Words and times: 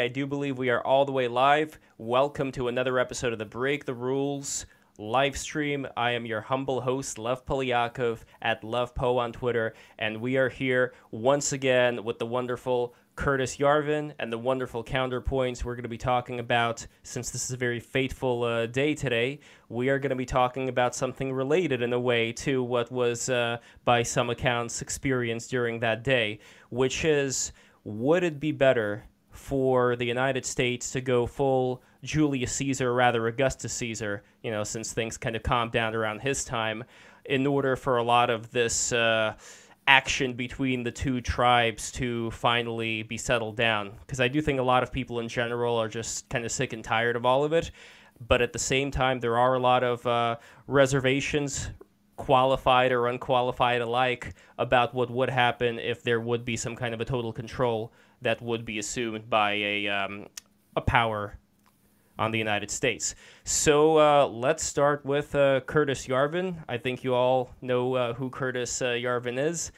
I 0.00 0.06
do 0.06 0.28
believe 0.28 0.58
we 0.58 0.70
are 0.70 0.80
all 0.80 1.04
the 1.04 1.10
way 1.10 1.26
live. 1.26 1.76
Welcome 1.98 2.52
to 2.52 2.68
another 2.68 3.00
episode 3.00 3.32
of 3.32 3.40
the 3.40 3.44
Break 3.44 3.84
the 3.84 3.94
Rules 3.94 4.64
live 4.96 5.36
stream. 5.36 5.88
I 5.96 6.12
am 6.12 6.24
your 6.24 6.40
humble 6.40 6.80
host, 6.80 7.18
Lev 7.18 7.44
Polyakov 7.44 8.20
at 8.40 8.62
LevPo 8.62 9.16
on 9.16 9.32
Twitter, 9.32 9.74
and 9.98 10.20
we 10.20 10.36
are 10.36 10.48
here 10.48 10.94
once 11.10 11.52
again 11.52 12.04
with 12.04 12.20
the 12.20 12.26
wonderful 12.26 12.94
Curtis 13.16 13.56
Yarvin 13.56 14.14
and 14.20 14.32
the 14.32 14.38
wonderful 14.38 14.84
counterpoints 14.84 15.64
we're 15.64 15.74
going 15.74 15.82
to 15.82 15.88
be 15.88 15.98
talking 15.98 16.38
about. 16.38 16.86
Since 17.02 17.30
this 17.30 17.46
is 17.46 17.50
a 17.50 17.56
very 17.56 17.80
fateful 17.80 18.44
uh, 18.44 18.66
day 18.66 18.94
today, 18.94 19.40
we 19.68 19.88
are 19.88 19.98
going 19.98 20.10
to 20.10 20.16
be 20.16 20.26
talking 20.26 20.68
about 20.68 20.94
something 20.94 21.32
related 21.32 21.82
in 21.82 21.92
a 21.92 21.98
way 21.98 22.30
to 22.34 22.62
what 22.62 22.92
was, 22.92 23.28
uh, 23.28 23.56
by 23.84 24.04
some 24.04 24.30
accounts, 24.30 24.80
experienced 24.80 25.50
during 25.50 25.80
that 25.80 26.04
day, 26.04 26.38
which 26.70 27.04
is 27.04 27.50
would 27.82 28.22
it 28.22 28.38
be 28.38 28.52
better 28.52 29.02
for 29.38 29.96
the 29.96 30.04
United 30.04 30.44
States 30.44 30.90
to 30.90 31.00
go 31.00 31.26
full 31.26 31.80
Julius 32.02 32.52
Caesar, 32.52 32.92
rather 32.92 33.26
Augustus 33.28 33.72
Caesar, 33.72 34.24
you 34.42 34.50
know, 34.50 34.64
since 34.64 34.92
things 34.92 35.16
kind 35.16 35.36
of 35.36 35.42
calmed 35.42 35.72
down 35.72 35.94
around 35.94 36.20
his 36.20 36.44
time, 36.44 36.84
in 37.24 37.46
order 37.46 37.76
for 37.76 37.96
a 37.98 38.02
lot 38.02 38.30
of 38.30 38.50
this 38.50 38.92
uh, 38.92 39.34
action 39.86 40.34
between 40.34 40.82
the 40.82 40.90
two 40.90 41.20
tribes 41.20 41.90
to 41.92 42.30
finally 42.32 43.04
be 43.04 43.16
settled 43.16 43.56
down. 43.56 43.92
Because 44.00 44.20
I 44.20 44.28
do 44.28 44.42
think 44.42 44.58
a 44.58 44.62
lot 44.62 44.82
of 44.82 44.92
people 44.92 45.20
in 45.20 45.28
general 45.28 45.76
are 45.76 45.88
just 45.88 46.28
kind 46.28 46.44
of 46.44 46.52
sick 46.52 46.72
and 46.72 46.84
tired 46.84 47.16
of 47.16 47.24
all 47.24 47.44
of 47.44 47.52
it. 47.52 47.70
But 48.26 48.42
at 48.42 48.52
the 48.52 48.58
same 48.58 48.90
time, 48.90 49.20
there 49.20 49.38
are 49.38 49.54
a 49.54 49.60
lot 49.60 49.84
of 49.84 50.04
uh, 50.06 50.36
reservations 50.66 51.70
qualified 52.16 52.90
or 52.90 53.06
unqualified 53.06 53.80
alike 53.80 54.34
about 54.58 54.92
what 54.92 55.08
would 55.08 55.30
happen 55.30 55.78
if 55.78 56.02
there 56.02 56.20
would 56.20 56.44
be 56.44 56.56
some 56.56 56.74
kind 56.74 56.92
of 56.92 57.00
a 57.00 57.04
total 57.04 57.32
control 57.32 57.92
that 58.22 58.40
would 58.42 58.64
be 58.64 58.78
assumed 58.78 59.28
by 59.30 59.52
a 59.52 59.88
um, 59.88 60.26
a 60.76 60.80
power 60.80 61.38
on 62.18 62.30
the 62.30 62.38
United 62.38 62.70
States. 62.70 63.14
So 63.44 63.98
uh, 63.98 64.26
let's 64.26 64.64
start 64.64 65.04
with 65.04 65.34
uh, 65.34 65.60
Curtis 65.60 66.06
Yarvin. 66.06 66.56
I 66.68 66.76
think 66.76 67.04
you 67.04 67.14
all 67.14 67.54
know 67.62 67.94
uh, 67.94 68.14
who 68.14 68.28
Curtis 68.30 68.82
uh, 68.82 68.86
Yarvin 68.86 69.38
is. 69.38 69.70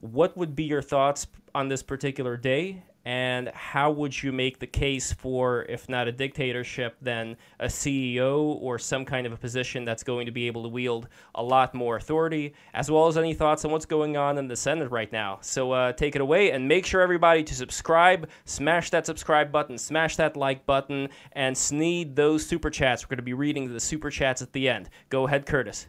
What 0.00 0.36
would 0.36 0.54
be 0.54 0.64
your 0.64 0.82
thoughts 0.82 1.26
on 1.54 1.68
this 1.68 1.82
particular 1.82 2.36
day, 2.36 2.82
and 3.04 3.48
how 3.48 3.90
would 3.90 4.22
you 4.22 4.30
make 4.30 4.58
the 4.58 4.66
case 4.66 5.12
for, 5.12 5.64
if 5.68 5.88
not 5.88 6.06
a 6.06 6.12
dictatorship, 6.12 6.96
then 7.00 7.36
a 7.58 7.66
CEO 7.66 8.56
or 8.60 8.78
some 8.78 9.04
kind 9.04 9.26
of 9.26 9.32
a 9.32 9.36
position 9.36 9.84
that's 9.84 10.02
going 10.02 10.26
to 10.26 10.32
be 10.32 10.46
able 10.46 10.62
to 10.62 10.68
wield 10.68 11.08
a 11.34 11.42
lot 11.42 11.74
more 11.74 11.96
authority, 11.96 12.54
as 12.74 12.90
well 12.90 13.06
as 13.06 13.16
any 13.16 13.32
thoughts 13.32 13.64
on 13.64 13.70
what's 13.70 13.86
going 13.86 14.16
on 14.16 14.36
in 14.36 14.48
the 14.48 14.56
Senate 14.56 14.90
right 14.90 15.10
now? 15.12 15.38
So 15.40 15.72
uh, 15.72 15.92
take 15.92 16.14
it 16.14 16.20
away 16.20 16.50
and 16.52 16.68
make 16.68 16.84
sure 16.84 17.00
everybody 17.00 17.42
to 17.44 17.54
subscribe, 17.54 18.28
smash 18.44 18.90
that 18.90 19.06
subscribe 19.06 19.50
button, 19.50 19.78
smash 19.78 20.16
that 20.16 20.36
like 20.36 20.66
button, 20.66 21.08
and 21.32 21.56
sneed 21.56 22.16
those 22.16 22.44
super 22.46 22.68
chats. 22.68 23.04
We're 23.04 23.10
going 23.10 23.18
to 23.18 23.22
be 23.22 23.34
reading 23.34 23.72
the 23.72 23.80
super 23.80 24.10
chats 24.10 24.42
at 24.42 24.52
the 24.52 24.68
end. 24.68 24.90
Go 25.08 25.26
ahead, 25.26 25.46
Curtis. 25.46 25.86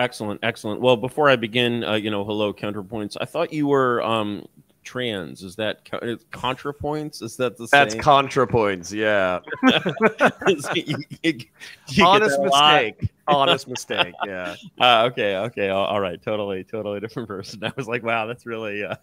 Excellent, 0.00 0.40
excellent. 0.42 0.80
Well, 0.80 0.96
before 0.96 1.28
I 1.28 1.36
begin, 1.36 1.84
uh, 1.84 1.94
you 1.94 2.10
know, 2.10 2.24
hello, 2.24 2.54
counterpoints. 2.54 3.16
I 3.20 3.26
thought 3.26 3.52
you 3.52 3.66
were 3.66 4.02
um, 4.02 4.46
trans. 4.84 5.42
Is 5.42 5.56
that 5.56 5.84
contrapoints? 5.84 7.22
Is 7.22 7.36
that 7.36 7.56
the 7.56 7.68
That's 7.70 7.94
contrapoints. 7.94 8.92
Yeah. 8.92 9.40
you, 10.74 10.96
you, 11.22 11.40
you 11.88 12.04
Honest 12.04 12.40
mistake. 12.40 13.10
Honest 13.26 13.68
mistake. 13.68 14.14
Yeah. 14.26 14.56
Uh, 14.80 15.08
okay. 15.10 15.36
Okay. 15.36 15.68
All, 15.68 15.86
all 15.86 16.00
right. 16.00 16.20
Totally. 16.22 16.64
Totally 16.64 17.00
different 17.00 17.28
person. 17.34 17.64
I 17.64 17.72
was 17.76 17.88
like, 17.88 18.02
wow, 18.02 18.26
that's 18.26 18.46
really. 18.46 18.84
Uh... 18.84 18.96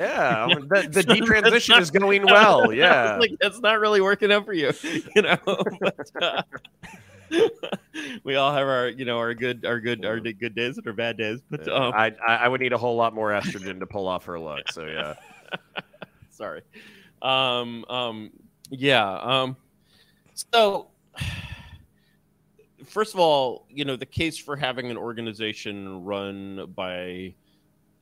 yeah. 0.00 0.46
the, 0.48 0.88
the 0.90 1.02
detransition 1.02 1.80
is 1.80 1.90
going 1.90 2.24
well. 2.24 2.72
Yeah. 2.72 3.16
like 3.18 3.32
that's 3.40 3.60
not 3.60 3.80
really 3.80 4.00
working 4.00 4.32
out 4.32 4.46
for 4.46 4.52
you, 4.52 4.72
you 5.14 5.22
know. 5.22 5.38
But, 5.44 6.10
uh, 6.20 6.42
we 8.24 8.36
all 8.36 8.52
have 8.52 8.66
our, 8.66 8.88
you 8.88 9.04
know, 9.04 9.18
our 9.18 9.34
good, 9.34 9.64
our 9.64 9.80
good, 9.80 10.04
our 10.04 10.20
good 10.20 10.54
days 10.54 10.78
and 10.78 10.86
our 10.86 10.92
bad 10.92 11.16
days. 11.16 11.40
But 11.50 11.68
um, 11.68 11.92
I, 11.94 12.12
I 12.26 12.48
would 12.48 12.60
need 12.60 12.72
a 12.72 12.78
whole 12.78 12.96
lot 12.96 13.14
more 13.14 13.30
estrogen 13.30 13.80
to 13.80 13.86
pull 13.86 14.06
off 14.06 14.24
her 14.26 14.38
look. 14.38 14.70
So 14.70 14.86
yeah. 14.86 15.14
Sorry. 16.30 16.62
Um, 17.20 17.84
um, 17.88 18.30
yeah. 18.70 19.18
Um, 19.18 19.56
so 20.34 20.88
first 22.86 23.14
of 23.14 23.20
all, 23.20 23.66
you 23.70 23.84
know, 23.84 23.96
the 23.96 24.06
case 24.06 24.38
for 24.38 24.56
having 24.56 24.90
an 24.90 24.96
organization 24.96 26.04
run 26.04 26.72
by 26.74 27.34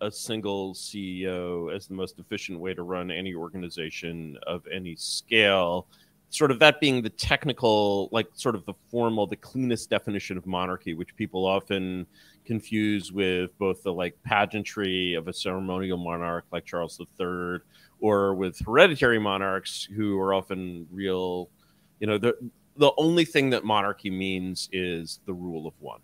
a 0.00 0.10
single 0.10 0.72
CEO 0.74 1.74
as 1.74 1.86
the 1.86 1.94
most 1.94 2.18
efficient 2.18 2.58
way 2.58 2.72
to 2.72 2.82
run 2.82 3.10
any 3.10 3.34
organization 3.34 4.38
of 4.47 4.66
any 4.72 4.97
scale 4.97 5.86
sort 6.30 6.52
of 6.52 6.60
that 6.60 6.80
being 6.80 7.02
the 7.02 7.10
technical, 7.10 8.08
like 8.12 8.28
sort 8.34 8.54
of 8.54 8.64
the 8.64 8.74
formal, 8.88 9.26
the 9.26 9.36
cleanest 9.36 9.91
definition 9.91 10.38
of 10.38 10.46
monarchy, 10.46 10.94
which 10.94 11.14
people 11.16 11.44
often 11.44 12.06
confuse 12.44 13.12
with 13.12 13.56
both 13.58 13.82
the 13.82 13.92
like 13.92 14.16
pageantry 14.22 15.14
of 15.14 15.28
a 15.28 15.32
ceremonial 15.32 15.98
monarch 15.98 16.46
like 16.52 16.64
Charles 16.64 16.98
III 17.00 17.58
or 17.98 18.34
with 18.34 18.58
hereditary 18.64 19.18
monarchs 19.18 19.84
who 19.94 20.18
are 20.18 20.32
often 20.32 20.86
real, 20.91 21.50
you 21.98 22.06
know, 22.06 22.16
the 22.16 22.34
the 22.76 22.92
only 22.97 23.24
thing 23.24 23.50
that 23.50 23.64
monarchy 23.64 24.10
means 24.10 24.68
is 24.72 25.20
the 25.26 25.34
rule 25.34 25.66
of 25.66 25.74
one. 25.80 26.00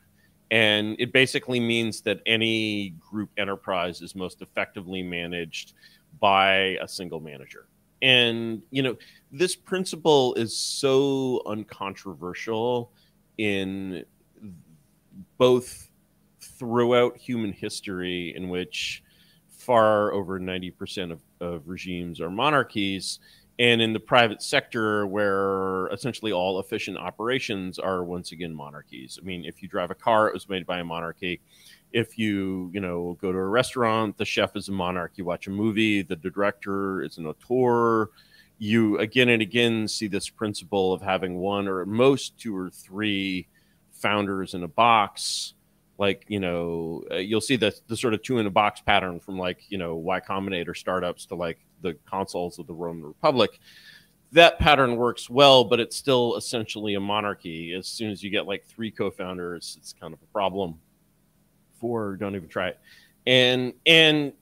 And 0.51 0.97
it 0.99 1.13
basically 1.13 1.61
means 1.61 2.03
that 2.03 2.21
any 2.27 2.91
group 3.01 3.31
enterprise 3.39 4.03
is 4.03 4.15
most 4.15 4.43
effectively 4.43 5.03
managed 5.03 5.73
by 6.21 6.77
a 6.83 6.89
single 6.89 7.21
manager 7.21 7.67
and 8.07 8.63
you 8.71 8.83
know 8.85 8.97
this 9.33 9.57
principle 9.57 10.33
is 10.35 10.57
so 10.57 11.43
uncontroversial 11.45 12.93
in 13.37 14.05
both 15.39 15.91
throughout 16.41 17.17
human 17.17 17.53
history 17.53 18.33
in 18.37 18.49
which 18.49 19.03
far 19.49 20.13
over 20.13 20.39
90% 20.39 21.11
of, 21.11 21.21
of 21.41 21.69
regimes 21.69 22.21
are 22.21 22.31
monarchies 22.31 23.19
and 23.59 23.83
in 23.83 23.93
the 23.93 23.99
private 23.99 24.41
sector 24.41 25.07
where 25.09 25.89
essentially 25.89 26.31
all 26.31 26.61
efficient 26.61 26.97
operations 26.97 27.81
are 27.81 28.05
once 28.05 28.31
again 28.31 28.55
monarchies. 28.55 29.19
I 29.21 29.25
mean 29.25 29.45
if 29.45 29.63
you 29.63 29.69
drive 29.69 29.91
a 29.91 29.97
car 29.97 30.29
it 30.29 30.35
was 30.35 30.49
made 30.49 30.65
by 30.65 30.79
a 30.79 30.85
monarchy 30.85 31.41
if 31.97 32.19
you 32.19 32.71
you 32.75 32.81
know 32.81 33.17
go 33.21 33.33
to 33.33 33.39
a 33.39 33.47
restaurant 33.47 34.17
the 34.19 34.25
chef 34.25 34.55
is 34.55 34.69
a 34.69 34.73
monarch 34.73 35.13
you 35.17 35.25
watch 35.25 35.47
a 35.47 35.51
movie 35.51 36.03
the 36.03 36.17
director 36.17 37.03
is 37.03 37.17
an 37.17 37.27
auteur 37.27 38.11
you 38.59 38.99
again 38.99 39.29
and 39.29 39.43
again 39.43 39.87
see 39.89 40.07
this 40.07 40.29
principle 40.29 40.93
of 40.93 41.03
having 41.03 41.37
one 41.37 41.69
or 41.69 41.83
at 41.83 41.89
most 41.89 42.39
two 42.39 42.57
or 42.57 42.71
three 42.71 43.49
founders 43.93 44.55
in 44.55 44.63
a 44.63 44.69
box. 44.69 45.55
Like 45.99 46.25
you 46.29 46.41
know 46.41 47.05
uh, 47.11 47.17
you'll 47.17 47.41
see 47.41 47.57
the, 47.57 47.75
the 47.89 47.97
sort 47.97 48.15
of 48.15 48.23
two 48.23 48.39
in 48.39 48.47
a 48.47 48.51
box 48.51 48.81
pattern 48.81 49.21
from 49.21 49.39
like 49.39 49.65
you 49.69 49.79
know 49.79 49.97
y 49.97 50.21
combinator 50.21 50.77
startups 50.77 51.27
to 51.27 51.35
like 51.35 51.59
the 51.83 51.97
consuls 52.11 52.59
of 52.59 52.67
the 52.67 52.75
roman 52.75 53.05
republic. 53.05 53.59
That 54.33 54.59
pattern 54.59 54.97
works 54.97 55.31
well 55.31 55.65
but 55.65 55.81
it's 55.81 55.97
still 55.97 56.37
essentially 56.37 56.95
a 56.95 57.01
monarchy. 57.01 57.73
As 57.73 57.87
soon 57.87 58.11
as 58.11 58.23
you 58.23 58.31
get 58.31 58.47
like 58.47 58.67
three 58.67 58.91
co-founders 58.91 59.77
it's 59.81 59.95
kind 59.95 60.13
of 60.13 60.21
a 60.23 60.27
problem 60.27 60.79
four 61.81 62.17
don't 62.17 62.35
even 62.35 62.49
try 62.49 62.69
it. 62.69 62.81
And 63.27 63.73
and 63.87 64.33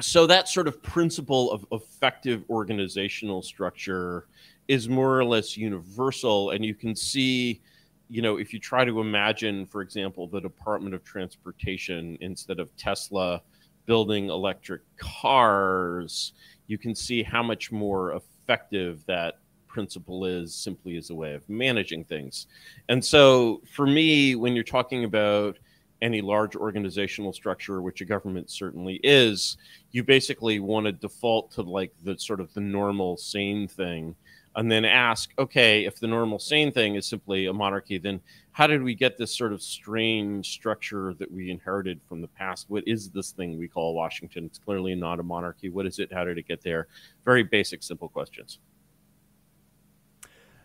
so 0.00 0.26
that 0.26 0.48
sort 0.48 0.66
of 0.66 0.82
principle 0.82 1.52
of 1.52 1.64
effective 1.70 2.44
organizational 2.50 3.42
structure 3.42 4.26
is 4.66 4.88
more 4.88 5.18
or 5.18 5.24
less 5.24 5.56
universal. 5.56 6.50
And 6.50 6.64
you 6.64 6.74
can 6.74 6.96
see 6.96 7.60
you 8.08 8.20
know 8.22 8.36
if 8.36 8.52
you 8.52 8.58
try 8.58 8.84
to 8.84 9.00
imagine 9.00 9.66
for 9.66 9.80
example 9.80 10.26
the 10.26 10.40
department 10.40 10.94
of 10.94 11.02
transportation 11.04 12.18
instead 12.20 12.60
of 12.60 12.68
tesla 12.76 13.40
building 13.86 14.28
electric 14.28 14.82
cars 14.98 16.34
you 16.66 16.76
can 16.76 16.94
see 16.94 17.22
how 17.22 17.42
much 17.42 17.72
more 17.72 18.12
effective 18.12 19.04
that 19.06 19.38
principle 19.74 20.24
is 20.24 20.54
simply 20.54 20.96
as 20.96 21.10
a 21.10 21.14
way 21.14 21.34
of 21.34 21.46
managing 21.48 22.04
things. 22.04 22.46
And 22.88 23.04
so 23.04 23.60
for 23.72 23.86
me 23.86 24.36
when 24.36 24.54
you're 24.54 24.62
talking 24.62 25.04
about 25.04 25.58
any 26.04 26.20
large 26.20 26.54
organizational 26.54 27.32
structure, 27.32 27.80
which 27.80 28.02
a 28.02 28.04
government 28.04 28.50
certainly 28.50 29.00
is, 29.02 29.56
you 29.90 30.04
basically 30.04 30.60
want 30.60 30.84
to 30.84 30.92
default 30.92 31.50
to 31.52 31.62
like 31.62 31.92
the 32.04 32.16
sort 32.18 32.40
of 32.40 32.52
the 32.52 32.60
normal 32.60 33.16
sane 33.16 33.66
thing 33.66 34.14
and 34.56 34.70
then 34.70 34.84
ask, 34.84 35.32
okay, 35.38 35.84
if 35.84 35.98
the 35.98 36.06
normal 36.06 36.38
sane 36.38 36.70
thing 36.70 36.94
is 36.94 37.06
simply 37.06 37.46
a 37.46 37.52
monarchy, 37.52 37.98
then 37.98 38.20
how 38.52 38.66
did 38.66 38.82
we 38.82 38.94
get 38.94 39.18
this 39.18 39.36
sort 39.36 39.52
of 39.52 39.60
strange 39.60 40.52
structure 40.52 41.14
that 41.18 41.32
we 41.32 41.50
inherited 41.50 42.00
from 42.08 42.20
the 42.20 42.28
past? 42.28 42.66
What 42.68 42.84
is 42.86 43.10
this 43.10 43.32
thing 43.32 43.58
we 43.58 43.66
call 43.66 43.94
Washington? 43.94 44.44
It's 44.44 44.58
clearly 44.58 44.94
not 44.94 45.18
a 45.18 45.24
monarchy. 45.24 45.70
What 45.70 45.86
is 45.86 45.98
it? 45.98 46.12
How 46.12 46.24
did 46.24 46.38
it 46.38 46.46
get 46.46 46.62
there? 46.62 46.86
Very 47.24 47.42
basic, 47.42 47.82
simple 47.82 48.08
questions. 48.08 48.60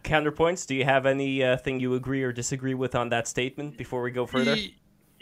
Counterpoints. 0.04 0.68
Do 0.68 0.76
you 0.76 0.86
have 0.86 1.06
anything 1.06 1.76
uh, 1.76 1.80
you 1.80 1.96
agree 1.96 2.24
or 2.24 2.32
disagree 2.32 2.76
with 2.76 2.94
on 2.94 3.10
that 3.10 3.28
statement 3.28 3.78
before 3.78 4.02
we 4.02 4.12
go 4.12 4.26
further? 4.28 4.56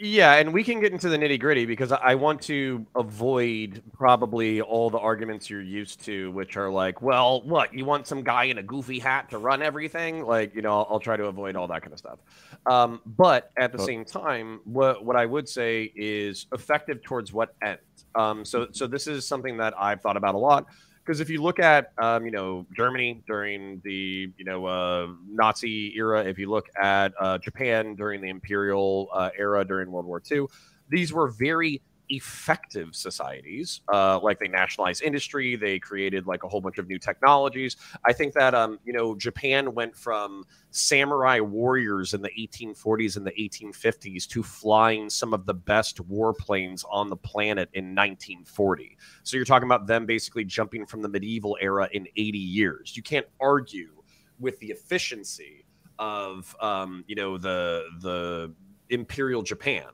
Yeah, 0.00 0.34
and 0.34 0.52
we 0.52 0.62
can 0.62 0.78
get 0.78 0.92
into 0.92 1.08
the 1.08 1.16
nitty 1.16 1.40
gritty 1.40 1.66
because 1.66 1.90
I 1.90 2.14
want 2.14 2.40
to 2.42 2.86
avoid 2.94 3.82
probably 3.92 4.60
all 4.60 4.90
the 4.90 4.98
arguments 4.98 5.50
you're 5.50 5.60
used 5.60 6.04
to, 6.04 6.30
which 6.30 6.56
are 6.56 6.70
like, 6.70 7.02
well, 7.02 7.42
what 7.42 7.74
you 7.74 7.84
want 7.84 8.06
some 8.06 8.22
guy 8.22 8.44
in 8.44 8.58
a 8.58 8.62
goofy 8.62 9.00
hat 9.00 9.28
to 9.30 9.38
run 9.38 9.60
everything? 9.60 10.24
Like, 10.24 10.54
you 10.54 10.62
know, 10.62 10.70
I'll, 10.70 10.86
I'll 10.90 11.00
try 11.00 11.16
to 11.16 11.24
avoid 11.24 11.56
all 11.56 11.66
that 11.66 11.82
kind 11.82 11.92
of 11.92 11.98
stuff. 11.98 12.20
Um, 12.66 13.00
but 13.06 13.50
at 13.58 13.72
the 13.72 13.78
same 13.80 14.04
time, 14.04 14.60
what 14.64 15.04
what 15.04 15.16
I 15.16 15.26
would 15.26 15.48
say 15.48 15.92
is 15.96 16.46
effective 16.52 17.02
towards 17.02 17.32
what 17.32 17.54
end? 17.60 17.78
Um, 18.14 18.44
so 18.44 18.68
so 18.70 18.86
this 18.86 19.08
is 19.08 19.26
something 19.26 19.56
that 19.56 19.74
I've 19.76 20.00
thought 20.00 20.16
about 20.16 20.36
a 20.36 20.38
lot 20.38 20.66
because 21.08 21.20
if 21.20 21.30
you 21.30 21.42
look 21.42 21.58
at 21.58 21.92
um, 21.96 22.26
you 22.26 22.30
know 22.30 22.66
Germany 22.76 23.22
during 23.26 23.80
the 23.82 24.30
you 24.36 24.44
know 24.44 24.66
uh, 24.66 25.06
Nazi 25.26 25.94
era, 25.96 26.22
if 26.22 26.38
you 26.38 26.50
look 26.50 26.68
at 26.78 27.14
uh, 27.18 27.38
Japan 27.38 27.94
during 27.94 28.20
the 28.20 28.28
imperial 28.28 29.08
uh, 29.14 29.30
era 29.38 29.64
during 29.64 29.90
World 29.90 30.04
War 30.04 30.22
II, 30.30 30.44
these 30.90 31.10
were 31.10 31.28
very 31.28 31.80
effective 32.10 32.94
societies. 32.94 33.80
Uh, 33.92 34.18
like 34.20 34.38
they 34.38 34.48
nationalized 34.48 35.02
industry, 35.02 35.56
they 35.56 35.78
created 35.78 36.26
like 36.26 36.44
a 36.44 36.48
whole 36.48 36.60
bunch 36.60 36.78
of 36.78 36.88
new 36.88 36.98
technologies. 36.98 37.76
I 38.04 38.12
think 38.12 38.34
that 38.34 38.54
um, 38.54 38.78
you 38.84 38.92
know 38.92 39.14
Japan 39.14 39.74
went 39.74 39.96
from 39.96 40.44
samurai 40.70 41.40
warriors 41.40 42.14
in 42.14 42.22
the 42.22 42.30
1840s 42.38 43.16
and 43.16 43.26
the 43.26 43.32
1850s 43.32 44.26
to 44.28 44.42
flying 44.42 45.08
some 45.08 45.32
of 45.32 45.46
the 45.46 45.54
best 45.54 45.96
warplanes 46.08 46.84
on 46.90 47.08
the 47.08 47.16
planet 47.16 47.68
in 47.72 47.94
1940. 47.94 48.96
So 49.22 49.36
you're 49.36 49.46
talking 49.46 49.68
about 49.68 49.86
them 49.86 50.06
basically 50.06 50.44
jumping 50.44 50.86
from 50.86 51.02
the 51.02 51.08
medieval 51.08 51.56
era 51.60 51.88
in 51.92 52.06
80 52.16 52.38
years. 52.38 52.96
You 52.96 53.02
can't 53.02 53.26
argue 53.40 53.90
with 54.38 54.58
the 54.60 54.68
efficiency 54.68 55.64
of 55.98 56.54
um, 56.60 57.04
you 57.06 57.16
know 57.16 57.38
the 57.38 57.84
the 58.00 58.52
imperial 58.90 59.42
Japan 59.42 59.84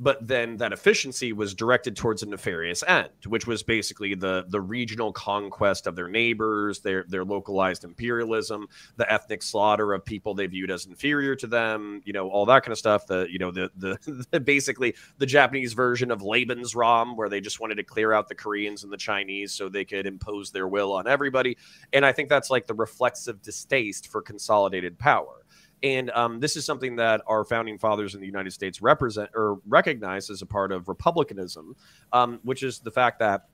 but 0.00 0.26
then 0.26 0.56
that 0.56 0.72
efficiency 0.72 1.34
was 1.34 1.54
directed 1.54 1.94
towards 1.94 2.22
a 2.22 2.26
nefarious 2.26 2.82
end, 2.88 3.10
which 3.26 3.46
was 3.46 3.62
basically 3.62 4.14
the 4.14 4.46
the 4.48 4.60
regional 4.60 5.12
conquest 5.12 5.86
of 5.86 5.94
their 5.94 6.08
neighbors, 6.08 6.80
their 6.80 7.04
their 7.06 7.24
localized 7.24 7.84
imperialism, 7.84 8.66
the 8.96 9.10
ethnic 9.12 9.42
slaughter 9.42 9.92
of 9.92 10.02
people 10.02 10.34
they 10.34 10.46
viewed 10.46 10.70
as 10.70 10.86
inferior 10.86 11.36
to 11.36 11.46
them, 11.46 12.00
you 12.06 12.14
know, 12.14 12.30
all 12.30 12.46
that 12.46 12.62
kind 12.62 12.72
of 12.72 12.78
stuff. 12.78 13.06
The 13.06 13.26
you 13.30 13.38
know 13.38 13.50
the 13.50 13.70
the, 13.76 14.24
the 14.30 14.40
basically 14.40 14.94
the 15.18 15.26
Japanese 15.26 15.74
version 15.74 16.10
of 16.10 16.22
Lebensraum, 16.22 17.14
where 17.14 17.28
they 17.28 17.42
just 17.42 17.60
wanted 17.60 17.74
to 17.74 17.84
clear 17.84 18.14
out 18.14 18.28
the 18.28 18.34
Koreans 18.34 18.82
and 18.84 18.92
the 18.92 18.96
Chinese 18.96 19.52
so 19.52 19.68
they 19.68 19.84
could 19.84 20.06
impose 20.06 20.50
their 20.50 20.66
will 20.66 20.94
on 20.94 21.06
everybody. 21.06 21.58
And 21.92 22.06
I 22.06 22.12
think 22.12 22.30
that's 22.30 22.48
like 22.48 22.66
the 22.66 22.74
reflexive 22.74 23.42
distaste 23.42 24.08
for 24.08 24.22
consolidated 24.22 24.98
power 24.98 25.39
and 25.82 26.10
um, 26.10 26.40
this 26.40 26.56
is 26.56 26.64
something 26.64 26.96
that 26.96 27.22
our 27.26 27.44
founding 27.44 27.78
fathers 27.78 28.14
in 28.14 28.20
the 28.20 28.26
United 28.26 28.52
States 28.52 28.82
represent 28.82 29.30
or 29.34 29.60
recognize 29.66 30.28
as 30.30 30.42
a 30.42 30.46
part 30.46 30.72
of 30.72 30.88
republicanism, 30.88 31.74
um, 32.12 32.40
which 32.42 32.62
is 32.62 32.80
the 32.80 32.90
fact 32.90 33.20
that 33.20 33.48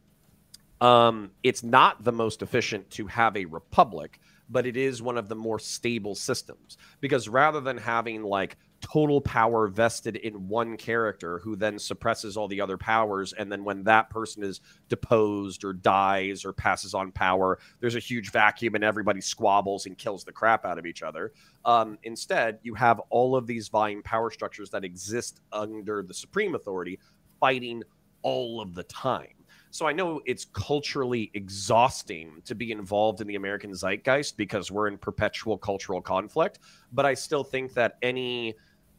um, 0.80 1.30
it's 1.42 1.62
not 1.62 2.02
the 2.02 2.12
most 2.12 2.42
efficient 2.42 2.90
to 2.90 3.06
have 3.06 3.36
a 3.36 3.44
republic, 3.46 4.20
but 4.50 4.66
it 4.66 4.76
is 4.76 5.00
one 5.00 5.16
of 5.16 5.28
the 5.28 5.34
more 5.34 5.58
stable 5.58 6.14
systems. 6.14 6.76
Because 7.00 7.28
rather 7.28 7.60
than 7.60 7.78
having 7.78 8.22
like 8.22 8.56
total 8.92 9.20
power 9.20 9.66
vested 9.66 10.14
in 10.14 10.46
one 10.46 10.76
character 10.76 11.40
who 11.40 11.56
then 11.56 11.76
suppresses 11.76 12.36
all 12.36 12.46
the 12.46 12.60
other 12.60 12.78
powers 12.78 13.32
and 13.32 13.50
then 13.50 13.64
when 13.64 13.82
that 13.82 14.08
person 14.10 14.44
is 14.44 14.60
deposed 14.88 15.64
or 15.64 15.72
dies 15.72 16.44
or 16.44 16.52
passes 16.52 16.94
on 16.94 17.10
power 17.10 17.58
there's 17.80 17.96
a 17.96 18.00
huge 18.00 18.30
vacuum 18.30 18.76
and 18.76 18.84
everybody 18.84 19.20
squabbles 19.20 19.86
and 19.86 19.98
kills 19.98 20.22
the 20.22 20.30
crap 20.30 20.64
out 20.64 20.78
of 20.78 20.86
each 20.86 21.02
other 21.02 21.32
um, 21.64 21.98
instead 22.04 22.60
you 22.62 22.74
have 22.74 23.00
all 23.10 23.34
of 23.34 23.44
these 23.48 23.66
vying 23.66 24.00
power 24.02 24.30
structures 24.30 24.70
that 24.70 24.84
exist 24.84 25.40
under 25.52 26.04
the 26.04 26.14
supreme 26.14 26.54
authority 26.54 26.96
fighting 27.40 27.82
all 28.22 28.60
of 28.60 28.72
the 28.72 28.84
time 28.84 29.26
so 29.72 29.86
I 29.86 29.92
know 29.92 30.22
it's 30.24 30.46
culturally 30.46 31.30
exhausting 31.34 32.40
to 32.46 32.54
be 32.54 32.70
involved 32.70 33.20
in 33.20 33.26
the 33.26 33.34
American 33.34 33.74
zeitgeist 33.74 34.36
because 34.36 34.70
we're 34.70 34.88
in 34.88 34.96
perpetual 34.96 35.58
cultural 35.58 36.00
conflict. 36.00 36.60
But 36.92 37.04
I 37.04 37.12
still 37.12 37.44
think 37.44 37.74
that 37.74 37.98
any 38.00 38.54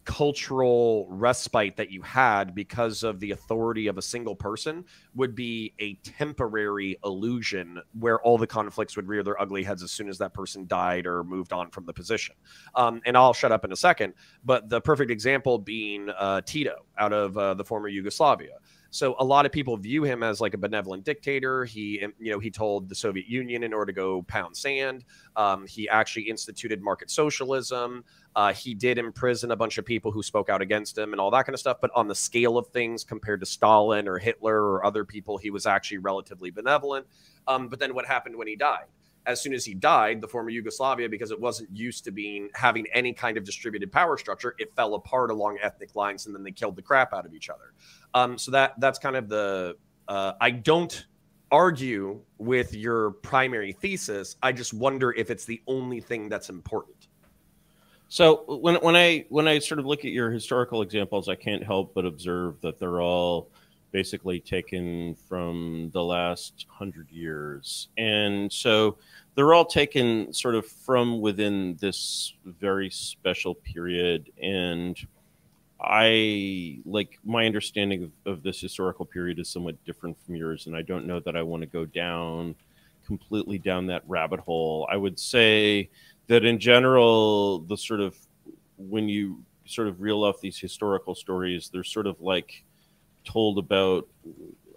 cultural 0.07 1.05
respite 1.09 1.75
that 1.75 1.91
you 1.91 2.01
had 2.01 2.55
because 2.55 3.03
of 3.03 3.19
the 3.19 3.31
authority 3.31 3.87
of 3.87 3.97
a 3.97 4.01
single 4.01 4.37
person 4.37 4.85
would 5.15 5.35
be 5.35 5.73
a 5.79 5.95
temporary 5.95 6.97
illusion 7.03 7.77
where 7.99 8.21
all 8.21 8.37
the 8.37 8.47
conflicts 8.47 8.95
would 8.95 9.05
rear 9.05 9.21
their 9.21 9.39
ugly 9.39 9.63
heads 9.63 9.83
as 9.83 9.91
soon 9.91 10.07
as 10.07 10.17
that 10.17 10.33
person 10.33 10.65
died 10.65 11.05
or 11.05 11.25
moved 11.25 11.51
on 11.51 11.69
from 11.69 11.85
the 11.85 11.91
position. 11.91 12.33
Um, 12.73 13.01
and 13.05 13.17
I'll 13.17 13.33
shut 13.33 13.51
up 13.51 13.65
in 13.65 13.73
a 13.73 13.75
second, 13.75 14.13
but 14.45 14.69
the 14.69 14.79
perfect 14.79 15.11
example 15.11 15.59
being 15.59 16.09
uh, 16.17 16.39
Tito 16.45 16.85
out 16.97 17.11
of 17.11 17.37
uh, 17.37 17.53
the 17.55 17.65
former 17.65 17.89
Yugoslavia. 17.89 18.59
So 18.89 19.15
a 19.19 19.23
lot 19.23 19.45
of 19.45 19.51
people 19.51 19.77
view 19.77 20.03
him 20.03 20.23
as 20.23 20.41
like 20.41 20.53
a 20.53 20.57
benevolent 20.57 21.03
dictator. 21.03 21.65
He, 21.65 22.03
you 22.19 22.31
know, 22.31 22.39
he 22.39 22.49
told 22.49 22.89
the 22.89 22.95
Soviet 22.95 23.27
Union 23.27 23.63
in 23.63 23.73
order 23.73 23.91
to 23.91 23.95
go 23.95 24.21
pound 24.23 24.55
sand. 24.55 25.05
Um, 25.35 25.67
he 25.67 25.87
actually 25.89 26.23
instituted 26.23 26.81
market 26.81 27.11
socialism. 27.11 28.03
Uh, 28.35 28.53
he 28.53 28.73
did 28.73 28.97
imprison 28.97 29.51
a 29.51 29.55
bunch 29.55 29.77
of 29.77 29.85
people 29.85 30.11
who 30.11 30.21
spoke 30.21 30.49
out 30.49 30.61
against 30.61 30.97
him 30.97 31.11
and 31.11 31.19
all 31.19 31.31
that 31.31 31.45
kind 31.45 31.53
of 31.53 31.59
stuff. 31.59 31.77
But 31.81 31.91
on 31.95 32.07
the 32.07 32.15
scale 32.15 32.57
of 32.57 32.67
things, 32.67 33.03
compared 33.03 33.39
to 33.39 33.45
Stalin 33.45 34.07
or 34.07 34.17
Hitler 34.17 34.55
or 34.55 34.85
other 34.85 35.03
people, 35.03 35.37
he 35.37 35.49
was 35.49 35.65
actually 35.65 35.99
relatively 35.99 36.51
benevolent. 36.51 37.07
Um, 37.47 37.67
but 37.67 37.79
then 37.79 37.95
what 37.95 38.05
happened 38.05 38.35
when 38.35 38.47
he 38.47 38.55
died? 38.55 38.85
As 39.27 39.41
soon 39.41 39.53
as 39.53 39.65
he 39.65 39.73
died, 39.73 40.21
the 40.21 40.27
former 40.27 40.49
Yugoslavia, 40.49 41.09
because 41.09 41.31
it 41.31 41.39
wasn't 41.39 41.69
used 41.75 42.03
to 42.05 42.11
being 42.11 42.49
having 42.55 42.87
any 42.93 43.13
kind 43.13 43.37
of 43.37 43.43
distributed 43.43 43.91
power 43.91 44.17
structure, 44.17 44.55
it 44.57 44.73
fell 44.75 44.95
apart 44.95 45.29
along 45.29 45.57
ethnic 45.61 45.95
lines, 45.95 46.25
and 46.25 46.33
then 46.33 46.43
they 46.43 46.51
killed 46.51 46.75
the 46.75 46.81
crap 46.81 47.13
out 47.13 47.25
of 47.25 47.33
each 47.33 47.49
other. 47.49 47.73
Um, 48.13 48.37
so 48.37 48.51
that 48.51 48.79
that's 48.79 48.97
kind 48.97 49.15
of 49.15 49.29
the. 49.29 49.75
Uh, 50.07 50.33
I 50.39 50.51
don't 50.51 51.05
argue 51.51 52.21
with 52.37 52.73
your 52.73 53.11
primary 53.11 53.73
thesis. 53.73 54.37
I 54.41 54.53
just 54.53 54.73
wonder 54.73 55.11
if 55.11 55.29
it's 55.29 55.45
the 55.45 55.61
only 55.67 55.99
thing 55.99 56.29
that's 56.29 56.49
important. 56.49 57.07
So 58.09 58.45
when 58.47 58.75
when 58.75 58.95
I 58.95 59.25
when 59.29 59.47
I 59.47 59.59
sort 59.59 59.79
of 59.79 59.85
look 59.85 59.99
at 59.99 60.11
your 60.11 60.31
historical 60.31 60.81
examples, 60.81 61.27
I 61.27 61.35
can't 61.35 61.63
help 61.63 61.93
but 61.93 62.05
observe 62.05 62.61
that 62.61 62.79
they're 62.79 63.01
all 63.01 63.51
basically 63.91 64.39
taken 64.39 65.15
from 65.27 65.89
the 65.93 66.03
last 66.03 66.65
hundred 66.69 67.09
years, 67.09 67.89
and 67.97 68.51
so 68.51 68.97
they're 69.35 69.53
all 69.53 69.65
taken 69.65 70.31
sort 70.33 70.55
of 70.55 70.65
from 70.65 71.21
within 71.21 71.77
this 71.79 72.33
very 72.45 72.89
special 72.89 73.55
period. 73.55 74.31
And 74.41 74.97
i 75.79 76.79
like 76.85 77.19
my 77.23 77.45
understanding 77.45 78.01
of, 78.01 78.11
of, 78.33 78.41
this 78.41 78.59
historical 78.59 79.05
period 79.05 79.37
is 79.37 79.47
somewhat 79.47 79.75
different 79.85 80.17
from 80.25 80.35
yours 80.35 80.65
and 80.65 80.75
i 80.75 80.81
don't 80.81 81.05
know 81.05 81.19
that 81.19 81.37
i 81.37 81.41
want 81.43 81.61
to 81.61 81.67
go 81.67 81.85
down 81.85 82.55
completely 83.07 83.57
down 83.57 83.87
that 83.87 84.03
rabbit 84.05 84.41
hole. 84.41 84.87
I 84.91 84.97
would 84.97 85.17
say 85.17 85.89
that 86.27 86.43
in 86.43 86.59
general 86.59 87.59
the 87.59 87.77
sort 87.77 88.01
of 88.01 88.15
when 88.77 89.07
you 89.07 89.43
sort 89.65 89.87
of 89.87 90.01
reel 90.01 90.23
off 90.23 90.39
these 90.41 90.59
historical 90.59 91.15
stories 91.15 91.69
they're 91.71 91.83
sort 91.83 92.05
of 92.05 92.21
like 92.21 92.63
told 93.27 93.57
about 93.57 94.07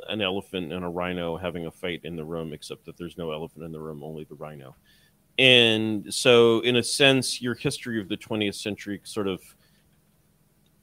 an 0.08 0.20
elephant 0.20 0.72
and 0.72 0.84
a 0.84 0.88
rhino 0.88 1.36
having 1.36 1.66
a 1.66 1.70
fight 1.70 2.00
in 2.04 2.16
the 2.16 2.24
room, 2.24 2.52
except 2.52 2.84
that 2.86 2.96
there's 2.96 3.16
no 3.16 3.30
elephant 3.32 3.64
in 3.64 3.72
the 3.72 3.80
room, 3.80 4.02
only 4.02 4.24
the 4.24 4.34
rhino. 4.34 4.74
And 5.38 6.12
so, 6.12 6.60
in 6.60 6.76
a 6.76 6.82
sense, 6.82 7.40
your 7.40 7.54
history 7.54 8.00
of 8.00 8.08
the 8.08 8.16
20th 8.16 8.56
century 8.56 9.00
sort 9.04 9.28
of 9.28 9.40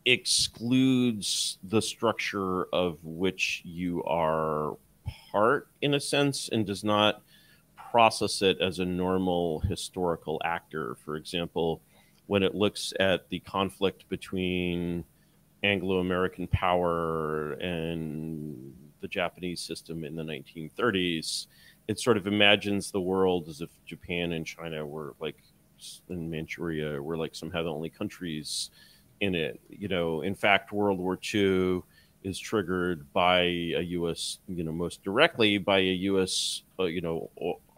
excludes 0.06 1.58
the 1.64 1.82
structure 1.82 2.66
of 2.74 3.04
which 3.04 3.62
you 3.66 4.04
are 4.06 4.78
part, 5.32 5.68
in 5.82 5.94
a 5.94 6.00
sense, 6.00 6.50
and 6.52 6.66
does 6.66 6.84
not 6.84 7.22
process 7.92 8.42
it 8.42 8.60
as 8.62 8.80
a 8.80 8.86
normal 8.86 9.60
historical 9.62 10.42
actor. 10.44 10.96
For 11.04 11.18
example, 11.18 11.82
when 12.28 12.42
it 12.44 12.56
looks 12.56 12.94
at 13.00 13.30
the 13.30 13.40
conflict 13.42 14.08
between 14.10 15.04
Anglo 15.64 16.00
American 16.00 16.48
power 16.48 17.54
and 17.54 18.74
the 19.02 19.08
Japanese 19.08 19.62
system 19.62 20.04
in 20.04 20.16
the 20.16 20.24
1930s, 20.24 21.48
it 21.88 22.00
sort 22.00 22.18
of 22.18 22.28
imagines 22.28 22.92
the 22.92 23.02
world 23.02 23.48
as 23.48 23.62
if 23.62 23.70
Japan 23.86 24.34
and 24.34 24.46
China 24.46 24.86
were 24.86 25.14
like 25.20 25.38
in 26.10 26.30
Manchuria 26.30 27.02
were 27.02 27.18
like 27.18 27.36
somehow 27.36 27.64
the 27.64 27.72
only 27.72 27.90
countries 27.90 28.72
in 29.22 29.36
it. 29.36 29.60
You 29.70 29.88
know, 29.88 30.22
in 30.22 30.36
fact, 30.36 30.72
World 30.72 31.00
War 31.00 31.20
II 31.34 31.82
is 32.24 32.38
triggered 32.40 33.12
by 33.14 33.42
a 33.42 33.82
U.S. 33.82 34.40
you 34.48 34.64
know 34.64 34.72
most 34.72 35.04
directly 35.04 35.58
by 35.58 35.80
a 35.80 35.94
U.S. 36.12 36.64
Uh, 36.80 36.86
you 36.86 37.02
know 37.02 37.30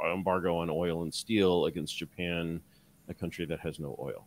embargo 0.04 0.58
on 0.58 0.70
oil 0.70 1.04
and 1.04 1.14
steel 1.14 1.66
against 1.66 1.98
Japan, 1.98 2.62
a 3.10 3.14
country 3.14 3.46
that 3.46 3.60
has 3.60 3.80
no 3.80 3.96
oil, 4.00 4.26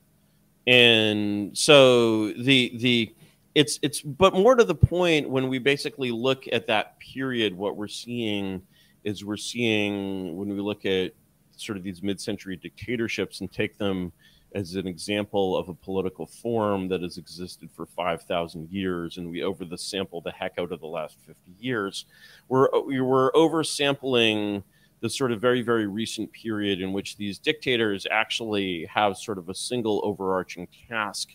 and 0.67 1.57
so 1.57 2.33
the 2.33 2.73
the 2.77 3.15
it's 3.55 3.79
it's 3.83 4.01
but 4.01 4.35
more 4.35 4.55
to 4.55 4.65
the 4.65 4.75
point 4.75 5.29
when 5.29 5.49
we 5.49 5.59
basically 5.59 6.11
look 6.11 6.45
at 6.53 6.67
that 6.67 6.99
period 6.99 7.55
what 7.55 7.77
we're 7.77 7.89
seeing 7.89 8.63
is 9.05 9.25
we're 9.25 9.37
seeing 9.37 10.37
when 10.37 10.49
we 10.49 10.61
look 10.61 10.87
at 10.87 11.13
sort 11.57 11.77
of 11.77 11.85
these 11.85 12.03
mid-century 12.03 12.57
dictatorships 12.57 13.41
and 13.41 13.53
take 13.53 13.77
them 13.79 14.13
as 14.55 14.75
an 14.75 14.87
example 14.87 15.57
of 15.57 15.69
a 15.69 15.75
political 15.75 16.27
form 16.27 16.89
that 16.89 17.03
has 17.03 17.17
existed 17.17 17.71
for 17.75 17.87
5,000 17.87 18.71
years, 18.71 19.17
and 19.17 19.31
we 19.31 19.43
over 19.43 19.65
the 19.65 19.79
sample 19.79 20.21
the 20.21 20.31
heck 20.31 20.59
out 20.59 20.73
of 20.73 20.81
the 20.81 20.87
last 20.87 21.17
50 21.27 21.53
years. 21.59 22.07
We're, 22.49 22.69
we 22.83 23.01
were 23.01 23.33
oversampling 23.35 24.63
the 25.01 25.11
sort 25.11 25.33
of 25.33 25.41
very, 25.41 25.63
very 25.63 25.87
recent 25.87 26.31
period 26.33 26.81
in 26.81 26.93
which 26.93 27.17
these 27.17 27.39
dictators 27.39 28.07
actually 28.11 28.87
have 28.87 29.17
sort 29.17 29.39
of 29.39 29.49
a 29.49 29.55
single 29.55 30.01
overarching 30.05 30.69
task, 30.89 31.31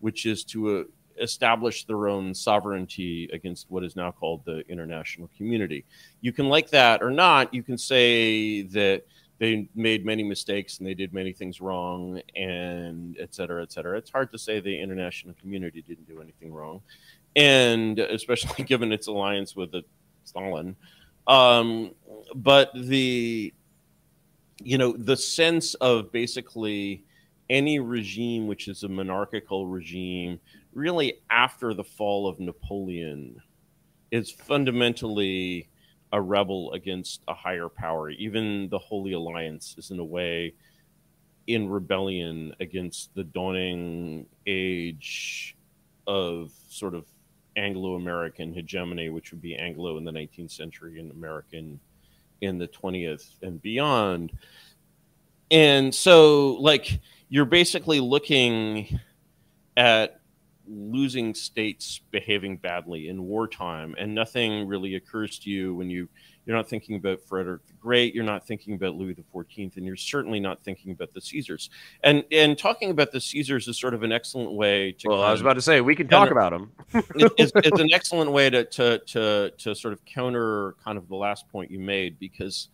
which 0.00 0.26
is 0.26 0.42
to 0.44 0.78
uh, 0.80 0.84
establish 1.20 1.84
their 1.84 2.08
own 2.08 2.34
sovereignty 2.34 3.28
against 3.32 3.70
what 3.70 3.84
is 3.84 3.96
now 3.96 4.10
called 4.10 4.44
the 4.44 4.60
international 4.68 5.28
community. 5.36 5.84
You 6.20 6.32
can 6.32 6.48
like 6.48 6.70
that 6.70 7.02
or 7.02 7.10
not. 7.10 7.52
You 7.52 7.62
can 7.62 7.78
say 7.78 8.62
that 8.62 9.04
they 9.38 9.68
made 9.74 10.06
many 10.06 10.22
mistakes 10.22 10.78
and 10.78 10.86
they 10.86 10.94
did 10.94 11.12
many 11.12 11.32
things 11.32 11.60
wrong 11.60 12.20
and 12.36 13.16
et 13.18 13.34
cetera, 13.34 13.62
et 13.62 13.72
cetera. 13.72 13.98
It's 13.98 14.10
hard 14.10 14.30
to 14.32 14.38
say 14.38 14.60
the 14.60 14.80
international 14.80 15.34
community 15.40 15.82
didn't 15.82 16.06
do 16.06 16.20
anything 16.20 16.52
wrong. 16.52 16.80
And 17.34 17.98
especially 17.98 18.64
given 18.72 18.92
its 18.92 19.08
alliance 19.08 19.56
with 19.56 19.74
Stalin. 20.24 20.76
Um, 21.26 21.92
but 22.34 22.70
the, 22.74 23.52
you 24.62 24.78
know, 24.78 24.92
the 24.92 25.16
sense 25.16 25.74
of 25.74 26.12
basically 26.12 27.04
any 27.50 27.78
regime 27.80 28.46
which 28.46 28.68
is 28.68 28.82
a 28.82 28.88
monarchical 28.88 29.66
regime, 29.66 30.40
really 30.74 31.14
after 31.30 31.74
the 31.74 31.84
fall 31.84 32.28
of 32.28 32.40
Napoleon, 32.40 33.40
is 34.10 34.30
fundamentally 34.30 35.68
a 36.12 36.20
rebel 36.20 36.72
against 36.72 37.22
a 37.28 37.34
higher 37.34 37.68
power. 37.68 38.10
Even 38.10 38.68
the 38.68 38.78
Holy 38.78 39.12
Alliance 39.12 39.74
is, 39.78 39.90
in 39.90 39.98
a 39.98 40.04
way, 40.04 40.54
in 41.46 41.68
rebellion 41.68 42.54
against 42.60 43.14
the 43.14 43.24
dawning 43.24 44.26
age 44.46 45.56
of 46.06 46.52
sort 46.68 46.94
of 46.94 47.06
Anglo 47.56 47.94
American 47.94 48.52
hegemony, 48.52 49.08
which 49.08 49.30
would 49.30 49.42
be 49.42 49.56
Anglo 49.56 49.96
in 49.98 50.04
the 50.04 50.12
19th 50.12 50.50
century 50.50 50.98
and 50.98 51.10
American 51.10 51.80
in 52.40 52.58
the 52.58 52.68
20th 52.68 53.42
and 53.42 53.60
beyond. 53.62 54.32
And 55.50 55.94
so, 55.94 56.54
like, 56.54 57.00
you're 57.28 57.44
basically 57.44 58.00
looking 58.00 58.98
at 59.76 60.20
losing 60.72 61.34
states 61.34 62.00
behaving 62.10 62.56
badly 62.56 63.08
in 63.08 63.22
wartime 63.24 63.94
and 63.98 64.14
nothing 64.14 64.66
really 64.66 64.94
occurs 64.94 65.38
to 65.38 65.50
you 65.50 65.74
when 65.74 65.90
you 65.90 66.08
you're 66.44 66.56
not 66.56 66.68
thinking 66.68 66.96
about 66.96 67.20
Frederick 67.20 67.64
the 67.68 67.72
Great, 67.74 68.14
you're 68.14 68.24
not 68.24 68.44
thinking 68.44 68.74
about 68.74 68.96
Louis 68.96 69.14
the 69.14 69.22
Fourteenth, 69.30 69.76
and 69.76 69.86
you're 69.86 69.94
certainly 69.94 70.40
not 70.40 70.62
thinking 70.64 70.90
about 70.90 71.14
the 71.14 71.20
Caesars. 71.20 71.70
And 72.02 72.24
and 72.32 72.58
talking 72.58 72.90
about 72.90 73.12
the 73.12 73.20
Caesars 73.20 73.68
is 73.68 73.78
sort 73.78 73.94
of 73.94 74.02
an 74.02 74.10
excellent 74.10 74.52
way 74.52 74.92
to. 74.98 75.08
Well, 75.08 75.22
I 75.22 75.30
was 75.30 75.40
about 75.40 75.54
to 75.54 75.62
say 75.62 75.80
we 75.80 75.94
can 75.94 76.08
talk 76.08 76.30
about 76.30 76.50
them. 76.50 76.72
it's, 77.38 77.52
it's 77.54 77.78
an 77.78 77.92
excellent 77.92 78.32
way 78.32 78.50
to, 78.50 78.64
to 78.64 78.98
to 78.98 79.52
to 79.56 79.74
sort 79.74 79.92
of 79.92 80.04
counter 80.04 80.74
kind 80.84 80.98
of 80.98 81.08
the 81.08 81.16
last 81.16 81.48
point 81.48 81.70
you 81.70 81.78
made 81.78 82.18
because 82.18 82.68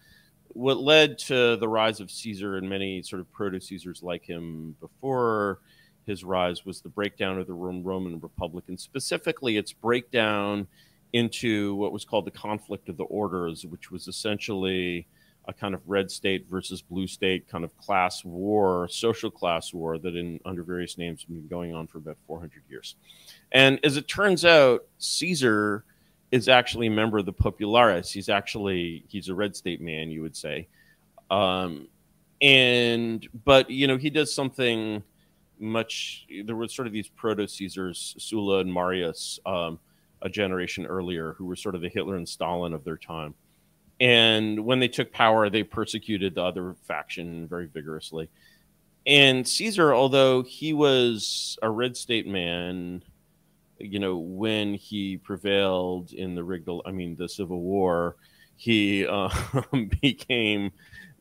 what 0.49 0.79
led 0.79 1.19
to 1.19 1.57
the 1.57 1.69
rise 1.69 2.01
of 2.01 2.11
Caesar 2.11 2.57
and 2.57 2.69
many 2.69 3.03
sort 3.03 3.21
of 3.21 3.31
proto 3.33 3.61
Caesars 3.61 4.03
like 4.03 4.25
him 4.25 4.77
before 4.81 5.61
his 6.09 6.25
rise 6.25 6.65
was 6.65 6.81
the 6.81 6.89
breakdown 6.89 7.39
of 7.39 7.47
the 7.47 7.53
Roman 7.53 8.19
Republic, 8.21 8.65
and 8.69 8.81
specifically 8.81 9.57
its 9.57 9.73
breakdown 9.73 10.67
into 11.13 11.75
what 11.77 11.93
was 11.93 12.05
called 12.05 12.25
the 12.25 12.31
conflict 12.31 12.89
of 12.89 12.97
the 12.97 13.05
orders, 13.05 13.65
which 13.65 13.91
was 13.91 14.09
essentially 14.09 15.07
a 15.47 15.53
kind 15.53 15.75
of 15.75 15.81
red 15.87 16.11
state 16.11 16.47
versus 16.51 16.83
blue 16.83 17.07
state 17.07 17.49
kind 17.49 17.65
of 17.65 17.77
class 17.79 18.25
war, 18.25 18.89
social 18.89 19.31
class 19.31 19.73
war 19.73 19.99
that 19.99 20.15
in 20.15 20.41
under 20.45 20.63
various 20.63 20.99
names 20.99 21.21
has 21.21 21.27
been 21.27 21.47
going 21.49 21.75
on 21.75 21.87
for 21.87 21.99
about 21.99 22.19
400 22.27 22.63
years. 22.69 22.97
And 23.53 23.81
as 23.83 23.97
it 23.97 24.09
turns 24.09 24.45
out, 24.45 24.85
Caesar 24.99 25.85
is 26.31 26.49
actually 26.49 26.89
a 26.89 26.91
member 26.91 27.17
of 27.19 27.25
the 27.25 27.33
populares. 27.33 28.13
He's 28.13 28.29
actually 28.29 29.05
he's 29.09 29.29
a 29.29 29.35
red 29.35 29.57
state 29.57 29.81
man, 29.81 30.11
you 30.11 30.21
would 30.21 30.37
say. 30.37 30.69
Um, 31.31 31.89
and 32.41 33.27
but 33.45 33.71
you 33.71 33.87
know 33.87 33.97
he 33.97 34.11
does 34.11 34.33
something 34.33 35.03
much. 35.61 36.27
There 36.45 36.57
were 36.57 36.69
sort 36.69 36.87
of 36.87 36.93
these 36.93 37.09
proto 37.09 37.47
Caesars, 37.47 38.15
Sulla 38.19 38.61
and 38.61 38.73
Marius, 38.73 39.39
um, 39.47 39.79
a 40.23 40.29
generation 40.29 40.87
earlier, 40.87 41.35
who 41.35 41.47
were 41.47 41.57
sort 41.57 41.75
of 41.75 41.81
the 41.81 41.89
Hitler 41.89 42.17
and 42.17 42.29
Stalin 42.29 42.73
of 42.73 42.85
their 42.85 42.97
time. 42.97 43.35
And 44.01 44.65
when 44.65 44.79
they 44.79 44.89
took 44.89 45.13
power, 45.13 45.51
they 45.51 45.63
persecuted 45.63 46.35
the 46.35 46.43
other 46.43 46.75
faction 46.87 47.49
very 47.49 47.67
vigorously. 47.67 48.29
And 49.07 49.47
Caesar, 49.47 49.95
although 49.95 50.43
he 50.43 50.73
was 50.73 51.59
a 51.63 51.71
red 51.71 51.97
state 51.97 52.27
man, 52.27 53.03
you 53.79 53.99
know, 53.99 54.19
when 54.19 54.75
he 54.75 55.17
prevailed 55.17 56.13
in 56.13 56.35
the 56.35 56.45
rigged, 56.45 56.69
I 56.85 56.91
mean, 56.91 57.17
the 57.17 57.29
Civil 57.29 57.61
War, 57.61 58.17
he 58.57 59.07
uh, 59.07 59.31
became 60.01 60.73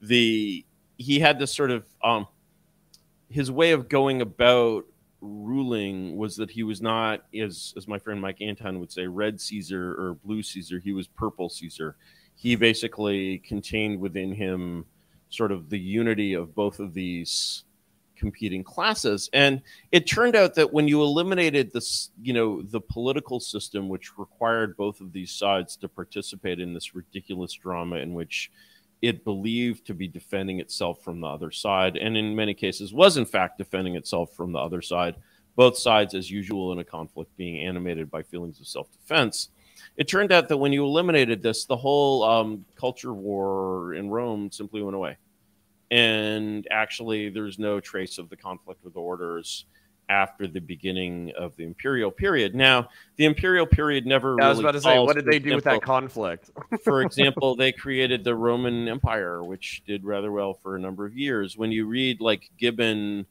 the, 0.02 0.66
he 0.98 1.20
had 1.20 1.40
this 1.40 1.56
sort 1.56 1.72
of, 1.72 1.86
um, 2.04 2.28
his 3.30 3.52
way 3.52 3.72
of 3.72 3.90
going 3.90 4.22
about 4.22 4.86
ruling 5.22 6.16
was 6.16 6.36
that 6.38 6.52
he 6.52 6.64
was 6.64 6.82
not, 6.82 7.26
as 7.38 7.74
as 7.78 7.88
my 7.88 8.00
friend 8.00 8.22
Mike 8.22 8.42
Anton 8.42 8.80
would 8.80 8.92
say, 8.92 9.08
red 9.08 9.40
Caesar 9.42 9.92
or 9.94 10.18
blue 10.24 10.44
Caesar. 10.44 10.80
He 10.80 10.94
was 10.94 11.08
purple 11.08 11.50
Caesar. 11.50 11.96
He 12.36 12.56
basically 12.56 13.40
contained 13.40 14.00
within 14.00 14.32
him 14.32 14.86
sort 15.30 15.52
of 15.52 15.70
the 15.70 15.80
unity 15.80 16.34
of 16.34 16.56
both 16.56 16.80
of 16.80 16.94
these 16.94 17.64
competing 18.16 18.64
classes 18.64 19.30
and 19.32 19.62
it 19.92 20.08
turned 20.08 20.36
out 20.36 20.56
that 20.56 20.74
when 20.74 20.88
you 20.88 21.04
eliminated 21.04 21.72
this 21.72 22.10
you 22.20 22.34
know 22.34 22.64
the 22.64 22.82
political 22.82 23.40
system 23.40 23.88
which 23.90 24.18
required 24.18 24.76
both 24.76 25.02
of 25.02 25.14
these 25.14 25.32
sides 25.32 25.76
to 25.76 25.88
participate 25.88 26.60
in 26.60 26.74
this 26.74 26.96
ridiculous 26.96 27.54
drama 27.54 27.98
in 27.98 28.16
which 28.16 28.52
it 29.02 29.24
believed 29.24 29.86
to 29.86 29.94
be 29.94 30.08
defending 30.08 30.60
itself 30.60 31.04
from 31.04 31.22
the 31.22 31.28
other 31.28 31.52
side, 31.52 31.98
and 31.98 32.18
in 32.18 32.36
many 32.36 32.54
cases 32.54 32.94
was 32.94 33.18
in 33.18 33.26
fact 33.26 33.58
defending 33.58 33.96
itself 33.96 34.34
from 34.34 34.52
the 34.52 34.60
other 34.60 34.82
side, 34.82 35.16
both 35.56 35.78
sides, 35.78 36.14
as 36.14 36.32
usual 36.32 36.72
in 36.72 36.80
a 36.80 36.84
conflict, 36.84 37.36
being 37.38 37.66
animated 37.66 38.10
by 38.10 38.24
feelings 38.24 38.60
of 38.60 38.68
self 38.68 38.92
defense. 38.92 39.50
It 39.98 40.08
turned 40.08 40.32
out 40.32 40.48
that 40.50 40.58
when 40.58 40.74
you 40.74 40.84
eliminated 40.84 41.42
this, 41.42 41.66
the 41.66 41.78
whole 41.78 42.24
um, 42.24 42.66
culture 42.76 43.14
war 43.14 43.94
in 43.94 44.10
Rome 44.10 44.52
simply 44.52 44.82
went 44.82 44.96
away. 44.96 45.18
And 45.90 46.68
actually, 46.70 47.30
there's 47.30 47.58
no 47.58 47.80
trace 47.80 48.18
of 48.18 48.30
the 48.30 48.36
conflict 48.36 48.84
with 48.84 48.94
the 48.94 49.00
orders 49.00 49.66
after 50.10 50.48
the 50.48 50.60
beginning 50.60 51.32
of 51.38 51.56
the 51.58 51.64
imperial 51.64 52.12
period. 52.12 52.56
Now, 52.56 52.90
the 53.18 53.26
imperial 53.26 53.66
period 53.66 54.06
never. 54.06 54.30
Yeah, 54.30 54.36
really 54.36 54.46
I 54.46 54.50
was 54.50 54.60
about 54.60 54.72
to 54.72 54.82
say, 54.82 55.00
what 55.00 55.16
did 55.16 55.26
they 55.26 55.40
do 55.40 55.56
with 55.56 55.66
that 55.66 55.82
conflict? 55.82 56.52
for 56.84 57.02
example, 57.04 57.56
they 57.56 57.72
created 57.72 58.24
the 58.24 58.36
Roman 58.36 58.88
Empire, 58.88 59.44
which 59.44 59.84
did 59.86 60.06
rather 60.06 60.32
well 60.32 60.54
for 60.54 60.76
a 60.76 60.80
number 60.80 61.06
of 61.06 61.18
years. 61.18 61.58
When 61.58 61.72
you 61.72 61.88
read 61.88 62.22
like 62.22 62.50
Gibbon, 62.58 63.26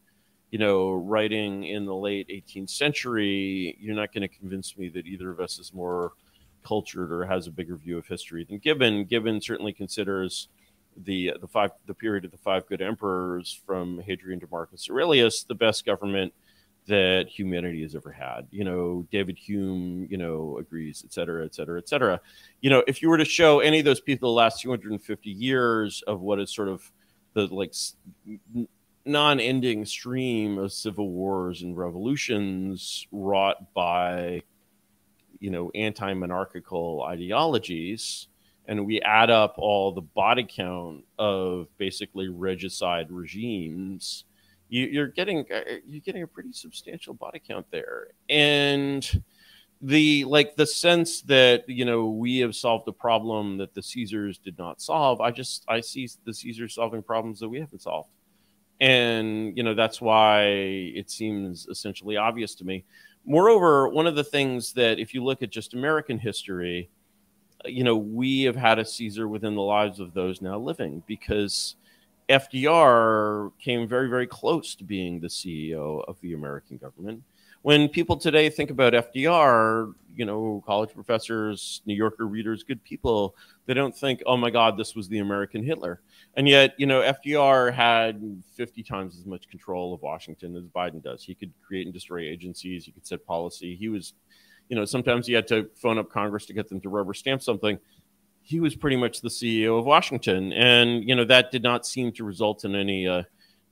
you 0.50 0.58
know, 0.58 0.92
writing 0.92 1.64
in 1.64 1.86
the 1.86 1.94
late 1.94 2.28
18th 2.28 2.70
century, 2.70 3.76
you're 3.80 3.96
not 3.96 4.12
going 4.12 4.22
to 4.22 4.28
convince 4.28 4.76
me 4.76 4.88
that 4.90 5.06
either 5.06 5.30
of 5.30 5.40
us 5.40 5.58
is 5.58 5.72
more 5.72 6.12
cultured 6.64 7.12
or 7.12 7.24
has 7.24 7.46
a 7.46 7.50
bigger 7.50 7.76
view 7.76 7.96
of 7.96 8.06
history 8.06 8.44
than 8.44 8.58
Gibbon. 8.58 9.04
Gibbon 9.04 9.40
certainly 9.40 9.72
considers 9.72 10.48
the 11.04 11.34
the 11.40 11.46
five 11.46 11.72
the 11.86 11.94
period 11.94 12.24
of 12.24 12.30
the 12.30 12.38
five 12.38 12.66
good 12.66 12.80
emperors 12.80 13.60
from 13.66 14.00
Hadrian 14.00 14.40
to 14.40 14.48
Marcus 14.50 14.88
Aurelius 14.90 15.44
the 15.44 15.54
best 15.54 15.84
government 15.84 16.32
that 16.86 17.28
humanity 17.28 17.82
has 17.82 17.94
ever 17.94 18.12
had. 18.12 18.46
You 18.50 18.64
know, 18.64 19.06
David 19.10 19.36
Hume, 19.36 20.06
you 20.08 20.16
know, 20.16 20.58
agrees, 20.58 21.02
et 21.04 21.12
cetera, 21.12 21.44
et 21.44 21.54
cetera, 21.54 21.78
et 21.78 21.88
cetera. 21.88 22.20
You 22.60 22.70
know, 22.70 22.84
if 22.86 23.02
you 23.02 23.08
were 23.08 23.18
to 23.18 23.24
show 23.24 23.60
any 23.60 23.80
of 23.80 23.84
those 23.84 24.00
people 24.00 24.30
the 24.30 24.36
last 24.36 24.62
250 24.62 25.30
years 25.30 26.02
of 26.06 26.20
what 26.20 26.40
is 26.40 26.54
sort 26.54 26.68
of 26.68 26.90
the 27.34 27.46
like 27.46 27.74
non-ending 29.04 29.84
stream 29.84 30.58
of 30.58 30.72
civil 30.72 31.10
wars 31.10 31.62
and 31.62 31.76
revolutions 31.76 33.06
wrought 33.12 33.72
by, 33.74 34.42
you 35.38 35.50
know, 35.50 35.70
anti-monarchical 35.74 37.02
ideologies, 37.02 38.28
and 38.66 38.86
we 38.86 39.00
add 39.02 39.30
up 39.30 39.54
all 39.58 39.92
the 39.92 40.00
body 40.00 40.46
count 40.48 41.04
of 41.18 41.68
basically 41.78 42.28
regicide 42.28 43.10
regimes 43.10 44.24
you, 44.68 45.02
are 45.02 45.06
getting 45.06 45.44
uh, 45.52 45.60
you're 45.86 46.00
getting 46.00 46.22
a 46.22 46.26
pretty 46.26 46.52
substantial 46.52 47.14
body 47.14 47.40
count 47.46 47.66
there, 47.70 48.08
and 48.28 49.22
the 49.80 50.24
like 50.24 50.56
the 50.56 50.66
sense 50.66 51.22
that 51.22 51.68
you 51.68 51.84
know 51.84 52.06
we 52.06 52.38
have 52.38 52.54
solved 52.54 52.88
a 52.88 52.92
problem 52.92 53.58
that 53.58 53.74
the 53.74 53.82
Caesars 53.82 54.38
did 54.38 54.58
not 54.58 54.80
solve. 54.80 55.20
I 55.20 55.30
just 55.30 55.64
I 55.68 55.80
see 55.80 56.08
the 56.24 56.34
Caesars 56.34 56.74
solving 56.74 57.02
problems 57.02 57.40
that 57.40 57.48
we 57.48 57.60
haven't 57.60 57.82
solved, 57.82 58.10
and 58.80 59.56
you 59.56 59.62
know 59.62 59.74
that's 59.74 60.00
why 60.00 60.44
it 60.44 61.10
seems 61.10 61.66
essentially 61.66 62.16
obvious 62.16 62.54
to 62.56 62.64
me. 62.64 62.84
Moreover, 63.24 63.88
one 63.88 64.06
of 64.06 64.16
the 64.16 64.24
things 64.24 64.72
that 64.74 64.98
if 64.98 65.12
you 65.12 65.22
look 65.22 65.42
at 65.42 65.50
just 65.50 65.74
American 65.74 66.18
history, 66.18 66.88
you 67.64 67.84
know 67.84 67.96
we 67.96 68.42
have 68.42 68.56
had 68.56 68.78
a 68.78 68.84
Caesar 68.84 69.28
within 69.28 69.54
the 69.54 69.62
lives 69.62 70.00
of 70.00 70.14
those 70.14 70.40
now 70.40 70.58
living 70.58 71.02
because 71.06 71.76
FDR 72.28 73.52
came 73.58 73.86
very, 73.86 74.08
very 74.08 74.26
close 74.26 74.74
to 74.76 74.84
being 74.84 75.20
the 75.20 75.28
CEO 75.28 76.04
of 76.08 76.20
the 76.20 76.32
American 76.32 76.76
government. 76.76 77.22
When 77.62 77.88
people 77.88 78.16
today 78.16 78.48
think 78.48 78.70
about 78.70 78.92
FDR, 78.92 79.92
you 80.14 80.24
know, 80.24 80.62
college 80.66 80.94
professors, 80.94 81.82
New 81.84 81.94
Yorker 81.94 82.26
readers, 82.26 82.62
good 82.62 82.82
people, 82.84 83.36
they 83.66 83.74
don't 83.74 83.96
think, 83.96 84.22
oh 84.24 84.36
my 84.36 84.50
God, 84.50 84.76
this 84.76 84.94
was 84.94 85.08
the 85.08 85.18
American 85.18 85.64
Hitler. 85.64 86.00
And 86.34 86.48
yet, 86.48 86.74
you 86.78 86.86
know, 86.86 87.00
FDR 87.00 87.72
had 87.72 88.42
50 88.54 88.82
times 88.82 89.18
as 89.18 89.26
much 89.26 89.48
control 89.48 89.92
of 89.92 90.02
Washington 90.02 90.56
as 90.56 90.64
Biden 90.64 91.02
does. 91.02 91.22
He 91.24 91.34
could 91.34 91.52
create 91.66 91.86
and 91.86 91.94
destroy 91.94 92.20
agencies, 92.20 92.84
he 92.84 92.92
could 92.92 93.06
set 93.06 93.26
policy. 93.26 93.74
He 93.74 93.88
was, 93.88 94.14
you 94.68 94.76
know, 94.76 94.84
sometimes 94.84 95.26
he 95.26 95.32
had 95.32 95.48
to 95.48 95.68
phone 95.74 95.98
up 95.98 96.10
Congress 96.10 96.46
to 96.46 96.52
get 96.52 96.68
them 96.68 96.80
to 96.80 96.88
rubber 96.88 97.14
stamp 97.14 97.42
something 97.42 97.78
he 98.46 98.60
was 98.60 98.76
pretty 98.76 98.96
much 98.96 99.22
the 99.22 99.28
CEO 99.28 99.76
of 99.76 99.84
Washington, 99.84 100.52
and 100.52 101.06
you 101.06 101.16
know 101.16 101.24
that 101.24 101.50
did 101.50 101.64
not 101.64 101.84
seem 101.84 102.12
to 102.12 102.22
result 102.22 102.64
in 102.64 102.76
any 102.76 103.08
uh, 103.08 103.24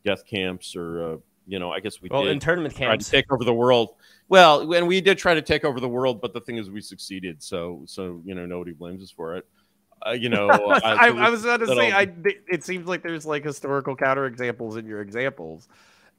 death 0.05 0.27
camps 0.27 0.75
or 0.75 1.05
uh, 1.05 1.17
you 1.47 1.61
know 1.61 1.71
I 1.71 1.79
guess 1.79 2.03
we 2.03 2.09
well 2.11 2.25
did 2.25 2.33
internment 2.33 2.75
try 2.75 2.97
to 2.97 3.05
take 3.05 3.33
over 3.33 3.45
the 3.45 3.55
world. 3.55 3.95
Well, 4.29 4.73
and 4.73 4.89
we 4.89 5.01
did 5.01 5.17
try 5.17 5.35
to 5.35 5.43
take 5.43 5.65
over 5.65 5.79
the 5.79 5.89
world, 5.89 6.21
but 6.21 6.33
the 6.33 6.41
thing 6.41 6.57
is, 6.57 6.71
we 6.71 6.81
succeeded. 6.81 7.41
So 7.41 7.83
so 7.87 8.21
you 8.25 8.35
know 8.35 8.47
nobody 8.47 8.73
blames 8.73 9.01
us 9.01 9.13
for 9.13 9.37
it. 9.37 9.47
Uh, 10.05 10.11
you 10.11 10.29
know, 10.29 10.51
I, 10.51 11.09
I 11.09 11.31
was 11.31 11.45
about 11.45 11.61
to 11.61 11.69
say, 11.69 11.93
I, 11.93 12.13
it 12.49 12.65
seems 12.65 12.89
like 12.89 13.03
there's 13.03 13.25
like 13.25 13.45
historical 13.45 13.97
counterexamples 13.97 14.77
in 14.77 14.87
your 14.87 15.01
examples. 15.01 15.69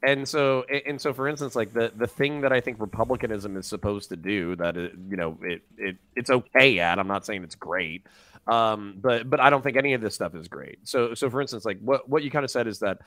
And 0.01 0.27
so, 0.27 0.63
and 0.63 0.99
so, 0.99 1.13
for 1.13 1.27
instance, 1.27 1.55
like 1.55 1.73
the, 1.73 1.91
the 1.95 2.07
thing 2.07 2.41
that 2.41 2.53
I 2.53 2.61
think 2.61 2.79
republicanism 2.79 3.57
is 3.57 3.67
supposed 3.67 4.09
to 4.09 4.15
do, 4.15 4.55
that 4.55 4.77
it, 4.77 4.93
you 5.09 5.17
know, 5.17 5.37
it, 5.41 5.61
it 5.77 5.97
it's 6.15 6.29
okay 6.29 6.79
at. 6.79 6.99
I'm 6.99 7.07
not 7.07 7.25
saying 7.25 7.43
it's 7.43 7.55
great, 7.55 8.05
um, 8.47 8.95
but 9.01 9.29
but 9.29 9.39
I 9.39 9.49
don't 9.49 9.63
think 9.63 9.77
any 9.77 9.93
of 9.93 10.01
this 10.01 10.15
stuff 10.15 10.35
is 10.35 10.47
great. 10.47 10.79
So 10.83 11.13
so, 11.13 11.29
for 11.29 11.41
instance, 11.41 11.65
like 11.65 11.79
what 11.79 12.07
what 12.07 12.23
you 12.23 12.29
kind 12.29 12.45
of 12.45 12.51
said 12.51 12.67
is 12.67 12.79
that 12.79 12.99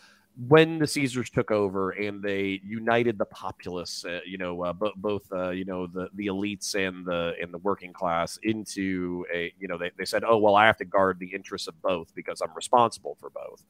when 0.49 0.79
the 0.79 0.87
Caesars 0.87 1.31
took 1.31 1.51
over 1.51 1.91
and 1.91 2.23
they 2.23 2.61
united 2.65 3.19
the 3.19 3.25
populace, 3.25 4.05
uh, 4.05 4.21
you 4.27 4.39
know, 4.39 4.63
uh, 4.63 4.73
bo- 4.73 4.93
both 4.97 5.23
uh, 5.33 5.51
you 5.51 5.65
know 5.65 5.87
the 5.87 6.09
the 6.15 6.27
elites 6.27 6.75
and 6.75 7.07
the 7.07 7.35
and 7.41 7.53
the 7.53 7.59
working 7.59 7.93
class 7.93 8.39
into 8.43 9.25
a, 9.33 9.53
you 9.59 9.69
know, 9.69 9.79
they, 9.79 9.91
they 9.97 10.05
said, 10.05 10.25
oh 10.27 10.39
well, 10.39 10.57
I 10.57 10.67
have 10.67 10.77
to 10.79 10.85
guard 10.85 11.19
the 11.21 11.33
interests 11.35 11.69
of 11.69 11.81
both 11.83 12.13
because 12.15 12.41
I'm 12.41 12.55
responsible 12.55 13.17
for 13.21 13.31
both. 13.31 13.63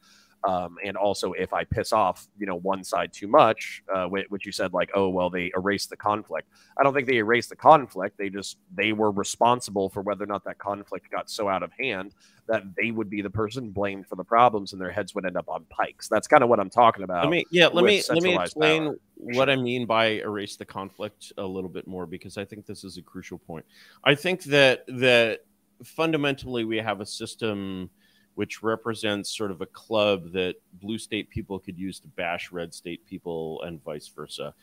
Um, 0.45 0.77
and 0.85 0.97
also, 0.97 1.33
if 1.33 1.53
I 1.53 1.65
piss 1.65 1.93
off, 1.93 2.29
you 2.39 2.47
know, 2.47 2.57
one 2.57 2.85
side 2.85 3.13
too 3.13 3.27
much, 3.27 3.83
uh, 3.93 4.07
which 4.07 4.47
you 4.47 4.53
said, 4.53 4.73
like, 4.73 4.91
oh 4.95 5.09
well, 5.09 5.31
they 5.31 5.51
erased 5.57 5.91
the 5.91 5.97
conflict. 5.97 6.49
I 6.79 6.85
don't 6.85 6.95
think 6.95 7.09
they 7.09 7.17
erased 7.17 7.49
the 7.49 7.57
conflict. 7.57 8.17
They 8.19 8.29
just 8.29 8.59
they 8.75 8.93
were 8.93 9.11
responsible 9.11 9.89
for 9.89 10.01
whether 10.03 10.23
or 10.23 10.29
not 10.29 10.45
that 10.45 10.59
conflict 10.59 11.11
got 11.11 11.29
so 11.29 11.49
out 11.49 11.63
of 11.63 11.73
hand 11.79 12.15
that 12.47 12.63
they 12.77 12.93
would 12.93 13.11
be 13.11 13.21
the 13.21 13.31
person 13.31 13.71
blamed 13.71 14.07
for 14.07 14.15
the 14.15 14.25
problems, 14.25 14.73
and 14.73 14.81
their 14.81 14.93
heads 14.93 15.15
would 15.15 15.27
end 15.27 15.37
up 15.37 15.49
on 15.49 15.65
pikes. 15.71 16.09
That's 16.09 16.29
kind 16.29 16.43
of 16.45 16.49
what 16.49 16.61
I'm 16.61 16.71
talking 16.71 17.03
about. 17.03 17.25
Let 17.25 17.31
me 17.31 17.45
yeah, 17.51 17.67
let 17.67 17.85
me 17.85 18.03
let 18.09 18.23
me 18.23 18.39
explain 18.39 18.85
power. 18.85 18.97
what 19.17 19.51
I 19.51 19.57
mean 19.57 19.87
by 19.87 20.21
erase 20.21 20.57
the 20.57 20.65
conflict 20.65 21.33
a 21.37 21.45
little 21.45 21.71
bit 21.71 21.89
more 21.89 22.07
because 22.07 22.39
I 22.39 22.45
think 22.45 22.65
this 22.65 22.85
is 22.85 22.97
a 22.97 23.03
crucial 23.03 23.39
point. 23.39 23.65
I 24.05 24.15
think 24.15 24.45
that 24.45 24.85
that 24.87 25.41
fundamentally 25.83 26.65
we 26.65 26.79
have 26.79 27.01
a 27.01 27.07
system 27.07 27.91
which 28.39 28.63
represents 28.63 29.37
sort 29.37 29.51
of 29.51 29.61
a 29.61 29.67
club 29.67 30.31
that 30.31 30.55
blue 30.75 30.97
state 30.97 31.29
people 31.29 31.59
could 31.59 31.77
use 31.77 31.99
to 31.99 32.07
bash 32.07 32.53
red 32.53 32.73
state 32.73 33.05
people 33.05 33.61
and 33.63 33.83
vice 33.83 34.07
versa. 34.07 34.55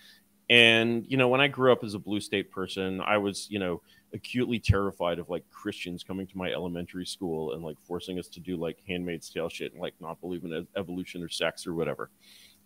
And 0.50 1.06
you 1.10 1.18
know, 1.18 1.28
when 1.28 1.42
I 1.42 1.50
grew 1.50 1.74
up 1.74 1.84
as 1.84 1.94
a 1.94 2.00
blue 2.00 2.22
state 2.22 2.50
person, 2.50 3.02
I 3.02 3.18
was, 3.18 3.50
you 3.50 3.60
know, 3.60 3.82
acutely 4.14 4.60
terrified 4.60 5.20
of 5.20 5.30
like 5.30 5.44
Christians 5.52 6.06
coming 6.06 6.26
to 6.26 6.38
my 6.38 6.54
elementary 6.54 7.06
school 7.06 7.52
and 7.52 7.66
like 7.66 7.76
forcing 7.82 8.18
us 8.18 8.30
to 8.30 8.40
do 8.40 8.56
like 8.56 8.78
handmaid's 8.88 9.30
tale 9.30 9.50
shit 9.50 9.74
and 9.74 9.82
like 9.82 9.96
not 10.00 10.22
believe 10.22 10.46
in 10.46 10.66
evolution 10.78 11.22
or 11.22 11.28
sex 11.28 11.68
or 11.68 11.74
whatever. 11.74 12.10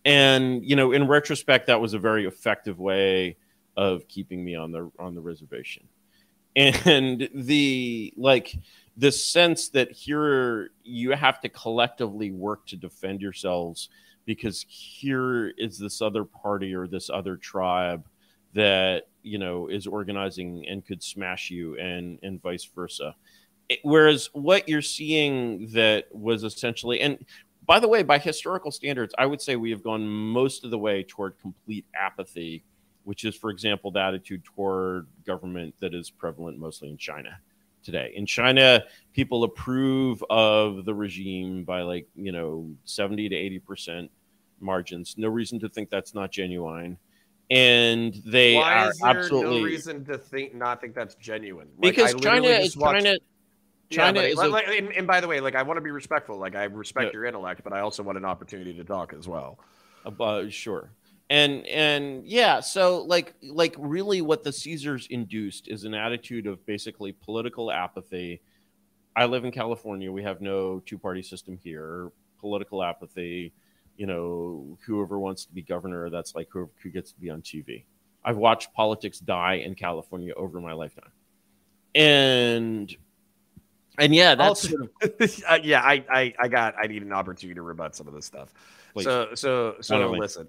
And 0.05 0.63
you 0.63 0.75
know, 0.75 0.91
in 0.91 1.07
retrospect, 1.07 1.65
that 1.65 1.81
was 1.81 1.95
a 1.95 1.99
very 1.99 2.27
effective 2.27 2.77
way 2.77 3.37
of 3.75 4.07
keeping 4.07 4.45
me 4.45 4.53
on 4.53 4.71
the 4.71 4.91
on 4.99 5.15
the 5.15 5.21
reservation. 5.21 5.87
And 6.55 7.29
the 7.33 8.13
like 8.15 8.55
the 8.99 9.11
sense 9.11 9.69
that 9.69 9.91
here 9.91 10.71
you 10.83 11.11
have 11.13 11.41
to 11.41 11.49
collectively 11.49 12.31
work 12.31 12.67
to 12.67 12.75
defend 12.75 13.21
yourselves 13.21 13.89
because 14.25 14.65
here 14.69 15.49
is 15.57 15.79
this 15.79 16.01
other 16.01 16.25
party 16.25 16.75
or 16.75 16.87
this 16.87 17.09
other 17.09 17.37
tribe 17.37 18.05
that 18.53 19.07
you 19.23 19.37
know 19.39 19.67
is 19.67 19.87
organizing 19.87 20.65
and 20.67 20.85
could 20.85 21.01
smash 21.03 21.49
you 21.49 21.77
and 21.79 22.19
and 22.23 22.41
vice 22.41 22.65
versa. 22.75 23.15
It- 23.69 23.79
whereas 23.83 24.29
what 24.33 24.67
you're 24.67 24.81
seeing 24.81 25.67
that 25.73 26.05
was 26.13 26.43
essentially 26.43 27.01
and 27.01 27.25
by 27.65 27.79
the 27.79 27.87
way 27.87 28.03
by 28.03 28.17
historical 28.17 28.71
standards 28.71 29.13
i 29.19 29.25
would 29.25 29.41
say 29.41 29.55
we 29.55 29.69
have 29.71 29.83
gone 29.83 30.07
most 30.07 30.65
of 30.65 30.71
the 30.71 30.79
way 30.79 31.03
toward 31.03 31.39
complete 31.39 31.85
apathy 31.95 32.63
which 33.03 33.25
is 33.25 33.35
for 33.35 33.49
example 33.51 33.91
the 33.91 33.99
attitude 33.99 34.43
toward 34.43 35.07
government 35.25 35.75
that 35.79 35.93
is 35.93 36.09
prevalent 36.09 36.57
mostly 36.59 36.89
in 36.89 36.97
china 36.97 37.37
today 37.91 38.11
in 38.15 38.25
china 38.25 38.83
people 39.13 39.43
approve 39.43 40.23
of 40.29 40.85
the 40.85 40.93
regime 40.93 41.63
by 41.63 41.81
like 41.81 42.07
you 42.15 42.31
know 42.31 42.69
70 42.85 43.29
to 43.29 43.35
80 43.35 43.59
percent 43.59 44.11
margins 44.59 45.15
no 45.17 45.27
reason 45.27 45.59
to 45.59 45.69
think 45.69 45.89
that's 45.89 46.13
not 46.13 46.31
genuine 46.31 46.97
and 47.51 48.13
they 48.25 48.55
Why 48.55 48.85
are 48.85 48.89
is 48.91 48.99
there 48.99 49.09
absolutely 49.09 49.59
no 49.59 49.65
reason 49.65 50.05
to 50.05 50.17
think 50.19 50.53
not 50.53 50.81
think 50.81 50.93
that's 50.93 51.15
genuine? 51.15 51.69
Like, 51.81 51.95
because 51.95 52.13
China 52.21 52.47
is 52.47 52.77
watched- 52.77 53.05
China. 53.05 53.17
China 53.89 54.19
is 54.19 54.35
like- 54.37 54.67
a- 54.67 54.77
and, 54.77 54.91
and 54.93 55.07
by 55.07 55.19
the 55.19 55.27
way, 55.27 55.39
like 55.39 55.55
I 55.55 55.63
want 55.63 55.77
to 55.77 55.81
be 55.81 55.89
respectful. 55.89 56.37
Like 56.37 56.55
I 56.55 56.65
respect 56.65 57.05
Yeah. 57.07 57.13
your 57.13 57.25
intellect, 57.25 57.63
but 57.63 57.73
I 57.73 57.79
also 57.79 58.03
want 58.03 58.19
an 58.19 58.25
opportunity 58.25 58.73
to 58.75 58.83
talk 58.83 59.13
as 59.13 59.27
well. 59.27 59.57
Uh, 60.05 60.47
sure. 60.49 60.91
And 61.29 61.65
and 61.67 62.25
yeah, 62.25 62.59
so 62.59 63.03
like 63.03 63.35
like 63.43 63.75
really 63.77 64.21
what 64.21 64.43
the 64.43 64.51
Caesars 64.51 65.07
induced 65.11 65.67
is 65.67 65.83
an 65.83 65.93
attitude 65.93 66.47
of 66.47 66.65
basically 66.65 67.11
political 67.11 67.71
apathy. 67.71 68.41
I 69.15 69.25
live 69.25 69.45
in 69.45 69.51
California. 69.51 70.11
We 70.11 70.23
have 70.23 70.41
no 70.41 70.81
two-party 70.85 71.21
system 71.21 71.57
here. 71.61 72.11
Political 72.39 72.81
apathy, 72.83 73.53
you 73.97 74.07
know, 74.07 74.77
whoever 74.85 75.19
wants 75.19 75.45
to 75.45 75.53
be 75.53 75.61
governor, 75.61 76.09
that's 76.09 76.33
like 76.33 76.47
whoever 76.51 76.71
who 76.81 76.89
gets 76.89 77.11
to 77.11 77.19
be 77.19 77.29
on 77.29 77.41
TV. 77.41 77.83
I've 78.23 78.37
watched 78.37 78.73
politics 78.73 79.19
die 79.19 79.55
in 79.55 79.75
California 79.75 80.33
over 80.35 80.59
my 80.59 80.73
lifetime. 80.73 81.11
And 81.93 82.95
and 83.99 84.15
yeah, 84.15 84.35
that's 84.35 84.65
Also- 84.65 84.69
sort 84.69 84.91
of 85.21 85.43
Uh, 85.47 85.59
yeah, 85.61 85.81
I, 85.81 86.03
I 86.11 86.33
I 86.39 86.47
got 86.47 86.75
I 86.81 86.87
need 86.87 87.03
an 87.03 87.13
opportunity 87.13 87.53
to 87.55 87.61
rebut 87.61 87.95
some 87.95 88.07
of 88.07 88.13
this 88.13 88.25
stuff. 88.25 88.51
Please. 88.93 89.03
So 89.03 89.35
so 89.35 89.75
so 89.81 90.09
listen. 90.11 90.47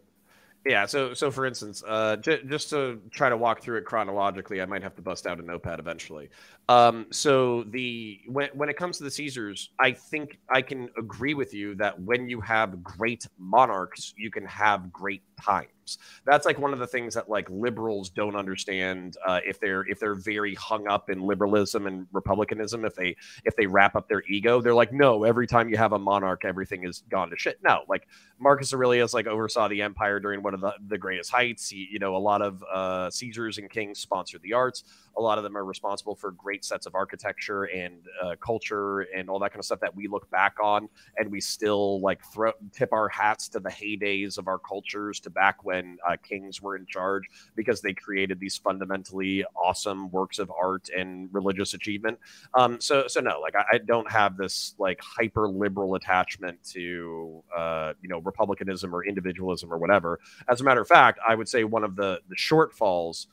Yeah, 0.67 0.85
so 0.85 1.15
so 1.15 1.31
for 1.31 1.47
instance, 1.47 1.83
uh, 1.89 2.17
j- 2.17 2.43
just 2.45 2.69
to 2.71 3.01
try 3.11 3.31
to 3.31 3.37
walk 3.37 3.63
through 3.63 3.79
it 3.79 3.87
chronologically, 3.87 4.61
I 4.61 4.67
might 4.67 4.83
have 4.83 4.95
to 4.97 5.03
bust 5.03 5.27
out 5.27 5.41
a 5.41 5.43
notepad 5.43 5.79
eventually. 5.81 6.29
Um, 6.69 7.07
so 7.11 7.63
the 7.65 8.21
when 8.27 8.51
when 8.53 8.69
it 8.69 8.77
comes 8.77 8.99
to 8.99 9.05
the 9.05 9.11
Caesars, 9.11 9.71
I 9.81 9.93
think 9.93 10.39
I 10.51 10.61
can 10.61 10.91
agree 10.99 11.33
with 11.33 11.55
you 11.55 11.77
that 11.77 11.99
when 11.99 12.29
you 12.29 12.43
have 12.43 12.83
great 12.83 13.27
monarchs, 13.39 14.13
you 14.19 14.31
can 14.31 14.45
have 14.45 14.93
great 14.93 15.23
times. 15.45 15.99
That's 16.25 16.47
like 16.47 16.59
one 16.59 16.73
of 16.73 16.79
the 16.79 16.87
things 16.87 17.15
that 17.15 17.29
like 17.29 17.49
liberals 17.51 18.11
don't 18.11 18.37
understand 18.37 19.17
uh, 19.27 19.41
if 19.45 19.59
they're 19.59 19.83
if 19.89 19.99
they're 19.99 20.15
very 20.15 20.55
hung 20.55 20.87
up 20.87 21.11
in 21.11 21.21
liberalism 21.21 21.87
and 21.87 22.07
republicanism. 22.13 22.85
If 22.85 22.95
they 22.95 23.17
if 23.45 23.57
they 23.57 23.67
wrap 23.67 23.97
up 23.97 24.09
their 24.09 24.23
ego, 24.29 24.61
they're 24.61 24.75
like, 24.75 24.93
no, 24.93 25.25
every 25.25 25.47
time 25.47 25.69
you 25.69 25.77
have 25.77 25.93
a 25.93 25.99
monarch, 25.99 26.45
everything 26.45 26.85
is 26.85 27.03
gone 27.11 27.31
to 27.31 27.37
shit. 27.37 27.59
No, 27.65 27.81
like 27.89 28.07
Marcus 28.39 28.73
Aurelius 28.73 29.15
like 29.15 29.27
oversaw 29.27 29.69
the 29.69 29.83
empire 29.83 30.21
during 30.21 30.43
one 30.43 30.55
of 30.55 30.61
the, 30.61 30.75
the 30.89 30.99
greatest 30.99 31.31
heights. 31.31 31.69
He, 31.69 31.89
you 31.91 31.99
know, 31.99 32.17
a 32.17 32.19
lot 32.19 32.43
of 32.43 32.63
uh, 32.73 33.11
Caesars 33.11 33.59
and 33.59 33.69
kings 33.69 33.99
sponsored 33.99 34.43
the 34.43 34.53
arts. 34.53 34.85
A 35.17 35.21
lot 35.21 35.39
of 35.39 35.45
them 35.45 35.57
are 35.57 35.65
responsible 35.65 36.15
for 36.15 36.31
great 36.33 36.65
sets 36.65 36.87
of 36.87 36.95
architecture 36.95 37.65
and 37.65 37.95
uh, 38.23 38.37
culture 38.41 39.01
and 39.01 39.29
all 39.29 39.39
that 39.41 39.51
kind 39.51 39.59
of 39.61 39.65
stuff 39.65 39.81
that 39.81 39.95
we 39.95 40.09
look 40.09 40.31
back 40.31 40.57
on 40.63 40.89
and 41.17 41.31
we 41.31 41.41
still 41.41 42.01
like 42.01 42.21
throw 42.33 42.53
tip 42.73 42.93
our 42.93 43.09
hats 43.09 43.49
to 43.49 43.61
the 43.61 43.69
heydays 43.69 44.39
of 44.39 44.49
our 44.49 44.59
cultures 44.59 45.21
to 45.21 45.31
back 45.31 45.65
when 45.65 45.99
uh, 46.09 46.17
kings 46.23 46.63
were 46.63 46.77
in 46.77 46.87
charge 46.87 47.25
because 47.55 47.81
they 47.81 47.93
created 47.93 48.41
these 48.41 48.57
fundamentally 48.57 49.45
awesome 49.57 50.11
works 50.11 50.39
of 50.39 50.51
art 50.51 50.89
and 50.97 51.29
religious 51.33 51.75
achievement. 51.75 52.19
Um, 52.55 52.81
so 52.81 53.07
so 53.07 53.21
no, 53.21 53.41
like 53.41 53.55
I, 53.55 53.65
I 53.75 53.79
don't 53.79 54.11
have 54.11 54.37
this 54.37 54.75
like 54.79 55.01
hyper 55.03 55.49
liberal 55.49 55.95
attachment 55.95 56.63
to 56.73 57.43
uh, 57.57 57.93
you 58.03 58.09
know 58.09 58.19
republicanism 58.19 58.95
or 58.95 59.05
individualism 59.05 59.73
or 59.73 59.79
whatever. 59.79 60.21
As 60.49 60.61
a 60.61 60.65
matter 60.65 60.81
of 60.81 60.89
fact, 60.89 61.19
I 61.27 61.35
would 61.35 61.49
say 61.49 61.65
one 61.65 61.85
of 61.85 61.97
the 61.97 62.21
the 62.29 62.37
shortfalls 62.37 63.27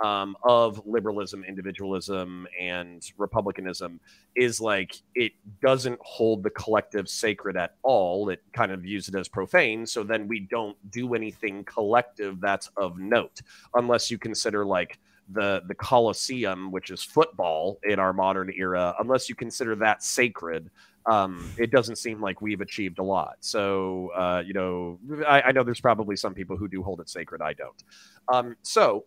um, 0.00 0.36
of 0.42 0.80
liberalism, 0.86 1.44
individualism, 1.44 2.46
and 2.60 3.02
republicanism 3.16 4.00
is 4.34 4.60
like 4.60 4.96
it 5.14 5.32
doesn't 5.62 5.98
hold 6.02 6.42
the 6.42 6.50
collective 6.50 7.08
sacred 7.08 7.56
at 7.56 7.74
all. 7.82 8.28
It 8.28 8.42
kind 8.52 8.72
of 8.72 8.80
views 8.80 9.08
it 9.08 9.14
as 9.14 9.28
profane. 9.28 9.86
So 9.86 10.02
then 10.02 10.28
we 10.28 10.40
don't 10.40 10.76
do 10.90 11.14
anything 11.14 11.64
collective 11.64 12.40
that's 12.40 12.70
of 12.76 12.98
note, 12.98 13.40
unless 13.74 14.10
you 14.10 14.18
consider 14.18 14.64
like 14.64 14.98
the 15.28 15.62
the 15.66 15.74
Colosseum, 15.74 16.70
which 16.70 16.90
is 16.90 17.02
football 17.02 17.78
in 17.82 17.98
our 17.98 18.12
modern 18.12 18.52
era. 18.56 18.94
Unless 19.00 19.28
you 19.28 19.34
consider 19.34 19.74
that 19.76 20.02
sacred, 20.02 20.70
um, 21.06 21.48
it 21.56 21.70
doesn't 21.70 21.96
seem 21.96 22.20
like 22.20 22.40
we've 22.40 22.60
achieved 22.60 22.98
a 22.98 23.02
lot. 23.02 23.36
So, 23.40 24.10
uh, 24.16 24.42
you 24.44 24.52
know, 24.52 24.98
I, 25.26 25.42
I, 25.42 25.52
know 25.52 25.62
there's 25.62 25.80
probably 25.80 26.16
some 26.16 26.34
people 26.34 26.56
who 26.56 26.66
do 26.66 26.82
hold 26.82 27.00
it 27.00 27.08
sacred. 27.08 27.40
I 27.40 27.52
don't. 27.52 27.84
Um, 28.28 28.56
so, 28.62 29.04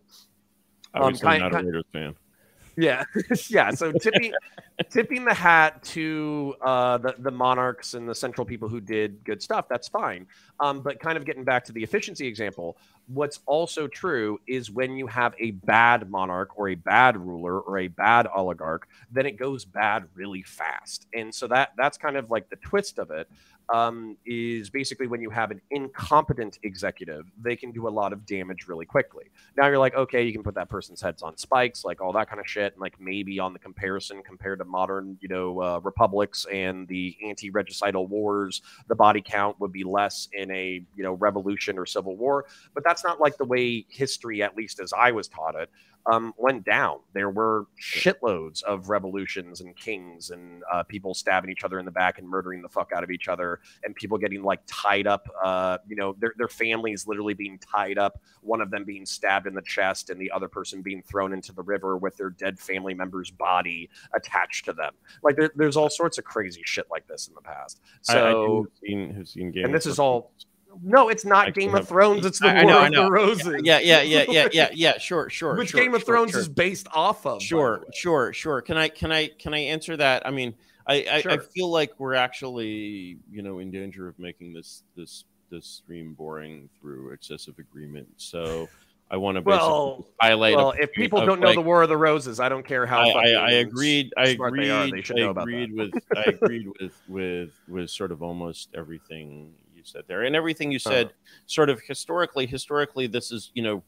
I 0.94 1.00
was 1.00 1.22
um, 1.22 1.38
not 1.38 1.54
a 1.54 1.64
Raiders 1.64 1.84
fan. 1.92 2.14
Yeah, 2.76 3.04
yeah. 3.48 3.70
So 3.70 3.92
tipping 4.00 4.32
tipping 4.90 5.24
the 5.24 5.34
hat 5.34 5.82
to 5.84 6.54
uh, 6.60 6.98
the 6.98 7.14
the 7.18 7.30
monarchs 7.30 7.94
and 7.94 8.08
the 8.08 8.14
central 8.14 8.44
people 8.44 8.68
who 8.68 8.80
did 8.80 9.22
good 9.24 9.42
stuff. 9.42 9.66
That's 9.68 9.88
fine. 9.88 10.26
Um, 10.60 10.82
but 10.82 11.00
kind 11.00 11.16
of 11.16 11.24
getting 11.24 11.44
back 11.44 11.64
to 11.64 11.72
the 11.72 11.82
efficiency 11.82 12.26
example, 12.26 12.76
what's 13.06 13.40
also 13.46 13.88
true 13.88 14.40
is 14.46 14.70
when 14.70 14.96
you 14.96 15.06
have 15.06 15.34
a 15.38 15.52
bad 15.52 16.10
monarch 16.10 16.50
or 16.56 16.68
a 16.68 16.74
bad 16.74 17.16
ruler 17.16 17.60
or 17.60 17.78
a 17.78 17.88
bad 17.88 18.26
oligarch, 18.34 18.86
then 19.10 19.26
it 19.26 19.38
goes 19.38 19.64
bad 19.64 20.04
really 20.14 20.42
fast. 20.42 21.06
And 21.14 21.34
so 21.34 21.46
that 21.48 21.72
that's 21.76 21.96
kind 21.96 22.16
of 22.16 22.30
like 22.30 22.50
the 22.50 22.56
twist 22.56 22.98
of 22.98 23.10
it 23.10 23.28
um, 23.72 24.16
is 24.26 24.68
basically 24.68 25.06
when 25.06 25.20
you 25.20 25.30
have 25.30 25.50
an 25.50 25.60
incompetent 25.70 26.58
executive, 26.62 27.30
they 27.40 27.54
can 27.54 27.70
do 27.70 27.86
a 27.86 27.90
lot 27.90 28.12
of 28.12 28.26
damage 28.26 28.66
really 28.66 28.84
quickly. 28.84 29.26
Now 29.56 29.68
you're 29.68 29.78
like, 29.78 29.94
okay, 29.94 30.24
you 30.24 30.32
can 30.32 30.42
put 30.42 30.54
that 30.56 30.68
person's 30.68 31.00
heads 31.00 31.22
on 31.22 31.36
spikes, 31.36 31.84
like 31.84 32.00
all 32.00 32.12
that 32.12 32.28
kind 32.28 32.40
of 32.40 32.48
shit, 32.48 32.72
and 32.72 32.80
like 32.80 33.00
maybe 33.00 33.38
on 33.38 33.52
the 33.52 33.58
comparison 33.58 34.22
compared 34.22 34.58
to 34.58 34.64
modern, 34.64 35.16
you 35.20 35.28
know, 35.28 35.60
uh, 35.60 35.80
republics 35.82 36.46
and 36.52 36.88
the 36.88 37.16
anti-regicidal 37.24 38.08
wars, 38.08 38.62
the 38.88 38.94
body 38.94 39.22
count 39.24 39.58
would 39.60 39.72
be 39.72 39.84
less 39.84 40.28
in 40.32 40.49
a 40.52 40.82
you 40.96 41.02
know 41.02 41.14
revolution 41.14 41.78
or 41.78 41.86
civil 41.86 42.16
war. 42.16 42.46
But 42.74 42.84
that's 42.84 43.04
not 43.04 43.20
like 43.20 43.36
the 43.36 43.44
way 43.44 43.86
history, 43.88 44.42
at 44.42 44.56
least 44.56 44.80
as 44.80 44.92
I 44.92 45.12
was 45.12 45.28
taught 45.28 45.54
it, 45.54 45.70
um, 46.06 46.32
went 46.36 46.64
down. 46.64 47.00
There 47.12 47.30
were 47.30 47.66
shitloads 47.80 48.62
of 48.62 48.88
revolutions 48.88 49.60
and 49.60 49.76
kings 49.76 50.30
and 50.30 50.62
uh, 50.72 50.82
people 50.84 51.14
stabbing 51.14 51.50
each 51.50 51.64
other 51.64 51.78
in 51.78 51.84
the 51.84 51.90
back 51.90 52.18
and 52.18 52.28
murdering 52.28 52.62
the 52.62 52.68
fuck 52.68 52.92
out 52.94 53.04
of 53.04 53.10
each 53.10 53.28
other, 53.28 53.60
and 53.84 53.94
people 53.94 54.18
getting 54.18 54.42
like 54.42 54.60
tied 54.66 55.06
up. 55.06 55.28
Uh, 55.42 55.78
you 55.86 55.96
know, 55.96 56.14
their 56.18 56.34
their 56.38 56.48
families 56.48 57.06
literally 57.06 57.34
being 57.34 57.58
tied 57.58 57.98
up. 57.98 58.20
One 58.42 58.60
of 58.60 58.70
them 58.70 58.84
being 58.84 59.04
stabbed 59.04 59.46
in 59.46 59.54
the 59.54 59.62
chest, 59.62 60.10
and 60.10 60.20
the 60.20 60.30
other 60.30 60.48
person 60.48 60.82
being 60.82 61.02
thrown 61.02 61.32
into 61.32 61.52
the 61.52 61.62
river 61.62 61.96
with 61.96 62.16
their 62.16 62.30
dead 62.30 62.58
family 62.58 62.94
member's 62.94 63.30
body 63.30 63.88
attached 64.14 64.64
to 64.66 64.72
them. 64.72 64.94
Like 65.22 65.36
there, 65.36 65.50
there's 65.54 65.76
all 65.76 65.90
sorts 65.90 66.18
of 66.18 66.24
crazy 66.24 66.62
shit 66.64 66.86
like 66.90 67.06
this 67.06 67.28
in 67.28 67.34
the 67.34 67.42
past. 67.42 67.80
So, 68.02 68.14
I, 68.14 68.20
I 68.20 68.56
have 68.56 68.66
seen, 68.80 69.26
seen 69.26 69.64
and 69.64 69.74
this 69.74 69.86
is 69.86 69.98
all 69.98 70.32
no, 70.82 71.08
it's 71.08 71.24
not 71.24 71.48
I 71.48 71.50
Game 71.50 71.74
of 71.74 71.88
Thrones. 71.88 72.24
It's 72.24 72.38
the 72.38 72.48
I, 72.48 72.64
War 72.64 72.72
I 72.74 72.88
know, 72.88 73.00
of 73.00 73.06
the 73.06 73.10
Roses. 73.10 73.60
Yeah, 73.64 73.78
yeah, 73.78 74.02
yeah, 74.02 74.24
yeah, 74.28 74.48
yeah, 74.52 74.68
yeah. 74.74 74.98
Sure, 74.98 75.28
sure. 75.28 75.56
Which 75.56 75.70
sure, 75.70 75.80
Game 75.80 75.94
of 75.94 76.00
sure, 76.00 76.06
Thrones 76.06 76.32
sure. 76.32 76.40
is 76.40 76.48
based 76.48 76.88
off 76.92 77.26
of? 77.26 77.42
Sure, 77.42 77.84
sure, 77.94 78.32
sure. 78.32 78.60
Can 78.60 78.76
I, 78.76 78.88
can 78.88 79.12
I, 79.12 79.28
can 79.38 79.54
I 79.54 79.58
answer 79.58 79.96
that? 79.96 80.26
I 80.26 80.30
mean, 80.30 80.54
I, 80.86 81.06
I, 81.10 81.20
sure. 81.20 81.32
I 81.32 81.38
feel 81.38 81.70
like 81.70 81.92
we're 81.98 82.14
actually, 82.14 83.18
you 83.30 83.42
know, 83.42 83.58
in 83.58 83.70
danger 83.70 84.08
of 84.08 84.18
making 84.18 84.52
this, 84.52 84.82
this, 84.96 85.24
this 85.50 85.66
stream 85.66 86.14
boring 86.14 86.68
through 86.80 87.12
excessive 87.12 87.58
agreement. 87.58 88.08
So. 88.16 88.68
I 89.12 89.16
want 89.16 89.38
to 89.38 89.40
well, 89.40 90.06
highlight. 90.20 90.54
Well, 90.54 90.70
if 90.70 90.92
people 90.92 91.26
don't 91.26 91.40
know 91.40 91.48
like, 91.48 91.56
the 91.56 91.62
War 91.62 91.82
of 91.82 91.88
the 91.88 91.96
Roses, 91.96 92.38
I 92.38 92.48
don't 92.48 92.64
care 92.64 92.86
how. 92.86 93.00
I, 93.00 93.10
I, 93.10 93.28
I 93.30 93.50
agreed. 93.54 94.14
I 94.16 94.28
agreed. 94.28 94.66
They, 94.66 94.70
are. 94.70 94.88
they 94.88 95.02
should 95.02 95.18
I 95.18 95.22
know 95.22 95.30
agreed 95.30 95.76
that. 95.76 95.92
with. 95.92 96.04
I 96.16 96.22
agreed 96.28 96.68
with 96.80 96.92
with 97.08 97.50
with 97.66 97.90
sort 97.90 98.12
of 98.12 98.22
almost 98.22 98.68
everything 98.72 99.52
you 99.80 99.86
said 99.86 100.04
there, 100.06 100.22
and 100.22 100.36
everything 100.36 100.70
you 100.70 100.78
said, 100.78 101.06
uh-huh. 101.06 101.14
sort 101.46 101.70
of 101.70 101.80
historically. 101.80 102.46
Historically, 102.46 103.06
this 103.06 103.32
is 103.32 103.50
you 103.54 103.62
know 103.62 103.82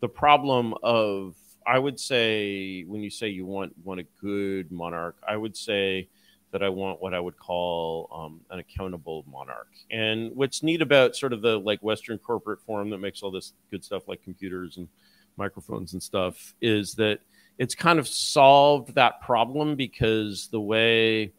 the 0.00 0.08
problem 0.08 0.74
of 0.82 1.34
I 1.66 1.78
would 1.78 1.98
say 1.98 2.84
when 2.84 3.02
you 3.02 3.10
say 3.10 3.28
you 3.28 3.46
want 3.46 3.74
want 3.82 4.00
a 4.00 4.06
good 4.20 4.70
monarch, 4.70 5.16
I 5.26 5.36
would 5.36 5.56
say 5.56 6.08
that 6.50 6.62
I 6.62 6.68
want 6.68 7.00
what 7.00 7.14
I 7.14 7.20
would 7.20 7.38
call 7.38 8.08
um, 8.12 8.40
an 8.50 8.58
accountable 8.58 9.24
monarch. 9.30 9.68
And 9.90 10.34
what's 10.34 10.62
neat 10.62 10.80
about 10.80 11.16
sort 11.16 11.32
of 11.32 11.42
the 11.42 11.58
like 11.58 11.80
Western 11.80 12.18
corporate 12.18 12.60
form 12.62 12.90
that 12.90 12.98
makes 12.98 13.22
all 13.22 13.30
this 13.30 13.52
good 13.70 13.84
stuff 13.84 14.08
like 14.08 14.22
computers 14.22 14.76
and 14.76 14.88
microphones 15.36 15.92
and 15.92 16.02
stuff 16.02 16.54
is 16.60 16.94
that 16.94 17.20
it's 17.58 17.74
kind 17.74 17.98
of 17.98 18.06
solved 18.06 18.94
that 18.94 19.20
problem 19.20 19.76
because 19.76 20.48
the 20.48 20.60
way 20.60 21.32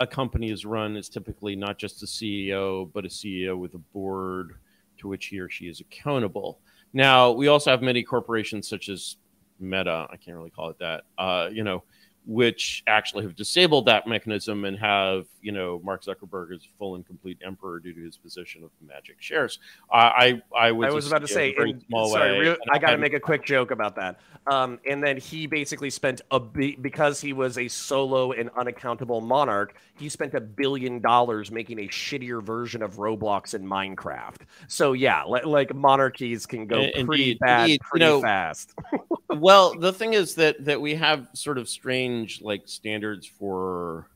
a 0.00 0.06
company 0.06 0.50
is 0.50 0.64
run 0.64 0.96
is 0.96 1.08
typically 1.08 1.56
not 1.56 1.78
just 1.78 2.02
a 2.02 2.06
CEO, 2.06 2.90
but 2.92 3.04
a 3.04 3.08
CEO 3.08 3.56
with 3.58 3.74
a 3.74 3.78
board 3.78 4.56
to 4.98 5.08
which 5.08 5.26
he 5.26 5.38
or 5.38 5.48
she 5.48 5.66
is 5.66 5.80
accountable. 5.80 6.60
Now, 6.92 7.32
we 7.32 7.48
also 7.48 7.70
have 7.70 7.82
many 7.82 8.02
corporations 8.02 8.68
such 8.68 8.88
as 8.88 9.16
Meta, 9.60 10.06
I 10.10 10.16
can't 10.16 10.36
really 10.36 10.50
call 10.50 10.70
it 10.70 10.78
that, 10.78 11.04
uh, 11.18 11.48
you 11.52 11.64
know, 11.64 11.84
which 12.26 12.82
actually 12.86 13.24
have 13.24 13.36
disabled 13.36 13.86
that 13.86 14.06
mechanism 14.06 14.64
and 14.64 14.78
have, 14.78 15.26
you 15.42 15.52
know, 15.52 15.80
Mark 15.84 16.02
Zuckerberg 16.02 16.54
as 16.54 16.62
full 16.78 16.94
and 16.94 17.06
complete 17.06 17.38
emperor 17.44 17.78
due 17.78 17.92
to 17.92 18.00
his 18.00 18.16
position 18.16 18.64
of 18.64 18.70
magic 18.86 19.16
shares. 19.20 19.58
I 19.92 20.42
I, 20.54 20.68
I 20.68 20.72
was, 20.72 20.90
I 20.90 20.94
was 20.94 21.06
about 21.06 21.20
to 21.20 21.28
say, 21.28 21.54
in, 21.56 21.82
sorry, 21.90 22.38
real, 22.38 22.56
I 22.72 22.78
got 22.78 22.90
to 22.90 22.98
make 22.98 23.12
a 23.12 23.20
quick 23.20 23.44
joke 23.44 23.70
about 23.70 23.96
that. 23.96 24.20
Um, 24.46 24.78
and 24.88 25.02
then 25.02 25.16
he 25.16 25.46
basically 25.46 25.90
spent 25.90 26.20
a 26.30 26.40
because 26.40 27.20
he 27.20 27.32
was 27.32 27.58
a 27.58 27.68
solo 27.68 28.32
and 28.32 28.50
unaccountable 28.56 29.20
monarch. 29.20 29.74
He 29.96 30.08
spent 30.08 30.34
a 30.34 30.40
billion 30.40 31.00
dollars 31.00 31.50
making 31.50 31.78
a 31.80 31.88
shittier 31.88 32.42
version 32.42 32.82
of 32.82 32.96
Roblox 32.96 33.54
and 33.54 33.66
Minecraft. 33.66 34.42
So 34.68 34.92
yeah, 34.92 35.24
like 35.24 35.74
monarchies 35.74 36.46
can 36.46 36.66
go 36.66 36.80
indeed, 36.80 37.06
pretty 37.06 37.34
bad 37.34 37.62
indeed, 37.62 37.80
pretty 37.80 38.04
you 38.04 38.10
know, 38.10 38.20
fast. 38.20 38.74
well, 39.38 39.78
the 39.78 39.92
thing 39.92 40.14
is 40.14 40.34
that 40.36 40.64
that 40.64 40.80
we 40.80 40.94
have 40.94 41.28
sort 41.34 41.58
of 41.58 41.68
strange 41.68 42.40
like 42.42 42.62
standards 42.66 43.26
for 43.26 44.08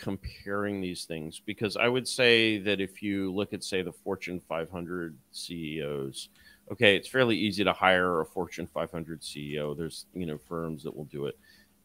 comparing 0.00 0.80
these 0.80 1.04
things 1.04 1.40
because 1.44 1.76
I 1.76 1.88
would 1.88 2.08
say 2.08 2.58
that 2.58 2.80
if 2.80 3.02
you 3.02 3.32
look 3.32 3.52
at 3.52 3.62
say 3.62 3.82
the 3.82 3.92
Fortune 3.92 4.40
500 4.40 5.16
CEOs, 5.30 6.28
okay, 6.70 6.96
it's 6.96 7.08
fairly 7.08 7.36
easy 7.36 7.62
to 7.64 7.72
hire 7.72 8.20
a 8.20 8.26
Fortune 8.26 8.66
500 8.66 9.20
CEO. 9.20 9.76
There's 9.76 10.06
you 10.14 10.26
know 10.26 10.38
firms 10.38 10.82
that 10.84 10.96
will 10.96 11.04
do 11.04 11.26
it, 11.26 11.38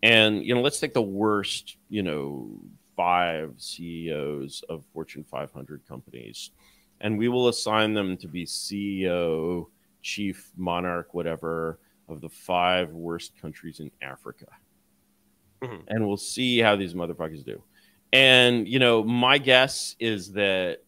and 0.04 0.44
you 0.44 0.56
know 0.56 0.62
let's 0.62 0.80
take 0.80 0.94
the 0.94 1.02
worst 1.02 1.78
you 1.90 2.04
know 2.04 2.50
five 2.96 3.54
CEOs 3.58 4.64
of 4.70 4.84
Fortune 4.94 5.24
500 5.24 5.88
companies, 5.88 6.52
and 7.02 7.18
we 7.18 7.28
will 7.28 7.50
assign 7.50 7.94
them 7.94 8.18
to 8.18 8.28
be 8.28 8.46
CEO, 8.46 9.68
chief 10.02 10.52
monarch, 10.58 11.14
whatever 11.14 11.80
of 12.08 12.22
the 12.22 12.30
five 12.30 12.92
worst 12.92 13.34
countries 13.40 13.80
in 13.80 13.92
Africa. 14.02 14.48
Mm-hmm. 15.62 15.84
And 15.88 16.08
we'll 16.08 16.18
see 16.18 16.60
how 16.60 16.76
these 16.76 16.94
motherfuckers 16.94 17.44
do. 17.44 17.62
And, 18.14 18.68
you 18.68 18.80
know, 18.80 19.04
my 19.04 19.38
guess 19.38 19.96
is 20.00 20.32
that, 20.34 20.80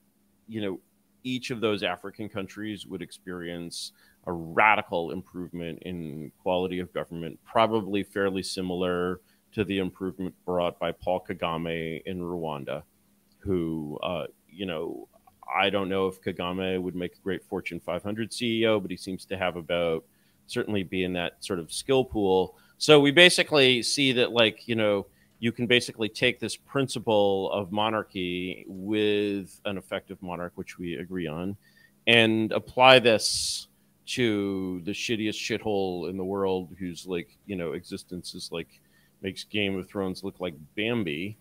you 0.48 0.62
know, 0.62 0.80
each 1.24 1.52
of 1.52 1.60
those 1.60 1.84
African 1.84 2.30
countries 2.30 2.86
would 2.86 3.02
experience 3.02 3.92
a 4.26 4.32
radical 4.32 5.12
improvement 5.12 5.80
in 5.84 6.32
quality 6.42 6.80
of 6.80 6.94
government, 6.94 7.40
probably 7.44 8.04
fairly 8.04 8.44
similar 8.44 9.20
to 9.52 9.64
the 9.64 9.80
improvement 9.80 10.34
brought 10.46 10.80
by 10.80 10.92
Paul 10.92 11.26
Kagame 11.28 12.02
in 12.06 12.22
Rwanda, 12.22 12.84
who, 13.40 13.98
uh, 14.04 14.26
you 14.48 14.66
know, 14.66 15.08
I 15.54 15.70
don't 15.70 15.90
know 15.90 16.08
if 16.08 16.22
Kagame 16.22 16.82
would 16.82 16.96
make 16.96 17.16
a 17.16 17.20
great 17.20 17.44
Fortune 17.44 17.80
500 17.80 18.30
CEO, 18.30 18.82
but 18.82 18.92
he 18.92 18.98
seems 18.98 19.26
to 19.26 19.38
have 19.38 19.56
about 19.56 20.04
certainly 20.50 20.84
be 20.84 21.04
in 21.04 21.14
that 21.14 21.44
sort 21.44 21.60
of 21.60 21.72
skill 21.72 22.04
pool. 22.04 22.56
So 22.78 23.00
we 23.00 23.12
basically 23.12 23.84
see 23.84 24.14
that, 24.14 24.32
like, 24.32 24.68
you 24.68 24.76
know, 24.76 25.08
you 25.40 25.52
can 25.52 25.68
basically 25.68 26.10
take 26.10 26.40
this 26.40 26.56
principle 26.56 27.52
of 27.52 27.72
monarchy 27.72 28.66
with 28.68 29.60
an 29.66 29.78
effective 29.78 30.22
monarch, 30.22 30.52
which 30.56 30.78
we 30.78 30.96
agree 30.96 31.28
on, 31.28 31.56
and 32.08 32.52
apply 32.52 33.00
this 33.00 33.68
to 34.06 34.82
the 34.84 34.92
shittiest 34.92 35.36
shithole 35.36 36.10
in 36.10 36.18
the 36.18 36.24
world, 36.24 36.76
whose 36.78 37.06
like 37.06 37.38
you 37.46 37.56
know 37.56 37.72
existence 37.72 38.36
is 38.36 38.50
like 38.52 38.82
makes 39.22 39.44
Game 39.46 39.78
of 39.78 39.88
Thrones 39.88 40.24
look 40.24 40.40
like 40.40 40.56
Bambi, 40.76 41.38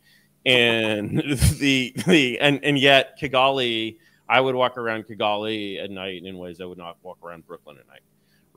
and 0.46 1.18
the 1.58 1.92
the 2.06 2.38
and 2.40 2.60
and 2.62 2.78
yet 2.78 3.18
Kigali, 3.20 3.96
I 4.28 4.40
would 4.40 4.54
walk 4.54 4.78
around 4.78 5.08
Kigali 5.08 5.82
at 5.82 5.90
night 5.90 6.22
in 6.24 6.38
ways 6.38 6.60
I 6.60 6.66
would 6.66 6.78
not 6.78 6.98
walk 7.02 7.18
around 7.22 7.46
Brooklyn 7.46 7.78
at 7.80 7.88
night 7.88 8.02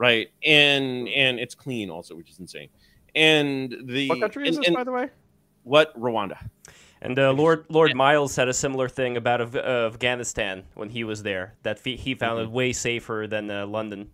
right? 0.01 0.31
And 0.43 1.07
and 1.09 1.39
it's 1.39 1.53
clean 1.53 1.91
also, 1.91 2.15
which 2.15 2.31
is 2.31 2.39
insane. 2.39 2.69
And 3.13 3.75
the 3.85 4.09
what 4.09 4.19
country 4.19 4.49
is 4.49 4.55
and, 4.57 4.63
this, 4.63 4.67
and, 4.67 4.75
by 4.75 4.83
the 4.83 4.91
way? 4.91 5.09
What 5.63 5.97
Rwanda? 5.99 6.37
And 7.03 7.17
uh, 7.19 7.31
Lord 7.33 7.65
Lord 7.69 7.95
Miles 7.95 8.33
said 8.33 8.47
a 8.47 8.53
similar 8.53 8.89
thing 8.89 9.15
about 9.15 9.55
uh, 9.55 9.59
Afghanistan 9.93 10.63
when 10.73 10.89
he 10.89 11.03
was 11.03 11.21
there. 11.21 11.53
That 11.61 11.79
he 11.85 12.15
found 12.15 12.39
mm-hmm. 12.39 12.49
it 12.49 12.51
way 12.51 12.73
safer 12.73 13.27
than 13.29 13.51
uh, 13.51 13.67
London. 13.67 14.09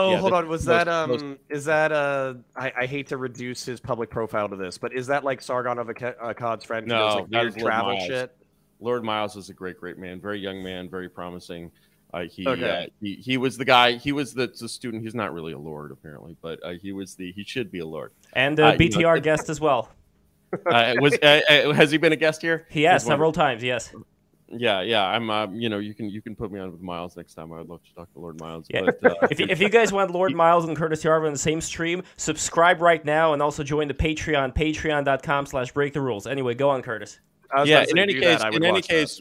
Oh, 0.00 0.12
yeah, 0.12 0.18
hold 0.18 0.32
on. 0.32 0.46
Was 0.46 0.64
most, 0.64 0.66
that 0.66 0.88
um? 0.88 1.10
Most... 1.10 1.24
Is 1.48 1.64
that 1.64 1.90
uh? 1.90 2.34
I, 2.54 2.72
I 2.82 2.86
hate 2.86 3.08
to 3.08 3.16
reduce 3.16 3.64
his 3.64 3.80
public 3.80 4.10
profile 4.10 4.48
to 4.48 4.54
this, 4.54 4.78
but 4.78 4.94
is 4.94 5.08
that 5.08 5.24
like 5.24 5.42
Sargon 5.42 5.78
of 5.78 5.88
Akkad's 5.88 6.64
friend? 6.64 6.86
No, 6.86 6.94
does, 6.94 7.14
like, 7.16 7.30
weird 7.30 7.58
travel 7.58 7.94
Miles. 7.94 8.06
shit. 8.06 8.36
Lord 8.78 9.02
Miles 9.02 9.34
is 9.34 9.50
a 9.50 9.54
great, 9.54 9.80
great 9.80 9.98
man. 9.98 10.20
Very 10.20 10.38
young 10.38 10.62
man, 10.62 10.88
very 10.88 11.08
promising. 11.08 11.72
Uh, 12.12 12.22
he, 12.22 12.46
okay. 12.46 12.84
uh, 12.84 12.86
he 13.00 13.14
he 13.16 13.36
was 13.36 13.58
the 13.58 13.64
guy. 13.64 13.92
He 13.92 14.12
was 14.12 14.32
the, 14.32 14.46
the 14.46 14.68
student. 14.68 15.02
He's 15.02 15.14
not 15.14 15.34
really 15.34 15.52
a 15.52 15.58
lord 15.58 15.92
apparently, 15.92 16.36
but 16.40 16.58
uh, 16.64 16.70
he 16.70 16.92
was 16.92 17.14
the. 17.14 17.32
He 17.32 17.44
should 17.44 17.70
be 17.70 17.80
a 17.80 17.86
lord. 17.86 18.12
And 18.32 18.58
a 18.58 18.76
BTR 18.76 18.96
you 18.96 19.02
know, 19.02 19.20
guest 19.20 19.50
as 19.50 19.60
well. 19.60 19.90
uh, 20.66 20.94
was 21.00 21.14
uh, 21.22 21.40
uh, 21.50 21.72
has 21.74 21.90
he 21.90 21.98
been 21.98 22.12
a 22.12 22.16
guest 22.16 22.40
here? 22.40 22.66
He 22.70 22.84
has 22.84 23.04
several 23.04 23.32
times. 23.32 23.62
Yes. 23.62 23.92
Yeah, 24.50 24.80
yeah. 24.80 25.04
I'm. 25.04 25.28
Uh, 25.28 25.48
you 25.48 25.68
know, 25.68 25.78
you 25.78 25.92
can 25.92 26.08
you 26.08 26.22
can 26.22 26.34
put 26.34 26.50
me 26.50 26.58
on 26.58 26.72
with 26.72 26.80
Miles 26.80 27.16
next 27.16 27.34
time. 27.34 27.52
I 27.52 27.58
would 27.58 27.68
love 27.68 27.82
to 27.84 27.94
talk 27.94 28.10
to 28.14 28.18
Lord 28.18 28.40
Miles. 28.40 28.66
Yeah. 28.70 28.82
But, 28.86 29.04
uh, 29.04 29.26
If 29.30 29.40
you, 29.40 29.46
if 29.50 29.60
you 29.60 29.68
guys 29.68 29.92
want 29.92 30.10
Lord 30.10 30.34
Miles 30.36 30.64
and 30.64 30.74
Curtis 30.74 31.04
Yarvin 31.04 31.26
in 31.26 31.32
the 31.34 31.38
same 31.38 31.60
stream, 31.60 32.02
subscribe 32.16 32.80
right 32.80 33.04
now 33.04 33.34
and 33.34 33.42
also 33.42 33.62
join 33.62 33.88
the 33.88 33.94
Patreon, 33.94 34.54
patreon.com 34.54 35.44
slash 35.44 35.72
break 35.72 35.92
the 35.92 36.00
rules. 36.00 36.26
Anyway, 36.26 36.54
go 36.54 36.70
on, 36.70 36.80
Curtis. 36.80 37.20
Yeah. 37.64 37.84
In 37.88 37.98
any 37.98 38.14
case, 38.14 38.40
that, 38.40 38.54
in 38.54 38.62
any 38.64 38.72
watch 38.72 38.88
that. 38.88 38.92
case, 38.94 39.20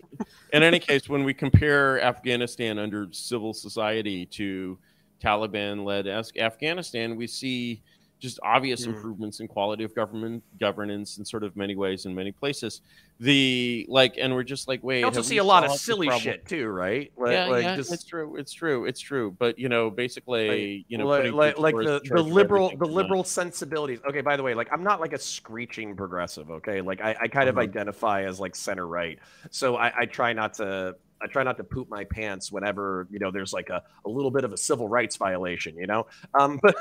in 0.54 0.64
any 0.64 0.80
case, 0.80 1.08
when 1.10 1.24
we 1.24 1.34
compare 1.34 2.02
Afghanistan 2.02 2.78
under 2.78 3.08
civil 3.12 3.54
society 3.54 4.26
to 4.28 4.78
Taliban-led 5.24 6.08
Afghanistan, 6.38 7.16
we 7.16 7.28
see 7.28 7.82
just 8.20 8.40
obvious 8.44 8.84
Hmm. 8.84 8.92
improvements 8.92 9.40
in 9.40 9.48
quality 9.48 9.84
of 9.84 9.94
government 9.96 10.44
governance 10.60 11.18
in 11.20 11.26
sort 11.26 11.44
of 11.44 11.56
many 11.56 11.76
ways 11.76 12.06
in 12.06 12.14
many 12.16 12.32
places. 12.32 12.82
The 13.20 13.88
like, 13.90 14.14
and 14.20 14.36
we're 14.36 14.44
just 14.44 14.68
like, 14.68 14.84
wait. 14.84 15.00
You 15.00 15.06
also 15.08 15.24
see 15.24 15.38
a 15.38 15.44
lot 15.44 15.64
of 15.64 15.72
silly 15.72 16.08
shit 16.20 16.46
too, 16.46 16.68
right? 16.68 17.12
Like, 17.18 17.32
yeah, 17.32 17.46
like 17.48 17.64
yeah, 17.64 17.76
it's 17.78 18.04
true. 18.04 18.36
It's 18.36 18.54
true. 18.54 18.86
It's 18.86 19.00
true. 19.00 19.36
But 19.40 19.58
you 19.58 19.70
know, 19.70 19.90
basically, 19.90 20.86
you 20.88 21.00
know, 21.00 21.08
like 21.08 21.34
like, 21.34 21.56
the 21.56 21.62
like 21.62 21.76
the, 21.76 22.02
the 22.08 22.22
liberal 22.22 22.72
the 22.78 22.86
liberal 22.86 23.24
sensibilities. 23.24 24.00
Okay, 24.08 24.22
by 24.22 24.38
the 24.38 24.44
way, 24.44 24.54
like 24.54 24.70
I'm 24.72 24.84
not 24.84 25.00
like 25.02 25.14
a 25.14 25.20
screeching 25.20 25.96
progressive. 25.96 26.52
Okay, 26.52 26.82
like 26.82 27.02
I, 27.02 27.16
I 27.22 27.28
kind 27.28 27.50
of 27.50 27.58
Uh-huh. 27.58 27.64
identify 27.64 28.24
as 28.26 28.40
like 28.40 28.56
center 28.56 28.86
right, 28.86 29.18
so 29.50 29.76
I, 29.78 30.02
I 30.02 30.06
try 30.06 30.34
not 30.34 30.54
to. 30.56 30.96
I 31.22 31.28
try 31.28 31.44
not 31.44 31.58
to 31.58 31.64
poop 31.64 31.90
my 31.90 32.04
pants 32.04 32.52
whenever 32.52 33.08
you 33.10 33.20
know 33.20 33.32
there's 33.32 33.54
like 33.54 33.70
a, 33.70 33.82
a 34.06 34.10
little 34.10 34.32
bit 34.32 34.44
of 34.44 34.54
a 34.54 34.58
civil 34.58 34.88
rights 34.88 35.16
violation, 35.16 35.76
you 35.76 35.88
know. 35.88 36.08
Um, 36.40 36.60
but 36.64 36.76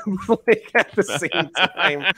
like 0.47 0.71
at 0.75 0.91
the 0.93 1.03
same 1.03 1.49
time, 1.75 2.13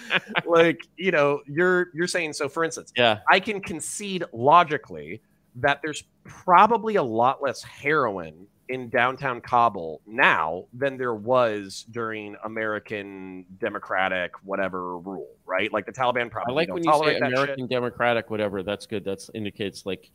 like 0.46 0.88
you 0.98 1.12
know, 1.12 1.42
you're 1.48 1.90
you're 1.94 2.08
saying 2.08 2.34
so. 2.34 2.50
For 2.50 2.64
instance, 2.64 2.92
Yeah. 2.96 3.20
I 3.30 3.40
can 3.40 3.62
concede 3.62 4.26
logically 4.34 5.22
that 5.56 5.82
there's 5.82 6.04
probably 6.24 6.96
a 6.96 7.04
lot 7.04 7.42
less 7.42 7.64
heroin 7.64 8.48
in 8.70 8.88
downtown 8.88 9.42
Kabul 9.42 10.00
now 10.06 10.66
than 10.74 10.96
there 10.96 11.16
was 11.16 11.86
during 11.90 12.36
American 12.46 13.46
democratic 13.60 14.32
whatever 14.44 14.98
rule, 15.00 15.28
right? 15.46 15.74
Like 15.74 15.88
the 15.88 15.92
Taliban 15.92 16.28
I 16.28 16.30
probably 16.30 16.54
like 16.54 16.72
when 16.72 16.84
you 16.84 17.04
say 17.04 17.18
American. 17.18 17.68
Democratic, 17.68 18.30
whatever. 18.30 18.62
That's 18.62 18.86
good. 18.86 19.04
That's 19.04 19.32
indicates 19.34 19.88
like 19.88 20.12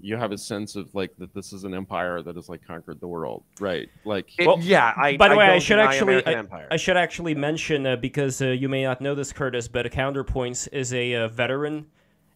you 0.00 0.16
have 0.16 0.32
a 0.32 0.38
sense 0.38 0.76
of 0.76 0.94
like 0.94 1.16
that 1.18 1.34
this 1.34 1.52
is 1.52 1.64
an 1.64 1.74
empire 1.74 2.22
that 2.22 2.36
has 2.36 2.48
like 2.48 2.66
conquered 2.66 3.00
the 3.00 3.08
world, 3.08 3.42
right? 3.60 3.88
Like 4.04 4.30
It- 4.38 4.46
Well, 4.46 4.58
yeah, 4.60 4.92
I. 4.96 5.16
by 5.16 5.28
the 5.28 5.36
way, 5.36 5.46
I 5.46 5.58
should 5.58 5.78
actually- 5.78 6.14
American 6.14 6.34
Empire. 6.34 6.68
I 6.70 6.76
should 6.76 6.96
actually 6.96 7.34
mention, 7.34 7.86
uh, 7.86 7.96
because 7.96 8.40
uh, 8.42 8.46
you 8.46 8.68
may 8.68 8.82
not 8.84 9.00
know 9.00 9.14
this, 9.14 9.32
Curtis, 9.32 9.68
but 9.68 9.90
Counterpoints 9.90 10.68
is 10.72 10.92
a 10.92 11.14
uh, 11.14 11.28
veteran. 11.28 11.86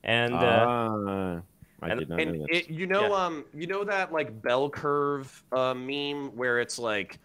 And 0.03 0.35
uh, 0.35 0.39
ah, 0.39 1.41
I 1.83 1.89
and, 1.89 2.01
did 2.01 2.09
not 2.09 2.17
know 2.19 2.23
and 2.23 2.51
it, 2.51 2.71
you 2.71 2.87
know, 2.87 3.09
Yeah. 3.09 3.25
um, 3.27 3.45
you 3.55 3.67
know 3.67 3.85
that 3.85 4.13
like 4.13 4.41
bell 4.43 4.71
curve 4.71 5.43
uh, 5.53 5.75
meme 5.75 6.35
where 6.37 6.61
it's 6.61 6.79
like, 6.79 7.19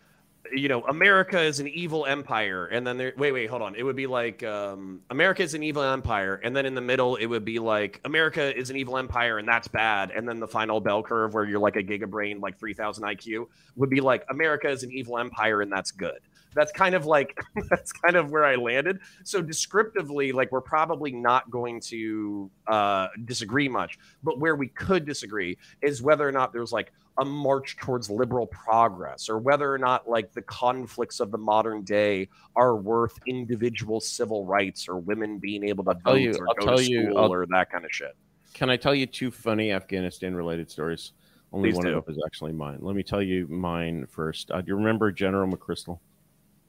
you 0.54 0.68
know, 0.70 0.84
America 0.84 1.42
is 1.42 1.60
an 1.60 1.68
evil 1.68 2.06
empire, 2.06 2.66
and 2.66 2.86
then 2.86 2.98
there. 2.98 3.14
Wait, 3.18 3.32
wait, 3.32 3.50
hold 3.50 3.62
on. 3.62 3.76
It 3.76 3.84
would 3.84 3.96
be 3.96 4.08
like, 4.08 4.44
um, 4.44 5.02
America 5.10 5.44
is 5.44 5.54
an 5.54 5.64
evil 5.64 5.84
empire, 5.84 6.40
and 6.44 6.56
then 6.56 6.66
in 6.66 6.76
the 6.76 6.82
middle, 6.82 7.16
it 7.16 7.26
would 7.26 7.46
be 7.46 7.60
like, 7.60 8.02
America 8.06 8.56
is 8.58 8.70
an 8.70 8.76
evil 8.76 8.98
empire, 8.98 9.38
and 9.38 9.48
that's 9.48 9.68
bad. 9.68 10.12
And 10.12 10.28
then 10.28 10.40
the 10.40 10.48
final 10.48 10.80
bell 10.80 11.04
curve, 11.04 11.34
where 11.34 11.46
you're 11.46 11.60
like 11.60 11.76
a 11.76 11.84
gigabrain, 11.84 12.42
like 12.42 12.60
three 12.60 12.74
thousand 12.74 13.04
IQ, 13.04 13.48
would 13.76 13.90
be 13.90 14.02
like, 14.02 14.26
America 14.30 14.70
is 14.70 14.84
an 14.84 14.92
evil 14.92 15.18
empire, 15.18 15.62
and 15.62 15.72
that's 15.72 15.92
good. 15.92 16.20
That's 16.56 16.72
kind 16.72 16.96
of 16.96 17.06
like 17.06 17.38
that's 17.70 17.92
kind 17.92 18.16
of 18.16 18.32
where 18.32 18.46
I 18.46 18.56
landed. 18.56 19.00
So 19.24 19.42
descriptively, 19.42 20.32
like 20.32 20.52
we're 20.52 20.62
probably 20.62 21.12
not 21.12 21.52
going 21.52 21.82
to 21.82 22.50
uh, 22.68 23.08
disagree 23.26 23.68
much, 23.70 24.00
but 24.24 24.40
where 24.40 24.56
we 24.56 24.70
could 24.70 25.06
disagree 25.06 25.58
is 25.82 26.02
whether 26.02 26.28
or 26.28 26.32
not 26.32 26.54
there's 26.54 26.72
like 26.72 26.92
a 27.18 27.26
march 27.26 27.78
towards 27.78 28.10
liberal 28.10 28.48
progress, 28.48 29.30
or 29.30 29.38
whether 29.38 29.72
or 29.72 29.78
not 29.78 30.10
like 30.10 30.34
the 30.34 30.42
conflicts 30.42 31.20
of 31.20 31.32
the 31.32 31.38
modern 31.38 31.82
day 31.84 32.28
are 32.56 32.76
worth 32.76 33.18
individual 33.26 34.02
civil 34.02 34.46
rights, 34.46 34.90
or 34.90 34.98
women 34.98 35.38
being 35.38 35.64
able 35.64 35.84
to 35.86 35.94
vote 36.04 36.16
you- 36.16 36.34
or 36.34 36.48
I'll 36.50 36.66
go 36.66 36.78
to 36.78 36.84
school, 36.84 37.18
I'll- 37.18 37.34
or 37.34 37.46
that 37.46 37.72
kind 37.72 37.86
of 37.86 37.92
shit. 37.94 38.16
Can 38.54 38.70
I 38.70 38.78
tell 38.78 38.96
you 38.96 39.06
two 39.06 39.32
funny 39.32 39.72
Afghanistan-related 39.72 40.70
stories? 40.72 41.14
Only 41.52 41.70
Please 41.70 41.78
one 41.78 41.86
do. 41.86 41.98
of 41.98 42.06
them 42.06 42.16
is 42.16 42.24
actually 42.26 42.52
mine. 42.52 42.80
Let 42.82 42.96
me 42.96 43.04
tell 43.04 43.22
you 43.22 43.48
mine 43.48 44.06
first. 44.08 44.52
Uh, 44.52 44.62
do 44.62 44.68
you 44.68 44.76
remember 44.76 45.12
General 45.12 45.50
McChrystal? 45.50 46.00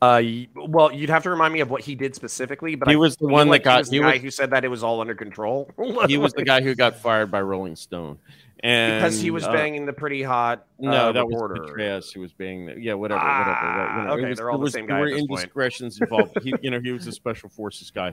Uh, 0.02 0.22
well, 0.54 0.92
you'd 0.92 1.08
have 1.08 1.22
to 1.22 1.30
remind 1.30 1.54
me 1.54 1.60
of 1.60 1.70
what 1.70 1.80
he 1.80 1.94
did 1.94 2.14
specifically, 2.14 2.74
but 2.74 2.86
He 2.88 2.94
I 2.94 2.98
was 2.98 3.16
the 3.16 3.26
one 3.28 3.48
like 3.48 3.64
that 3.64 3.64
got. 3.64 3.74
he 3.76 3.78
was 3.80 3.88
the 3.90 3.96
He 3.96 4.00
guy 4.02 4.12
was, 4.12 4.22
who 4.22 4.30
said 4.30 4.50
that 4.50 4.64
it 4.64 4.68
was 4.68 4.82
all 4.82 5.00
under 5.00 5.14
control. 5.14 5.70
he 6.06 6.18
was 6.18 6.32
the 6.34 6.44
guy 6.44 6.60
who 6.60 6.74
got 6.74 6.96
fired 7.00 7.30
by 7.30 7.40
Rolling 7.40 7.76
Stone, 7.76 8.18
and 8.60 9.00
because 9.00 9.18
he 9.18 9.30
was 9.30 9.44
uh, 9.44 9.52
banging 9.52 9.86
the 9.86 9.94
pretty 9.94 10.22
hot 10.22 10.66
No, 10.78 10.90
uh, 10.90 11.12
that 11.12 11.24
reporter. 11.26 11.62
was 11.62 11.70
Petraeus 11.70 12.12
who 12.12 12.20
was 12.20 12.34
being 12.34 12.74
yeah, 12.78 12.92
whatever, 12.92 13.20
Ah, 13.22 13.38
whatever. 13.38 14.04
Know, 14.08 14.14
okay, 14.20 14.28
was, 14.30 14.38
they're 14.38 14.50
all 14.50 14.56
it 14.56 14.58
the 14.58 14.62
was, 14.64 14.72
same 14.74 14.86
there 14.86 14.96
guy 14.96 15.00
were 15.00 15.06
at 15.06 15.12
point. 15.12 15.30
indiscretions 15.30 15.98
involved. 16.02 16.42
he, 16.42 16.54
you 16.60 16.70
know, 16.70 16.78
he 16.80 16.92
was 16.92 17.06
a 17.06 17.12
special 17.12 17.48
forces 17.48 17.90
guy, 17.90 18.12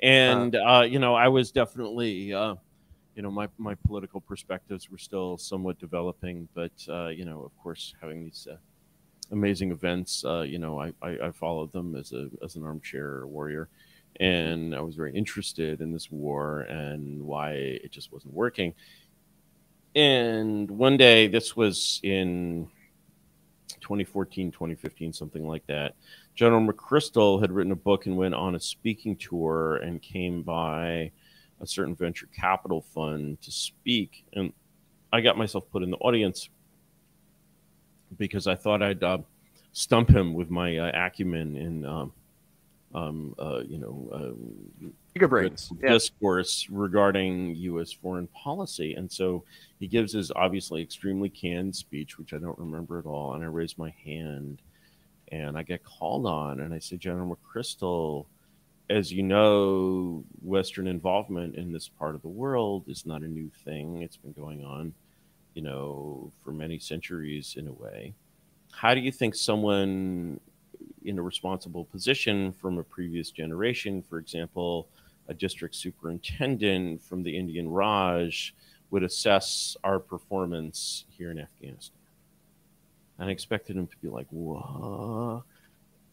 and 0.00 0.54
uh, 0.54 0.86
you 0.88 1.00
know, 1.00 1.16
I 1.16 1.26
was 1.26 1.50
definitely, 1.50 2.32
uh, 2.32 2.54
you 3.16 3.22
know, 3.22 3.30
my 3.32 3.48
my 3.58 3.74
political 3.86 4.20
perspectives 4.20 4.88
were 4.88 4.98
still 4.98 5.36
somewhat 5.36 5.80
developing, 5.80 6.48
but 6.54 6.70
uh, 6.88 7.08
you 7.08 7.24
know, 7.24 7.42
of 7.42 7.50
course, 7.60 7.92
having 8.00 8.22
these. 8.22 8.46
Uh, 8.48 8.54
amazing 9.32 9.70
events. 9.70 10.24
Uh, 10.24 10.42
you 10.42 10.58
know 10.58 10.80
I, 10.80 10.92
I 11.02 11.18
i 11.26 11.30
followed 11.30 11.72
them 11.72 11.96
as 11.96 12.12
a 12.12 12.28
as 12.42 12.56
an 12.56 12.64
armchair 12.64 13.26
warrior 13.26 13.68
and 14.20 14.74
i 14.74 14.80
was 14.80 14.94
very 14.94 15.12
interested 15.12 15.80
in 15.80 15.92
this 15.92 16.10
war 16.10 16.60
and 16.62 17.22
why 17.22 17.52
it 17.52 17.90
just 17.90 18.12
wasn't 18.12 18.34
working. 18.34 18.74
And 19.96 20.68
one 20.70 20.96
day 20.96 21.28
this 21.28 21.56
was 21.56 22.00
in 22.02 22.68
2014 23.80 24.50
2015 24.50 25.12
something 25.12 25.46
like 25.46 25.66
that 25.66 25.94
general 26.34 26.60
mcchrystal 26.60 27.40
had 27.40 27.52
written 27.52 27.70
a 27.70 27.76
book 27.76 28.06
and 28.06 28.16
went 28.16 28.34
on 28.34 28.54
a 28.54 28.60
speaking 28.60 29.14
tour 29.14 29.76
and 29.76 30.00
came 30.00 30.42
by 30.42 31.10
a 31.60 31.66
certain 31.66 31.94
venture 31.94 32.28
capital 32.34 32.80
fund 32.80 33.40
to 33.42 33.50
speak. 33.50 34.24
And 34.32 34.52
i 35.12 35.20
got 35.20 35.38
myself 35.38 35.68
put 35.70 35.82
in 35.82 35.90
the 35.90 35.96
audience 35.98 36.48
because 38.18 38.46
i 38.46 38.54
thought 38.54 38.82
i'd 38.82 39.02
uh, 39.02 39.18
stump 39.72 40.08
him 40.08 40.34
with 40.34 40.50
my 40.50 40.78
uh, 40.78 40.90
acumen 40.94 41.56
in 41.56 41.84
um, 41.84 42.12
um, 42.94 43.34
uh, 43.38 43.60
you 43.66 43.78
know 43.78 44.08
uh, 44.12 44.88
Giga 45.16 45.28
brains. 45.28 45.70
Yeah. 45.80 45.90
discourse 45.90 46.68
regarding 46.70 47.54
U.S. 47.56 47.92
foreign 47.92 48.26
policy. 48.28 48.94
And 48.94 49.10
so 49.10 49.44
he 49.78 49.86
gives 49.86 50.12
his 50.12 50.32
obviously 50.34 50.82
extremely 50.82 51.28
canned 51.28 51.74
speech, 51.74 52.18
which 52.18 52.32
I 52.32 52.38
don't 52.38 52.58
remember 52.58 52.98
at 52.98 53.06
all. 53.06 53.34
And 53.34 53.44
I 53.44 53.46
raise 53.46 53.78
my 53.78 53.94
hand 54.04 54.60
and 55.30 55.56
I 55.56 55.62
get 55.62 55.84
called 55.84 56.26
on, 56.26 56.60
and 56.60 56.74
I 56.74 56.78
say, 56.78 56.96
General 56.96 57.36
McChrystal, 57.36 58.26
as 58.90 59.12
you 59.12 59.22
know, 59.22 60.24
Western 60.42 60.86
involvement 60.86 61.56
in 61.56 61.72
this 61.72 61.88
part 61.88 62.14
of 62.14 62.22
the 62.22 62.28
world 62.28 62.84
is 62.88 63.06
not 63.06 63.22
a 63.22 63.28
new 63.28 63.50
thing. 63.64 64.02
It's 64.02 64.16
been 64.16 64.32
going 64.32 64.64
on, 64.64 64.92
you 65.54 65.62
know, 65.62 66.30
for 66.42 66.52
many 66.52 66.78
centuries 66.78 67.56
in 67.58 67.68
a 67.68 67.72
way. 67.72 68.14
How 68.72 68.94
do 68.94 69.00
you 69.00 69.12
think 69.12 69.34
someone 69.34 70.40
in 71.04 71.18
a 71.18 71.22
responsible 71.22 71.84
position 71.84 72.52
from 72.52 72.78
a 72.78 72.82
previous 72.82 73.30
generation, 73.30 74.02
for 74.02 74.18
example, 74.18 74.88
a 75.28 75.34
district 75.34 75.74
superintendent 75.74 77.02
from 77.02 77.22
the 77.22 77.36
Indian 77.36 77.68
Raj, 77.68 78.54
would 78.90 79.02
assess 79.02 79.76
our 79.84 79.98
performance 79.98 81.04
here 81.08 81.30
in 81.30 81.38
Afghanistan? 81.38 81.98
And 83.18 83.28
I 83.28 83.32
expected 83.32 83.76
him 83.76 83.86
to 83.86 83.96
be 83.98 84.08
like, 84.08 84.26
"What?" 84.30 85.44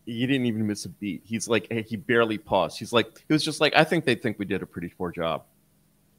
He 0.06 0.26
didn't 0.26 0.46
even 0.46 0.66
miss 0.66 0.86
a 0.86 0.90
beat. 0.90 1.22
He's 1.24 1.48
like, 1.48 1.72
he 1.72 1.96
barely 1.96 2.38
paused. 2.38 2.80
He's 2.80 2.92
like, 2.92 3.24
he 3.28 3.34
was 3.34 3.46
just 3.46 3.62
like, 3.62 3.74
I 3.76 3.84
think 3.84 4.04
they 4.04 4.16
think 4.16 4.40
we 4.40 4.46
did 4.46 4.64
a 4.64 4.66
pretty 4.66 4.90
poor 4.90 5.12
job. 5.12 5.44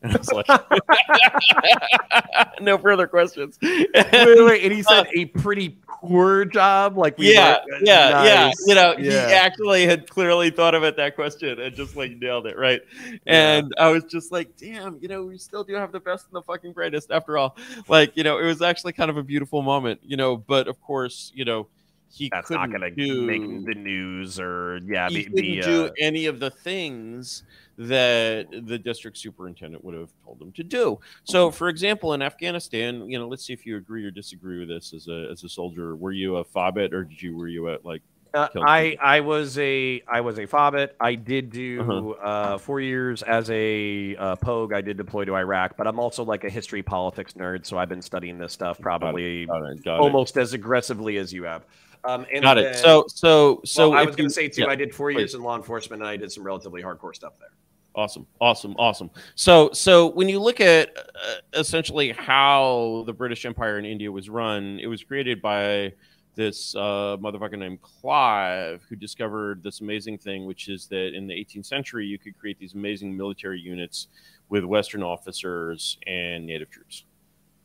And 0.02 0.14
I 0.14 0.18
was 0.18 0.32
like, 0.32 0.46
no 2.60 2.78
further 2.78 3.06
questions. 3.06 3.58
wait, 3.62 3.88
wait, 3.94 4.44
wait, 4.44 4.64
and 4.64 4.72
he 4.72 4.82
said 4.88 5.06
a 5.14 5.26
pretty 5.26 5.76
poor 5.86 6.44
job. 6.44 6.96
Like, 6.96 7.18
we 7.18 7.32
yeah, 7.34 7.58
were- 7.66 7.78
yeah, 7.84 8.24
yeah. 8.24 8.50
You 8.66 8.74
know, 8.74 8.94
Yeah. 8.98 9.28
he 9.28 9.34
actually 9.34 9.86
had 9.86 10.08
clearly 10.08 10.50
thought 10.50 10.74
about 10.74 10.96
that 10.96 11.14
question 11.14 11.60
and 11.60 11.74
just 11.74 11.96
like 11.96 12.16
nailed 12.18 12.46
it, 12.46 12.58
right? 12.58 12.80
And 13.26 13.72
I 13.78 13.90
was 13.90 14.04
just 14.04 14.32
like, 14.32 14.56
damn, 14.56 14.98
you 15.00 15.08
know, 15.08 15.24
we 15.24 15.38
still 15.38 15.64
do 15.64 15.74
have 15.74 15.92
the 15.92 16.00
best 16.00 16.26
and 16.26 16.34
the 16.34 16.42
fucking 16.42 16.72
greatest 16.72 17.10
after 17.10 17.38
all. 17.38 17.56
Like, 17.88 18.16
you 18.16 18.24
know, 18.24 18.38
it 18.38 18.46
was 18.46 18.62
actually 18.62 18.92
kind 18.94 19.10
of 19.10 19.16
a 19.16 19.22
beautiful 19.22 19.62
moment, 19.62 20.00
you 20.02 20.16
know, 20.16 20.36
but 20.36 20.68
of 20.68 20.80
course, 20.82 21.30
you 21.34 21.44
know, 21.44 21.68
he 22.12 22.29
That's 22.31 22.46
couldn't 22.48 22.70
going 22.70 22.83
to 22.83 22.90
do 22.90 23.22
make 23.22 23.40
the 23.64 23.75
news 23.75 24.38
or 24.38 24.81
yeah. 24.87 25.09
he 25.09 25.14
The, 25.16 25.25
couldn't 25.25 25.40
the, 25.42 25.61
do 25.62 25.85
uh, 25.87 25.90
any 25.98 26.27
of 26.27 26.40
the 26.40 26.51
things 26.51 27.42
that 27.79 28.48
the 28.66 28.79
district 28.79 29.16
superintendent 29.16 29.83
would 29.83 29.94
have 29.94 30.11
told 30.22 30.40
him 30.42 30.53
to 30.53 30.62
do. 30.62 31.01
So, 31.25 31.51
for 31.51 31.68
example, 31.70 32.12
in 32.12 32.20
Afghanistan, 32.20 33.09
you 33.09 33.18
know, 33.18 33.27
let's 33.27 33.46
see 33.46 33.55
if 33.55 33.64
you 33.64 33.79
agree 33.79 34.05
or 34.05 34.11
disagree 34.11 34.59
with 34.61 34.68
this 34.68 34.92
as 34.92 35.09
a 35.09 35.29
as 35.33 35.42
a 35.42 35.48
soldier. 35.48 35.96
Were 35.96 36.12
you 36.12 36.37
a 36.37 36.44
fobbit 36.44 36.92
or 36.92 37.05
did 37.05 37.20
you 37.22 37.35
were 37.35 37.48
you 37.48 37.70
at 37.70 37.85
like 37.85 38.03
Uh, 38.35 38.48
I 38.66 38.96
I 39.01 39.20
was 39.20 39.59
a 39.59 40.03
I 40.07 40.20
was 40.20 40.38
a 40.38 40.46
fobbit. 40.46 40.90
I 41.01 41.14
did 41.14 41.51
do 41.51 41.81
Uh-huh. 41.81 42.11
uh, 42.11 42.59
four 42.59 42.81
years 42.81 43.22
as 43.22 43.51
a 43.51 44.16
uh, 44.16 44.37
pogue. 44.37 44.72
I 44.75 44.81
did 44.83 44.96
deploy 44.98 45.25
to 45.25 45.35
Iraq, 45.35 45.77
but 45.79 45.87
I'm 45.87 45.98
also 45.98 46.25
like 46.25 46.44
a 46.44 46.51
history 46.51 46.83
politics 46.83 47.33
nerd, 47.35 47.64
so 47.66 47.79
I've 47.79 47.88
been 47.88 48.03
studying 48.03 48.38
this 48.38 48.53
stuff 48.53 48.79
probably 48.81 49.46
Got 49.46 49.62
it. 49.70 49.85
Got 49.85 49.96
it. 49.96 50.01
almost 50.01 50.37
as 50.37 50.53
aggressively 50.53 51.16
as 51.16 51.33
you 51.33 51.44
have. 51.44 51.64
Um, 52.04 52.26
and 52.32 52.42
Got 52.42 52.58
it. 52.58 52.72
then- 52.72 52.82
So 52.82 53.04
so 53.08 53.60
so 53.64 53.90
well, 53.90 53.98
I 54.00 54.04
was 54.04 54.16
going 54.16 54.28
to 54.28 54.34
say 54.34 54.48
too. 54.48 54.62
yeah. 54.62 54.68
I 54.68 54.74
did 54.76 54.94
four 54.94 55.10
please. 55.10 55.18
years 55.18 55.34
in 55.34 55.42
law 55.42 55.56
enforcement, 55.56 56.02
and 56.02 56.08
I 56.08 56.16
did 56.16 56.32
some 56.32 56.42
relatively 56.44 56.82
hardcore 56.82 57.14
stuff 57.14 57.34
there. 57.38 57.50
Awesome, 57.94 58.26
awesome, 58.40 58.74
awesome. 58.78 59.10
So, 59.34 59.70
so 59.72 60.06
when 60.12 60.26
you 60.28 60.40
look 60.40 60.60
at 60.62 60.96
uh, 60.96 61.34
essentially 61.52 62.12
how 62.12 63.04
the 63.06 63.12
British 63.12 63.44
Empire 63.44 63.78
in 63.78 63.84
India 63.84 64.10
was 64.10 64.30
run, 64.30 64.78
it 64.80 64.86
was 64.86 65.02
created 65.04 65.42
by 65.42 65.92
this 66.34 66.74
uh, 66.74 67.18
motherfucker 67.20 67.58
named 67.58 67.82
Clive, 67.82 68.82
who 68.88 68.96
discovered 68.96 69.62
this 69.62 69.82
amazing 69.82 70.16
thing, 70.16 70.46
which 70.46 70.70
is 70.70 70.86
that 70.86 71.12
in 71.14 71.26
the 71.26 71.34
18th 71.34 71.66
century, 71.66 72.06
you 72.06 72.18
could 72.18 72.36
create 72.38 72.58
these 72.58 72.72
amazing 72.72 73.14
military 73.14 73.60
units 73.60 74.08
with 74.48 74.64
Western 74.64 75.02
officers 75.02 75.98
and 76.06 76.46
native 76.46 76.70
troops, 76.70 77.04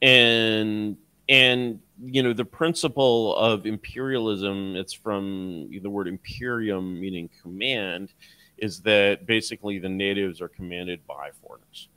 and 0.01 0.97
and 1.29 1.79
you 2.03 2.23
know 2.23 2.33
the 2.33 2.45
principle 2.45 3.35
of 3.35 3.65
imperialism. 3.65 4.75
It's 4.75 4.93
from 4.93 5.69
the 5.81 5.89
word 5.89 6.07
imperium, 6.07 6.99
meaning 6.99 7.29
command 7.41 8.13
is 8.57 8.81
that 8.81 9.25
basically 9.25 9.79
the 9.79 9.89
natives 9.89 10.41
are 10.41 10.47
commanded 10.47 11.05
by 11.05 11.29
foreigners. 11.41 11.89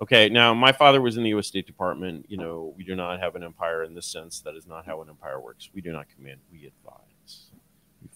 Okay, 0.00 0.28
now 0.28 0.54
my 0.54 0.70
father 0.70 1.00
was 1.00 1.16
in 1.16 1.24
the 1.24 1.30
U.S. 1.30 1.48
State 1.48 1.66
Department. 1.66 2.26
You 2.28 2.36
know, 2.36 2.72
we 2.76 2.84
do 2.84 2.94
not 2.94 3.18
have 3.20 3.34
an 3.34 3.42
empire 3.42 3.82
in 3.82 3.94
this 3.94 4.06
sense. 4.06 4.40
That 4.40 4.54
is 4.54 4.66
not 4.66 4.86
how 4.86 5.02
an 5.02 5.08
empire 5.08 5.40
works. 5.40 5.70
We 5.74 5.80
do 5.80 5.92
not 5.92 6.06
command. 6.14 6.38
We 6.52 6.66
advise. 6.66 7.07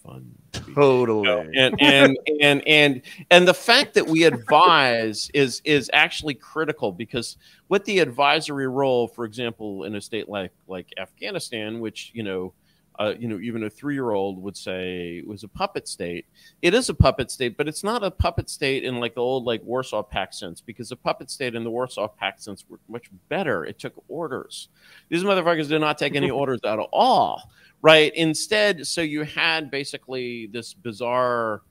We 0.04 0.10
fund. 0.10 0.34
We 0.66 0.74
Totally. 0.74 1.50
and 1.56 1.74
and 1.80 2.18
and 2.40 2.62
and 2.66 3.02
and 3.30 3.48
the 3.48 3.54
fact 3.54 3.94
that 3.94 4.06
we 4.06 4.24
advise 4.24 5.30
is 5.34 5.60
is 5.64 5.90
actually 5.92 6.34
critical 6.34 6.92
because 6.92 7.36
with 7.68 7.84
the 7.84 7.98
advisory 7.98 8.68
role, 8.68 9.08
for 9.08 9.24
example, 9.24 9.84
in 9.84 9.94
a 9.94 10.00
state 10.00 10.28
like 10.28 10.52
like 10.66 10.88
Afghanistan, 10.98 11.80
which 11.80 12.10
you 12.14 12.22
know, 12.22 12.52
uh, 12.98 13.14
you 13.18 13.28
know, 13.28 13.38
even 13.38 13.64
a 13.64 13.70
three 13.70 13.94
year 13.94 14.12
old 14.12 14.40
would 14.42 14.56
say 14.56 15.22
was 15.26 15.42
a 15.42 15.48
puppet 15.48 15.88
state. 15.88 16.26
It 16.60 16.74
is 16.74 16.88
a 16.88 16.94
puppet 16.94 17.30
state, 17.30 17.56
but 17.56 17.66
it's 17.66 17.82
not 17.82 18.04
a 18.04 18.10
puppet 18.10 18.50
state 18.50 18.84
in 18.84 19.00
like 19.00 19.14
the 19.14 19.20
old 19.20 19.44
like 19.44 19.62
Warsaw 19.64 20.02
Pact 20.02 20.34
sense 20.34 20.60
because 20.60 20.92
a 20.92 20.96
puppet 20.96 21.30
state 21.30 21.54
in 21.54 21.64
the 21.64 21.70
Warsaw 21.70 22.08
Pact 22.08 22.42
sense 22.42 22.64
were 22.68 22.78
much 22.88 23.10
better. 23.28 23.64
It 23.64 23.78
took 23.78 23.94
orders. 24.08 24.68
These 25.08 25.24
motherfuckers 25.24 25.68
did 25.68 25.80
not 25.80 25.98
take 25.98 26.14
any 26.14 26.30
orders 26.42 26.60
at 26.64 26.78
all 26.78 27.50
right 27.82 28.14
instead 28.14 28.86
so 28.86 29.00
you 29.00 29.22
had 29.22 29.70
basically 29.70 30.46
this 30.46 30.72
bizarre 30.72 31.62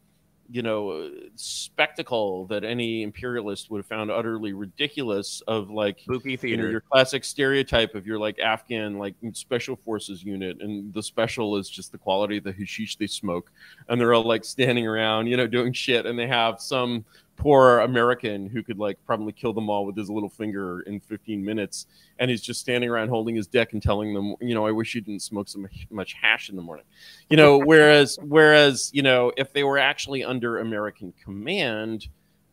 you 0.51 0.61
know 0.61 1.09
spectacle 1.35 2.45
that 2.47 2.65
any 2.65 3.03
imperialist 3.03 3.71
would 3.71 3.79
have 3.79 3.85
found 3.85 4.11
utterly 4.11 4.51
ridiculous 4.51 5.41
of 5.47 5.69
like 5.69 5.99
Spooky 5.99 6.31
you 6.31 6.35
know 6.35 6.41
theater. 6.41 6.69
your 6.69 6.81
classic 6.81 7.23
stereotype 7.23 7.95
of 7.95 8.05
your 8.05 8.19
like 8.19 8.37
afghan 8.39 8.97
like 8.99 9.15
special 9.31 9.77
forces 9.77 10.23
unit 10.23 10.57
and 10.59 10.93
the 10.93 11.01
special 11.01 11.55
is 11.55 11.69
just 11.69 11.93
the 11.93 11.97
quality 11.97 12.37
of 12.37 12.43
the 12.43 12.51
hashish 12.51 12.97
they 12.97 13.07
smoke 13.07 13.49
and 13.87 13.99
they're 13.99 14.13
all 14.13 14.23
like 14.23 14.43
standing 14.43 14.85
around 14.85 15.27
you 15.27 15.37
know 15.37 15.47
doing 15.47 15.71
shit 15.71 16.05
and 16.05 16.19
they 16.19 16.27
have 16.27 16.59
some 16.59 17.05
poor 17.41 17.79
american 17.79 18.47
who 18.47 18.61
could 18.61 18.77
like 18.77 18.99
probably 19.03 19.31
kill 19.31 19.51
them 19.51 19.67
all 19.67 19.83
with 19.83 19.97
his 19.97 20.11
little 20.11 20.29
finger 20.29 20.81
in 20.81 20.99
15 20.99 21.43
minutes 21.43 21.87
and 22.19 22.29
he's 22.29 22.39
just 22.39 22.59
standing 22.59 22.87
around 22.87 23.09
holding 23.09 23.35
his 23.35 23.47
deck 23.47 23.73
and 23.73 23.81
telling 23.81 24.13
them 24.13 24.35
you 24.41 24.53
know 24.53 24.67
i 24.67 24.71
wish 24.71 24.93
you 24.93 25.01
didn't 25.01 25.23
smoke 25.23 25.49
so 25.49 25.65
much 25.89 26.13
hash 26.13 26.49
in 26.49 26.55
the 26.55 26.61
morning. 26.61 26.85
You 27.31 27.37
know 27.37 27.57
whereas 27.65 28.19
whereas 28.21 28.91
you 28.93 29.01
know 29.01 29.31
if 29.37 29.53
they 29.53 29.63
were 29.63 29.79
actually 29.79 30.23
under 30.23 30.59
american 30.59 31.15
command 31.23 32.09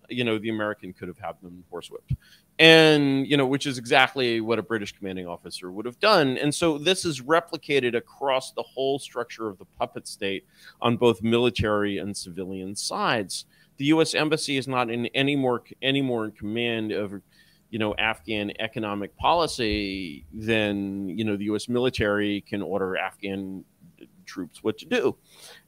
you 0.08 0.24
know 0.24 0.38
the 0.38 0.48
american 0.48 0.94
could 0.94 1.08
have 1.08 1.18
had 1.18 1.34
them 1.42 1.62
horsewhipped. 1.70 2.16
And 2.58 3.26
you 3.26 3.36
know 3.36 3.46
which 3.46 3.66
is 3.66 3.76
exactly 3.76 4.40
what 4.40 4.58
a 4.58 4.62
british 4.62 4.96
commanding 4.96 5.26
officer 5.26 5.70
would 5.70 5.84
have 5.84 6.00
done. 6.00 6.38
And 6.38 6.54
so 6.54 6.78
this 6.78 7.04
is 7.04 7.20
replicated 7.20 7.94
across 7.94 8.52
the 8.52 8.62
whole 8.62 8.98
structure 8.98 9.48
of 9.48 9.58
the 9.58 9.66
puppet 9.78 10.08
state 10.08 10.46
on 10.80 10.96
both 10.96 11.22
military 11.22 11.98
and 11.98 12.16
civilian 12.16 12.74
sides 12.74 13.44
the 13.78 13.86
us 13.86 14.14
embassy 14.14 14.56
is 14.56 14.68
not 14.68 14.90
in 14.90 15.06
any 15.06 15.34
more 15.34 15.62
any 15.82 16.02
more 16.02 16.26
in 16.26 16.32
command 16.32 16.92
of 16.92 17.20
you 17.70 17.78
know 17.78 17.94
afghan 17.98 18.52
economic 18.60 19.16
policy 19.16 20.26
than 20.32 21.08
you 21.08 21.24
know 21.24 21.36
the 21.36 21.44
us 21.44 21.68
military 21.68 22.42
can 22.42 22.60
order 22.62 22.96
afghan 22.96 23.64
troops 24.26 24.62
what 24.62 24.76
to 24.76 24.84
do 24.84 25.16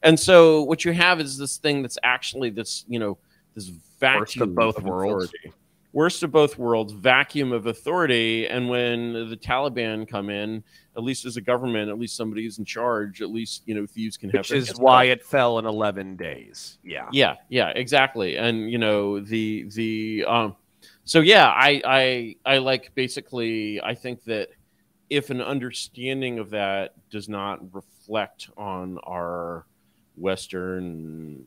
and 0.02 0.18
so 0.18 0.62
what 0.62 0.84
you 0.84 0.92
have 0.92 1.20
is 1.20 1.38
this 1.38 1.56
thing 1.56 1.82
that's 1.82 1.98
actually 2.02 2.50
this 2.50 2.84
you 2.88 2.98
know 2.98 3.16
this 3.54 3.70
vacuum 3.98 4.20
Worst 4.20 4.36
of 4.40 4.54
both 4.54 4.82
worlds. 4.82 5.24
authority. 5.24 5.52
worst 5.92 6.22
of 6.22 6.30
both 6.30 6.58
worlds 6.58 6.92
vacuum 6.92 7.52
of 7.52 7.66
authority 7.66 8.46
and 8.48 8.68
when 8.68 9.12
the 9.30 9.36
taliban 9.36 10.06
come 10.06 10.28
in 10.28 10.62
at 10.96 11.02
least 11.02 11.24
as 11.24 11.36
a 11.36 11.40
government 11.40 11.88
at 11.88 11.98
least 11.98 12.16
somebody 12.16 12.46
is 12.46 12.58
in 12.58 12.64
charge 12.64 13.22
at 13.22 13.30
least 13.30 13.62
you 13.66 13.74
know 13.74 13.86
thieves 13.86 14.16
can 14.16 14.28
have 14.30 14.40
Which 14.40 14.52
is 14.52 14.78
why 14.78 15.04
it 15.04 15.24
fell 15.24 15.58
in 15.58 15.66
11 15.66 16.16
days. 16.16 16.78
Yeah. 16.82 17.08
yeah 17.12 17.36
yeah 17.48 17.68
exactly 17.68 18.36
and 18.36 18.70
you 18.70 18.78
know 18.78 19.20
the 19.20 19.66
the 19.74 20.24
um 20.26 20.56
so 21.04 21.20
yeah 21.20 21.48
i 21.48 21.80
i 21.84 22.36
i 22.44 22.58
like 22.58 22.92
basically 22.94 23.80
i 23.82 23.94
think 23.94 24.24
that 24.24 24.48
if 25.08 25.30
an 25.30 25.40
understanding 25.40 26.38
of 26.38 26.50
that 26.50 26.94
does 27.10 27.28
not 27.28 27.60
reflect 27.74 28.48
on 28.56 28.98
our 29.04 29.66
western 30.16 31.46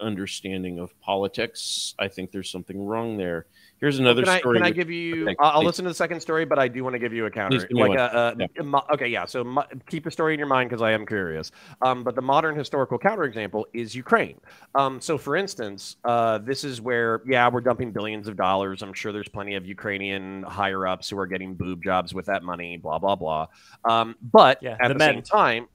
understanding 0.00 0.78
of 0.78 0.98
politics 1.00 1.94
i 1.98 2.06
think 2.06 2.30
there's 2.30 2.50
something 2.50 2.80
wrong 2.80 3.16
there 3.16 3.46
here's 3.80 3.98
another 3.98 4.22
can 4.22 4.28
I, 4.30 4.38
story 4.38 4.58
can 4.58 4.66
I 4.66 4.70
give 4.70 4.90
you? 4.90 5.24
Okay, 5.24 5.36
I'll, 5.38 5.50
I'll 5.50 5.60
please. 5.60 5.66
listen 5.66 5.84
to 5.84 5.90
the 5.90 5.94
second 5.94 6.20
story, 6.20 6.44
but 6.44 6.58
I 6.58 6.68
do 6.68 6.82
want 6.84 6.94
to 6.94 6.98
give 6.98 7.12
you 7.12 7.26
a 7.26 7.30
counter. 7.30 7.58
Please 7.58 7.64
give 7.64 7.76
me 7.76 7.82
like 7.88 7.98
a, 7.98 8.34
a, 8.38 8.46
Yeah. 8.56 8.62
mo- 8.62 8.84
okay, 8.92 9.08
yeah. 9.08 9.24
So 9.24 9.44
mo- 9.44 9.66
keep 9.86 10.06
a 10.06 10.10
story 10.10 10.34
in 10.34 10.38
your 10.38 10.48
mind 10.48 10.70
because 10.70 10.82
I 10.82 10.92
am 10.92 11.06
curious. 11.06 11.50
Um, 11.82 12.04
but 12.04 12.14
the 12.14 12.22
modern 12.22 12.56
historical 12.56 12.98
counterexample 12.98 13.64
is 13.72 13.94
Ukraine. 13.94 14.40
Um, 14.74 15.00
so 15.00 15.16
for 15.18 15.36
instance, 15.36 15.96
uh, 16.04 16.38
this 16.38 16.64
is 16.64 16.80
where 16.80 17.22
yeah 17.26 17.48
we're 17.48 17.60
dumping 17.60 17.92
billions 17.92 18.28
of 18.28 18.36
dollars. 18.36 18.82
I'm 18.82 18.92
sure 18.92 19.12
there's 19.12 19.28
plenty 19.28 19.54
of 19.54 19.66
Ukrainian 19.66 20.42
higher 20.42 20.86
ups 20.86 21.10
who 21.10 21.18
are 21.18 21.26
getting 21.26 21.54
boob 21.54 21.82
jobs 21.82 22.14
with 22.14 22.26
that 22.26 22.42
money. 22.42 22.76
Blah 22.76 22.98
blah 22.98 23.16
blah. 23.16 23.46
Um, 23.84 24.16
but 24.22 24.58
Yeah, 24.62 24.76
at 24.80 24.88
the 24.88 24.94
the, 24.94 25.00
same 25.00 25.22
time, 25.22 25.68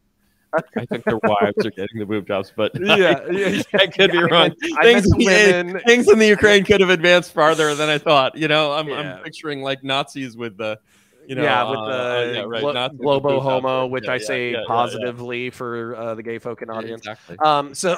i 0.78 0.86
think 0.86 1.06
their 1.06 1.20
wives 1.26 1.66
are 1.66 1.72
getting 1.72 2.00
the 2.00 2.06
boob 2.06 2.28
jobs 2.28 2.52
but 2.56 2.72
yeah, 2.80 3.20
yeah, 3.32 3.62
i 3.80 3.88
could 3.88 4.12
yeah, 4.12 4.14
be 4.14 4.22
wrong 4.24 4.52
I 4.78 4.84
Things 4.84 5.08
meant 5.18 5.46
in 5.46 5.80
things 5.88 6.10
in 6.12 6.20
the 6.20 6.28
Ukraine 6.28 6.64
could 6.66 6.82
have 6.82 6.90
advanced 6.90 7.32
farther 7.34 7.76
than 7.76 7.90
I 7.90 7.98
thought. 7.98 8.38
You 8.38 8.48
know, 8.48 8.72
I'm. 8.74 8.92
I'm 8.92 9.18
picturing 9.24 9.62
like 9.62 9.84
Nazis 9.84 10.36
with 10.36 10.58
the, 10.58 10.80
you 11.28 11.36
know, 11.36 11.44
yeah, 11.44 11.64
with 11.70 11.80
uh, 11.80 12.22
the 12.24 12.34
yeah, 12.34 12.42
right, 12.42 12.62
glo- 12.62 12.74
with 12.74 12.98
boobs 12.98 13.00
globo 13.02 13.40
homo, 13.42 13.86
which 13.88 14.06
Yeah, 14.06 14.12
I 14.14 14.18
say 14.18 14.52
yeah, 14.52 14.64
positively 14.68 15.50
for 15.50 15.96
uh, 15.96 16.16
the 16.16 16.24
gay 16.24 16.40
folk 16.40 16.62
and 16.62 16.72
audience. 16.72 17.08
exactly. 17.08 17.38
Um, 17.44 17.74
so 17.74 17.96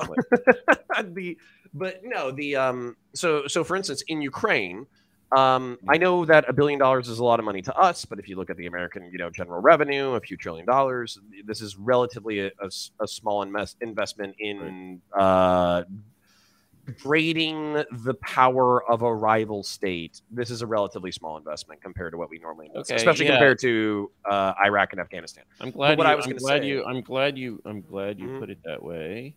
the 1.04 1.38
but 1.74 2.02
no, 2.04 2.32
the 2.32 2.56
um, 2.56 2.96
so 3.14 3.48
so 3.48 3.64
for 3.64 3.76
instance, 3.76 4.04
in 4.08 4.22
Ukraine, 4.22 4.88
um, 5.36 5.78
I 5.88 5.98
know 5.98 6.26
that 6.26 6.46
a 6.48 6.54
billion 6.54 6.80
dollars 6.80 7.08
is 7.10 7.20
a 7.20 7.24
lot 7.24 7.40
of 7.40 7.46
money 7.46 7.62
to 7.64 7.76
us, 7.76 8.06
but 8.06 8.20
if 8.20 8.28
you 8.30 8.36
look 8.38 8.50
at 8.50 8.58
the 8.58 8.68
American, 8.68 9.10
you 9.12 9.18
know, 9.18 9.30
general 9.30 9.62
revenue, 9.62 10.12
a 10.14 10.20
few 10.22 10.38
trillion 10.38 10.66
dollars, 10.66 11.20
this 11.46 11.62
is 11.62 11.76
relatively 11.78 12.40
a 12.40 12.52
small 13.08 13.42
invest, 13.42 13.78
investment 13.82 14.36
in 14.40 15.02
uh, 15.18 15.84
grading 17.02 17.84
the 17.92 18.14
power 18.22 18.84
of 18.90 19.02
a 19.02 19.14
rival 19.14 19.64
state. 19.64 20.22
This 20.30 20.52
is 20.52 20.62
a 20.62 20.68
relatively 20.68 21.12
small 21.12 21.36
investment 21.38 21.82
compared 21.82 22.14
to 22.14 22.18
what 22.18 22.30
we 22.30 22.38
normally 22.38 22.68
invest, 22.68 22.92
Okay, 22.92 22.98
especially 22.98 23.26
yeah. 23.26 23.32
compared 23.32 23.60
to 23.62 24.12
uh, 24.30 24.54
Iraq 24.64 24.92
and 24.94 25.02
Afghanistan. 25.02 25.44
I'm 25.60 25.72
glad. 25.72 25.98
what 25.98 26.06
you, 26.06 26.14
I 26.14 26.16
was 26.16 26.26
I'm 26.28 26.36
glad 26.38 26.62
say- 26.62 26.68
you. 26.68 26.86
I'm 26.86 27.02
glad 27.02 27.38
you. 27.38 27.62
I'm 27.66 27.82
glad 27.82 28.20
you 28.20 28.28
Mhm. 28.28 28.40
put 28.40 28.50
it 28.52 28.60
that 28.66 28.84
way, 28.84 29.34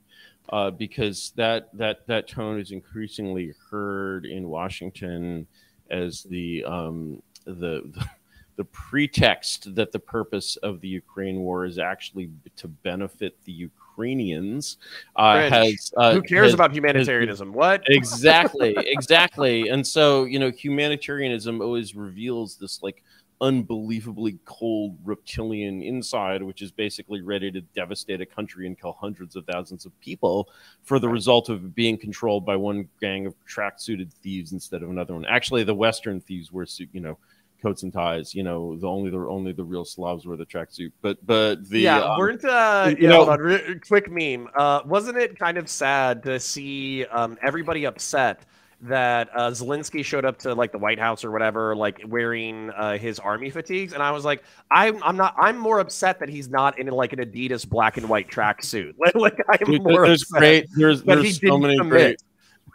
uh, 0.50 0.70
because 0.70 1.32
that 1.36 1.70
that 1.78 2.06
that 2.06 2.28
tone 2.28 2.60
is 2.60 2.70
increasingly 2.70 3.54
heard 3.70 4.26
in 4.26 4.48
Washington 4.48 5.46
as 5.90 6.22
the 6.24 6.64
um, 6.64 7.22
the. 7.44 7.82
the 7.94 8.08
the 8.56 8.64
pretext 8.64 9.72
that 9.76 9.92
the 9.92 10.00
purpose 10.00 10.56
of 10.64 10.80
the 10.80 10.88
Ukraine 10.88 11.38
war 11.38 11.64
is 11.64 11.78
actually 11.78 12.28
to 12.56 12.66
benefit 12.66 13.38
the 13.44 13.52
Ukrainians 13.52 14.78
uh, 15.14 15.48
has 15.48 15.92
uh, 15.96 16.12
Who 16.12 16.22
cares 16.22 16.46
has- 16.46 16.54
about 16.54 16.72
humanitarianism? 16.74 17.52
What? 17.52 17.84
exactly 17.86 18.74
exactly 18.76 19.68
and 19.68 19.86
so 19.86 20.24
you 20.24 20.40
know 20.40 20.50
humanitarianism 20.50 21.60
always 21.62 21.94
reveals 21.94 22.56
this 22.56 22.82
like 22.82 23.04
unbelievably 23.40 24.38
cold 24.44 24.96
reptilian 25.04 25.80
inside 25.80 26.42
which 26.42 26.60
is 26.60 26.72
basically 26.72 27.20
ready 27.20 27.50
to 27.52 27.60
devastate 27.60 28.20
a 28.20 28.26
country 28.26 28.66
and 28.66 28.80
kill 28.80 28.96
hundreds 29.00 29.36
of 29.36 29.44
thousands 29.46 29.86
of 29.86 30.00
people 30.00 30.48
for 30.82 30.98
the 30.98 31.08
result 31.08 31.48
of 31.48 31.74
being 31.74 31.96
controlled 31.96 32.44
by 32.44 32.56
one 32.56 32.88
gang 33.00 33.26
of 33.26 33.34
track 33.46 33.74
suited 33.78 34.12
thieves 34.12 34.52
instead 34.52 34.82
of 34.82 34.90
another 34.90 35.14
one 35.14 35.24
actually 35.26 35.62
the 35.62 35.74
western 35.74 36.20
thieves 36.20 36.50
were 36.50 36.66
you 36.92 37.00
know 37.00 37.16
coats 37.62 37.82
and 37.82 37.92
ties. 37.92 38.34
You 38.34 38.42
know, 38.42 38.76
the 38.76 38.86
only 38.86 39.10
the 39.10 39.18
only 39.18 39.52
the 39.52 39.64
real 39.64 39.84
Slavs 39.84 40.26
wear 40.26 40.36
the 40.36 40.46
tracksuit. 40.46 40.92
But 41.02 41.24
but 41.26 41.68
the 41.68 41.80
yeah, 41.80 42.00
um, 42.00 42.18
weren't 42.18 42.44
uh, 42.44 42.86
you 42.90 43.02
you 43.02 43.08
know- 43.08 43.28
on, 43.28 43.80
quick 43.86 44.10
meme. 44.10 44.48
Uh, 44.54 44.80
wasn't 44.84 45.18
it 45.18 45.38
kind 45.38 45.58
of 45.58 45.68
sad 45.68 46.22
to 46.24 46.38
see 46.40 47.04
um, 47.06 47.38
everybody 47.42 47.84
upset 47.84 48.44
that 48.80 49.28
uh, 49.34 49.50
Zelensky 49.50 50.04
showed 50.04 50.24
up 50.24 50.38
to 50.38 50.54
like 50.54 50.72
the 50.72 50.78
White 50.78 50.98
House 50.98 51.24
or 51.24 51.30
whatever, 51.30 51.74
like 51.74 52.00
wearing 52.06 52.70
uh, 52.70 52.96
his 52.96 53.18
army 53.18 53.50
fatigues, 53.50 53.92
and 53.92 54.02
I 54.02 54.10
was 54.12 54.24
like, 54.24 54.44
I'm 54.70 55.02
I'm 55.02 55.16
not 55.16 55.34
I'm 55.38 55.58
more 55.58 55.80
upset 55.80 56.20
that 56.20 56.28
he's 56.28 56.48
not 56.48 56.78
in 56.78 56.86
like 56.88 57.12
an 57.12 57.18
Adidas 57.18 57.68
black 57.68 57.96
and 57.96 58.08
white 58.08 58.30
tracksuit. 58.30 58.94
Like, 58.98 59.14
like 59.14 59.40
I'm 59.48 59.72
Dude, 59.72 59.82
more 59.82 60.06
there's 60.06 60.22
upset 60.22 60.38
great 60.38 60.66
there's 60.76 61.02
there's 61.02 61.40
so 61.40 61.58
many 61.58 61.76
commit. 61.76 61.90
great 61.90 62.22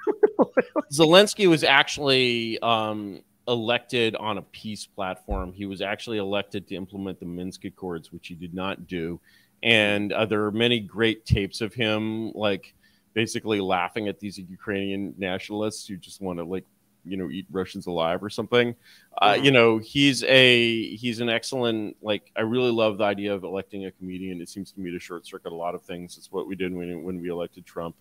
Zelensky 0.92 1.48
was 1.48 1.64
actually 1.64 2.60
um, 2.60 3.22
elected 3.48 4.16
on 4.16 4.38
a 4.38 4.42
peace 4.42 4.86
platform. 4.86 5.54
He 5.54 5.66
was 5.66 5.82
actually 5.82 6.18
elected 6.18 6.68
to 6.68 6.76
implement 6.76 7.20
the 7.20 7.26
Minsk 7.26 7.66
Accords, 7.66 8.12
which 8.12 8.28
he 8.28 8.36
did 8.36 8.54
not 8.54 8.88
do. 8.88 9.20
And 9.62 10.12
uh, 10.12 10.26
there 10.26 10.44
are 10.44 10.52
many 10.52 10.80
great 10.80 11.26
tapes 11.26 11.62
of 11.62 11.74
him, 11.74 12.32
like 12.34 12.74
basically 13.14 13.62
laughing 13.62 14.08
at 14.08 14.20
these 14.20 14.38
Ukrainian 14.38 15.14
nationalists 15.18 15.88
who 15.88 15.98
just 15.98 16.22
want 16.22 16.40
to 16.40 16.46
like, 16.46 16.66
you 17.06 17.18
know, 17.18 17.30
eat 17.30 17.46
Russians 17.52 17.88
alive 17.88 18.24
or 18.24 18.30
something. 18.30 18.76
Uh, 19.22 19.38
you 19.42 19.52
know, 19.52 19.78
he's 19.78 20.24
a 20.24 20.96
he's 20.96 21.20
an 21.20 21.30
excellent 21.30 21.98
like. 22.02 22.32
I 22.36 22.42
really 22.42 22.72
love 22.72 22.98
the 22.98 23.04
idea 23.04 23.34
of 23.34 23.44
electing 23.44 23.86
a 23.86 23.92
comedian. 23.92 24.42
It 24.42 24.50
seems 24.50 24.72
to 24.72 24.80
me 24.80 24.92
to 24.92 25.00
short 25.00 25.28
circuit 25.28 25.52
a 25.52 25.56
lot 25.56 25.76
of 25.76 25.84
things. 25.84 26.18
It's 26.18 26.32
what 26.32 26.48
we 26.48 26.56
did 26.56 26.74
when 26.74 27.04
when 27.04 27.22
we 27.22 27.30
elected 27.30 27.66
Trump 27.66 27.96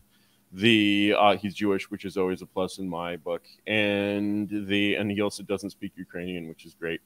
the 0.52 1.14
uh, 1.18 1.36
he's 1.36 1.54
Jewish, 1.54 1.90
which 1.90 2.04
is 2.04 2.16
always 2.16 2.42
a 2.42 2.46
plus 2.46 2.78
in 2.78 2.88
my 2.88 3.16
book, 3.16 3.42
and 3.66 4.48
the 4.68 4.96
and 4.96 5.10
he 5.10 5.20
also 5.20 5.42
doesn't 5.42 5.70
speak 5.70 5.92
Ukrainian, 5.96 6.48
which 6.48 6.66
is 6.66 6.74
great. 6.74 7.00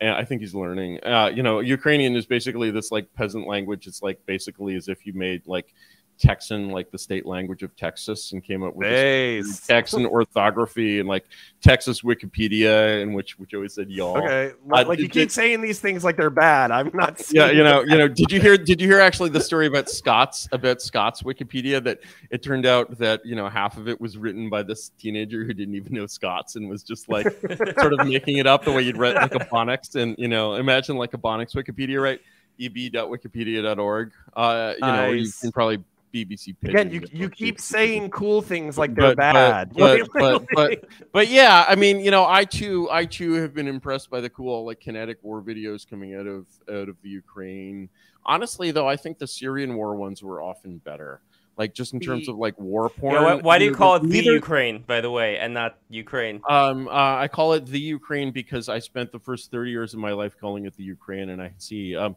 And 0.00 0.10
I 0.10 0.24
think 0.24 0.40
he's 0.40 0.54
learning. 0.54 1.00
Uh, 1.04 1.30
you 1.34 1.42
know, 1.42 1.60
Ukrainian 1.60 2.16
is 2.16 2.26
basically 2.26 2.70
this 2.70 2.90
like 2.90 3.12
peasant 3.14 3.46
language. 3.46 3.86
It's 3.86 4.02
like 4.02 4.24
basically 4.26 4.74
as 4.74 4.88
if 4.88 5.06
you 5.06 5.12
made 5.12 5.42
like 5.46 5.72
Texan 6.18 6.70
like 6.70 6.90
the 6.90 6.98
state 6.98 7.24
language 7.26 7.62
of 7.62 7.74
Texas 7.76 8.32
and 8.32 8.42
came 8.42 8.62
up 8.62 8.74
with 8.74 8.88
Nice. 8.88 9.66
Texan 9.66 10.04
orthography 10.06 10.98
and 11.00 11.08
like 11.08 11.24
Texas 11.60 12.02
Wikipedia, 12.02 13.00
in 13.02 13.12
which 13.12 13.38
which 13.38 13.54
always 13.54 13.74
said 13.74 13.88
y'all. 13.90 14.18
Okay, 14.18 14.52
like, 14.66 14.86
Uh, 14.86 14.88
like 14.88 14.98
you 14.98 15.06
did- 15.06 15.12
keep 15.12 15.30
saying 15.30 15.60
these 15.60 15.80
things 15.80 16.04
like 16.04 16.16
they're 16.16 16.30
bad. 16.30 16.70
I'm 16.70 16.90
not. 16.94 17.22
yeah 17.32 17.50
you 17.50 17.62
know 17.62 17.82
you 17.82 17.96
know 17.96 18.08
did 18.08 18.30
you 18.32 18.40
hear 18.40 18.56
did 18.58 18.80
you 18.80 18.88
hear 18.88 19.00
actually 19.00 19.30
the 19.30 19.40
story 19.40 19.66
about 19.66 19.88
Scots 19.88 20.48
about 20.52 20.82
Scots 20.82 21.22
wikipedia 21.22 21.82
that 21.84 22.00
it 22.30 22.42
turned 22.42 22.66
out 22.66 22.98
that 22.98 23.24
you 23.24 23.36
know 23.36 23.48
half 23.48 23.76
of 23.76 23.88
it 23.88 24.00
was 24.00 24.16
written 24.18 24.48
by 24.50 24.62
this 24.62 24.90
teenager 24.98 25.44
who 25.44 25.52
didn't 25.54 25.74
even 25.74 25.92
know 25.94 26.06
Scots 26.06 26.56
and 26.56 26.68
was 26.68 26.82
just 26.82 27.08
like 27.08 27.26
sort 27.80 27.92
of 27.92 28.06
making 28.06 28.38
it 28.38 28.46
up 28.46 28.64
the 28.64 28.72
way 28.72 28.82
you'd 28.82 28.96
read 28.98 29.14
like 29.14 29.32
Ebonics 29.32 29.94
and 29.94 30.16
you 30.18 30.28
know 30.28 30.54
imagine 30.54 30.96
like 30.96 31.12
Ebonics 31.12 31.54
wikipedia 31.54 32.02
right 32.02 32.20
eb.wikipedia.org 32.60 34.12
uh 34.36 34.74
you 34.80 34.86
know 34.86 35.10
you 35.10 35.30
can 35.40 35.52
probably 35.52 35.78
bbc 36.24 36.54
Again, 36.62 36.90
you 36.90 37.02
you 37.12 37.28
keep 37.30 37.56
too. 37.56 37.62
saying 37.62 38.10
cool 38.10 38.42
things 38.42 38.76
like 38.78 38.94
they're 38.94 39.14
But- 39.14 39.32
but- 39.32 39.32
bad. 39.34 39.72
but- 39.74 39.98
Like, 40.14 40.14
but- 40.14 40.46
but- 40.54 40.84
but 41.12 41.28
yeah, 41.28 41.64
I 41.68 41.74
mean, 41.74 42.00
you 42.00 42.10
know, 42.10 42.26
I 42.26 42.44
too, 42.44 42.88
I 42.90 43.04
too 43.04 43.34
have 43.34 43.54
been 43.54 43.68
impressed 43.68 44.10
by 44.10 44.20
the 44.20 44.30
cool 44.30 44.64
like 44.66 44.80
kinetic 44.80 45.18
war 45.22 45.42
videos 45.42 45.88
coming 45.88 46.14
out 46.14 46.26
of 46.26 46.46
out 46.70 46.88
of 46.88 46.96
the 47.02 47.08
Ukraine. 47.08 47.88
Honestly, 48.24 48.70
though, 48.70 48.88
I 48.88 48.96
think 48.96 49.18
the 49.18 49.26
Syrian 49.26 49.74
war 49.74 49.94
ones 49.96 50.22
were 50.22 50.42
often 50.42 50.78
better. 50.78 51.22
Like 51.56 51.74
just 51.74 51.92
in 51.92 51.98
terms 51.98 52.28
of 52.28 52.36
like 52.36 52.56
war 52.60 52.88
porn. 52.88 53.14
Yeah, 53.16 53.22
why, 53.24 53.34
why 53.34 53.58
do 53.58 53.64
you 53.64 53.74
call 53.74 53.96
it 53.96 54.04
the 54.04 54.22
Ukraine, 54.22 54.84
by 54.86 55.00
the 55.00 55.10
way, 55.10 55.38
and 55.38 55.52
not 55.52 55.76
Ukraine? 55.88 56.40
Um, 56.48 56.86
uh, 56.86 57.16
I 57.16 57.26
call 57.26 57.54
it 57.54 57.66
the 57.66 57.80
Ukraine 57.80 58.30
because 58.30 58.68
I 58.68 58.78
spent 58.78 59.10
the 59.10 59.18
first 59.18 59.50
30 59.50 59.70
years 59.72 59.92
of 59.92 59.98
my 59.98 60.12
life 60.12 60.36
calling 60.40 60.66
it 60.66 60.76
the 60.76 60.84
Ukraine, 60.84 61.30
and 61.30 61.42
I 61.42 61.50
see 61.58 61.96
um, 61.96 62.14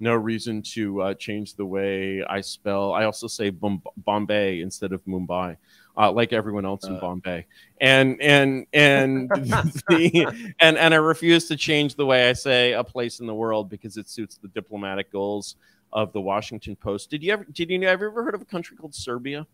no 0.00 0.14
reason 0.14 0.60
to 0.62 1.00
uh, 1.02 1.14
change 1.14 1.54
the 1.54 1.64
way 1.66 2.22
I 2.24 2.40
spell. 2.40 2.92
I 2.92 3.04
also 3.04 3.26
say 3.26 3.50
Bom- 3.50 3.82
Bombay 3.98 4.60
instead 4.60 4.92
of 4.92 5.04
Mumbai, 5.04 5.56
uh, 5.96 6.10
like 6.12 6.32
everyone 6.32 6.64
else 6.64 6.84
in 6.86 6.96
Uh. 6.96 7.00
Bombay, 7.00 7.46
and 7.80 8.20
and 8.20 8.66
and 8.72 9.28
the, 9.88 10.52
and 10.60 10.76
and 10.76 10.94
I 10.94 10.96
refuse 10.98 11.48
to 11.48 11.56
change 11.56 11.94
the 11.94 12.06
way 12.06 12.28
I 12.28 12.32
say 12.32 12.72
a 12.72 12.84
place 12.84 13.20
in 13.20 13.26
the 13.26 13.34
world 13.34 13.70
because 13.70 13.96
it 13.96 14.08
suits 14.08 14.36
the 14.36 14.48
diplomatic 14.48 15.10
goals 15.12 15.56
of 15.92 16.12
the 16.12 16.20
Washington 16.20 16.74
Post. 16.76 17.10
Did 17.10 17.22
you 17.22 17.32
ever 17.32 17.44
did 17.44 17.70
you 17.70 17.80
have 17.86 18.00
you 18.00 18.06
ever 18.08 18.24
heard 18.24 18.34
of 18.34 18.42
a 18.42 18.46
country 18.46 18.76
called 18.76 18.94
Serbia? 18.94 19.46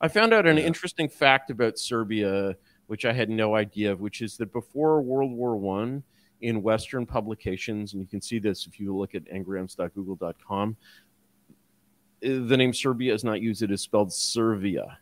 I 0.00 0.08
found 0.08 0.32
out 0.34 0.46
an 0.46 0.56
Yeah. 0.58 0.64
interesting 0.64 1.08
fact 1.08 1.50
about 1.50 1.78
Serbia 1.78 2.56
which 2.88 3.04
I 3.04 3.12
had 3.12 3.28
no 3.28 3.56
idea 3.56 3.90
of, 3.90 4.00
which 4.00 4.22
is 4.22 4.36
that 4.36 4.52
before 4.52 5.02
World 5.02 5.32
War 5.32 5.56
One, 5.56 6.04
in 6.40 6.62
Western 6.62 7.06
publications, 7.06 7.92
and 7.92 8.02
you 8.02 8.08
can 8.08 8.20
see 8.20 8.38
this 8.38 8.66
if 8.66 8.78
you 8.78 8.96
look 8.96 9.14
at 9.14 9.24
ngrams.google.com, 9.24 10.76
uh, 11.50 11.52
the 12.22 12.56
name 12.56 12.72
Serbia 12.72 13.14
is 13.14 13.24
not 13.24 13.40
used; 13.40 13.62
it 13.62 13.70
is 13.70 13.80
spelled 13.80 14.12
Servia. 14.12 14.98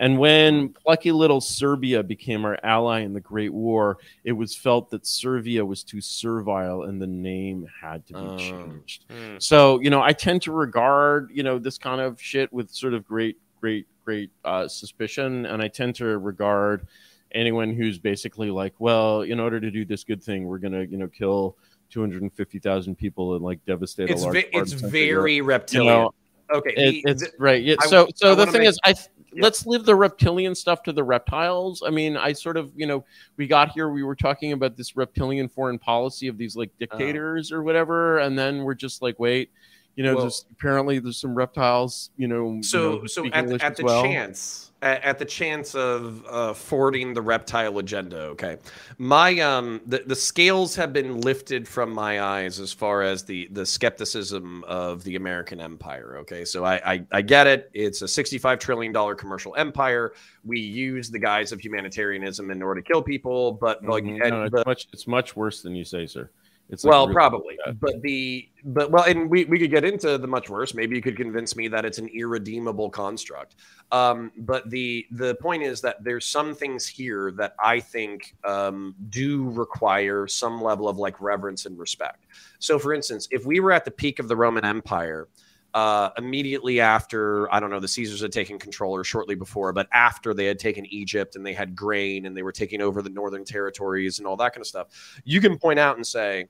And 0.00 0.16
when 0.16 0.68
plucky 0.68 1.10
little 1.10 1.40
Serbia 1.40 2.04
became 2.04 2.44
our 2.44 2.56
ally 2.62 3.00
in 3.00 3.12
the 3.12 3.20
Great 3.20 3.52
War, 3.52 3.98
it 4.22 4.30
was 4.30 4.54
felt 4.54 4.90
that 4.90 5.04
Servia 5.04 5.64
was 5.64 5.82
too 5.82 6.00
servile, 6.00 6.84
and 6.84 7.02
the 7.02 7.06
name 7.08 7.66
had 7.80 8.06
to 8.06 8.12
be 8.12 8.18
Oh. 8.20 8.38
changed. 8.38 9.06
Hmm. 9.10 9.38
So, 9.40 9.80
you 9.80 9.90
know, 9.90 10.00
I 10.00 10.12
tend 10.12 10.42
to 10.42 10.52
regard, 10.52 11.30
you 11.32 11.42
know, 11.42 11.58
this 11.58 11.78
kind 11.78 12.00
of 12.00 12.20
shit 12.22 12.52
with 12.52 12.70
sort 12.70 12.94
of 12.94 13.04
great, 13.04 13.38
great, 13.60 13.88
great 14.04 14.30
uh, 14.44 14.68
suspicion. 14.68 15.46
And 15.46 15.60
I 15.60 15.66
tend 15.66 15.96
to 15.96 16.16
regard 16.18 16.86
anyone 17.32 17.74
who's 17.74 17.98
basically 17.98 18.50
like, 18.50 18.74
well, 18.78 19.22
in 19.22 19.38
order 19.40 19.60
to 19.60 19.70
do 19.70 19.84
this 19.84 20.04
good 20.04 20.22
thing, 20.22 20.46
we're 20.46 20.58
going 20.58 20.72
to, 20.72 20.86
you 20.86 20.96
know, 20.96 21.08
kill 21.08 21.56
250,000 21.90 22.94
people 22.96 23.34
and 23.34 23.44
like 23.44 23.64
devastate 23.64 24.10
it's 24.10 24.22
a 24.22 24.24
large 24.24 24.34
ve- 24.36 24.42
part 24.50 24.62
it's 24.64 24.72
of 24.74 24.80
Central 24.80 25.00
Europe. 25.02 25.20
very 25.22 25.34
You 25.36 25.44
reptilian. 25.44 25.86
know, 25.94 26.10
okay, 26.54 26.72
it, 26.76 27.04
the- 27.04 27.10
it's 27.10 27.22
the- 27.22 27.32
right. 27.38 27.62
Yeah, 27.62 27.76
I- 27.80 27.86
so, 27.86 28.08
so 28.14 28.32
I 28.32 28.34
the 28.34 28.46
thing 28.46 28.60
make- 28.60 28.68
is, 28.68 28.78
I 28.84 28.92
th- 28.92 29.08
yeah. 29.32 29.42
let's 29.42 29.66
leave 29.66 29.84
the 29.84 29.94
reptilian 29.94 30.54
stuff 30.54 30.82
to 30.84 30.92
the 30.92 31.04
reptiles. 31.04 31.82
I 31.86 31.90
mean, 31.90 32.16
I 32.16 32.32
sort 32.32 32.56
of, 32.56 32.72
you 32.76 32.86
know, 32.86 33.04
we 33.36 33.46
got 33.46 33.70
here, 33.72 33.90
we 33.90 34.02
were 34.02 34.16
talking 34.16 34.52
about 34.52 34.76
this 34.76 34.96
reptilian 34.96 35.48
foreign 35.48 35.78
policy 35.78 36.28
of 36.28 36.38
these 36.38 36.56
like 36.56 36.68
Uh-huh. 36.70 36.96
dictators 36.98 37.52
or 37.52 37.62
whatever, 37.62 38.18
and 38.18 38.38
then 38.38 38.64
we're 38.64 38.74
just 38.74 39.02
like, 39.02 39.18
wait, 39.18 39.50
you 39.98 40.04
know, 40.04 40.14
Well- 40.14 40.26
there's 40.26 40.44
apparently 40.52 41.00
there's 41.00 41.16
some 41.20 41.34
reptiles, 41.34 42.10
you 42.16 42.28
know, 42.28 42.52
you 42.54 42.62
so 42.62 42.78
know, 43.00 43.06
so 43.06 43.26
at, 43.26 43.34
English 43.44 43.62
at 43.64 43.74
the 43.76 43.82
well. 43.84 44.02
chance 44.04 44.70
at, 44.80 45.02
at 45.02 45.18
the 45.18 45.24
chance 45.24 45.74
of 45.74 46.24
uh, 46.30 46.54
forwarding 46.54 47.12
the 47.12 47.20
reptile 47.20 47.78
agenda 47.78 48.16
okay 48.34 48.58
my 48.96 49.40
um 49.40 49.80
the, 49.86 50.04
the 50.06 50.14
scales 50.14 50.76
have 50.76 50.92
been 50.92 51.20
lifted 51.20 51.66
from 51.66 51.90
my 51.90 52.22
eyes 52.22 52.60
as 52.60 52.72
far 52.72 53.02
as 53.02 53.24
the 53.24 53.48
the 53.50 53.66
skepticism 53.66 54.62
of 54.68 55.02
the 55.02 55.16
american 55.16 55.60
empire 55.60 56.18
okay 56.18 56.44
so 56.44 56.64
i 56.64 56.74
i, 56.92 57.04
I 57.10 57.22
get 57.22 57.48
it 57.48 57.68
it's 57.74 58.02
a 58.02 58.06
65 58.08 58.60
trillion 58.60 58.92
dollar 58.92 59.16
commercial 59.16 59.52
empire 59.56 60.12
we 60.44 60.60
use 60.60 61.10
the 61.10 61.18
guise 61.18 61.50
of 61.50 61.58
humanitarianism 61.60 62.48
in 62.52 62.62
order 62.62 62.80
to 62.80 62.86
kill 62.86 63.02
people 63.02 63.50
but 63.54 63.84
like 63.84 64.04
Mhm. 64.04 64.30
No, 64.30 64.44
it's 64.44 64.54
the- 64.54 64.62
much, 64.64 64.86
it's 64.92 65.06
much 65.08 65.34
worse 65.34 65.60
than 65.60 65.74
you 65.74 65.84
say, 65.84 66.06
sir. 66.06 66.30
It's 66.70 66.84
like 66.84 66.92
well, 66.92 67.06
really 67.06 67.14
probably, 67.14 67.58
bad. 67.64 67.80
but 67.80 68.02
the 68.02 68.46
but 68.64 68.90
well, 68.90 69.04
and 69.04 69.30
we, 69.30 69.46
we 69.46 69.58
could 69.58 69.70
get 69.70 69.84
into 69.84 70.18
the 70.18 70.26
much 70.26 70.50
worse. 70.50 70.74
Maybe 70.74 70.96
you 70.96 71.02
could 71.02 71.16
convince 71.16 71.56
me 71.56 71.66
that 71.68 71.86
it's 71.86 71.98
an 71.98 72.08
irredeemable 72.08 72.90
construct. 72.90 73.56
Um, 73.90 74.32
but 74.36 74.68
the 74.68 75.06
the 75.12 75.36
point 75.36 75.62
is 75.62 75.80
that 75.80 76.04
there's 76.04 76.26
some 76.26 76.54
things 76.54 76.86
here 76.86 77.32
that 77.32 77.54
I 77.58 77.80
think 77.80 78.34
um, 78.44 78.94
do 79.08 79.48
require 79.48 80.26
some 80.26 80.60
level 80.60 80.88
of 80.88 80.98
like 80.98 81.20
reverence 81.22 81.64
and 81.64 81.78
respect. 81.78 82.26
So, 82.58 82.78
for 82.78 82.92
instance, 82.92 83.28
if 83.30 83.46
we 83.46 83.60
were 83.60 83.72
at 83.72 83.86
the 83.86 83.90
peak 83.90 84.18
of 84.18 84.28
the 84.28 84.36
Roman 84.36 84.64
Empire, 84.66 85.28
uh, 85.74 86.10
immediately 86.16 86.80
after 86.80 87.52
I 87.52 87.60
don't 87.60 87.70
know 87.70 87.80
the 87.80 87.88
Caesars 87.88 88.22
had 88.22 88.32
taken 88.32 88.58
control 88.58 88.94
or 88.94 89.04
shortly 89.04 89.34
before, 89.34 89.72
but 89.72 89.86
after 89.92 90.32
they 90.32 90.46
had 90.46 90.58
taken 90.58 90.86
Egypt 90.86 91.36
and 91.36 91.44
they 91.44 91.52
had 91.52 91.76
grain 91.76 92.26
and 92.26 92.36
they 92.36 92.42
were 92.42 92.52
taking 92.52 92.80
over 92.80 93.02
the 93.02 93.10
northern 93.10 93.44
territories 93.44 94.18
and 94.18 94.26
all 94.26 94.36
that 94.36 94.54
kind 94.54 94.62
of 94.62 94.66
stuff, 94.66 95.20
you 95.24 95.40
can 95.40 95.58
point 95.58 95.78
out 95.78 95.96
and 95.96 96.06
say 96.06 96.46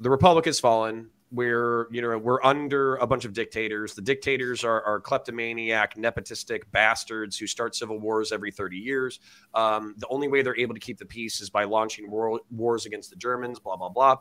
the 0.00 0.10
republic 0.10 0.46
has 0.46 0.58
fallen. 0.58 1.10
We're 1.32 1.86
you 1.92 2.02
know 2.02 2.18
we're 2.18 2.42
under 2.42 2.96
a 2.96 3.06
bunch 3.06 3.24
of 3.24 3.32
dictators. 3.32 3.94
The 3.94 4.02
dictators 4.02 4.64
are, 4.64 4.82
are 4.82 4.98
kleptomaniac 4.98 5.94
nepotistic 5.94 6.62
bastards 6.72 7.38
who 7.38 7.46
start 7.46 7.76
civil 7.76 8.00
wars 8.00 8.32
every 8.32 8.50
30 8.50 8.76
years. 8.76 9.20
Um, 9.54 9.94
the 9.98 10.08
only 10.08 10.26
way 10.26 10.42
they're 10.42 10.58
able 10.58 10.74
to 10.74 10.80
keep 10.80 10.98
the 10.98 11.06
peace 11.06 11.40
is 11.40 11.48
by 11.48 11.64
launching 11.64 12.10
war, 12.10 12.40
wars 12.50 12.84
against 12.84 13.10
the 13.10 13.16
germans 13.16 13.60
blah 13.60 13.76
blah 13.76 13.90
blah. 13.90 14.16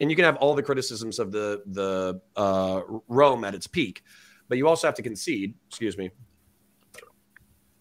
And 0.00 0.08
you 0.08 0.14
can 0.14 0.24
have 0.24 0.36
all 0.36 0.54
the 0.54 0.62
criticisms 0.62 1.18
of 1.18 1.32
the 1.32 1.62
the 1.66 2.20
uh, 2.36 2.82
rome 3.08 3.42
at 3.44 3.56
its 3.56 3.66
peak 3.66 4.02
but 4.50 4.58
you 4.58 4.68
also 4.68 4.86
have 4.86 4.96
to 4.96 5.02
concede 5.02 5.54
excuse 5.68 5.96
me 5.96 6.10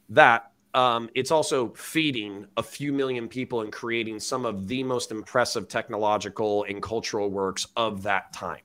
that 0.07 0.48
um, 0.73 1.09
it's 1.15 1.31
also 1.31 1.69
feeding 1.69 2.45
a 2.57 2.63
few 2.63 2.93
million 2.93 3.27
people 3.27 3.61
and 3.61 3.71
creating 3.71 4.19
some 4.19 4.45
of 4.45 4.67
the 4.67 4.83
most 4.83 5.11
impressive 5.11 5.67
technological 5.67 6.63
and 6.65 6.81
cultural 6.81 7.29
works 7.29 7.65
of 7.75 8.03
that 8.03 8.31
time. 8.33 8.61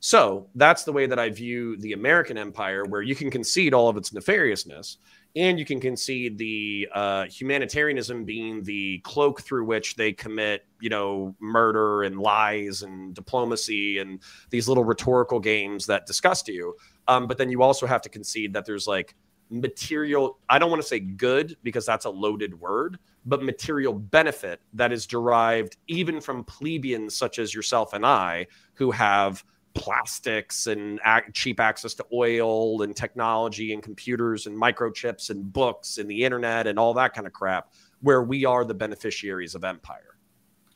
So 0.00 0.48
that's 0.54 0.84
the 0.84 0.92
way 0.92 1.06
that 1.06 1.18
I 1.18 1.30
view 1.30 1.76
the 1.78 1.92
American 1.92 2.36
empire, 2.36 2.84
where 2.84 3.02
you 3.02 3.14
can 3.14 3.30
concede 3.30 3.74
all 3.74 3.88
of 3.88 3.96
its 3.96 4.10
nefariousness 4.10 4.96
and 5.34 5.58
you 5.58 5.66
can 5.66 5.80
concede 5.80 6.38
the 6.38 6.88
uh, 6.94 7.24
humanitarianism 7.26 8.24
being 8.24 8.62
the 8.62 8.98
cloak 9.00 9.42
through 9.42 9.66
which 9.66 9.94
they 9.96 10.12
commit, 10.12 10.64
you 10.80 10.88
know, 10.88 11.34
murder 11.40 12.04
and 12.04 12.18
lies 12.18 12.82
and 12.82 13.14
diplomacy 13.14 13.98
and 13.98 14.20
these 14.50 14.66
little 14.66 14.84
rhetorical 14.84 15.38
games 15.38 15.86
that 15.86 16.06
disgust 16.06 16.48
you. 16.48 16.74
Um, 17.06 17.26
but 17.26 17.36
then 17.36 17.50
you 17.50 17.62
also 17.62 17.86
have 17.86 18.00
to 18.02 18.08
concede 18.08 18.54
that 18.54 18.64
there's 18.64 18.86
like 18.86 19.14
material, 19.50 20.38
I 20.48 20.58
don't 20.58 20.70
want 20.70 20.82
to 20.82 20.88
say 20.88 21.00
good 21.00 21.56
because 21.62 21.86
that's 21.86 22.04
a 22.04 22.10
loaded 22.10 22.58
word, 22.58 22.98
but 23.24 23.42
material 23.42 23.92
benefit 23.92 24.60
that 24.74 24.92
is 24.92 25.06
derived 25.06 25.76
even 25.88 26.20
from 26.20 26.44
plebeians 26.44 27.14
such 27.14 27.38
as 27.38 27.54
yourself 27.54 27.92
and 27.92 28.04
I 28.04 28.46
who 28.74 28.90
have 28.90 29.44
plastics 29.74 30.66
and 30.68 30.98
cheap 31.34 31.60
access 31.60 31.94
to 31.94 32.06
oil 32.12 32.82
and 32.82 32.96
technology 32.96 33.74
and 33.74 33.82
computers 33.82 34.46
and 34.46 34.56
microchips 34.56 35.30
and 35.30 35.52
books 35.52 35.98
and 35.98 36.10
the 36.10 36.24
internet 36.24 36.66
and 36.66 36.78
all 36.78 36.94
that 36.94 37.12
kind 37.12 37.26
of 37.26 37.32
crap 37.32 37.72
where 38.00 38.22
we 38.22 38.44
are 38.44 38.64
the 38.64 38.74
beneficiaries 38.74 39.54
of 39.54 39.64
empire. 39.64 40.16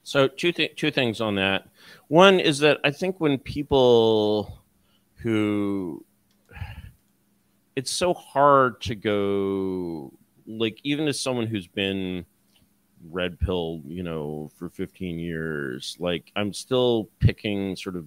So 0.03 0.29
two 0.29 0.53
th- 0.53 0.77
two 0.77 0.91
things 0.91 1.21
on 1.21 1.35
that. 1.37 1.69
One 2.09 2.41
is 2.41 2.59
that 2.61 2.79
i 2.85 2.91
think 2.91 3.21
when 3.21 3.39
people 3.39 4.61
who 5.17 6.05
it's 7.81 7.91
so 7.91 8.13
hard 8.13 8.81
to 8.81 8.95
go 8.95 10.13
like 10.47 10.79
even 10.85 11.09
as 11.09 11.19
someone 11.19 11.47
who's 11.47 11.67
been 11.67 12.27
red 13.11 13.41
pill 13.41 13.81
you 13.87 14.03
know 14.03 14.51
for 14.59 14.69
15 14.69 15.19
years 15.19 15.97
like 15.99 16.31
i'm 16.37 16.53
still 16.53 17.09
picking 17.19 17.75
sort 17.75 17.97
of 17.97 18.05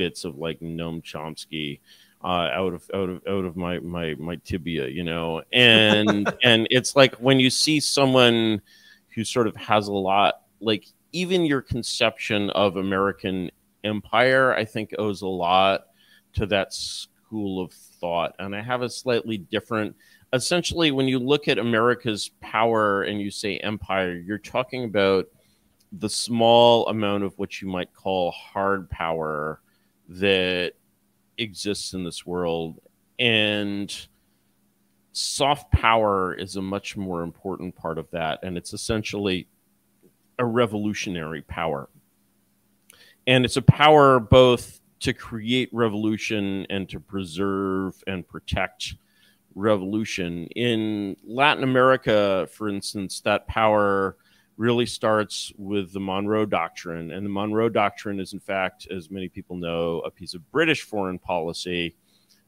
bits 0.00 0.24
of 0.24 0.38
like 0.38 0.58
Noam 0.60 1.02
Chomsky 1.02 1.78
uh, 2.24 2.48
out 2.54 2.72
of 2.72 2.90
out 2.94 3.10
of 3.10 3.22
out 3.28 3.44
of 3.44 3.54
my 3.54 3.78
my 3.80 4.14
my 4.18 4.36
tibia, 4.36 4.88
you 4.88 5.04
know, 5.04 5.42
and 5.52 6.34
and 6.42 6.66
it's 6.70 6.96
like 6.96 7.14
when 7.16 7.38
you 7.38 7.50
see 7.50 7.80
someone 7.80 8.62
who 9.14 9.24
sort 9.24 9.46
of 9.46 9.54
has 9.56 9.88
a 9.88 9.92
lot, 9.92 10.40
like 10.60 10.86
even 11.12 11.44
your 11.44 11.60
conception 11.60 12.48
of 12.50 12.76
American 12.76 13.50
empire, 13.84 14.54
I 14.54 14.64
think 14.64 14.94
owes 14.98 15.20
a 15.20 15.28
lot 15.28 15.82
to 16.34 16.46
that 16.46 16.72
school 17.30 17.62
of 17.62 17.72
thought, 17.72 18.34
and 18.40 18.56
I 18.56 18.60
have 18.60 18.82
a 18.82 18.90
slightly 18.90 19.38
different. 19.38 19.94
Essentially, 20.32 20.90
when 20.90 21.06
you 21.06 21.20
look 21.20 21.46
at 21.46 21.58
America's 21.58 22.28
power 22.40 23.02
and 23.02 23.20
you 23.20 23.30
say 23.30 23.56
empire, 23.58 24.14
you're 24.14 24.36
talking 24.36 24.82
about 24.82 25.28
the 25.92 26.08
small 26.08 26.88
amount 26.88 27.22
of 27.22 27.38
what 27.38 27.62
you 27.62 27.68
might 27.68 27.94
call 27.94 28.32
hard 28.32 28.90
power 28.90 29.60
that 30.08 30.72
exists 31.38 31.92
in 31.92 32.02
this 32.02 32.26
world. 32.26 32.80
And 33.20 33.94
soft 35.12 35.70
power 35.70 36.34
is 36.34 36.56
a 36.56 36.62
much 36.62 36.96
more 36.96 37.22
important 37.22 37.76
part 37.76 37.96
of 37.98 38.10
that. 38.10 38.40
And 38.42 38.58
it's 38.58 38.72
essentially 38.72 39.46
a 40.36 40.44
revolutionary 40.44 41.42
power. 41.42 41.88
And 43.28 43.44
it's 43.44 43.56
a 43.56 43.62
power 43.62 44.18
both 44.18 44.79
to 45.00 45.12
create 45.12 45.68
revolution 45.72 46.66
and 46.70 46.88
to 46.88 47.00
preserve 47.00 48.02
and 48.06 48.26
protect 48.28 48.94
revolution. 49.54 50.46
In 50.56 51.16
Latin 51.26 51.64
America, 51.64 52.48
for 52.52 52.68
instance, 52.68 53.20
that 53.22 53.46
power 53.48 54.16
really 54.56 54.86
starts 54.86 55.52
with 55.56 55.92
the 55.92 56.00
Monroe 56.00 56.44
Doctrine. 56.44 57.12
And 57.12 57.24
the 57.24 57.30
Monroe 57.30 57.70
Doctrine 57.70 58.20
is, 58.20 58.34
in 58.34 58.40
fact, 58.40 58.86
as 58.90 59.10
many 59.10 59.28
people 59.28 59.56
know, 59.56 60.00
a 60.00 60.10
piece 60.10 60.34
of 60.34 60.50
British 60.52 60.82
foreign 60.82 61.18
policy 61.18 61.96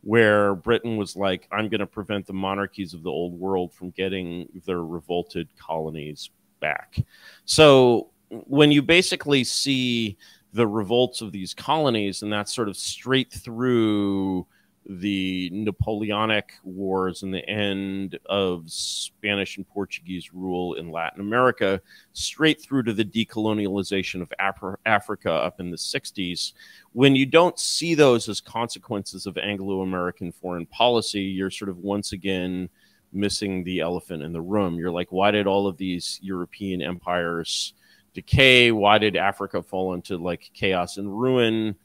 where 0.02 0.54
Britain 0.54 0.96
was 0.96 1.16
like, 1.16 1.48
I'm 1.50 1.68
going 1.68 1.80
to 1.80 1.86
prevent 1.86 2.26
the 2.26 2.32
monarchies 2.34 2.92
of 2.92 3.02
the 3.02 3.10
old 3.10 3.38
world 3.38 3.72
from 3.72 3.90
getting 3.90 4.46
their 4.66 4.84
revolted 4.84 5.48
colonies 5.56 6.30
back. 6.60 6.98
So 7.46 8.10
when 8.28 8.72
you 8.72 8.82
basically 8.82 9.44
see 9.44 10.18
the 10.52 10.66
revolts 10.66 11.20
of 11.20 11.32
these 11.32 11.54
colonies, 11.54 12.22
and 12.22 12.32
that's 12.32 12.54
sort 12.54 12.68
of 12.68 12.76
straight 12.76 13.32
through 13.32 14.46
the 14.84 15.48
Napoleonic 15.52 16.54
Wars 16.64 17.22
and 17.22 17.32
the 17.32 17.48
end 17.48 18.18
of 18.26 18.64
Spanish 18.70 19.56
and 19.56 19.68
Portuguese 19.68 20.34
rule 20.34 20.74
in 20.74 20.90
Latin 20.90 21.20
America, 21.20 21.80
straight 22.12 22.60
through 22.60 22.82
to 22.82 22.92
the 22.92 23.04
decolonialization 23.04 24.20
of 24.20 24.32
Af- 24.40 24.78
Africa 24.84 25.32
up 25.32 25.60
in 25.60 25.70
the 25.70 25.76
60s. 25.76 26.52
When 26.92 27.14
you 27.14 27.26
don't 27.26 27.58
see 27.58 27.94
those 27.94 28.28
as 28.28 28.40
consequences 28.40 29.26
of 29.26 29.38
Anglo 29.38 29.82
American 29.82 30.32
foreign 30.32 30.66
policy, 30.66 31.22
you're 31.22 31.50
sort 31.50 31.68
of 31.68 31.78
once 31.78 32.12
again 32.12 32.68
missing 33.12 33.62
the 33.62 33.80
elephant 33.80 34.22
in 34.22 34.32
the 34.32 34.40
room. 34.40 34.76
You're 34.76 34.90
like, 34.90 35.12
why 35.12 35.30
did 35.30 35.46
all 35.46 35.66
of 35.66 35.76
these 35.76 36.18
European 36.22 36.82
empires 36.82 37.74
decay? 38.14 38.72
Why 38.72 38.98
did 38.98 39.16
Africa 39.16 39.62
fall 39.62 39.94
into 39.94 40.16
like 40.16 40.50
chaos 40.54 40.96
and 40.96 41.20
ruin? 41.20 41.76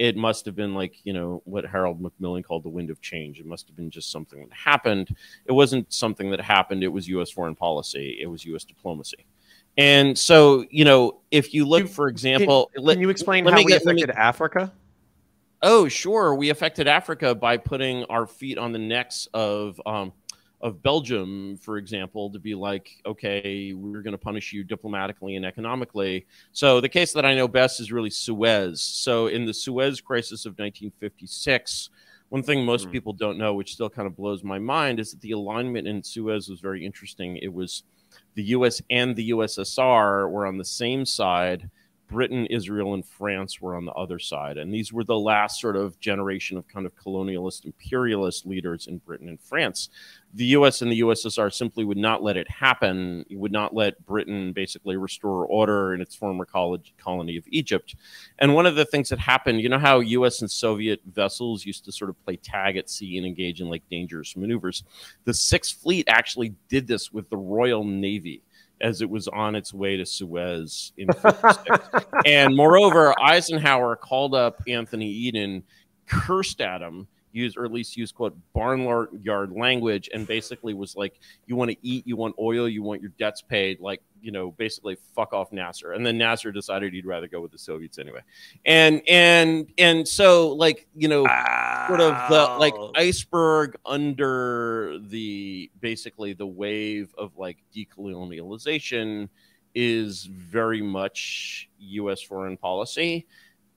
it 0.00 0.16
must 0.16 0.46
have 0.46 0.56
been 0.56 0.74
like 0.74 0.94
you 1.04 1.12
know 1.12 1.42
what 1.44 1.66
Harold 1.66 2.00
Macmillan 2.00 2.42
called 2.42 2.64
the 2.64 2.70
wind 2.70 2.88
of 2.88 3.02
change. 3.02 3.38
It 3.38 3.44
must 3.44 3.68
have 3.68 3.76
been 3.76 3.90
just 3.90 4.10
something 4.10 4.40
that 4.40 4.50
happened. 4.50 5.14
It 5.44 5.52
wasn't 5.52 5.92
something 5.92 6.30
that 6.30 6.40
happened. 6.40 6.82
It 6.82 6.88
was 6.88 7.06
U.S. 7.08 7.30
foreign 7.30 7.54
policy. 7.54 8.18
It 8.18 8.26
was 8.26 8.42
U.S. 8.46 8.64
diplomacy. 8.64 9.26
And 9.76 10.18
so, 10.18 10.64
you 10.70 10.86
know, 10.86 11.20
if 11.30 11.52
you 11.52 11.68
look, 11.68 11.86
for 11.86 12.08
example, 12.08 12.70
can, 12.74 12.82
let, 12.82 12.94
can 12.94 13.02
you 13.02 13.10
explain 13.10 13.44
how 13.44 13.58
we 13.58 13.66
get, 13.66 13.82
affected 13.82 14.08
me, 14.08 14.14
Africa? 14.14 14.72
Oh, 15.60 15.86
sure. 15.86 16.34
We 16.34 16.48
affected 16.48 16.88
Africa 16.88 17.34
by 17.34 17.58
putting 17.58 18.04
our 18.04 18.26
feet 18.26 18.56
on 18.56 18.72
the 18.72 18.78
necks 18.78 19.28
of 19.34 19.78
um, 19.84 20.14
of 20.60 20.82
Belgium, 20.82 21.56
for 21.56 21.78
example, 21.78 22.30
to 22.30 22.38
be 22.38 22.54
like, 22.54 22.90
okay, 23.06 23.72
we're 23.72 24.02
going 24.02 24.12
to 24.12 24.18
punish 24.18 24.52
you 24.52 24.62
diplomatically 24.62 25.36
and 25.36 25.46
economically. 25.46 26.26
So 26.52 26.80
the 26.80 26.88
case 26.88 27.12
that 27.14 27.24
I 27.24 27.34
know 27.34 27.48
best 27.48 27.80
is 27.80 27.90
really 27.90 28.10
Suez. 28.10 28.82
So 28.82 29.28
in 29.28 29.46
the 29.46 29.54
Suez 29.54 30.00
crisis 30.00 30.44
of 30.44 30.52
1956, 30.52 31.90
one 32.28 32.42
thing 32.42 32.64
most 32.64 32.88
mm. 32.88 32.92
people 32.92 33.12
don't 33.12 33.38
know, 33.38 33.54
which 33.54 33.72
still 33.72 33.88
kind 33.88 34.06
of 34.06 34.16
blows 34.16 34.44
my 34.44 34.58
mind, 34.58 35.00
is 35.00 35.12
that 35.12 35.20
the 35.20 35.32
alignment 35.32 35.88
in 35.88 36.02
Suez 36.02 36.48
was 36.48 36.60
very 36.60 36.84
interesting. 36.84 37.38
It 37.38 37.52
was 37.52 37.84
the 38.34 38.44
US 38.44 38.82
and 38.90 39.16
the 39.16 39.30
USSR 39.30 40.30
were 40.30 40.46
on 40.46 40.58
the 40.58 40.64
same 40.64 41.06
side 41.06 41.70
Britain, 42.10 42.44
Israel, 42.46 42.94
and 42.94 43.06
France 43.06 43.60
were 43.60 43.76
on 43.76 43.84
the 43.84 43.92
other 43.92 44.18
side. 44.18 44.58
And 44.58 44.74
these 44.74 44.92
were 44.92 45.04
the 45.04 45.18
last 45.18 45.60
sort 45.60 45.76
of 45.76 45.98
generation 46.00 46.56
of 46.56 46.66
kind 46.66 46.84
of 46.84 46.94
colonialist 46.96 47.64
imperialist 47.64 48.44
leaders 48.44 48.88
in 48.88 48.98
Britain 48.98 49.28
and 49.28 49.40
France. 49.40 49.90
The 50.34 50.46
US 50.46 50.82
and 50.82 50.90
the 50.90 51.00
USSR 51.00 51.52
simply 51.52 51.84
would 51.84 51.96
not 51.96 52.22
let 52.22 52.36
it 52.36 52.50
happen, 52.50 53.24
it 53.30 53.38
would 53.38 53.52
not 53.52 53.74
let 53.74 54.04
Britain 54.06 54.52
basically 54.52 54.96
restore 54.96 55.46
order 55.46 55.94
in 55.94 56.00
its 56.00 56.16
former 56.16 56.44
college, 56.44 56.94
colony 56.98 57.36
of 57.36 57.44
Egypt. 57.48 57.94
And 58.40 58.54
one 58.54 58.66
of 58.66 58.74
the 58.74 58.84
things 58.84 59.08
that 59.10 59.20
happened, 59.20 59.60
you 59.60 59.68
know 59.68 59.78
how 59.78 60.00
US 60.00 60.40
and 60.40 60.50
Soviet 60.50 61.00
vessels 61.06 61.64
used 61.64 61.84
to 61.84 61.92
sort 61.92 62.10
of 62.10 62.24
play 62.24 62.36
tag 62.36 62.76
at 62.76 62.90
sea 62.90 63.18
and 63.18 63.26
engage 63.26 63.60
in 63.60 63.68
like 63.68 63.88
dangerous 63.88 64.36
maneuvers? 64.36 64.82
The 65.24 65.34
Sixth 65.34 65.80
Fleet 65.80 66.08
actually 66.08 66.54
did 66.68 66.88
this 66.88 67.12
with 67.12 67.30
the 67.30 67.36
Royal 67.36 67.84
Navy 67.84 68.42
as 68.80 69.02
it 69.02 69.10
was 69.10 69.28
on 69.28 69.54
its 69.54 69.74
way 69.74 69.96
to 69.96 70.06
Suez 70.06 70.92
in 70.96 71.08
56. 71.12 71.88
and 72.26 72.56
moreover, 72.56 73.14
Eisenhower 73.20 73.96
called 73.96 74.34
up 74.34 74.62
Anthony 74.66 75.08
Eden, 75.10 75.64
cursed 76.06 76.60
at 76.60 76.80
him, 76.80 77.06
used 77.32 77.56
or 77.56 77.64
at 77.64 77.72
least 77.72 77.96
used 77.96 78.14
quote 78.14 78.36
barnyard 78.52 79.52
language, 79.52 80.08
and 80.12 80.26
basically 80.26 80.74
was 80.74 80.96
like, 80.96 81.18
"You 81.46 81.56
want 81.56 81.70
to 81.70 81.76
eat, 81.82 82.06
you 82.06 82.16
want 82.16 82.34
oil, 82.38 82.68
you 82.68 82.82
want 82.82 83.00
your 83.00 83.12
debts 83.18 83.42
paid, 83.42 83.80
like 83.80 84.02
you 84.22 84.32
know, 84.32 84.50
basically 84.52 84.96
fuck 85.14 85.32
off 85.32 85.52
Nasser." 85.52 85.92
And 85.92 86.04
then 86.04 86.18
Nasser 86.18 86.52
decided 86.52 86.92
he'd 86.92 87.06
rather 87.06 87.28
go 87.28 87.40
with 87.40 87.52
the 87.52 87.58
Soviets 87.58 87.98
anyway, 87.98 88.20
and 88.64 89.02
and 89.08 89.68
and 89.78 90.06
so 90.06 90.52
like 90.52 90.86
you 90.94 91.08
know, 91.08 91.22
wow. 91.22 91.84
sort 91.88 92.00
of 92.00 92.14
the 92.30 92.58
like 92.58 92.74
iceberg 92.96 93.76
under 93.84 94.98
the 95.00 95.70
basically 95.80 96.32
the 96.32 96.46
wave 96.46 97.14
of 97.16 97.36
like 97.36 97.58
decolonialization 97.74 99.28
is 99.74 100.24
very 100.24 100.82
much 100.82 101.68
U.S. 101.78 102.20
foreign 102.20 102.56
policy. 102.56 103.26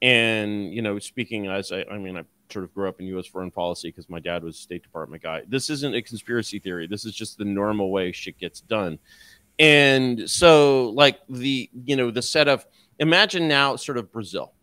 And 0.02 0.74
you 0.74 0.82
know, 0.82 1.00
speaking 1.00 1.48
as 1.48 1.72
I, 1.72 1.86
I 1.90 1.98
mean, 1.98 2.18
I 2.18 2.24
sort 2.54 2.66
of 2.66 2.74
grew 2.74 2.88
up 2.88 3.00
in 3.00 3.08
U.S. 3.08 3.26
foreign 3.26 3.52
policy 3.52 3.90
because 3.90 4.10
my 4.10 4.20
dad 4.20 4.44
was 4.44 4.56
a 4.56 4.60
State 4.60 4.84
Department 4.84 5.24
guy. 5.24 5.42
This 5.48 5.70
isn't 5.70 5.96
a 5.96 6.02
conspiracy 6.02 6.60
theory. 6.60 6.88
This 6.88 7.04
is 7.04 7.14
just 7.14 7.38
the 7.38 7.46
normal 7.46 7.92
way 7.92 8.12
shit 8.12 8.38
gets 8.38 8.62
done. 8.62 9.00
And 9.60 10.30
so, 10.30 10.90
like 10.90 11.20
the 11.30 11.70
you 11.86 11.96
know 11.96 12.12
the 12.12 12.22
set 12.22 12.48
of 12.48 12.66
imagine 13.00 13.48
now 13.48 13.76
sort 13.76 13.98
of 13.98 14.12
Brazil. 14.12 14.54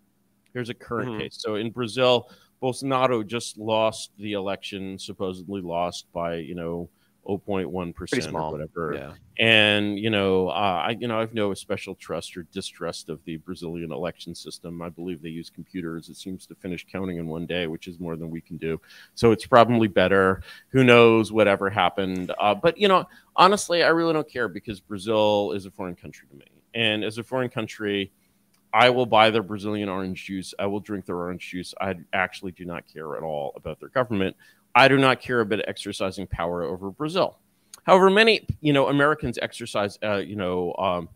Here's 0.52 0.68
a 0.68 0.74
current 0.74 1.10
mm-hmm. 1.10 1.20
case. 1.20 1.36
So 1.38 1.56
in 1.56 1.70
Brazil, 1.70 2.28
Bolsonaro 2.62 3.26
just 3.26 3.56
lost 3.58 4.10
the 4.18 4.32
election, 4.32 4.98
supposedly 4.98 5.60
lost 5.60 6.06
by 6.12 6.36
you 6.36 6.54
know 6.54 6.88
0.1 7.26 7.94
percent 7.94 8.34
or 8.34 8.50
whatever. 8.50 8.94
Yeah. 8.94 9.12
And 9.38 9.98
you 9.98 10.10
know, 10.10 10.48
uh, 10.48 10.84
I 10.86 10.96
you 10.98 11.08
know 11.08 11.20
I've 11.20 11.34
no 11.34 11.54
special 11.54 11.94
trust 11.94 12.36
or 12.36 12.44
distrust 12.44 13.08
of 13.08 13.24
the 13.24 13.36
Brazilian 13.38 13.92
election 13.92 14.34
system. 14.34 14.82
I 14.82 14.88
believe 14.88 15.22
they 15.22 15.28
use 15.28 15.50
computers. 15.50 16.08
It 16.08 16.16
seems 16.16 16.46
to 16.46 16.54
finish 16.54 16.86
counting 16.90 17.18
in 17.18 17.26
one 17.26 17.46
day, 17.46 17.66
which 17.66 17.86
is 17.86 17.98
more 17.98 18.16
than 18.16 18.30
we 18.30 18.40
can 18.40 18.56
do. 18.56 18.80
So 19.14 19.32
it's 19.32 19.46
probably 19.46 19.88
better. 19.88 20.42
Who 20.68 20.84
knows 20.84 21.32
whatever 21.32 21.70
happened? 21.70 22.32
Uh, 22.38 22.54
but 22.54 22.78
you 22.78 22.88
know, 22.88 23.06
honestly, 23.36 23.82
I 23.82 23.88
really 23.88 24.12
don't 24.12 24.30
care 24.30 24.48
because 24.48 24.80
Brazil 24.80 25.52
is 25.52 25.66
a 25.66 25.70
foreign 25.70 25.96
country 25.96 26.26
to 26.30 26.36
me, 26.36 26.46
and 26.74 27.04
as 27.04 27.18
a 27.18 27.22
foreign 27.22 27.50
country. 27.50 28.12
I 28.72 28.88
will 28.90 29.04
buy 29.04 29.30
their 29.30 29.42
Brazilian 29.42 29.88
orange 29.88 30.26
juice. 30.26 30.54
I 30.56 30.66
will 30.66 30.78
drink 30.78 31.04
their 31.04 31.16
orange 31.16 31.50
juice. 31.50 31.74
I 31.80 31.96
actually 32.12 32.52
do 32.52 32.64
not 32.64 32.84
care 32.86 33.16
at 33.16 33.24
all 33.24 33.52
about 33.56 33.80
their 33.80 33.88
government. 33.88 34.36
I 34.74 34.88
do 34.88 34.98
not 34.98 35.20
care 35.20 35.40
about 35.40 35.68
exercising 35.68 36.26
power 36.26 36.62
over 36.62 36.90
Brazil. 36.90 37.38
However, 37.84 38.10
many 38.10 38.46
you 38.60 38.72
know 38.72 38.88
Americans 38.88 39.38
exercise 39.40 39.98
uh, 40.02 40.16
you 40.16 40.36
know 40.36 40.74
um, 40.74 41.08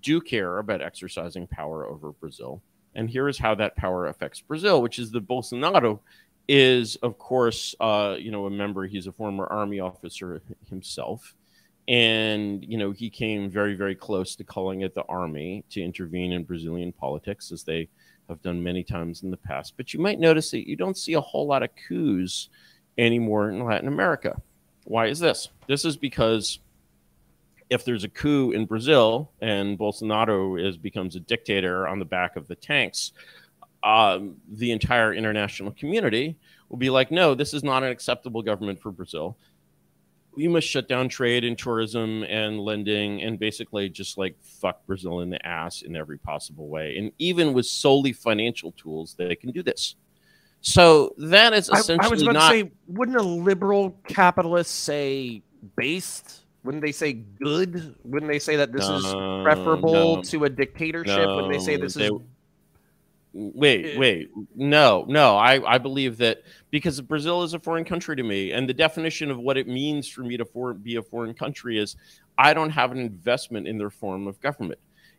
do 0.00 0.20
care 0.20 0.58
about 0.58 0.80
exercising 0.80 1.46
power 1.46 1.86
over 1.86 2.12
Brazil, 2.12 2.62
and 2.94 3.10
here 3.10 3.28
is 3.28 3.38
how 3.38 3.54
that 3.56 3.76
power 3.76 4.06
affects 4.06 4.40
Brazil, 4.40 4.82
which 4.82 4.98
is 4.98 5.10
that 5.10 5.26
Bolsonaro 5.26 6.00
is 6.48 6.96
of 6.96 7.18
course 7.18 7.74
uh, 7.80 8.16
you 8.18 8.30
know 8.30 8.46
a 8.46 8.50
member. 8.50 8.86
He's 8.86 9.06
a 9.06 9.12
former 9.12 9.46
army 9.46 9.80
officer 9.80 10.42
himself, 10.70 11.34
and 11.88 12.64
you 12.64 12.78
know 12.78 12.92
he 12.92 13.10
came 13.10 13.50
very 13.50 13.74
very 13.74 13.94
close 13.94 14.36
to 14.36 14.44
calling 14.44 14.82
it 14.82 14.94
the 14.94 15.04
army 15.08 15.64
to 15.70 15.82
intervene 15.82 16.32
in 16.32 16.44
Brazilian 16.44 16.92
politics 16.92 17.52
as 17.52 17.64
they 17.64 17.88
have 18.28 18.40
done 18.42 18.62
many 18.62 18.82
times 18.82 19.22
in 19.22 19.30
the 19.30 19.36
past. 19.36 19.74
But 19.76 19.92
you 19.92 20.00
might 20.00 20.20
notice 20.20 20.50
that 20.52 20.68
you 20.68 20.76
don't 20.76 20.96
see 20.96 21.14
a 21.14 21.20
whole 21.20 21.46
lot 21.46 21.62
of 21.62 21.70
coups 21.88 22.48
anymore 22.98 23.50
in 23.50 23.64
Latin 23.64 23.88
America. 23.88 24.40
Why 24.84 25.06
is 25.06 25.18
this? 25.18 25.48
This 25.66 25.84
is 25.84 25.96
because 25.96 26.58
if 27.70 27.84
there's 27.84 28.04
a 28.04 28.08
coup 28.08 28.50
in 28.50 28.66
Brazil 28.66 29.30
and 29.40 29.78
Bolsonaro 29.78 30.62
is 30.62 30.76
becomes 30.76 31.16
a 31.16 31.20
dictator 31.20 31.88
on 31.88 31.98
the 31.98 32.04
back 32.04 32.36
of 32.36 32.46
the 32.46 32.54
tanks, 32.54 33.12
um, 33.82 34.36
the 34.48 34.70
entire 34.70 35.14
international 35.14 35.72
community 35.72 36.36
will 36.68 36.76
be 36.76 36.90
like, 36.90 37.10
no, 37.10 37.34
this 37.34 37.54
is 37.54 37.64
not 37.64 37.82
an 37.82 37.90
acceptable 37.90 38.42
government 38.42 38.80
for 38.80 38.90
Brazil. 38.90 39.36
We 40.34 40.48
must 40.48 40.66
shut 40.66 40.88
down 40.88 41.08
trade 41.08 41.44
and 41.44 41.58
tourism 41.58 42.24
and 42.24 42.60
lending 42.60 43.22
and 43.22 43.38
basically 43.38 43.88
just 43.88 44.16
like 44.16 44.36
fuck 44.40 44.84
Brazil 44.86 45.20
in 45.20 45.30
the 45.30 45.44
ass 45.46 45.82
in 45.82 45.94
every 45.96 46.18
possible 46.18 46.68
way. 46.68 46.96
And 46.96 47.12
even 47.18 47.52
with 47.52 47.66
solely 47.66 48.12
financial 48.12 48.72
tools, 48.72 49.14
they 49.18 49.34
can 49.36 49.50
do 49.50 49.62
this. 49.62 49.96
So 50.62 51.14
that 51.18 51.52
is 51.52 51.68
essentially 51.68 51.98
I, 52.00 52.06
I 52.06 52.08
was 52.08 52.22
about 52.22 52.34
not... 52.34 52.52
to 52.52 52.60
say, 52.60 52.72
wouldn't 52.86 53.16
a 53.16 53.22
liberal 53.22 53.98
capitalist 54.08 54.84
say 54.84 55.42
based? 55.76 56.44
Wouldn't 56.62 56.82
they 56.82 56.92
say 56.92 57.14
good? 57.14 57.96
Wouldn't 58.04 58.30
they 58.30 58.38
say 58.38 58.56
that 58.56 58.72
this 58.72 58.88
no, 58.88 58.96
is 58.96 59.42
preferable 59.42 60.16
no, 60.16 60.22
to 60.22 60.44
a 60.44 60.48
dictatorship? 60.48 61.16
No, 61.16 61.34
Wouldn't 61.34 61.52
they 61.52 61.58
say 61.58 61.76
this 61.76 61.94
they, 61.94 62.06
is? 62.06 62.12
Wait, 63.34 63.94
eh. 63.94 63.98
wait, 63.98 64.30
no, 64.54 65.04
no. 65.08 65.36
I, 65.36 65.74
I 65.74 65.78
believe 65.78 66.18
that 66.18 66.42
because 66.70 67.00
Brazil 67.00 67.42
is 67.42 67.54
a 67.54 67.58
foreign 67.58 67.84
country 67.84 68.14
to 68.14 68.22
me, 68.22 68.52
and 68.52 68.68
the 68.68 68.74
definition 68.74 69.30
of 69.30 69.38
what 69.38 69.56
it 69.56 69.66
means 69.66 70.06
for 70.06 70.20
me 70.20 70.36
to 70.36 70.44
for, 70.44 70.74
be 70.74 70.96
a 70.96 71.02
foreign 71.02 71.34
country 71.34 71.78
is 71.78 71.96
I 72.38 72.54
don't 72.54 72.70
have 72.70 72.92
an 72.92 72.98
investment 72.98 73.66
in 73.66 73.78
their 73.78 73.90
form 73.90 74.28
of 74.28 74.40
government 74.40 74.78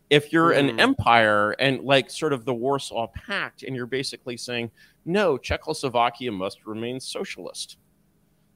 if 0.10 0.32
you're 0.32 0.52
an 0.52 0.70
mm. 0.70 0.80
empire 0.80 1.52
and 1.52 1.82
like 1.82 2.10
sort 2.10 2.34
of 2.34 2.46
the 2.46 2.54
Warsaw 2.54 3.08
Pact, 3.08 3.64
and 3.64 3.76
you're 3.76 3.86
basically 3.86 4.38
saying, 4.38 4.72
no, 5.06 5.38
Czechoslovakia 5.38 6.32
must 6.32 6.66
remain 6.66 7.00
socialist. 7.00 7.78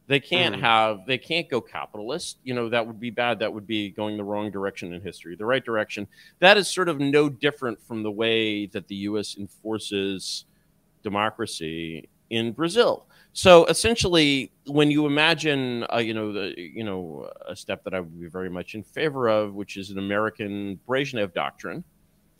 They 0.08 0.20
can't 0.22 0.56
mm. 0.56 0.62
have, 0.62 1.06
they 1.06 1.18
can't 1.18 1.50
go 1.50 1.60
capitalist. 1.60 2.38
You 2.44 2.54
know, 2.54 2.70
that 2.70 2.86
would 2.86 3.00
be 3.00 3.10
bad. 3.10 3.40
That 3.40 3.54
would 3.54 3.68
be 3.68 3.90
going 3.90 4.16
the 4.16 4.24
wrong 4.24 4.52
direction 4.52 4.94
in 4.94 5.02
history. 5.02 5.36
The 5.36 5.46
right 5.46 5.64
direction. 5.64 6.08
That 6.40 6.58
is 6.58 6.70
sort 6.70 6.88
of 6.88 7.00
no 7.00 7.28
different 7.28 7.82
from 7.82 8.04
the 8.04 8.12
way 8.12 8.68
that 8.68 8.88
the 8.88 8.96
U.S. 8.96 9.36
enforces 9.38 10.46
democracy 11.04 12.08
in 12.30 12.54
Brazil. 12.54 13.07
So 13.38 13.66
essentially, 13.66 14.52
when 14.66 14.90
you 14.90 15.06
imagine, 15.06 15.86
uh, 15.94 16.00
you 16.00 16.16
know, 16.16 16.34
the 16.34 16.56
you 16.58 16.84
know 16.84 17.30
a 17.48 17.56
step 17.56 17.84
that 17.84 17.94
I 17.94 18.00
would 18.00 18.20
be 18.20 18.26
very 18.26 18.50
much 18.50 18.74
in 18.74 18.82
favor 18.82 19.28
of, 19.30 19.54
which 19.54 19.78
is 19.78 19.92
an 19.92 20.00
American 20.00 20.80
Brezhnev 20.90 21.36
doctrine, 21.36 21.84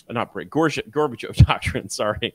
uh, 0.10 0.14
not 0.14 0.34
Bre- 0.34 0.46
Gorbachev, 0.46 0.90
Gorbachev 0.90 1.36
doctrine. 1.46 1.88
Sorry, 1.88 2.34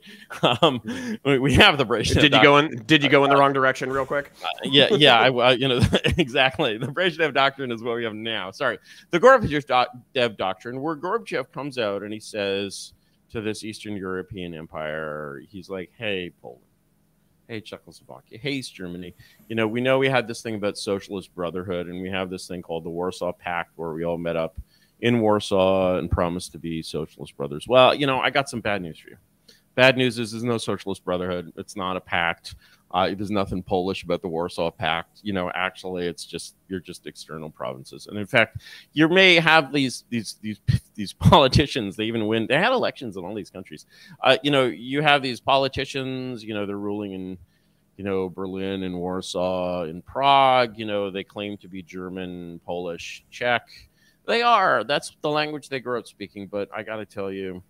um, 0.61 0.79
we 1.25 1.53
have 1.55 1.77
the 1.77 1.85
Brezhnev. 1.85 2.13
Did 2.13 2.23
you 2.23 2.29
doctrine. 2.29 2.41
go 2.41 2.57
in? 2.59 2.83
Did 2.85 3.03
you 3.03 3.09
go 3.09 3.25
in 3.25 3.31
the 3.31 3.35
wrong 3.35 3.51
direction, 3.51 3.91
real 3.91 4.05
quick? 4.05 4.31
Uh, 4.41 4.47
yeah, 4.63 4.87
yeah. 4.93 5.19
I, 5.19 5.27
uh, 5.29 5.51
you 5.51 5.67
know 5.67 5.81
exactly. 6.17 6.77
The 6.77 6.87
Brezhnev 6.87 7.33
doctrine 7.33 7.69
is 7.69 7.83
what 7.83 7.95
we 7.97 8.05
have 8.05 8.15
now. 8.15 8.51
Sorry, 8.51 8.79
the 9.09 9.19
Gorbachev 9.19 9.65
doc- 9.65 10.37
doctrine, 10.37 10.79
where 10.79 10.95
Gorbachev 10.95 11.51
comes 11.51 11.77
out 11.77 12.01
and 12.01 12.13
he 12.13 12.21
says 12.21 12.93
to 13.31 13.41
this 13.41 13.65
Eastern 13.65 13.97
European 13.97 14.53
empire, 14.53 15.41
he's 15.49 15.69
like, 15.69 15.91
"Hey, 15.97 16.31
Poland." 16.41 16.63
Hey 17.47 17.61
Czechoslovakia, 17.61 18.37
hey 18.39 18.61
Germany. 18.61 19.13
You 19.47 19.55
know, 19.55 19.67
we 19.67 19.81
know 19.81 19.97
we 19.97 20.09
had 20.09 20.27
this 20.27 20.41
thing 20.41 20.55
about 20.55 20.77
socialist 20.77 21.33
brotherhood, 21.35 21.87
and 21.87 22.01
we 22.01 22.09
have 22.09 22.29
this 22.29 22.47
thing 22.47 22.61
called 22.61 22.83
the 22.83 22.89
Warsaw 22.89 23.31
Pact, 23.33 23.71
where 23.75 23.93
we 23.93 24.03
all 24.03 24.17
met 24.17 24.35
up 24.35 24.59
in 25.01 25.19
Warsaw 25.19 25.97
and 25.97 26.09
promised 26.09 26.51
to 26.53 26.57
be 26.57 26.81
socialist 26.81 27.35
brothers. 27.35 27.67
Well, 27.67 27.93
you 27.93 28.07
know, 28.07 28.19
I 28.19 28.29
got 28.29 28.49
some 28.49 28.61
bad 28.61 28.81
news 28.81 28.99
for 28.99 29.09
you. 29.09 29.17
Bad 29.75 29.97
news 29.97 30.19
is 30.19 30.31
there's 30.31 30.43
no 30.43 30.57
socialist 30.57 31.03
brotherhood. 31.03 31.51
It's 31.57 31.75
not 31.75 31.97
a 31.97 32.01
pact. 32.01 32.55
Uh, 32.93 33.07
there's 33.15 33.31
nothing 33.31 33.63
Polish 33.63 34.03
about 34.03 34.21
the 34.21 34.27
Warsaw 34.27 34.69
Pact. 34.69 35.19
You 35.23 35.33
know, 35.33 35.51
actually, 35.55 36.05
it's 36.05 36.25
just 36.25 36.55
you're 36.67 36.79
just 36.79 37.07
external 37.07 37.49
provinces. 37.49 38.05
And 38.05 38.17
in 38.19 38.27
fact, 38.27 38.57
you 38.93 39.09
may 39.09 39.35
have 39.35 39.73
these 39.73 40.03
these 40.09 40.35
these 40.41 40.59
these 40.95 41.11
politicians. 41.11 41.95
They 41.95 42.03
even 42.05 42.27
win. 42.27 42.45
They 42.47 42.57
had 42.57 42.71
elections 42.71 43.17
in 43.17 43.25
all 43.25 43.33
these 43.33 43.49
countries. 43.49 43.87
Uh, 44.23 44.37
you 44.43 44.51
know, 44.51 44.65
you 44.65 45.01
have 45.01 45.23
these 45.23 45.39
politicians. 45.39 46.43
You 46.43 46.53
know, 46.53 46.67
they're 46.67 46.77
ruling 46.77 47.13
in 47.13 47.37
you 47.97 48.03
know 48.03 48.29
Berlin 48.29 48.83
and 48.83 48.95
Warsaw 48.95 49.83
and 49.83 50.05
Prague. 50.05 50.77
You 50.77 50.85
know, 50.85 51.09
they 51.09 51.23
claim 51.23 51.57
to 51.57 51.67
be 51.67 51.81
German, 51.81 52.59
Polish, 52.63 53.25
Czech. 53.31 53.67
They 54.27 54.43
are. 54.43 54.83
That's 54.83 55.17
the 55.21 55.29
language 55.29 55.67
they 55.67 55.79
grew 55.79 55.97
up 55.97 56.07
speaking. 56.07 56.47
But 56.47 56.69
I 56.73 56.83
got 56.83 56.97
to 56.97 57.05
tell 57.07 57.31
you, 57.31 57.63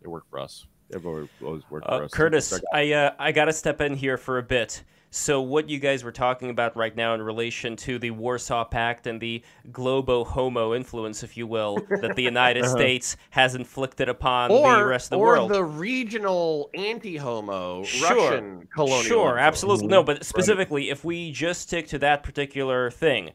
they 0.00 0.08
work 0.08 0.24
for 0.30 0.38
us. 0.38 0.66
They've 0.90 1.04
always, 1.04 1.28
worked 1.70 1.86
uh, 1.86 1.98
for 1.98 2.04
us. 2.04 2.10
Curtis, 2.12 2.60
I 2.72 2.92
uh, 2.92 3.14
I 3.18 3.32
got 3.32 3.46
to 3.46 3.52
step 3.52 3.80
in 3.80 3.94
here 3.94 4.16
for 4.16 4.38
a 4.38 4.42
bit. 4.42 4.82
So, 5.16 5.40
what 5.40 5.70
you 5.70 5.78
guys 5.78 6.02
were 6.02 6.10
talking 6.10 6.50
about 6.50 6.76
right 6.76 6.94
now 6.96 7.14
in 7.14 7.22
relation 7.22 7.76
to 7.76 8.00
the 8.00 8.10
Warsaw 8.10 8.64
Pact 8.64 9.06
and 9.06 9.20
the 9.20 9.44
globo 9.70 10.24
homo 10.24 10.74
influence, 10.74 11.22
if 11.22 11.36
you 11.36 11.46
will, 11.46 11.78
that 12.00 12.16
the 12.16 12.22
United 12.24 12.64
uh-huh. 12.64 12.76
States 12.76 13.16
has 13.30 13.54
inflicted 13.54 14.08
upon 14.08 14.50
or, 14.50 14.74
the 14.74 14.84
rest 14.84 15.06
of 15.06 15.10
the 15.10 15.18
or 15.18 15.26
world. 15.26 15.52
Or 15.52 15.54
the 15.54 15.62
regional 15.62 16.68
anti 16.74 17.16
homo 17.16 17.84
sure. 17.84 18.08
Russian 18.08 18.66
colonial. 18.74 19.02
Sure, 19.04 19.28
influence. 19.28 19.38
absolutely. 19.38 19.86
No, 19.86 20.02
but 20.02 20.26
specifically, 20.26 20.86
right. 20.86 20.90
if 20.90 21.04
we 21.04 21.30
just 21.30 21.60
stick 21.60 21.86
to 21.88 21.98
that 22.00 22.24
particular 22.24 22.90
thing, 22.90 23.30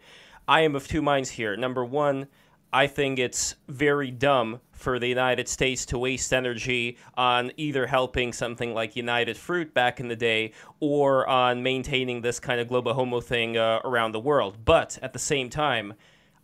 I 0.50 0.62
am 0.62 0.76
of 0.76 0.86
two 0.86 1.02
minds 1.02 1.30
here. 1.30 1.56
Number 1.56 1.86
one, 1.86 2.28
I 2.72 2.86
think 2.86 3.17
it's 3.17 3.55
very 3.67 4.11
dumb 4.11 4.61
for 4.72 4.99
the 4.99 5.07
United 5.07 5.47
States 5.47 5.86
to 5.88 5.97
waste 5.97 6.32
energy 6.32 6.97
on 7.17 7.51
either 7.57 7.88
helping 7.88 8.32
something 8.32 8.74
like 8.74 8.95
United 8.95 9.38
Fruit 9.38 9.74
back 9.74 9.99
in 9.99 10.07
the 10.07 10.15
day 10.15 10.53
or 10.80 11.28
on 11.28 11.63
maintaining 11.63 12.22
this 12.22 12.39
kind 12.39 12.61
of 12.61 12.67
global 12.67 12.93
homo 12.93 13.22
thing 13.22 13.57
uh, 13.57 13.80
around 13.84 14.11
the 14.11 14.20
world. 14.20 14.57
But 14.65 14.99
at 15.01 15.13
the 15.13 15.20
same 15.20 15.49
time, 15.49 15.95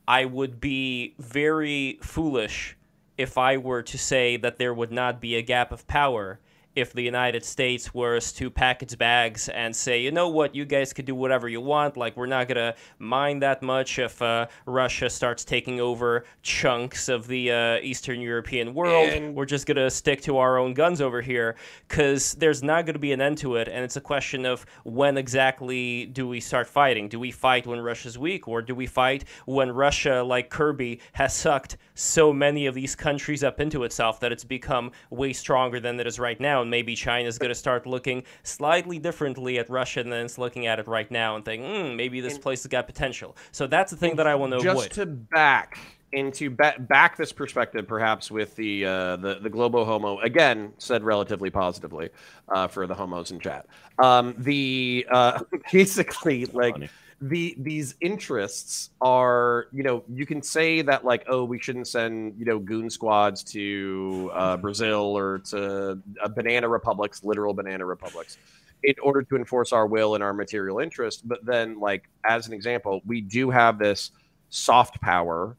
I 0.08 0.26
would 0.26 0.60
be 0.60 1.14
very 1.20 2.00
foolish 2.02 2.76
if 3.18 3.38
I 3.38 3.58
were 3.58 3.84
to 3.84 3.98
say 3.98 4.36
that 4.38 4.58
there 4.58 4.74
would 4.74 4.92
not 4.92 5.22
be 5.22 5.36
a 5.36 5.42
gap 5.42 5.72
of 5.72 5.88
power 5.88 6.40
if 6.76 6.94
the 6.94 7.02
United 7.02 7.44
States 7.46 7.94
was 7.94 8.34
to 8.34 8.50
pack 8.50 8.84
its 8.84 8.96
bags 8.96 9.50
and 9.50 9.76
say, 9.76 10.02
you 10.02 10.12
know 10.12 10.30
what, 10.30 10.54
you 10.56 10.66
guys 10.66 10.94
could 10.94 11.06
do 11.06 11.16
whatever 11.16 11.48
you 11.48 11.62
want. 11.62 11.98
Like, 11.98 12.18
we're 12.18 12.26
not 12.26 12.48
going 12.48 12.58
to 12.58 12.76
mind 13.00 13.42
that 13.42 13.62
much 13.62 13.98
if 14.00 14.22
uh, 14.22 14.48
Russia 14.66 15.10
starts 15.10 15.46
taking 15.46 15.80
over 15.80 16.26
chunks 16.42 17.10
of 17.10 17.28
the 17.28 17.52
uh, 17.52 17.78
Eastern 17.82 18.22
European 18.22 18.74
world. 18.74 19.10
And... 19.10 19.36
We're 19.36 19.46
just 19.46 19.66
going 19.66 19.78
to 19.78 19.90
stick 19.90 20.22
to 20.24 20.38
our 20.38 20.58
own 20.58 20.74
guns 20.74 21.02
over 21.02 21.22
here 21.22 21.56
because 21.88 22.34
there's 22.34 22.64
not 22.64 22.86
going 22.86 22.94
to 22.94 23.00
be 23.00 23.12
an 23.12 23.22
end 23.22 23.38
to 23.40 23.56
it. 23.56 23.68
And 23.68 23.84
it's 23.84 23.96
a 23.96 24.02
question 24.02 24.46
of 24.46 24.66
when 24.84 25.18
exactly 25.18 26.06
do 26.06 26.28
we 26.28 26.40
start 26.40 26.68
fighting? 26.68 27.10
Do 27.10 27.20
we 27.20 27.32
fight 27.32 27.66
when 27.66 27.80
Russia's 27.80 28.18
weak, 28.18 28.48
or 28.48 28.62
do 28.62 28.76
we 28.76 28.86
fight 28.86 29.26
when 29.46 29.72
Russia, 29.72 30.24
like 30.24 30.50
Kirby, 30.50 31.00
has 31.14 31.34
sucked 31.34 31.78
so 31.96 32.32
many 32.32 32.68
of 32.68 32.76
these 32.76 32.96
countries 32.96 33.44
up 33.44 33.60
into 33.60 33.84
itself 33.84 34.20
that 34.20 34.32
it's 34.32 34.44
become 34.44 34.92
way 35.10 35.34
stronger 35.34 35.80
than 35.80 36.00
it 36.00 36.06
is 36.06 36.20
right 36.20 36.40
now? 36.40 36.62
and 36.62 36.72
maybe 36.72 36.96
China's 36.96 37.38
going 37.38 37.50
to 37.50 37.56
start 37.56 37.86
looking 37.86 38.24
slightly 38.44 39.00
differently 39.00 39.60
at 39.60 39.70
Russia 39.70 40.04
than 40.04 40.14
it's 40.14 40.38
looking 40.38 40.68
at 40.68 40.80
it 40.80 40.88
right 40.88 41.10
now 41.12 41.36
and 41.36 41.46
think, 41.46 41.64
hmm, 41.64 41.96
maybe 41.96 42.20
this 42.22 42.38
place 42.38 42.64
has 42.64 42.70
got 42.70 42.86
potential. 42.88 43.38
So 43.52 43.68
that's 43.68 43.92
the 43.92 43.98
thing 43.98 44.16
that 44.18 44.28
I 44.28 44.36
want 44.36 44.52
to 44.52 44.58
avoid. 44.58 44.76
Just 44.76 44.92
to 44.94 45.06
back 45.06 45.78
into 46.12 46.50
ba- 46.50 46.76
back 46.80 47.18
this 47.18 47.32
perspective, 47.32 47.88
perhaps 47.88 48.32
with 48.32 48.56
the 48.56 48.86
uh, 48.86 49.16
the 49.18 49.40
the 49.42 49.50
globo 49.50 49.86
homo 49.86 50.20
again 50.20 50.74
said 50.78 51.04
relatively 51.04 51.50
positively 51.50 52.10
uh, 52.50 52.68
for 52.68 52.88
the 52.88 52.96
homos 52.96 53.32
in 53.32 53.40
chat. 53.40 53.68
Um, 54.00 54.34
the 54.38 55.06
uh, 55.12 55.42
basically 55.72 56.46
like. 56.48 56.74
Funny 56.74 56.90
the 57.22 57.56
these 57.60 57.96
interests 58.02 58.90
are 59.02 59.68
you 59.72 59.84
know 59.84 60.04
you 60.10 60.26
can 60.26 60.42
say 60.42 60.82
that 60.82 61.06
like 61.06 61.24
oh 61.28 61.44
we 61.44 61.58
shouldn't 61.60 61.88
send 61.88 62.38
you 62.38 62.46
know 62.46 62.60
goon 62.60 62.90
squads 62.90 63.44
to 63.44 64.30
uh, 64.34 64.58
Brazil 64.66 65.18
or 65.18 65.40
to 65.40 66.00
uh, 66.22 66.28
banana 66.30 66.68
republics, 66.68 67.24
literal 67.24 67.54
banana 67.54 67.86
republics, 67.86 68.38
in 68.84 68.96
order 69.02 69.24
to 69.24 69.36
enforce 69.36 69.72
our 69.72 69.88
will 69.88 70.16
and 70.16 70.24
our 70.24 70.34
material 70.34 70.80
interest. 70.80 71.28
But 71.28 71.46
then, 71.46 71.80
like 71.80 72.10
as 72.26 72.48
an 72.48 72.54
example, 72.54 73.02
we 73.06 73.22
do 73.22 73.50
have 73.50 73.80
this 73.80 74.12
soft 74.50 75.00
power, 75.02 75.56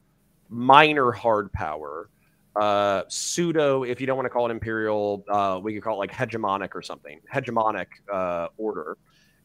minor 0.51 1.11
hard 1.11 1.53
power 1.53 2.11
uh, 2.57 3.03
pseudo, 3.09 3.83
if 3.83 4.01
you 4.01 4.07
don't 4.07 4.17
want 4.17 4.25
to 4.25 4.31
call 4.31 4.47
it 4.49 4.51
imperial, 4.51 5.25
uh, 5.29 5.61
we 5.63 5.75
could 5.75 5.83
call 5.83 5.97
it 5.97 5.99
like 5.99 6.13
hegemonic 6.13 6.75
or 6.75 6.83
something, 6.83 7.21
hegemonic 7.33 7.87
uh, 8.13 8.49
order. 8.57 8.97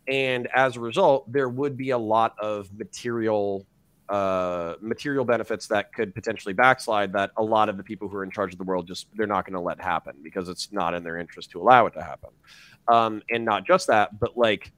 And 0.08 0.47
as 0.56 0.78
a 0.78 0.80
result, 0.80 1.32
there 1.32 1.49
would 1.49 1.78
be 1.78 1.91
a 1.91 1.97
lot 1.97 2.36
of 2.39 2.70
material 2.78 3.66
uh, 4.10 4.76
material 4.82 5.24
benefits 5.24 5.68
that 5.68 5.93
could 5.93 6.14
potentially 6.14 6.54
backslide 6.54 7.14
that 7.14 7.32
a 7.38 7.43
lot 7.43 7.70
of 7.70 7.78
the 7.78 7.84
people 7.84 8.10
who 8.10 8.18
are 8.18 8.26
in 8.26 8.32
charge 8.32 8.52
of 8.52 8.58
the 8.58 8.64
world 8.66 8.86
just 8.86 9.08
they're 9.16 9.26
not 9.26 9.45
going 9.45 9.54
to 9.54 9.60
let 9.62 9.80
happen 9.80 10.14
because 10.22 10.49
it's 10.49 10.70
not 10.74 10.93
in 10.93 11.02
their 11.02 11.18
interest 11.18 11.49
to 11.49 11.62
allow 11.62 11.86
it 11.86 11.93
to 11.93 12.04
happen. 12.04 12.30
Um, 12.89 13.22
and 13.30 13.45
not 13.45 13.66
just 13.66 13.88
that, 13.88 14.20
but 14.20 14.38
like 14.38 14.74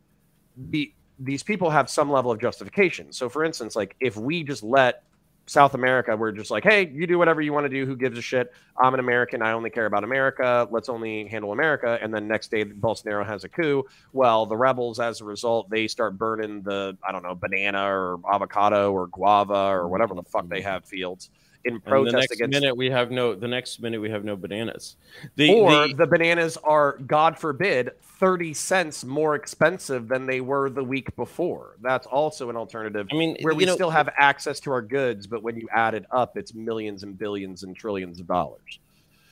the 0.70 0.94
these 1.18 1.42
people 1.42 1.70
have 1.70 1.90
some 1.90 2.12
level 2.12 2.32
of 2.32 2.40
justification. 2.40 3.12
So, 3.12 3.28
for 3.28 3.44
instance, 3.44 3.76
like 3.76 3.96
if 4.00 4.18
we 4.18 4.44
just 4.44 4.62
let 4.62 5.04
South 5.46 5.74
America, 5.74 6.16
we're 6.16 6.32
just 6.32 6.52
like, 6.52 6.64
hey, 6.64 6.88
you 6.88 7.06
do 7.06 7.18
whatever 7.18 7.42
you 7.42 7.52
want 7.52 7.66
to 7.66 7.70
do. 7.70 7.86
Who 7.86 7.96
gives 7.96 8.18
a 8.18 8.22
shit? 8.22 8.54
I'm 8.82 8.94
an 8.94 9.00
American. 9.00 9.42
I 9.42 9.52
only 9.52 9.70
care 9.70 9.86
about 9.86 10.04
America. 10.04 10.68
Let's 10.72 10.88
only 10.88 11.28
handle 11.28 11.52
America. 11.52 12.00
And 12.02 12.14
then 12.14 12.28
next 12.28 12.50
day, 12.50 12.64
Bolsonaro 12.64 13.26
has 13.26 13.44
a 13.44 13.50
coup. 13.50 13.86
Well, 14.14 14.46
the 14.46 14.56
rebels, 14.56 15.00
as 15.00 15.20
a 15.20 15.26
result, 15.26 15.70
they 15.70 15.88
start 15.88 16.18
burning 16.18 16.62
the, 16.62 16.98
I 17.08 17.12
don't 17.12 17.24
know, 17.24 17.36
banana 17.36 17.84
or 17.84 18.20
avocado 18.32 18.94
or 18.94 19.08
guava 19.08 19.54
or 19.54 19.88
whatever 19.90 20.16
the 20.16 20.24
fuck 20.24 20.48
they 20.48 20.60
mm-hmm. 20.60 20.70
have 20.70 20.86
fields 20.86 21.30
in 21.66 21.80
protest 21.80 22.12
the 22.14 22.20
next 22.20 22.32
against. 22.34 22.52
minute 22.62 22.76
we 22.78 22.90
have 22.90 23.12
no. 23.12 23.36
The 23.36 23.48
next 23.48 23.80
minute 23.82 24.02
we 24.02 24.10
have 24.10 24.24
no 24.24 24.36
bananas. 24.36 24.96
The, 25.36 25.50
or 25.54 25.88
the- 25.88 25.94
the 25.96 26.08
bananas 26.08 26.58
are, 26.64 26.98
God 27.06 27.38
forbid, 27.38 27.92
30 28.20 28.54
cents 28.54 29.04
more 29.04 29.36
expensive 29.36 30.08
than 30.08 30.26
they 30.26 30.42
were 30.42 30.70
the 30.70 30.84
week 30.84 31.16
before. 31.16 31.76
That's 31.82 32.08
also 32.08 32.50
an 32.50 32.56
alternative 32.56 33.08
I 33.12 33.16
mean, 33.16 33.38
where 33.42 33.54
we 33.54 33.66
know, 33.66 33.76
still 33.76 33.90
have 33.90 34.10
access 34.18 34.60
to 34.62 34.72
our 34.72 34.82
goods, 34.82 35.28
but 35.28 35.44
when 35.44 35.58
you 35.58 35.68
add 35.74 35.94
it 35.94 36.06
up, 36.12 36.38
it's 36.38 36.54
millions 36.54 37.04
and 37.04 37.18
billions 37.18 37.64
and 37.64 37.76
trillions 37.76 38.20
of 38.20 38.28
dollars. 38.28 38.80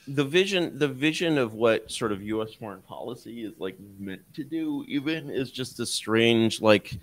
the 0.08 0.24
vision 0.24 0.76
the 0.78 0.88
vision 0.88 1.38
of 1.38 1.54
what 1.54 1.88
sort 1.90 2.10
of 2.12 2.20
US 2.22 2.52
foreign 2.54 2.82
policy 2.82 3.44
is 3.44 3.52
like 3.58 3.76
meant 4.00 4.22
to 4.34 4.42
do 4.42 4.84
even 4.88 5.30
is 5.30 5.50
just 5.52 5.78
a 5.78 5.86
strange 5.86 6.60
like 6.60 6.96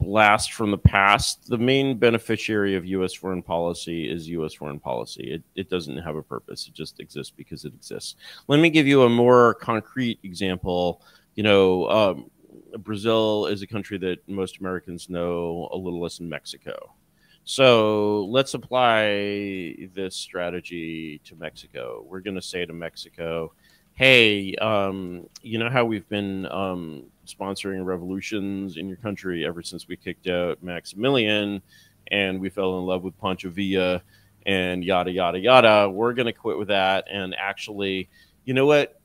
blast 0.00 0.52
from 0.52 0.70
the 0.70 0.78
past 0.78 1.48
the 1.48 1.56
main 1.56 1.96
beneficiary 1.96 2.74
of 2.74 2.84
US 2.84 3.14
foreign 3.14 3.42
policy 3.42 4.10
is 4.10 4.28
US 4.28 4.54
foreign 4.54 4.80
policy. 4.80 5.32
It, 5.32 5.42
it 5.54 5.70
doesn't 5.70 5.98
have 5.98 6.16
a 6.16 6.22
purpose. 6.22 6.66
It 6.68 6.74
just 6.74 7.00
exists 7.00 7.32
because 7.34 7.64
it 7.64 7.74
exists. 7.74 8.16
Let 8.48 8.60
me 8.60 8.70
give 8.70 8.86
you 8.86 9.02
a 9.02 9.08
more 9.08 9.54
concrete 9.54 10.18
example. 10.22 11.00
You 11.34 11.44
know 11.44 11.88
um, 11.90 12.30
Brazil 12.78 13.46
is 13.46 13.62
a 13.62 13.66
country 13.66 13.98
that 13.98 14.28
most 14.28 14.58
Americans 14.58 15.08
know 15.08 15.68
a 15.72 15.76
little 15.76 16.00
less 16.00 16.18
than 16.18 16.28
Mexico. 16.28 16.94
So 17.44 18.24
let's 18.26 18.54
apply 18.54 19.76
this 19.94 20.16
strategy 20.16 21.20
to 21.24 21.36
Mexico. 21.36 22.04
We're 22.08 22.20
going 22.20 22.36
to 22.36 22.42
say 22.42 22.64
to 22.64 22.72
Mexico, 22.72 23.52
hey, 23.92 24.54
um, 24.56 25.28
you 25.42 25.58
know 25.58 25.68
how 25.68 25.84
we've 25.84 26.08
been 26.08 26.46
um, 26.46 27.04
sponsoring 27.26 27.84
revolutions 27.84 28.76
in 28.76 28.88
your 28.88 28.96
country 28.98 29.46
ever 29.46 29.62
since 29.62 29.88
we 29.88 29.96
kicked 29.96 30.26
out 30.26 30.62
Maximilian 30.62 31.62
and 32.08 32.40
we 32.40 32.50
fell 32.50 32.78
in 32.78 32.84
love 32.84 33.02
with 33.02 33.18
Pancho 33.20 33.50
Villa 33.50 34.02
and 34.46 34.84
yada, 34.84 35.10
yada, 35.10 35.38
yada. 35.38 35.88
We're 35.90 36.12
going 36.12 36.26
to 36.26 36.32
quit 36.32 36.58
with 36.58 36.68
that. 36.68 37.06
And 37.10 37.34
actually, 37.38 38.08
you 38.44 38.54
know 38.54 38.66
what? 38.66 39.00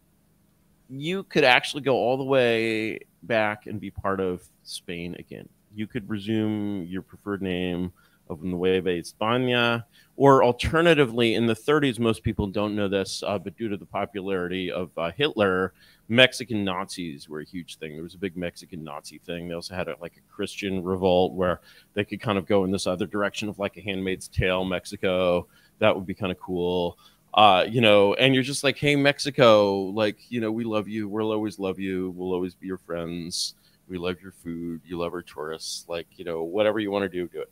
You 0.89 1.23
could 1.23 1.43
actually 1.43 1.83
go 1.83 1.95
all 1.95 2.17
the 2.17 2.23
way 2.23 2.99
back 3.23 3.67
and 3.67 3.79
be 3.79 3.91
part 3.91 4.19
of 4.19 4.43
Spain 4.63 5.15
again. 5.19 5.47
You 5.73 5.87
could 5.87 6.09
resume 6.09 6.85
your 6.85 7.01
preferred 7.01 7.41
name 7.41 7.93
of 8.29 8.43
Nueva 8.43 8.89
España, 8.89 9.83
or 10.15 10.43
alternatively, 10.43 11.35
in 11.35 11.45
the 11.45 11.53
30s, 11.53 11.97
most 11.97 12.23
people 12.23 12.45
don't 12.47 12.75
know 12.75 12.87
this, 12.87 13.23
uh, 13.25 13.39
but 13.39 13.55
due 13.57 13.69
to 13.69 13.77
the 13.77 13.85
popularity 13.85 14.69
of 14.69 14.91
uh, 14.97 15.11
Hitler, 15.15 15.73
Mexican 16.09 16.65
Nazis 16.65 17.29
were 17.29 17.39
a 17.39 17.45
huge 17.45 17.77
thing. 17.77 17.93
There 17.93 18.03
was 18.03 18.15
a 18.15 18.19
big 18.19 18.35
Mexican 18.35 18.83
Nazi 18.83 19.19
thing. 19.19 19.47
They 19.47 19.53
also 19.53 19.75
had 19.75 19.87
a, 19.87 19.95
like 20.01 20.17
a 20.17 20.33
Christian 20.33 20.83
revolt 20.83 21.33
where 21.33 21.61
they 21.93 22.03
could 22.03 22.19
kind 22.19 22.37
of 22.37 22.45
go 22.45 22.65
in 22.65 22.71
this 22.71 22.87
other 22.87 23.05
direction 23.05 23.47
of 23.47 23.59
like 23.59 23.77
a 23.77 23.81
Handmaid's 23.81 24.27
Tale, 24.27 24.65
Mexico. 24.65 25.47
That 25.79 25.95
would 25.95 26.05
be 26.05 26.15
kind 26.15 26.31
of 26.31 26.39
cool. 26.39 26.97
Uh, 27.33 27.65
you 27.69 27.79
know, 27.79 28.15
and 28.15 28.33
you're 28.33 28.43
just 28.43 28.63
like, 28.63 28.77
hey, 28.77 28.95
Mexico, 28.95 29.83
like, 29.83 30.17
you 30.29 30.41
know, 30.41 30.51
we 30.51 30.63
love 30.63 30.87
you. 30.87 31.07
We'll 31.07 31.31
always 31.31 31.59
love 31.59 31.79
you. 31.79 32.13
We'll 32.17 32.33
always 32.33 32.55
be 32.55 32.67
your 32.67 32.79
friends. 32.79 33.53
We 33.87 33.97
love 33.97 34.21
your 34.21 34.31
food. 34.31 34.81
You 34.85 34.97
love 34.97 35.13
our 35.13 35.21
tourists. 35.21 35.85
Like, 35.87 36.07
you 36.17 36.25
know, 36.25 36.43
whatever 36.43 36.79
you 36.79 36.91
want 36.91 37.03
to 37.03 37.09
do, 37.09 37.27
do 37.27 37.41
it 37.41 37.51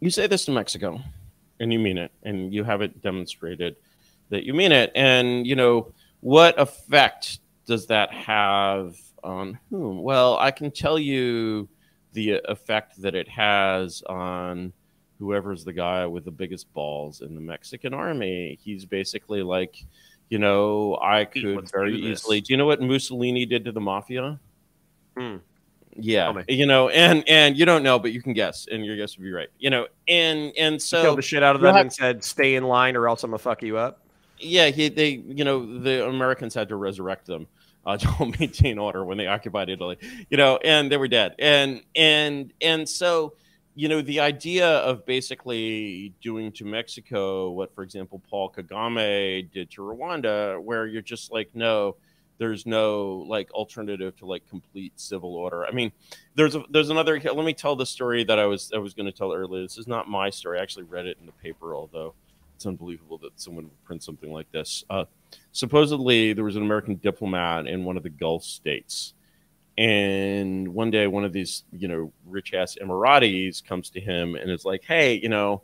you 0.00 0.10
say 0.10 0.26
this 0.26 0.44
to 0.46 0.50
Mexico. 0.50 1.00
And 1.60 1.72
you 1.72 1.78
mean 1.78 1.98
it. 1.98 2.10
And 2.22 2.52
you 2.52 2.64
have 2.64 2.80
it 2.80 3.02
demonstrated 3.02 3.76
that 4.30 4.44
you 4.44 4.54
mean 4.54 4.72
it. 4.72 4.90
And 4.94 5.46
you 5.46 5.54
know 5.54 5.92
what 6.20 6.58
effect 6.58 7.38
does 7.66 7.86
that 7.86 8.12
have 8.12 8.96
on 9.22 9.58
whom? 9.68 10.02
Well 10.02 10.38
i 10.38 10.50
can 10.50 10.70
tell 10.70 10.98
you 10.98 11.68
the 12.12 12.40
effect 12.46 13.00
that 13.02 13.14
it 13.14 13.28
has 13.28 14.02
on 14.02 14.72
whoever's 15.18 15.64
the 15.64 15.72
guy 15.72 16.06
with 16.06 16.24
the 16.24 16.30
biggest 16.30 16.72
balls 16.72 17.20
in 17.20 17.34
the 17.34 17.40
mexican 17.40 17.92
army. 17.92 18.58
He's 18.62 18.84
basically 18.86 19.42
like 19.42 19.84
you 20.30 20.38
know 20.38 20.98
i 21.02 21.24
could 21.24 21.44
let's 21.44 21.70
very 21.70 22.00
do 22.00 22.08
easily 22.08 22.40
do 22.40 22.52
you 22.52 22.56
know 22.56 22.66
what 22.66 22.80
mussolini 22.80 23.44
did 23.44 23.64
to 23.66 23.72
the 23.72 23.80
mafia? 23.80 24.40
Hmm. 25.16 25.36
Yeah 25.96 26.32
you 26.48 26.66
know 26.66 26.88
and 26.88 27.24
and 27.28 27.56
you 27.56 27.64
don't 27.64 27.82
know 27.82 27.98
but 27.98 28.12
you 28.12 28.22
can 28.22 28.32
guess 28.32 28.68
and 28.70 28.84
your 28.84 28.96
guess 28.96 29.16
would 29.18 29.24
be 29.24 29.32
right 29.32 29.48
you 29.58 29.70
know 29.70 29.86
and 30.06 30.52
and 30.56 30.80
so 30.80 31.02
Killed 31.02 31.18
the 31.18 31.22
shit 31.22 31.42
out 31.42 31.56
of 31.56 31.62
them 31.62 31.74
have- 31.74 31.86
and 31.86 31.92
said, 31.92 32.22
"Stay 32.22 32.54
in 32.54 32.64
line, 32.64 32.96
or 32.96 33.08
else 33.08 33.24
I'm 33.24 33.30
gonna 33.30 33.38
fuck 33.38 33.62
you 33.62 33.76
up." 33.76 34.00
yeah 34.38 34.68
he 34.68 34.88
they 34.88 35.10
you 35.10 35.44
know 35.44 35.80
the 35.80 36.06
americans 36.06 36.54
had 36.54 36.68
to 36.68 36.76
resurrect 36.76 37.26
them 37.26 37.46
uh, 37.86 37.96
to 37.96 38.32
maintain 38.38 38.78
order 38.78 39.04
when 39.04 39.18
they 39.18 39.26
occupied 39.26 39.68
italy 39.68 39.96
you 40.30 40.36
know 40.36 40.58
and 40.64 40.90
they 40.90 40.96
were 40.96 41.08
dead 41.08 41.34
and 41.38 41.82
and 41.94 42.52
and 42.62 42.88
so 42.88 43.34
you 43.74 43.88
know 43.88 44.00
the 44.02 44.20
idea 44.20 44.66
of 44.78 45.04
basically 45.06 46.12
doing 46.22 46.52
to 46.52 46.64
mexico 46.64 47.50
what 47.50 47.74
for 47.74 47.82
example 47.82 48.20
paul 48.30 48.50
kagame 48.50 49.50
did 49.52 49.70
to 49.70 49.82
rwanda 49.82 50.62
where 50.62 50.86
you're 50.86 51.02
just 51.02 51.32
like 51.32 51.50
no 51.54 51.96
there's 52.40 52.66
no 52.66 53.24
like 53.28 53.52
alternative 53.52 54.16
to 54.16 54.26
like 54.26 54.48
complete 54.48 54.92
civil 54.96 55.36
order 55.36 55.64
i 55.66 55.70
mean 55.70 55.92
there's 56.34 56.56
a, 56.56 56.64
there's 56.70 56.90
another 56.90 57.20
let 57.20 57.44
me 57.44 57.54
tell 57.54 57.76
the 57.76 57.86
story 57.86 58.24
that 58.24 58.40
i 58.40 58.46
was 58.46 58.72
i 58.74 58.78
was 58.78 58.94
going 58.94 59.06
to 59.06 59.12
tell 59.12 59.32
earlier 59.32 59.62
this 59.62 59.78
is 59.78 59.86
not 59.86 60.08
my 60.08 60.28
story 60.28 60.58
i 60.58 60.62
actually 60.62 60.84
read 60.84 61.06
it 61.06 61.16
in 61.20 61.26
the 61.26 61.32
paper 61.32 61.76
although 61.76 62.12
it's 62.60 62.66
unbelievable 62.66 63.16
that 63.16 63.40
someone 63.40 63.64
would 63.64 63.84
print 63.84 64.02
something 64.02 64.30
like 64.30 64.52
this. 64.52 64.84
Uh, 64.90 65.06
supposedly, 65.50 66.34
there 66.34 66.44
was 66.44 66.56
an 66.56 66.62
American 66.62 66.96
diplomat 66.96 67.66
in 67.66 67.84
one 67.84 67.96
of 67.96 68.02
the 68.02 68.10
Gulf 68.10 68.44
states, 68.44 69.14
and 69.78 70.68
one 70.68 70.90
day, 70.90 71.06
one 71.06 71.24
of 71.24 71.32
these, 71.32 71.64
you 71.72 71.88
know, 71.88 72.12
rich 72.26 72.52
ass 72.52 72.76
Emiratis 72.78 73.64
comes 73.64 73.88
to 73.88 74.00
him 74.00 74.34
and 74.34 74.50
is 74.50 74.66
like, 74.66 74.84
"Hey, 74.84 75.14
you 75.14 75.30
know, 75.30 75.62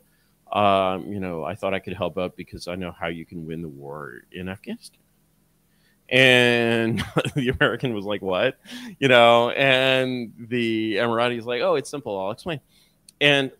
um, 0.51 1.05
you 1.13 1.19
know, 1.19 1.43
I 1.43 1.53
thought 1.53 1.75
I 1.75 1.79
could 1.79 1.93
help 1.93 2.17
out 2.17 2.35
because 2.35 2.67
I 2.67 2.73
know 2.73 2.91
how 2.91 3.09
you 3.09 3.27
can 3.27 3.45
win 3.45 3.61
the 3.61 3.69
war 3.69 4.21
in 4.31 4.49
Afghanistan." 4.49 4.99
And 6.09 7.03
the 7.35 7.49
American 7.49 7.93
was 7.93 8.05
like, 8.05 8.21
"What?" 8.21 8.57
You 8.99 9.07
know, 9.07 9.49
and 9.51 10.33
the 10.37 10.95
Emirati's 10.95 11.45
like, 11.45 11.61
"Oh, 11.61 11.75
it's 11.75 11.89
simple. 11.89 12.17
I'll 12.19 12.31
explain." 12.31 12.59
And 13.19 13.51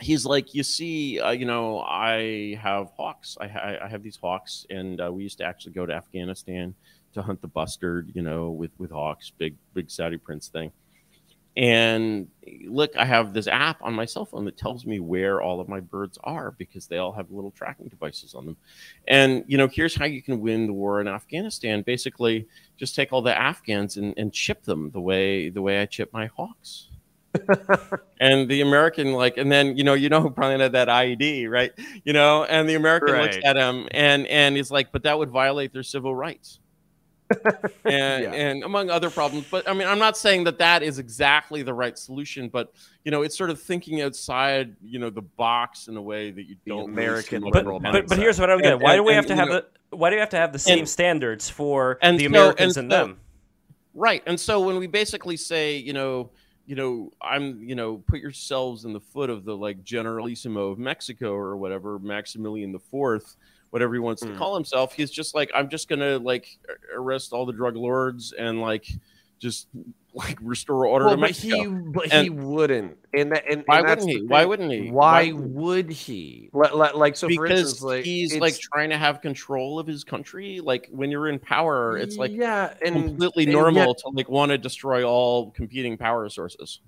he's 0.00 0.24
like, 0.24 0.54
you 0.54 0.62
see, 0.62 1.20
uh, 1.20 1.30
you 1.30 1.44
know, 1.44 1.80
I 1.80 2.58
have 2.60 2.90
hawks. 2.96 3.36
I, 3.40 3.48
ha- 3.48 3.76
I 3.82 3.88
have 3.88 4.02
these 4.02 4.16
hawks, 4.16 4.66
and 4.70 5.00
uh, 5.00 5.12
we 5.12 5.22
used 5.22 5.38
to 5.38 5.44
actually 5.44 5.72
go 5.72 5.86
to 5.86 5.92
Afghanistan 5.92 6.74
to 7.14 7.22
hunt 7.22 7.40
the 7.40 7.48
bustard, 7.48 8.10
you 8.14 8.22
know, 8.22 8.50
with 8.50 8.70
with 8.78 8.90
hawks, 8.90 9.30
big 9.36 9.56
big 9.74 9.90
Saudi 9.90 10.16
prince 10.16 10.48
thing. 10.48 10.72
And 11.56 12.28
look, 12.66 12.96
I 12.96 13.04
have 13.04 13.34
this 13.34 13.46
app 13.46 13.82
on 13.82 13.92
my 13.92 14.04
cell 14.04 14.24
phone 14.24 14.44
that 14.44 14.56
tells 14.56 14.86
me 14.86 15.00
where 15.00 15.42
all 15.42 15.60
of 15.60 15.68
my 15.68 15.80
birds 15.80 16.18
are 16.22 16.52
because 16.52 16.86
they 16.86 16.98
all 16.98 17.12
have 17.12 17.30
little 17.30 17.50
tracking 17.50 17.88
devices 17.88 18.34
on 18.34 18.46
them. 18.46 18.56
And 19.08 19.44
you 19.46 19.58
know, 19.58 19.68
here's 19.68 19.94
how 19.94 20.04
you 20.04 20.22
can 20.22 20.40
win 20.40 20.66
the 20.66 20.72
war 20.72 21.00
in 21.00 21.08
Afghanistan. 21.08 21.82
Basically, 21.82 22.46
just 22.76 22.94
take 22.94 23.12
all 23.12 23.22
the 23.22 23.36
Afghans 23.36 23.96
and, 23.96 24.14
and 24.16 24.32
chip 24.32 24.62
them 24.62 24.90
the 24.90 25.00
way 25.00 25.50
the 25.50 25.62
way 25.62 25.82
I 25.82 25.86
chip 25.86 26.12
my 26.12 26.26
hawks 26.26 26.90
and 28.20 28.48
the 28.48 28.60
American 28.60 29.12
like, 29.12 29.36
and 29.36 29.50
then 29.50 29.76
you 29.76 29.84
know, 29.84 29.94
you 29.94 30.08
know 30.08 30.20
who 30.22 30.30
probably 30.30 30.58
had 30.58 30.72
that 30.72 30.88
IED, 30.88 31.48
right? 31.48 31.72
You 32.04 32.12
know, 32.12 32.44
and 32.44 32.68
the 32.68 32.74
American 32.74 33.20
looks 33.20 33.38
at 33.44 33.56
him 33.56 33.88
and 33.92 34.26
and 34.26 34.56
he's 34.56 34.70
like, 34.70 34.92
but 34.92 35.02
that 35.04 35.18
would 35.18 35.30
violate 35.30 35.72
their 35.72 35.82
civil 35.82 36.14
rights. 36.14 36.60
and, 37.84 38.24
Yeah. 38.24 38.32
and 38.32 38.64
among 38.64 38.90
other 38.90 39.10
problems. 39.10 39.46
But 39.50 39.68
I 39.68 39.72
mean, 39.74 39.86
I'm 39.88 39.98
not 39.98 40.16
saying 40.16 40.44
that 40.44 40.58
that 40.58 40.82
is 40.82 40.98
exactly 40.98 41.62
the 41.62 41.74
right 41.74 41.98
solution, 41.98 42.48
but 42.48 42.72
you 43.04 43.10
know, 43.10 43.22
it's 43.22 43.36
sort 43.36 43.50
of 43.50 43.60
thinking 43.60 44.00
outside, 44.02 44.76
you 44.82 44.98
know, 44.98 45.10
the 45.10 45.22
box 45.22 45.88
in 45.88 45.96
a 45.96 46.02
way 46.02 46.30
that 46.30 46.42
you 46.44 46.56
don't 46.66 46.78
really 46.90 46.92
American 46.92 47.40
see 47.40 47.44
much 47.44 47.52
But, 47.52 47.58
liberal 47.60 47.80
but 47.80 48.06
but 48.08 48.18
here's 48.18 48.38
what 48.38 48.50
I 48.50 48.54
don't 48.54 48.62
get. 48.62 48.72
And- 48.74 48.82
Why 48.82 48.92
do 48.94 48.98
and- 48.98 49.06
we 49.06 49.12
have 49.14 49.24
and, 49.24 49.28
to 49.28 49.34
you 49.34 49.40
have 49.40 49.48
know- 49.48 49.62
the 49.90 49.96
why 49.96 50.10
do 50.10 50.16
we 50.16 50.20
have 50.20 50.30
to 50.30 50.36
have 50.36 50.52
the 50.52 50.58
same 50.58 50.80
And- 50.80 50.88
standards 50.88 51.48
for 51.50 51.98
and 52.02 52.18
the 52.18 52.24
so- 52.24 52.28
Americans 52.28 52.76
and 52.76 52.84
and 52.86 52.92
so- 52.92 53.06
them? 53.08 53.20
Right. 53.94 54.22
And 54.26 54.38
so 54.38 54.60
when 54.60 54.76
we 54.78 54.86
basically 54.86 55.36
say, 55.36 55.76
you 55.76 55.92
know, 55.92 56.30
you 56.64 56.76
know, 56.76 57.10
I'm, 57.20 57.60
you 57.64 57.74
know, 57.74 57.96
put 58.06 58.20
yourselves 58.20 58.84
in 58.84 58.92
the 58.92 59.00
foot 59.00 59.30
of 59.30 59.44
the 59.44 59.56
like 59.56 59.82
Generalissimo 59.82 60.68
of 60.70 60.78
Mexico 60.78 61.32
or 61.34 61.56
whatever, 61.56 61.98
Maximilian 61.98 62.70
the 62.70 62.78
Fourth, 62.78 63.34
whatever 63.70 63.94
he 63.94 64.00
wants 64.00 64.22
to 64.22 64.28
Mm. 64.28 64.38
call 64.38 64.54
himself. 64.54 64.92
He's 64.92 65.10
just 65.10 65.34
like, 65.34 65.50
I'm 65.54 65.68
just 65.68 65.88
gonna 65.88 66.18
like 66.18 66.46
arrest 66.94 67.32
all 67.32 67.46
the 67.46 67.52
drug 67.52 67.76
lords 67.76 68.32
and 68.32 68.60
like 68.60 68.86
just 69.38 69.68
like 70.14 70.36
restore 70.42 70.86
order 70.86 71.04
Well, 71.06 71.14
to 71.14 71.20
but 71.20 71.30
he, 71.30 71.66
but 71.68 72.12
he 72.12 72.30
wouldn't. 72.30 72.98
And 73.14 73.30
that, 73.30 73.44
and 73.48 73.62
Why 73.66 73.78
and 73.78 73.88
wouldn't 73.88 74.10
he? 74.10 74.22
Why 74.26 74.44
wouldn't 74.44 74.72
he? 74.72 74.90
Why 74.90 75.30
Why- 75.30 75.40
would 75.40 75.90
he? 75.90 76.50
Like, 76.52 76.94
like, 76.94 77.16
so, 77.16 77.28
for 77.28 77.44
because 77.44 77.60
instance, 77.60 77.82
like 77.82 78.04
he's 78.04 78.36
like 78.36 78.58
trying 78.58 78.90
to 78.90 78.98
have 78.98 79.20
control 79.20 79.78
of 79.78 79.86
his 79.86 80.02
country. 80.02 80.58
Like 80.60 80.88
when 80.90 81.12
you're 81.12 81.28
in 81.28 81.38
power, 81.38 81.96
it's 81.96 82.16
like 82.16 82.32
yeah, 82.32 82.74
and 82.84 82.94
completely 82.96 83.44
and 83.44 83.52
normal 83.52 83.86
yet- 83.86 83.98
to 83.98 84.08
like 84.12 84.28
want 84.28 84.50
to 84.50 84.58
destroy 84.58 85.04
all 85.04 85.52
competing 85.52 85.96
power 85.96 86.28
sources. 86.28 86.80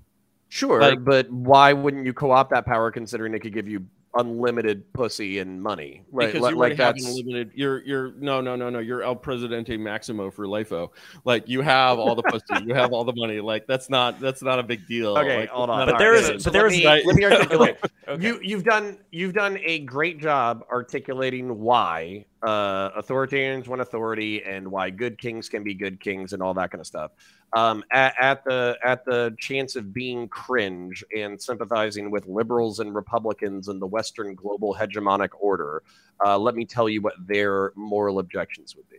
Sure, 0.48 0.80
Like- 0.80 1.02
but 1.04 1.30
why 1.30 1.72
wouldn't 1.72 2.04
you 2.04 2.12
co-opt 2.12 2.50
that 2.50 2.66
power 2.66 2.90
considering 2.90 3.32
it 3.34 3.38
could 3.38 3.54
give 3.54 3.68
you 3.68 3.86
unlimited 4.14 4.92
pussy 4.92 5.38
and 5.38 5.62
money? 5.62 6.04
right? 6.12 6.26
because 6.26 6.42
like, 6.42 6.52
you 6.52 6.56
like 6.58 6.70
already 6.70 6.82
have 6.82 6.94
that's 6.96 7.06
unlimited. 7.06 7.50
You're 7.54 7.82
you're 7.84 8.12
no 8.18 8.40
no 8.40 8.56
no 8.56 8.70
no. 8.70 8.78
You're 8.78 9.02
El 9.02 9.16
Presidente 9.16 9.76
Maximo 9.76 10.30
for 10.30 10.46
lifeo. 10.46 10.90
Like 11.24 11.48
you 11.48 11.60
have 11.62 11.98
all 11.98 12.14
the 12.14 12.22
pussy, 12.22 12.64
you 12.64 12.74
have 12.74 12.92
all 12.92 13.04
the 13.04 13.14
money. 13.16 13.40
Like 13.40 13.66
that's 13.66 13.88
not 13.90 14.20
that's 14.20 14.42
not 14.42 14.58
a 14.58 14.62
big 14.62 14.86
deal. 14.86 15.16
okay. 15.18 15.40
Like, 15.40 15.48
hold 15.50 15.70
on, 15.70 15.86
But 15.86 15.94
a 15.96 15.98
there 15.98 16.12
big 16.14 16.22
is- 16.22 16.28
deal. 16.28 16.36
but 16.38 16.44
let 16.46 16.52
there 16.52 16.66
is- 16.66 16.76
me, 16.78 16.86
Right. 16.86 17.06
let 17.06 17.16
me 17.16 17.24
articulate. 17.24 17.76
Okay. 18.08 18.26
You 18.26 18.40
you've 18.42 18.64
done 18.64 18.98
you've 19.12 19.32
done 19.32 19.58
a 19.62 19.78
great 19.78 20.18
job 20.20 20.64
articulating 20.70 21.60
why 21.60 22.24
uh, 22.42 22.90
authoritarians 23.00 23.68
want 23.68 23.80
authority 23.80 24.42
and 24.42 24.68
why 24.68 24.90
good 24.90 25.16
kings 25.18 25.48
can 25.48 25.62
be 25.62 25.72
good 25.72 26.00
kings 26.00 26.32
and 26.32 26.42
all 26.42 26.52
that 26.54 26.72
kind 26.72 26.80
of 26.80 26.86
stuff. 26.86 27.12
Um, 27.54 27.84
at, 27.92 28.14
at 28.18 28.44
the 28.44 28.78
at 28.82 29.04
the 29.04 29.34
chance 29.38 29.76
of 29.76 29.92
being 29.92 30.26
cringe 30.28 31.04
and 31.14 31.40
sympathizing 31.40 32.10
with 32.10 32.26
liberals 32.26 32.80
and 32.80 32.94
Republicans 32.94 33.68
and 33.68 33.80
the 33.80 33.86
Western 33.86 34.34
global 34.34 34.74
hegemonic 34.74 35.28
order, 35.38 35.82
uh, 36.24 36.38
let 36.38 36.54
me 36.54 36.64
tell 36.64 36.88
you 36.88 37.02
what 37.02 37.14
their 37.26 37.72
moral 37.76 38.20
objections 38.20 38.74
would 38.74 38.88
be. 38.88 38.96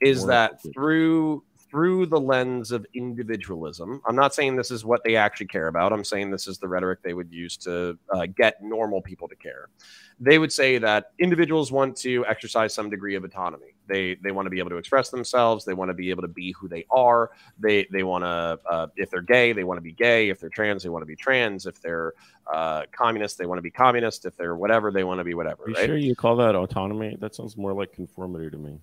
Is 0.00 0.20
Moral 0.20 0.28
that 0.28 0.50
objections. 0.52 0.74
through 0.74 1.44
through 1.70 2.06
the 2.06 2.18
lens 2.20 2.72
of 2.72 2.84
individualism. 2.94 4.02
I'm 4.06 4.16
not 4.16 4.34
saying 4.34 4.56
this 4.56 4.72
is 4.72 4.84
what 4.84 5.04
they 5.04 5.14
actually 5.14 5.46
care 5.46 5.68
about. 5.68 5.92
I'm 5.92 6.04
saying 6.04 6.30
this 6.30 6.48
is 6.48 6.58
the 6.58 6.66
rhetoric 6.66 7.00
they 7.02 7.14
would 7.14 7.32
use 7.32 7.56
to 7.58 7.96
uh, 8.12 8.26
get 8.36 8.60
normal 8.60 9.00
people 9.00 9.28
to 9.28 9.36
care. 9.36 9.68
They 10.18 10.38
would 10.38 10.52
say 10.52 10.78
that 10.78 11.12
individuals 11.20 11.70
want 11.70 11.96
to 11.98 12.26
exercise 12.26 12.74
some 12.74 12.90
degree 12.90 13.14
of 13.14 13.24
autonomy. 13.24 13.74
They 13.90 14.14
they 14.14 14.30
want 14.30 14.46
to 14.46 14.50
be 14.50 14.60
able 14.60 14.70
to 14.70 14.76
express 14.76 15.10
themselves. 15.10 15.64
They 15.64 15.74
want 15.74 15.88
to 15.88 15.94
be 15.94 16.10
able 16.10 16.22
to 16.22 16.28
be 16.28 16.52
who 16.52 16.68
they 16.68 16.86
are. 16.90 17.30
They 17.58 17.86
they 17.90 18.04
want 18.04 18.22
to 18.22 18.58
uh, 18.70 18.86
if 18.96 19.10
they're 19.10 19.20
gay, 19.20 19.52
they 19.52 19.64
want 19.64 19.78
to 19.78 19.82
be 19.82 19.92
gay. 19.92 20.30
If 20.30 20.38
they're 20.38 20.48
trans, 20.48 20.84
they 20.84 20.88
want 20.88 21.02
to 21.02 21.06
be 21.06 21.16
trans. 21.16 21.66
If 21.66 21.82
they're 21.82 22.14
uh, 22.52 22.82
communist, 22.92 23.36
they 23.36 23.46
want 23.46 23.58
to 23.58 23.62
be 23.62 23.70
communist. 23.70 24.24
If 24.26 24.36
they're 24.36 24.54
whatever, 24.54 24.92
they 24.92 25.02
want 25.02 25.18
to 25.18 25.24
be 25.24 25.34
whatever. 25.34 25.64
Are 25.64 25.68
you 25.68 25.74
right? 25.74 25.86
sure 25.86 25.96
you 25.96 26.14
call 26.14 26.36
that 26.36 26.54
autonomy? 26.54 27.16
That 27.20 27.34
sounds 27.34 27.56
more 27.56 27.72
like 27.72 27.92
conformity 27.92 28.48
to 28.50 28.56
me. 28.56 28.78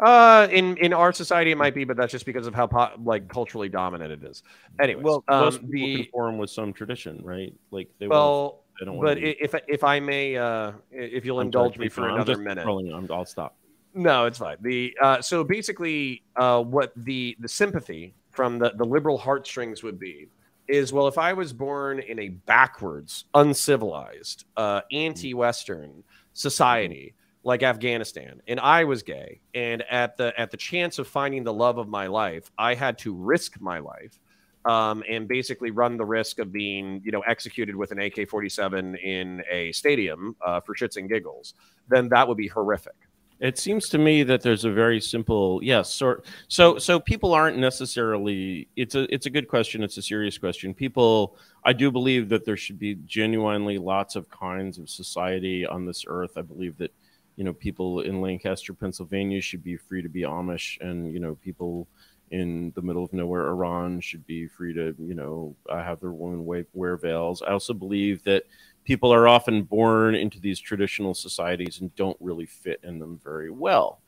Uh, 0.00 0.46
in 0.52 0.76
in 0.76 0.92
our 0.92 1.12
society, 1.12 1.50
it 1.50 1.58
might 1.58 1.74
be, 1.74 1.82
but 1.82 1.96
that's 1.96 2.12
just 2.12 2.24
because 2.24 2.46
of 2.46 2.54
how 2.54 2.68
po- 2.68 2.92
like 3.02 3.28
culturally 3.28 3.68
dominant 3.68 4.12
it 4.12 4.22
is. 4.22 4.44
Anyways, 4.80 5.04
well, 5.04 5.24
um, 5.26 5.40
most 5.40 5.60
people 5.68 5.88
the 5.88 6.04
conform 6.04 6.38
with 6.38 6.50
some 6.50 6.72
tradition, 6.72 7.20
right? 7.24 7.52
Like 7.72 7.88
they 7.98 8.06
well, 8.06 8.62
they 8.78 8.86
don't 8.86 8.96
want 8.96 9.08
but 9.08 9.18
if 9.18 9.56
if 9.66 9.82
I 9.82 9.98
may, 9.98 10.36
uh, 10.36 10.72
if 10.92 11.24
you'll 11.24 11.40
I'm 11.40 11.46
indulge 11.46 11.78
me 11.78 11.88
for 11.88 12.04
I'm 12.04 12.14
another 12.14 12.34
just 12.34 12.42
minute. 12.42 12.64
I'm, 12.64 13.08
I'll 13.10 13.24
stop. 13.24 13.56
No, 13.98 14.26
it's 14.26 14.38
fine. 14.38 14.58
The 14.60 14.96
uh, 15.02 15.20
so 15.20 15.42
basically, 15.42 16.22
uh, 16.36 16.62
what 16.62 16.92
the 16.94 17.36
the 17.40 17.48
sympathy 17.48 18.14
from 18.30 18.60
the 18.60 18.70
the 18.76 18.84
liberal 18.84 19.18
heartstrings 19.18 19.82
would 19.82 19.98
be 19.98 20.28
is 20.68 20.92
well, 20.92 21.08
if 21.08 21.18
I 21.18 21.32
was 21.32 21.52
born 21.52 21.98
in 21.98 22.20
a 22.20 22.28
backwards, 22.28 23.24
uncivilized, 23.34 24.44
uh, 24.56 24.82
anti-Western 24.92 26.04
society 26.32 27.16
like 27.42 27.64
Afghanistan, 27.64 28.40
and 28.46 28.60
I 28.60 28.84
was 28.84 29.02
gay, 29.02 29.40
and 29.52 29.82
at 29.90 30.16
the 30.16 30.32
at 30.38 30.52
the 30.52 30.56
chance 30.56 31.00
of 31.00 31.08
finding 31.08 31.42
the 31.42 31.52
love 31.52 31.78
of 31.78 31.88
my 31.88 32.06
life, 32.06 32.52
I 32.56 32.76
had 32.76 32.98
to 32.98 33.12
risk 33.12 33.60
my 33.60 33.80
life. 33.80 34.20
Um, 34.64 35.02
and 35.08 35.26
basically 35.26 35.70
run 35.70 35.96
the 35.96 36.04
risk 36.04 36.40
of 36.40 36.52
being, 36.52 37.00
you 37.02 37.10
know, 37.10 37.20
executed 37.20 37.74
with 37.74 37.90
an 37.90 38.00
AK-47 38.00 39.02
in 39.02 39.42
a 39.50 39.72
stadium 39.72 40.36
uh, 40.44 40.60
for 40.60 40.74
shits 40.74 40.98
and 40.98 41.08
giggles. 41.08 41.54
Then 41.88 42.10
that 42.10 42.28
would 42.28 42.36
be 42.36 42.48
horrific. 42.48 43.07
It 43.40 43.56
seems 43.56 43.88
to 43.90 43.98
me 43.98 44.24
that 44.24 44.42
there's 44.42 44.64
a 44.64 44.70
very 44.70 45.00
simple 45.00 45.60
yes. 45.62 45.92
So 45.92 46.22
so 46.48 46.78
so 46.78 46.98
people 46.98 47.32
aren't 47.32 47.56
necessarily. 47.56 48.68
It's 48.74 48.96
a 48.96 49.12
it's 49.14 49.26
a 49.26 49.30
good 49.30 49.46
question. 49.46 49.82
It's 49.84 49.96
a 49.96 50.02
serious 50.02 50.36
question. 50.38 50.74
People, 50.74 51.36
I 51.64 51.72
do 51.72 51.92
believe 51.92 52.28
that 52.30 52.44
there 52.44 52.56
should 52.56 52.78
be 52.78 52.96
genuinely 53.06 53.78
lots 53.78 54.16
of 54.16 54.28
kinds 54.28 54.78
of 54.78 54.90
society 54.90 55.64
on 55.66 55.86
this 55.86 56.04
earth. 56.08 56.32
I 56.36 56.42
believe 56.42 56.76
that 56.78 56.92
you 57.36 57.44
know 57.44 57.52
people 57.52 58.00
in 58.00 58.20
Lancaster, 58.20 58.74
Pennsylvania, 58.74 59.40
should 59.40 59.62
be 59.62 59.76
free 59.76 60.02
to 60.02 60.08
be 60.08 60.22
Amish, 60.22 60.80
and 60.80 61.12
you 61.12 61.20
know 61.20 61.36
people 61.36 61.86
in 62.30 62.72
the 62.74 62.82
middle 62.82 63.04
of 63.04 63.12
nowhere 63.12 63.48
Iran 63.48 64.00
should 64.00 64.26
be 64.26 64.48
free 64.48 64.74
to 64.74 64.96
you 64.98 65.14
know 65.14 65.54
have 65.70 66.00
their 66.00 66.10
women 66.10 66.44
wear 66.72 66.96
veils. 66.96 67.40
I 67.42 67.52
also 67.52 67.72
believe 67.72 68.24
that 68.24 68.42
people 68.88 69.12
are 69.12 69.28
often 69.28 69.62
born 69.64 70.14
into 70.14 70.40
these 70.40 70.58
traditional 70.58 71.12
societies 71.12 71.82
and 71.82 71.94
don't 71.94 72.16
really 72.20 72.46
fit 72.46 72.80
in 72.82 72.98
them 72.98 73.20
very 73.22 73.50
well. 73.50 74.00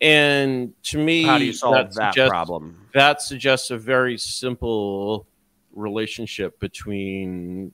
And 0.00 0.72
to 0.84 0.98
me, 0.98 1.24
How 1.24 1.36
do 1.36 1.44
you 1.44 1.52
solve 1.52 1.92
that, 1.92 2.12
suggests- 2.12 2.30
problem? 2.30 2.86
That 2.94 3.20
suggests 3.20 3.72
a 3.72 3.76
very 3.76 4.16
simple 4.16 5.26
relationship 5.72 6.60
between 6.60 7.72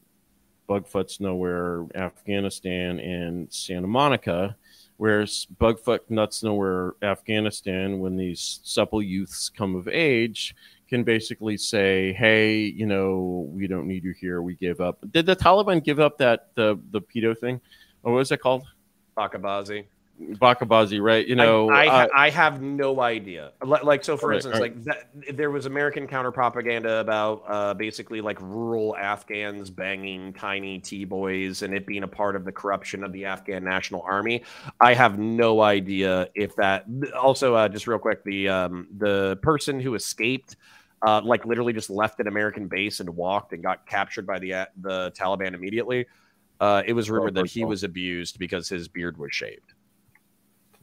Bugfoot's 0.66 1.20
Nowhere, 1.20 1.84
Afghanistan, 1.94 3.00
and 3.00 3.52
Santa 3.52 3.86
Monica, 3.86 4.56
whereas 4.96 5.46
Bugfoot 5.60 6.08
Nuts 6.08 6.42
Nowhere, 6.42 6.94
Afghanistan, 7.02 7.98
when 7.98 8.16
these 8.16 8.60
supple 8.64 9.02
youths 9.02 9.50
come 9.50 9.76
of 9.76 9.88
age, 9.88 10.54
can 10.88 11.04
basically 11.04 11.56
say, 11.56 12.12
"Hey, 12.12 12.58
you 12.58 12.86
know, 12.86 13.48
we 13.52 13.66
don't 13.66 13.86
need 13.86 14.04
you 14.04 14.14
here. 14.20 14.42
We 14.42 14.54
gave 14.54 14.80
up." 14.80 14.98
Did 15.10 15.26
the 15.26 15.36
Taliban 15.36 15.82
give 15.82 16.00
up 16.00 16.18
that 16.18 16.48
the 16.54 16.78
the 16.90 17.00
pedo 17.00 17.36
thing? 17.36 17.60
Or 18.02 18.12
what 18.12 18.18
was 18.18 18.32
it 18.32 18.40
called? 18.40 18.64
bacha 19.16 19.38
bazi. 19.38 19.86
Bakabazi, 20.18 21.00
right? 21.00 21.26
You 21.26 21.34
know, 21.36 21.68
I, 21.68 21.84
I, 21.84 22.04
uh, 22.04 22.08
I 22.16 22.30
have 22.30 22.62
no 22.62 23.00
idea. 23.00 23.52
Like, 23.62 24.02
so 24.02 24.16
for 24.16 24.30
Right, 24.30 24.36
instance, 24.36 24.54
right. 24.54 24.74
like 24.74 24.84
that, 24.84 25.36
there 25.36 25.50
was 25.50 25.66
American 25.66 26.06
counter 26.06 26.32
propaganda 26.32 27.00
about 27.00 27.44
uh, 27.46 27.74
basically 27.74 28.22
like 28.22 28.40
rural 28.40 28.96
Afghans 28.96 29.68
banging 29.68 30.32
tiny 30.32 30.78
T 30.78 31.04
boys 31.04 31.62
and 31.62 31.74
it 31.74 31.86
being 31.86 32.02
a 32.02 32.08
part 32.08 32.34
of 32.34 32.44
the 32.46 32.52
corruption 32.52 33.04
of 33.04 33.12
the 33.12 33.26
Afghan 33.26 33.62
National 33.62 34.00
Army. 34.02 34.42
I 34.80 34.94
have 34.94 35.18
no 35.18 35.60
idea 35.60 36.28
if 36.34 36.56
that. 36.56 36.86
Also, 37.14 37.54
uh, 37.54 37.68
just 37.68 37.86
real 37.86 37.98
quick, 37.98 38.24
the 38.24 38.48
um, 38.48 38.88
the 38.96 39.36
person 39.42 39.80
who 39.80 39.94
escaped. 39.94 40.56
Uh, 41.02 41.20
like 41.22 41.44
literally 41.44 41.72
just 41.72 41.90
left 41.90 42.20
an 42.20 42.26
American 42.26 42.68
base 42.68 43.00
and 43.00 43.10
walked 43.10 43.52
and 43.52 43.62
got 43.62 43.86
captured 43.86 44.26
by 44.26 44.38
the 44.38 44.66
the 44.80 45.12
Taliban 45.12 45.54
immediately. 45.54 46.06
Uh, 46.58 46.82
it 46.86 46.94
was 46.94 47.10
rumored 47.10 47.34
that 47.34 47.46
he 47.46 47.64
was 47.64 47.84
abused 47.84 48.38
because 48.38 48.68
his 48.68 48.88
beard 48.88 49.18
was 49.18 49.34
shaved. 49.34 49.74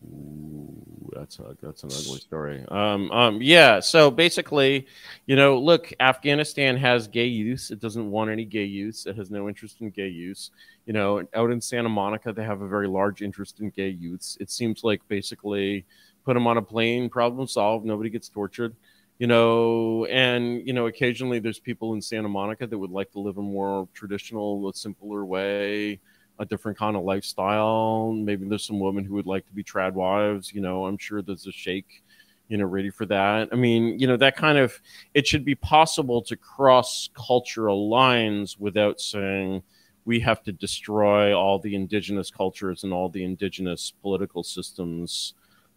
Ooh, 0.05 1.11
that's 1.16 1.39
a 1.39 1.57
that's 1.61 1.84
an 1.84 1.89
ugly 1.91 2.20
story. 2.20 2.64
Um, 2.70 3.11
um, 3.11 3.41
yeah. 3.41 3.80
So 3.80 4.11
basically, 4.11 4.86
you 5.26 5.36
know, 5.36 5.57
look, 5.57 5.91
Afghanistan 5.99 6.78
has 6.78 7.07
gay 7.07 7.26
use. 7.26 7.72
It 7.72 7.80
doesn't 7.80 8.11
want 8.11 8.30
any 8.30 8.45
gay 8.45 8.66
use. 8.66 9.05
It 9.05 9.16
has 9.16 9.32
no 9.32 9.47
interest 9.47 9.82
in 9.82 9.89
gay 9.89 10.09
use. 10.09 10.51
You 10.86 10.93
know, 10.93 11.26
out 11.34 11.51
in 11.51 11.61
Santa 11.61 11.89
Monica, 11.89 12.34
they 12.34 12.43
have 12.43 12.61
a 12.61 12.68
very 12.68 12.88
large 12.88 13.22
interest 13.22 13.59
in 13.61 13.70
gay 13.70 13.89
youths. 13.89 14.38
It 14.39 14.51
seems 14.51 14.84
like 14.84 15.01
basically 15.07 15.86
put 16.26 16.36
them 16.36 16.47
on 16.47 16.57
a 16.57 16.61
plane, 16.61 17.09
problem 17.09 17.47
solved. 17.47 17.86
Nobody 17.86 18.09
gets 18.09 18.30
tortured. 18.30 18.76
You 19.24 19.28
know, 19.28 20.03
and 20.07 20.67
you 20.67 20.74
know, 20.74 20.88
occasionally 20.88 21.39
there's 21.39 21.57
people 21.57 21.93
in 21.93 22.01
Santa 22.01 22.28
Monica 22.28 22.67
that 22.67 22.78
would 22.78 22.91
like 22.91 23.09
to 23.13 23.21
live 23.21 23.38
a 23.38 23.41
more 23.41 23.88
traditional, 23.93 24.67
a 24.67 24.74
simpler 24.74 25.24
way 25.24 26.01
a 26.39 26.45
different 26.45 26.78
kind 26.78 26.97
of 26.97 27.03
lifestyle. 27.03 28.11
Maybe 28.11 28.45
there's 28.49 28.65
some 28.65 28.82
women 28.82 29.05
who 29.05 29.13
would 29.13 29.26
like 29.26 29.45
to 29.45 29.53
be 29.53 29.63
trad 29.63 29.93
wives. 29.93 30.51
You 30.51 30.59
know, 30.59 30.88
I'm 30.88 30.97
sure 30.97 31.21
there's 31.21 31.47
a 31.47 31.53
sheikh, 31.53 32.03
you 32.49 32.57
know, 32.57 32.65
ready 32.65 32.89
for 32.89 33.05
that. 33.05 33.47
I 33.53 33.55
mean, 33.55 33.97
you 33.97 34.07
know, 34.07 34.17
that 34.17 34.36
kind 34.36 34.57
of 34.57 34.78
it 35.13 35.26
should 35.26 35.45
be 35.45 35.55
possible 35.55 36.21
to 36.24 36.36
cross 36.36 37.09
cultural 37.15 37.88
lines 37.88 38.59
without 38.59 38.99
saying 38.99 39.63
we 40.03 40.19
have 40.19 40.43
to 40.43 40.51
destroy 40.51 41.34
all 41.34 41.59
the 41.59 41.76
indigenous 41.76 42.30
cultures 42.30 42.84
and 42.84 42.91
all 42.91 43.07
the 43.07 43.24
indigenous 43.24 43.93
political 44.01 44.43
systems 44.43 45.36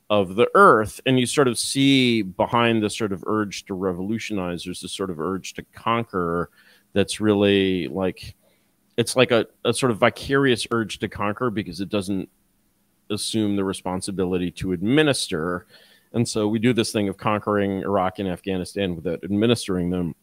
of 0.08 0.36
the 0.36 0.48
earth 0.54 1.00
and 1.04 1.18
you 1.18 1.26
sort 1.26 1.48
of 1.48 1.58
see 1.58 2.22
behind 2.22 2.82
the 2.82 2.88
sort 2.88 3.12
of 3.12 3.24
urge 3.26 3.64
to 3.64 3.74
revolutionize 3.74 4.62
there's 4.62 4.80
this 4.80 4.92
sort 4.92 5.10
of 5.10 5.18
urge 5.18 5.52
to 5.54 5.62
conquer 5.74 6.48
that's 6.92 7.20
really 7.20 7.88
like 7.88 8.36
it's 8.96 9.16
like 9.16 9.32
a, 9.32 9.46
a 9.64 9.74
sort 9.74 9.90
of 9.90 9.98
vicarious 9.98 10.66
urge 10.70 10.98
to 11.00 11.08
conquer 11.08 11.50
because 11.50 11.80
it 11.80 11.88
doesn't 11.88 12.28
assume 13.10 13.56
the 13.56 13.64
responsibility 13.64 14.50
to 14.50 14.72
administer 14.72 15.66
and 16.12 16.28
so 16.28 16.46
we 16.46 16.60
do 16.60 16.72
this 16.72 16.92
thing 16.92 17.08
of 17.08 17.16
conquering 17.16 17.82
iraq 17.82 18.20
and 18.20 18.28
afghanistan 18.28 18.94
without 18.94 19.22
administering 19.24 19.90
them 19.90 20.14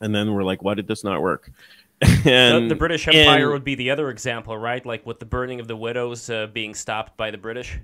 and 0.00 0.14
then 0.14 0.32
we're 0.32 0.42
like 0.42 0.62
why 0.62 0.72
did 0.72 0.86
this 0.86 1.04
not 1.04 1.20
work 1.20 1.50
and 2.26 2.64
the, 2.64 2.74
the 2.74 2.74
British 2.74 3.08
Empire 3.08 3.44
and, 3.44 3.52
would 3.52 3.64
be 3.64 3.74
the 3.74 3.90
other 3.90 4.10
example, 4.10 4.54
right? 4.58 4.84
Like 4.84 5.06
with 5.06 5.18
the 5.18 5.24
burning 5.24 5.60
of 5.60 5.66
the 5.66 5.76
widows 5.76 6.28
uh, 6.28 6.46
being 6.46 6.74
stopped 6.74 7.16
by 7.16 7.30
the 7.30 7.38
British. 7.38 7.78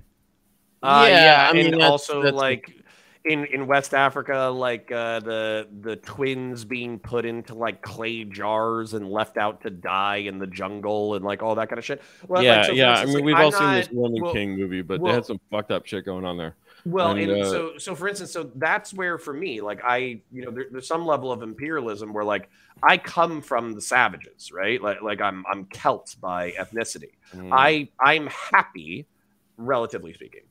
Uh, 0.83 1.05
yeah, 1.07 1.23
yeah, 1.23 1.49
I 1.49 1.53
mean, 1.53 1.73
and 1.73 1.81
also 1.81 2.21
that's, 2.21 2.35
like 2.35 2.83
in 3.23 3.45
in 3.45 3.67
West 3.67 3.93
Africa, 3.93 4.51
like 4.53 4.91
uh, 4.91 5.21
the 5.21 5.67
the 5.81 5.95
twins 5.95 6.65
being 6.65 6.99
put 6.99 7.25
into 7.25 7.53
like 7.53 7.81
clay 7.81 8.25
jars 8.25 8.93
and 8.93 9.09
left 9.09 9.37
out 9.37 9.61
to 9.61 9.69
die 9.69 10.17
in 10.17 10.39
the 10.39 10.47
jungle 10.47 11.15
and 11.15 11.23
like 11.23 11.41
all 11.41 11.55
that 11.55 11.69
kind 11.69 11.79
of 11.79 11.85
shit. 11.85 12.01
Well, 12.27 12.43
yeah, 12.43 12.57
like, 12.57 12.65
so 12.65 12.71
yeah. 12.73 12.95
I 12.95 13.05
mean, 13.05 13.13
like, 13.15 13.23
we've 13.23 13.35
I'm 13.35 13.45
all 13.45 13.51
not, 13.51 13.59
seen 13.59 13.73
this 13.75 13.89
Woman 13.91 14.21
well, 14.21 14.33
King 14.33 14.57
movie, 14.57 14.81
but 14.81 14.99
well, 14.99 15.13
they 15.13 15.15
had 15.15 15.25
some 15.25 15.39
fucked 15.49 15.71
up 15.71 15.85
shit 15.85 16.03
going 16.03 16.25
on 16.25 16.37
there. 16.37 16.57
Well, 16.85 17.11
and, 17.11 17.31
and 17.31 17.43
uh, 17.43 17.49
so 17.49 17.77
so 17.77 17.95
for 17.95 18.09
instance, 18.09 18.33
so 18.33 18.51
that's 18.55 18.93
where 18.93 19.17
for 19.17 19.33
me, 19.33 19.61
like 19.61 19.79
I, 19.85 20.19
you 20.33 20.43
know, 20.43 20.51
there, 20.51 20.65
there's 20.69 20.87
some 20.87 21.05
level 21.05 21.31
of 21.31 21.43
imperialism 21.43 22.11
where 22.11 22.25
like 22.25 22.49
I 22.83 22.97
come 22.97 23.41
from 23.41 23.71
the 23.71 23.81
savages, 23.81 24.51
right? 24.51 24.81
Like 24.81 25.01
like 25.01 25.21
I'm 25.21 25.45
I'm 25.49 25.65
Celt 25.67 26.17
by 26.19 26.51
ethnicity. 26.51 27.11
Mm. 27.33 27.51
I 27.53 27.87
I'm 28.01 28.27
happy, 28.27 29.07
relatively 29.55 30.13
speaking 30.13 30.41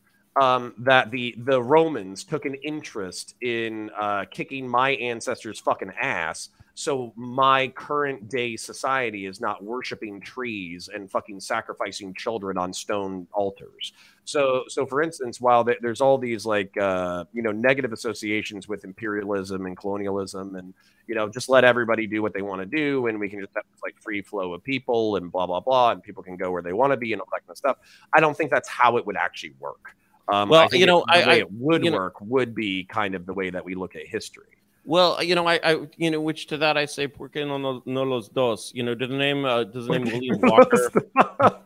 um, 0.41 0.75
that 0.79 1.11
the 1.11 1.35
the 1.39 1.63
Romans 1.63 2.25
took 2.25 2.45
an 2.47 2.55
interest 2.55 3.35
in 3.43 3.91
uh, 3.99 4.25
kicking 4.31 4.67
my 4.67 4.91
ancestors' 4.91 5.61
fucking 5.61 5.93
ass. 6.01 6.49
So 6.75 7.13
my 7.17 7.69
current 7.69 8.31
day 8.31 8.57
society 8.57 9.27
is 9.27 9.43
not 9.43 9.63
worshiping 9.63 10.23
trees 10.23 10.89
and 10.93 11.11
fucking 11.11 11.41
sacrificing 11.41 12.15
children 12.15 12.57
on 12.57 12.73
stone 12.73 13.27
altars. 13.33 13.93
So, 14.25 14.65
so 14.69 14.87
for 14.87 15.03
instance, 15.03 15.39
while 15.39 15.65
there's 15.65 16.01
all 16.01 16.17
these 16.17 16.47
like 16.47 16.75
uh, 16.79 17.25
you 17.35 17.43
know 17.43 17.53
negative 17.53 17.93
associations 17.93 18.69
with 18.69 18.85
imperialism 18.85 19.67
and 19.67 19.77
colonialism, 19.77 20.57
and 20.57 20.73
you 21.07 21.15
know 21.15 21.29
just 21.29 21.51
let 21.51 21.65
everybody 21.65 22.07
do 22.07 22.23
what 22.23 22.33
they 22.33 22.43
want 22.43 22.63
to 22.63 22.67
do, 22.67 23.07
and 23.09 23.21
we 23.21 23.29
can 23.29 23.41
just 23.41 23.53
have 23.55 23.65
this 23.71 23.83
like 23.83 24.01
free 24.01 24.23
flow 24.23 24.55
of 24.55 24.65
people 24.65 25.17
and 25.17 25.31
blah 25.31 25.47
blah 25.47 25.61
blah, 25.61 25.91
and 25.91 26.03
people 26.03 26.23
can 26.23 26.39
go 26.39 26.51
where 26.51 26.63
they 26.63 26.73
want 26.73 26.93
to 26.93 26.97
be 26.97 27.13
and 27.13 27.21
all 27.21 27.29
that 27.33 27.41
kind 27.41 27.51
of 27.51 27.59
stuff. 27.59 27.77
I 28.15 28.21
don't 28.21 28.37
think 28.37 28.51
that's 28.51 28.69
how 28.69 28.97
it 28.97 29.05
would 29.05 29.17
actually 29.17 29.55
work. 29.61 29.95
Um, 30.29 30.49
well, 30.49 30.69
you 30.73 30.87
know, 30.87 31.05
I, 31.09 31.23
I, 31.23 31.35
it 31.35 31.53
would 31.53 31.85
work 31.85 32.21
know, 32.21 32.27
would 32.29 32.55
be 32.55 32.85
kind 32.85 33.15
of 33.15 33.27
the 33.27 33.33
way 33.33 33.51
that 33.51 33.65
we 33.65 33.75
look 33.75 33.97
at 33.97 34.07
history. 34.07 34.47
Well, 34.85 35.23
you 35.23 35.37
know, 35.37 35.47
I, 35.47 35.61
I, 35.63 35.87
you 35.97 36.11
know, 36.11 36.21
which 36.21 36.49
to 36.49 36.57
that 36.59 36.77
I 36.77 36.87
say, 36.87 37.07
porque 37.07 37.37
no, 37.37 37.57
no, 37.57 37.83
no 37.87 38.03
los 38.03 38.29
dos? 38.29 38.73
You 38.75 38.83
know, 38.83 38.95
does 38.95 39.11
the 39.11 39.17
name, 39.17 39.45
uh, 39.45 39.65
does 39.65 39.87
the 39.87 39.99
name 39.99 40.05
William 40.05 40.41
Walker, 40.41 40.91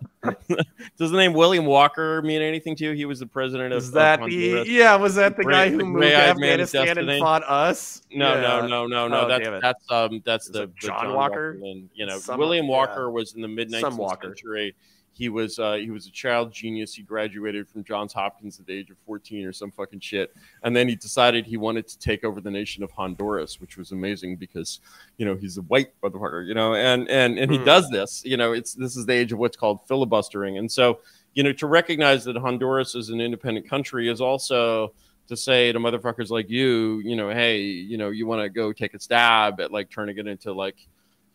does 0.98 1.10
the 1.10 1.16
name 1.16 1.32
William 1.32 1.64
Walker 1.64 2.20
mean 2.20 2.42
anything 2.42 2.76
to 2.76 2.84
you? 2.84 2.92
He 2.92 3.06
was 3.06 3.20
the 3.20 3.26
president 3.26 3.72
of. 3.72 3.78
Is 3.78 3.90
that 3.92 4.20
of 4.20 4.28
the? 4.28 4.64
Yeah, 4.66 4.96
was 4.96 5.14
that 5.14 5.38
the 5.38 5.44
guy 5.44 5.70
who 5.70 5.78
moved 5.78 6.04
Afghanistan 6.04 6.98
and 6.98 7.18
fought 7.18 7.42
us? 7.44 8.02
No, 8.12 8.34
yeah. 8.34 8.40
no, 8.40 8.66
no, 8.66 8.86
no, 8.86 9.08
no. 9.08 9.20
Oh, 9.22 9.28
that's 9.28 9.62
that's 9.62 9.90
um 9.90 10.22
that's 10.26 10.48
the, 10.48 10.66
the 10.66 10.72
John, 10.78 11.14
Walker. 11.14 11.14
Walker 11.14 11.50
and, 11.52 11.88
you 11.94 12.04
know, 12.04 12.18
Some, 12.18 12.38
William 12.38 12.68
Walker 12.68 13.04
yeah. 13.04 13.12
was 13.12 13.34
in 13.34 13.40
the 13.40 13.48
mid 13.48 13.70
19th 13.70 14.22
century 14.22 14.74
he 15.16 15.30
was 15.30 15.58
uh, 15.58 15.74
he 15.74 15.90
was 15.90 16.06
a 16.06 16.10
child 16.10 16.52
genius. 16.52 16.92
He 16.92 17.02
graduated 17.02 17.66
from 17.68 17.82
Johns 17.84 18.12
Hopkins 18.12 18.60
at 18.60 18.66
the 18.66 18.74
age 18.74 18.90
of 18.90 18.98
14 19.06 19.46
or 19.46 19.52
some 19.52 19.70
fucking 19.70 20.00
shit. 20.00 20.36
And 20.62 20.76
then 20.76 20.88
he 20.88 20.94
decided 20.94 21.46
he 21.46 21.56
wanted 21.56 21.88
to 21.88 21.98
take 21.98 22.22
over 22.22 22.38
the 22.38 22.50
nation 22.50 22.82
of 22.82 22.90
Honduras, 22.90 23.58
which 23.58 23.78
was 23.78 23.92
amazing 23.92 24.36
because 24.36 24.80
you 25.16 25.24
know 25.24 25.34
he's 25.34 25.56
a 25.56 25.62
white 25.62 25.98
motherfucker, 26.02 26.46
you 26.46 26.52
know, 26.52 26.74
and 26.74 27.08
and 27.08 27.38
and 27.38 27.50
he 27.50 27.58
mm. 27.58 27.64
does 27.64 27.88
this. 27.88 28.22
You 28.26 28.36
know, 28.36 28.52
it's 28.52 28.74
this 28.74 28.94
is 28.94 29.06
the 29.06 29.14
age 29.14 29.32
of 29.32 29.38
what's 29.38 29.56
called 29.56 29.80
filibustering. 29.88 30.58
And 30.58 30.70
so 30.70 31.00
you 31.32 31.42
know 31.42 31.52
to 31.54 31.66
recognize 31.66 32.24
that 32.24 32.36
Honduras 32.36 32.94
is 32.94 33.08
an 33.08 33.20
independent 33.22 33.66
country 33.66 34.10
is 34.10 34.20
also 34.20 34.92
to 35.28 35.36
say 35.36 35.72
to 35.72 35.78
motherfuckers 35.78 36.30
like 36.30 36.50
you, 36.50 37.00
you 37.04 37.16
know, 37.16 37.30
hey, 37.30 37.60
you 37.60 37.96
know, 37.96 38.10
you 38.10 38.26
want 38.26 38.42
to 38.42 38.50
go 38.50 38.72
take 38.72 38.92
a 38.92 39.00
stab 39.00 39.60
at 39.60 39.72
like 39.72 39.88
turning 39.88 40.18
it 40.18 40.26
into 40.26 40.52
like 40.52 40.76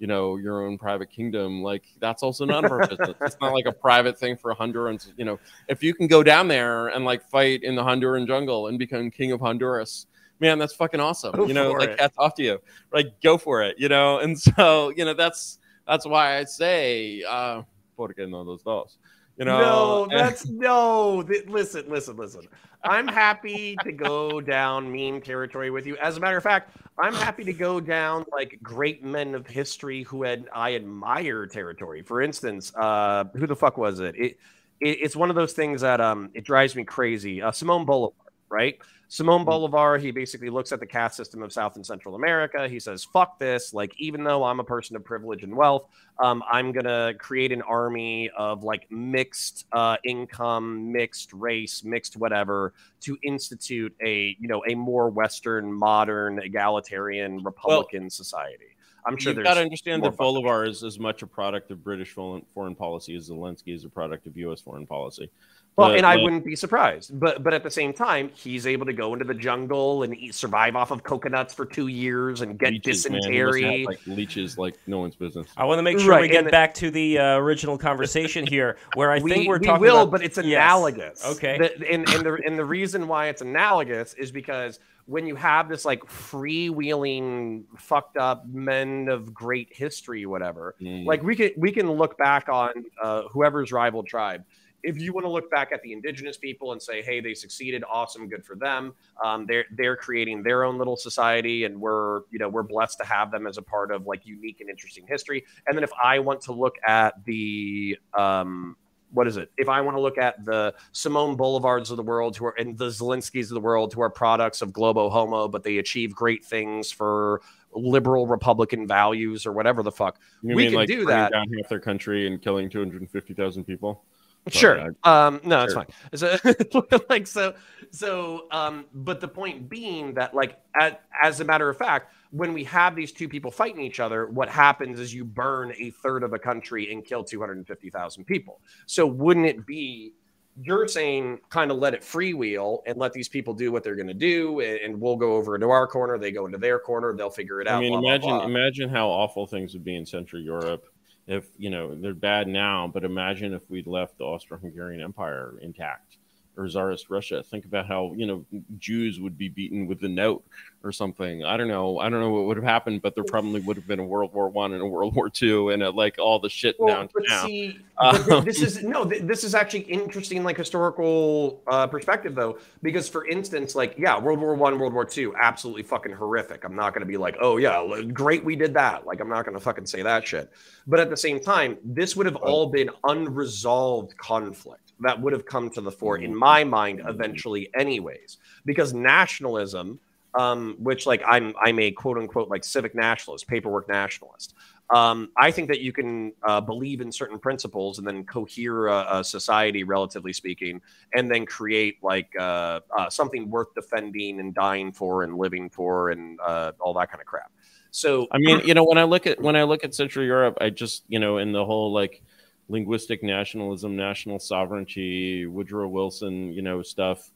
you 0.02 0.08
know 0.08 0.36
your 0.36 0.66
own 0.66 0.80
private 0.80 1.12
kingdom 1.12 1.62
like 1.62 1.84
that's 1.99 2.24
also 2.24 2.43
none 2.43 2.66
of 2.66 2.72
our 2.72 2.88
business 2.88 3.16
it's 3.22 3.38
not 3.39 3.54
like 3.54 3.68
a 3.68 3.72
private 3.72 4.18
thing 4.18 4.36
for 4.36 4.54
hondurans 4.56 5.14
you 5.16 5.24
know 5.24 5.39
if 5.68 5.84
you 5.84 5.93
can 5.93 6.08
go 6.08 6.24
down 6.24 6.47
there 6.47 6.88
and 6.88 7.06
like 7.06 7.24
fight 7.30 7.62
in 7.62 7.76
the 7.76 7.84
honduran 7.84 8.26
jungle 8.26 8.68
and 8.68 8.80
become 8.80 9.12
king 9.12 9.32
of 9.32 9.39
honduras 9.39 10.08
man 10.39 10.58
that's 10.58 10.74
fucking 10.74 10.99
awesome 10.99 11.36
go 11.36 11.45
you 11.45 11.54
know 11.54 11.72
like 11.72 11.95
that's 11.97 12.18
off 12.18 12.34
to 12.34 12.43
you. 12.43 12.60
Like 12.91 13.22
go 13.22 13.38
for 13.38 13.62
it 13.62 13.76
you 13.78 13.89
know? 13.89 14.18
And 14.18 14.38
so 14.38 14.89
you 14.89 15.06
know 15.06 15.14
that's 15.14 15.60
that's 15.88 16.06
why 16.06 16.39
i 16.39 16.45
say 16.45 17.22
uh 17.28 17.62
porque 17.95 18.28
no 18.28 18.41
los 18.41 18.64
dos 18.64 18.97
you 19.42 19.46
know 19.46 19.60
no 19.60 20.08
that's 20.18 20.46
no 20.48 21.26
listen 21.48 21.89
listen 21.89 22.16
listen 22.16 22.48
I'm 22.84 23.08
happy 23.08 23.76
to 23.84 23.92
go 23.92 24.42
down 24.42 24.92
meme 24.92 25.22
territory 25.22 25.70
with 25.70 25.86
you. 25.86 25.98
As 25.98 26.18
a 26.18 26.20
matter 26.20 26.38
of 26.38 26.44
fact, 26.44 26.76
I'm 26.98 27.14
happy 27.14 27.44
to 27.44 27.54
go 27.54 27.80
down 27.80 28.26
like 28.32 28.58
great 28.64 29.04
men 29.04 29.36
of 29.36 29.46
history 29.46 30.04
who 30.04 30.24
had 30.24 30.48
I 30.54 30.76
admire 30.76 31.46
territory. 31.46 32.02
For 32.02 32.22
instance, 32.22 32.74
uh, 32.76 33.26
who 33.36 33.46
the 33.46 33.56
fuck 33.56 33.78
was 33.78 34.00
it? 34.00 34.16
It, 34.16 34.39
it? 34.80 34.98
It's 35.00 35.16
one 35.16 35.30
of 35.30 35.36
those 35.36 35.54
things 35.54 35.82
that 35.82 36.02
um 36.02 36.32
it 36.34 36.44
drives 36.44 36.76
me 36.76 36.84
crazy. 36.84 37.42
Uh, 37.42 37.52
Simon 37.52 37.86
Bolivar, 37.86 38.16
right? 38.50 38.80
Simon 39.12 39.39
mm-hmm. 39.39 39.43
Bolivar, 39.43 39.97
he 39.97 40.09
basically 40.09 40.49
looks 40.49 40.72
at 40.72 40.80
the 40.80 40.86
caste 40.86 41.18
system 41.18 41.43
of 41.43 41.51
South 41.51 41.76
and 41.76 41.86
Central 41.86 42.16
America. 42.16 42.70
He 42.70 42.80
says, 42.80 43.03
fuck 43.03 43.38
this. 43.39 43.74
Like, 43.74 43.93
even 43.97 44.24
though 44.24 44.45
I'm 44.45 44.62
a 44.62 44.64
person 44.64 44.95
of 44.95 45.03
privilege 45.03 45.43
and 45.43 45.53
wealth, 45.53 45.89
um, 46.18 46.41
I'm 46.49 46.72
going 46.72 46.86
to 46.86 47.14
create 47.20 47.51
an 47.51 47.62
army 47.64 48.30
of 48.38 48.64
like 48.64 48.89
mixed 48.89 49.66
uh, 49.74 49.97
income, 50.05 50.93
mixed 50.93 51.34
race, 51.34 51.84
mixed 51.84 52.16
whatever 52.16 52.74
to 53.01 53.18
institute 53.22 53.93
a, 54.01 54.38
you 54.39 54.47
know, 54.47 54.64
a 54.70 54.76
more 54.76 55.09
Western, 55.09 55.74
modern, 55.74 56.39
egalitarian, 56.39 57.43
Republican 57.43 58.03
well, 58.03 58.09
society. 58.09 58.78
I'm 59.06 59.18
sure 59.18 59.34
you've 59.34 59.43
got 59.43 59.56
to 59.56 59.62
understand 59.62 60.04
that 60.04 60.18
Bolivar 60.18 60.66
is 60.66 60.84
as 60.84 60.99
much 60.99 61.22
a 61.22 61.28
product 61.28 61.72
of 61.72 61.84
British 61.84 62.12
foreign 62.12 62.76
policy 62.76 63.16
as 63.16 63.30
Zelensky 63.30 63.76
is 63.76 63.86
a 63.86 63.89
product 63.89 64.28
of 64.28 64.38
U.S. 64.38 64.62
foreign 64.62 64.86
policy. 64.86 65.30
Well, 65.78 65.89
but, 65.89 65.97
and 65.97 66.06
I 66.06 66.18
wouldn't 66.18 66.43
be 66.43 66.56
surprised. 66.56 67.18
But 67.18 67.43
but 67.43 67.54
at 67.54 67.64
the 67.64 67.72
same 67.72 67.93
time, 67.93 68.30
he's 68.34 68.68
able 68.68 68.86
to 68.86 68.93
go 68.93 69.14
into 69.14 69.24
the 69.24 69.34
jungle 69.34 70.04
and 70.04 70.16
eat, 70.18 70.36
survive 70.36 70.76
off 70.76 70.91
of 70.91 71.02
coconuts 71.04 71.54
for 71.54 71.66
two 71.66 71.88
years 71.88 72.41
and 72.41 72.60
get 72.60 72.74
leeches, 72.74 73.04
dysentery. 73.04 73.86
like 73.86 74.06
leeches, 74.06 74.58
like 74.58 74.76
no 74.86 74.99
one's 74.99 75.16
business. 75.16 75.47
I 75.56 75.64
want 75.64 75.80
to 75.80 75.84
make 75.84 75.97
sure 75.97 76.10
right, 76.10 76.24
we 76.24 76.28
get 76.28 76.43
and 76.43 76.52
back 76.52 76.74
to 76.76 76.91
the 76.91 77.20
uh, 77.20 77.38
original 77.38 77.78
conversation 77.78 78.45
here, 78.45 78.78
where 78.95 79.12
I 79.12 79.20
we, 79.20 79.32
think 79.32 79.47
we're 79.47 79.60
we 79.60 79.68
talking. 79.68 79.82
We 79.82 79.88
will, 79.88 80.02
about... 80.02 80.12
but 80.12 80.24
it's 80.24 80.38
analogous. 80.38 81.22
Yes. 81.24 81.38
Okay. 81.38 81.58
The, 81.58 81.89
and 81.89 82.08
and 82.10 82.26
the 82.26 82.41
and 82.45 82.60
the 82.60 82.66
reason 82.66 83.08
why 83.08 83.28
it's 83.28 83.41
analogous 83.41 84.14
is 84.16 84.30
because 84.30 84.80
when 85.12 85.28
you 85.28 85.36
have 85.36 85.68
this 85.68 85.84
like 85.84 86.01
freewheeling 86.05 87.64
fucked 87.78 88.18
up 88.18 88.47
men 88.47 89.09
of 89.09 89.34
great 89.34 89.68
history 89.72 90.26
whatever 90.26 90.76
mm. 90.82 91.05
like 91.05 91.22
we 91.22 91.36
can 91.36 91.51
we 91.57 91.72
can 91.72 91.91
look 91.91 92.18
back 92.18 92.47
on 92.47 92.72
uh, 93.03 93.24
whoever's 93.32 93.72
rival 93.72 94.03
tribe 94.03 94.43
if 94.84 94.99
you 94.99 95.14
want 95.14 95.26
to 95.26 95.30
look 95.30 95.49
back 95.51 95.72
at 95.72 95.82
the 95.84 95.93
indigenous 95.93 96.38
people 96.38 96.72
and 96.72 96.82
say, 96.82 97.01
"Hey, 97.01 97.20
they 97.20 97.34
succeeded, 97.34 97.84
awesome, 97.89 98.28
good 98.28 98.43
for 98.43 98.55
them," 98.55 98.93
um, 99.24 99.45
they're 99.45 99.66
they're 99.72 99.95
creating 99.95 100.43
their 100.43 100.64
own 100.64 100.78
little 100.78 100.97
society, 100.97 101.66
and 101.66 101.80
we're 101.80 102.22
you 102.32 102.39
know 102.39 102.49
we're 102.49 102.64
blessed 102.64 102.97
to 102.99 103.05
have 103.05 103.32
them 103.32 103.47
as 103.47 103.57
a 103.57 103.62
part 103.62 103.91
of 103.91 104.07
like 104.07 104.26
unique 104.26 104.62
and 104.62 104.70
interesting 104.70 105.05
history. 105.07 105.45
And 105.68 105.78
then 105.78 105.84
if 105.84 105.91
I 106.03 106.20
want 106.20 106.41
to 106.41 106.53
look 106.53 106.76
at 106.86 107.24
the 107.26 107.97
um, 108.18 108.76
what 109.12 109.28
is 109.28 109.38
it? 109.38 109.51
If 109.57 109.70
I 109.70 109.82
want 109.82 109.97
to 109.97 110.01
look 110.01 110.18
at 110.18 110.43
the 110.45 110.74
Simon 110.91 111.38
Bolivars 111.38 111.91
of 111.91 111.97
the 111.97 112.03
world 112.03 112.38
who 112.38 112.45
are 112.45 112.55
and 112.57 112.78
the 112.78 112.88
Zelenskys 112.88 113.43
of 113.43 113.49
the 113.49 113.62
world 113.62 113.93
who 113.93 114.01
are 114.01 114.09
products 114.09 114.62
of 114.62 114.74
Globo 114.74 115.09
Homo, 115.09 115.47
but 115.47 115.64
they 115.64 115.78
achieve 115.78 116.16
great 116.16 116.43
things 116.43 116.91
for 116.91 117.41
liberal 117.74 118.28
Republican 118.28 118.88
values 118.88 119.45
or 119.45 119.51
whatever 119.51 119.84
the 119.84 119.91
fuck, 119.91 120.20
you 120.41 120.55
we 120.55 120.66
can 120.66 120.74
like 120.74 120.88
do 120.88 121.05
that. 121.05 121.32
Down 121.32 121.47
half 121.57 121.70
their 121.70 121.80
country 121.80 122.28
and 122.28 122.41
killing 122.41 122.70
two 122.70 122.80
hundred 122.80 123.01
and 123.01 123.09
fifty 123.09 123.34
thousand 123.34 123.66
people. 123.66 124.03
Sure. 124.47 124.95
Um, 125.03 125.39
no, 125.43 125.64
it's 125.64 125.74
fine. 125.74 125.86
So, 126.16 126.36
like, 127.09 127.28
so, 127.28 127.53
so, 127.91 128.47
um, 128.49 128.86
but 128.93 129.22
the 129.22 129.28
point 129.28 129.70
being 129.70 130.16
that, 130.16 130.34
like, 130.34 130.57
at, 130.80 131.03
as 131.22 131.41
a 131.41 131.45
matter 131.45 131.70
of 131.70 131.78
fact, 131.78 132.12
when 132.32 132.54
we 132.54 132.64
have 132.64 132.96
these 132.96 133.12
two 133.12 133.28
people 133.28 133.52
fighting 133.52 133.82
each 133.82 134.00
other, 134.00 134.28
what 134.28 134.50
happens 134.50 135.00
is 135.00 135.14
you 135.14 135.24
burn 135.26 135.74
a 135.78 135.92
third 135.92 136.24
of 136.24 136.34
a 136.34 136.40
country 136.40 136.92
and 136.92 137.06
kill 137.06 137.24
250,000 137.24 138.24
people. 138.26 138.62
So, 138.86 139.06
wouldn't 139.06 139.46
it 139.46 139.66
be, 139.66 140.14
you're 140.62 140.88
saying 140.88 141.40
kind 141.50 141.72
of 141.72 141.78
let 141.78 141.94
it 141.94 142.02
freewheel 142.02 142.80
and 142.86 142.98
let 142.98 143.12
these 143.14 143.28
people 143.28 143.54
do 143.54 143.72
what 143.72 143.84
they're 143.84 143.96
going 143.96 144.08
to 144.08 144.14
do, 144.14 144.62
and, 144.62 145.00
we'll 145.00 145.18
go 145.18 145.36
over 145.36 145.56
into 145.56 145.70
our 145.70 145.88
corner, 145.88 146.18
they 146.18 146.32
go 146.32 146.46
into 146.46 146.58
their 146.58 146.80
corner, 146.80 147.14
they'll 147.14 147.30
figure 147.30 147.62
it 147.62 147.68
out. 147.68 147.78
I 147.78 147.82
mean, 147.82 148.00
blah, 148.00 148.10
imagine, 148.10 148.30
blah, 148.30 148.38
blah. 148.40 148.48
imagine 148.48 148.90
how 148.90 149.10
awful 149.10 149.46
things 149.46 149.74
would 149.74 149.84
be 149.84 149.96
in 149.96 150.06
Central 150.06 150.42
Europe 150.42 150.86
if 151.28 151.46
you 151.58 151.70
know 151.70 151.94
they're 151.96 152.14
bad 152.14 152.48
now, 152.48 152.90
but 152.92 153.04
imagine 153.04 153.54
if 153.54 153.62
we'd 153.70 153.88
left 153.88 154.18
the 154.18 154.24
Austro-Hungarian 154.24 155.02
Empire 155.02 155.60
intact, 155.62 156.18
or 156.62 156.68
Tsarist 156.68 157.09
Russia. 157.09 157.43
Think 157.43 157.66
about 157.66 157.88
how 157.88 158.14
you 158.16 158.26
know 158.26 158.45
Jews 158.78 159.20
would 159.20 159.38
be 159.38 159.49
beaten 159.49 159.88
with 159.88 159.99
the 159.99 160.09
note 160.09 160.43
or 160.84 160.91
something. 160.91 161.43
I 161.43 161.57
don't 161.57 161.68
know. 161.68 161.99
I 161.99 162.09
don't 162.09 162.20
know 162.20 162.30
what 162.30 162.45
would 162.45 162.57
have 162.57 162.64
happened, 162.64 163.01
but 163.01 163.16
there 163.16 163.24
probably 163.24 163.59
would 163.62 163.76
have 163.78 163.88
been 163.88 163.99
a 163.99 164.05
World 164.05 164.34
War 164.34 164.49
One 164.49 164.74
and 164.74 164.82
a 164.82 164.86
World 164.86 165.16
War 165.16 165.30
Two 165.30 165.70
and 165.70 165.84
a, 165.84 165.89
like 165.89 166.18
all 166.20 166.39
the 166.39 166.49
shit 166.49 166.76
Well, 166.80 166.95
down 166.95 167.09
but 167.14 167.24
now. 167.28 167.45
see, 167.45 167.80
Um, 167.97 168.24
but 168.30 168.45
this 168.45 168.62
is 168.62 168.84
no, 168.84 169.05
this 169.05 169.43
is 169.43 169.53
actually 169.55 169.82
interesting, 169.82 170.43
like 170.43 170.57
historical 170.57 171.62
uh, 171.68 171.88
perspective, 171.88 172.36
though, 172.36 172.57
because 172.82 173.07
for 173.07 173.26
instance, 173.26 173.76
like 173.76 173.95
yeah, 173.97 174.20
World 174.20 174.39
War 174.39 174.55
One, 174.55 174.80
World 174.80 174.93
War 174.93 175.05
Two, 175.05 175.36
absolutely 175.36 175.84
fucking 175.84 176.14
horrific. 176.14 176.64
I'm 176.64 176.76
not 176.76 176.93
going 176.93 177.01
to 177.01 177.07
be 177.07 177.18
like, 177.18 177.36
oh 177.41 177.57
yeah, 177.57 178.01
great, 178.14 178.43
we 178.43 178.55
did 178.55 178.74
that. 178.74 179.05
Like 179.05 179.20
I'm 179.20 179.30
not 179.30 179.45
going 179.45 179.57
to 179.57 179.64
fucking 179.64 179.86
say 179.86 180.01
that 180.01 180.28
shit. 180.28 180.51
But 180.88 180.99
at 180.99 181.09
the 181.09 181.18
same 181.18 181.39
time, 181.39 181.78
this 181.84 182.16
would 182.16 182.26
have 182.26 182.36
all 182.38 182.68
been 182.68 182.89
unresolved 183.03 184.18
conflict 184.18 184.91
that 185.02 185.22
would 185.22 185.34
have 185.34 185.45
come 185.45 185.70
to 185.72 185.82
the 185.82 185.91
fore, 185.91 186.18
in 186.18 186.36
my 186.36 186.64
mind, 186.64 187.02
eventually, 187.08 187.70
anyways, 187.78 188.38
because 188.66 188.93
nationalism. 188.93 189.99
Um, 190.34 190.78
which 190.80 191.06
like 191.06 191.22
I'm 191.28 191.54
I'm 191.62 191.78
a 191.80 191.91
quote 191.91 192.18
unquote 192.18 192.47
like 192.47 192.64
civic 192.64 192.95
nationalist, 192.95 193.49
paperwork 193.49 193.89
nationalist. 193.89 194.54
Um, 194.91 195.32
I 195.38 195.52
think 195.52 195.70
that 195.70 195.80
you 195.80 195.93
can 195.93 196.34
uh, 196.43 196.60
believe 196.60 196.99
in 196.99 197.12
certain 197.12 197.39
principles 197.39 197.97
and 197.97 198.06
then 198.06 198.26
cohere 198.26 198.88
a, 198.88 199.20
a 199.20 199.24
society, 199.24 199.84
relatively 199.84 200.34
speaking, 200.34 200.82
and 201.14 201.32
then 201.32 201.45
create 201.45 201.97
like 202.04 202.30
uh, 202.38 202.82
uh, 202.97 203.10
something 203.10 203.49
worth 203.49 203.74
defending 203.74 204.41
and 204.41 204.54
dying 204.54 204.91
for 204.91 205.24
and 205.24 205.38
living 205.38 205.70
for 205.70 206.10
and 206.10 206.39
uh, 206.41 206.74
all 206.80 206.93
that 206.93 207.10
kind 207.10 207.22
of 207.22 207.26
crap. 207.26 207.52
So 207.91 208.28
I 208.32 208.38
mean, 208.38 208.62
you 208.66 208.74
know, 208.74 208.84
when 208.84 208.97
I 208.97 209.04
look 209.04 209.28
at 209.28 209.39
when 209.41 209.56
I 209.56 209.64
look 209.64 209.86
at 209.86 209.95
Central 209.95 210.26
Europe, 210.26 210.58
I 210.60 210.70
just 210.70 211.04
you 211.08 211.20
know, 211.20 211.38
in 211.38 211.54
the 211.54 211.66
whole 211.66 211.93
like 211.93 212.22
linguistic 212.70 213.24
nationalism, 213.24 213.95
national 213.95 214.39
sovereignty, 214.39 215.45
Woodrow 215.45 215.88
Wilson, 215.88 216.53
you 216.53 216.62
know, 216.62 216.82
stuff. 216.82 217.32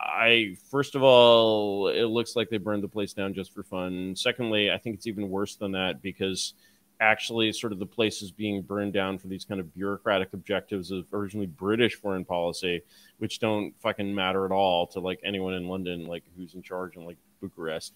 I 0.00 0.56
first 0.70 0.94
of 0.94 1.02
all, 1.02 1.88
it 1.88 2.04
looks 2.04 2.34
like 2.34 2.48
they 2.48 2.58
burned 2.58 2.82
the 2.82 2.88
place 2.88 3.12
down 3.12 3.34
just 3.34 3.52
for 3.52 3.62
fun. 3.62 4.14
Secondly, 4.16 4.70
I 4.70 4.78
think 4.78 4.96
it's 4.96 5.06
even 5.06 5.28
worse 5.28 5.56
than 5.56 5.72
that 5.72 6.00
because 6.00 6.54
actually, 7.00 7.52
sort 7.52 7.72
of 7.72 7.78
the 7.78 7.86
place 7.86 8.22
is 8.22 8.30
being 8.30 8.62
burned 8.62 8.92
down 8.92 9.18
for 9.18 9.28
these 9.28 9.44
kind 9.44 9.60
of 9.60 9.74
bureaucratic 9.74 10.32
objectives 10.32 10.90
of 10.90 11.04
originally 11.12 11.46
British 11.46 11.94
foreign 11.94 12.24
policy, 12.24 12.82
which 13.18 13.38
don't 13.38 13.74
fucking 13.80 14.14
matter 14.14 14.44
at 14.44 14.52
all 14.52 14.86
to 14.88 15.00
like 15.00 15.20
anyone 15.24 15.54
in 15.54 15.68
London, 15.68 16.06
like 16.06 16.24
who's 16.36 16.54
in 16.54 16.62
charge 16.62 16.96
in 16.96 17.04
like 17.04 17.18
Bucharest. 17.40 17.92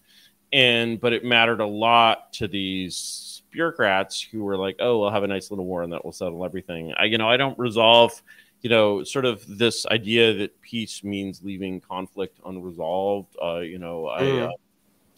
And 0.53 0.99
but 0.99 1.13
it 1.13 1.23
mattered 1.23 1.61
a 1.61 1.65
lot 1.65 2.33
to 2.33 2.47
these 2.47 3.30
bureaucrats 3.51 4.21
who 4.21 4.43
were 4.43 4.57
like, 4.57 4.77
"Oh, 4.79 4.99
we'll 4.99 5.11
have 5.11 5.23
a 5.23 5.27
nice 5.27 5.51
little 5.51 5.65
war 5.65 5.83
and 5.83 5.91
that 5.93 6.03
will 6.03 6.11
settle 6.11 6.43
everything." 6.45 6.93
I, 6.97 7.05
you 7.05 7.17
know, 7.17 7.29
I 7.29 7.37
don't 7.37 7.57
resolve 7.59 8.21
you 8.63 8.69
know, 8.69 9.03
sort 9.03 9.25
of 9.25 9.43
this 9.57 9.87
idea 9.87 10.35
that 10.35 10.61
peace 10.61 11.03
means 11.03 11.41
leaving 11.43 11.81
conflict 11.81 12.39
unresolved. 12.45 13.35
Uh, 13.43 13.57
you 13.57 13.79
know, 13.79 14.05
I, 14.07 14.21
Mm. 14.21 14.47
uh, 14.49 14.51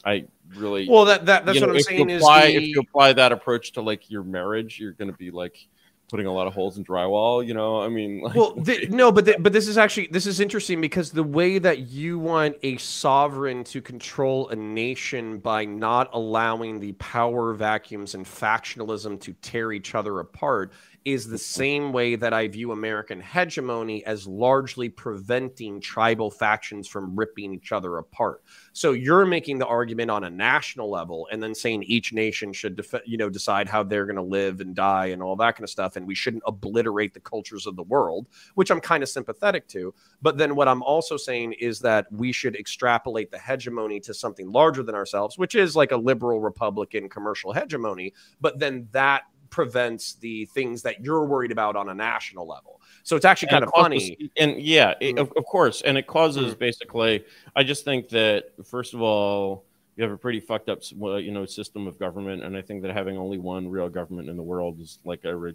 I 0.05 0.25
really. 0.55 0.87
well, 0.87 1.03
that, 1.03 1.25
that 1.25 1.45
that's 1.45 1.55
you 1.55 1.59
know, 1.61 1.67
what 1.67 1.75
I'm 1.75 1.81
saying 1.83 2.09
you 2.09 2.15
is 2.15 2.21
apply, 2.21 2.45
the- 2.51 2.55
if 2.55 2.63
you 2.69 2.79
apply 2.79 3.11
that 3.11 3.33
approach 3.33 3.73
to 3.73 3.81
like 3.81 4.09
your 4.09 4.23
marriage, 4.23 4.79
you're 4.79 4.93
going 4.93 5.11
to 5.11 5.17
be 5.17 5.29
like 5.29 5.67
putting 6.13 6.27
a 6.27 6.31
lot 6.31 6.45
of 6.45 6.53
holes 6.53 6.77
in 6.77 6.85
drywall. 6.85 7.43
You 7.43 7.55
know, 7.55 7.81
I 7.81 7.89
mean, 7.89 8.21
like, 8.21 8.35
well 8.35 8.53
th- 8.53 8.87
no 9.01 9.11
but 9.11 9.25
th- 9.25 9.37
but 9.39 9.51
this 9.51 9.67
is 9.67 9.79
actually 9.79 10.09
this 10.11 10.27
is 10.27 10.39
interesting 10.39 10.79
because 10.79 11.09
the 11.09 11.23
way 11.23 11.57
that 11.57 11.89
you 11.89 12.19
want 12.19 12.55
a 12.61 12.77
sovereign 12.77 13.63
to 13.63 13.81
control 13.81 14.47
a 14.49 14.55
nation 14.55 15.39
by 15.39 15.65
not 15.65 16.11
allowing 16.13 16.79
the 16.79 16.91
power 16.93 17.51
vacuums 17.55 18.13
and 18.13 18.27
factionalism 18.27 19.19
to 19.21 19.33
tear 19.41 19.71
each 19.71 19.95
other 19.95 20.19
apart 20.19 20.71
is 21.05 21.27
the 21.27 21.35
mm-hmm. 21.35 21.61
same 21.61 21.93
way 21.93 22.15
that 22.15 22.33
I 22.33 22.47
view 22.47 22.71
American 22.71 23.19
hegemony 23.19 24.05
as 24.05 24.25
largely 24.25 24.87
preventing 24.89 25.81
tribal 25.81 26.31
factions 26.31 26.87
from 26.87 27.15
ripping 27.15 27.53
each 27.53 27.71
other 27.71 27.97
apart. 27.97 28.43
So 28.71 28.91
you're 28.91 29.25
making 29.25 29.59
the 29.59 29.67
argument 29.67 30.11
on 30.11 30.23
a 30.23 30.29
national 30.29 30.89
level 30.89 31.27
and 31.31 31.43
then 31.43 31.53
saying 31.53 31.83
each 31.83 32.13
nation 32.13 32.53
should 32.53 32.77
def- 32.77 33.05
you 33.05 33.17
know 33.17 33.29
decide 33.29 33.67
how 33.67 33.83
they're 33.83 34.05
going 34.05 34.15
to 34.15 34.21
live 34.21 34.61
and 34.61 34.75
die 34.75 35.07
and 35.07 35.21
all 35.21 35.35
that 35.35 35.55
kind 35.55 35.63
of 35.63 35.69
stuff 35.69 35.95
and 35.95 36.07
we 36.07 36.15
shouldn't 36.15 36.43
obliterate 36.45 37.13
the 37.13 37.19
cultures 37.19 37.67
of 37.67 37.75
the 37.75 37.83
world, 37.83 38.27
which 38.55 38.71
I'm 38.71 38.79
kind 38.79 39.03
of 39.03 39.09
sympathetic 39.09 39.67
to. 39.69 39.93
But 40.21 40.37
then 40.37 40.55
what 40.55 40.67
I'm 40.67 40.83
also 40.83 41.17
saying 41.17 41.53
is 41.53 41.79
that 41.79 42.11
we 42.11 42.31
should 42.31 42.55
extrapolate 42.55 43.29
the 43.29 43.39
hegemony 43.39 43.99
to 44.01 44.13
something 44.13 44.49
larger 44.49 44.83
than 44.83 44.95
ourselves, 44.95 45.37
which 45.37 45.55
is 45.55 45.75
like 45.75 45.91
a 45.91 45.97
liberal 45.97 46.39
republican 46.39 47.09
commercial 47.09 47.51
hegemony, 47.51 48.13
but 48.39 48.57
then 48.59 48.87
that 48.91 49.23
prevents 49.53 50.15
the 50.15 50.45
things 50.47 50.81
that 50.81 51.03
you're 51.03 51.25
worried 51.25 51.51
about 51.51 51.75
on 51.75 51.87
a 51.89 51.93
national 51.93 52.47
level. 52.47 52.81
So 53.03 53.15
it's 53.15 53.23
actually 53.25 53.49
kind 53.49 53.63
it 53.63 53.67
of 53.67 53.73
causes- 53.73 54.09
funny. 54.09 54.31
And 54.37 54.59
yeah, 54.59 54.95
it- 54.99 55.15
Mhm. 55.15 55.19
of, 55.21 55.31
of 55.37 55.45
course, 55.45 55.81
and 55.83 55.95
it 55.97 56.07
causes 56.07 56.55
Mhm. 56.55 56.59
basically. 56.59 57.23
I 57.55 57.63
just 57.63 57.85
think 57.85 58.09
that 58.09 58.51
first 58.65 58.93
of 58.95 59.01
all, 59.01 59.65
you 59.95 60.03
have 60.03 60.11
a 60.11 60.17
pretty 60.17 60.39
fucked 60.39 60.69
up, 60.69 60.79
you 60.91 61.31
know, 61.31 61.45
system 61.45 61.85
of 61.85 61.99
government, 61.99 62.43
and 62.43 62.57
I 62.57 62.63
think 62.63 62.81
that 62.81 62.91
having 62.93 63.15
only 63.15 63.37
one 63.37 63.69
real 63.69 63.89
government 63.89 64.27
in 64.27 64.35
the 64.37 64.41
world 64.43 64.79
is 64.79 64.97
like 65.05 65.23
a 65.23 65.35
re- 65.35 65.53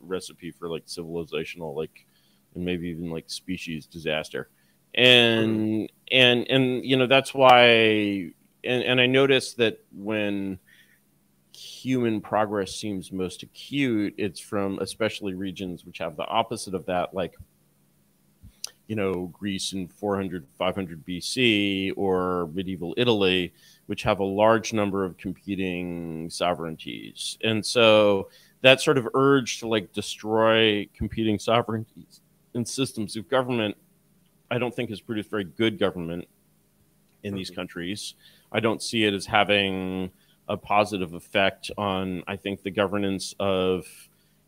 recipe 0.00 0.50
for 0.50 0.70
like 0.70 0.86
civilizational, 0.86 1.74
like, 1.76 2.06
and 2.54 2.64
maybe 2.64 2.88
even 2.88 3.10
like 3.10 3.28
species 3.28 3.84
disaster. 3.86 4.48
And 4.94 5.90
and 6.10 6.48
and 6.50 6.84
you 6.84 6.96
know 6.96 7.06
that's 7.06 7.34
why, 7.34 7.60
and 8.64 8.82
and 8.90 9.00
I 9.00 9.06
noticed 9.06 9.58
that 9.58 9.80
when 9.92 10.58
human 11.64 12.20
progress 12.20 12.74
seems 12.74 13.10
most 13.10 13.42
acute, 13.42 14.14
it's 14.18 14.40
from 14.40 14.78
especially 14.80 15.34
regions 15.34 15.84
which 15.84 15.98
have 15.98 16.16
the 16.16 16.26
opposite 16.26 16.74
of 16.74 16.86
that, 16.86 17.14
like, 17.14 17.34
you 18.86 18.96
know, 18.96 19.26
Greece 19.32 19.72
in 19.72 19.88
400, 19.88 20.46
500 20.58 21.06
BC 21.06 21.92
or 21.96 22.50
medieval 22.52 22.94
Italy, 22.98 23.52
which 23.86 24.02
have 24.02 24.20
a 24.20 24.24
large 24.24 24.72
number 24.72 25.04
of 25.04 25.16
competing 25.16 26.28
sovereignties. 26.28 27.38
And 27.42 27.64
so 27.64 28.28
that 28.60 28.80
sort 28.80 28.98
of 28.98 29.08
urge 29.14 29.60
to 29.60 29.68
like 29.68 29.92
destroy 29.92 30.88
competing 30.94 31.38
sovereignties 31.38 32.20
and 32.54 32.68
systems 32.68 33.16
of 33.16 33.28
government, 33.28 33.76
I 34.50 34.58
don't 34.58 34.74
think 34.74 34.90
has 34.90 35.00
produced 35.00 35.30
very 35.30 35.44
good 35.44 35.78
government 35.78 36.26
in 37.22 37.34
these 37.34 37.50
mm-hmm. 37.50 37.60
countries. 37.60 38.14
I 38.52 38.60
don't 38.60 38.82
see 38.82 39.04
it 39.04 39.14
as 39.14 39.26
having 39.26 40.12
a 40.48 40.56
positive 40.56 41.14
effect 41.14 41.70
on, 41.78 42.22
I 42.26 42.36
think, 42.36 42.62
the 42.62 42.70
governance 42.70 43.34
of, 43.40 43.86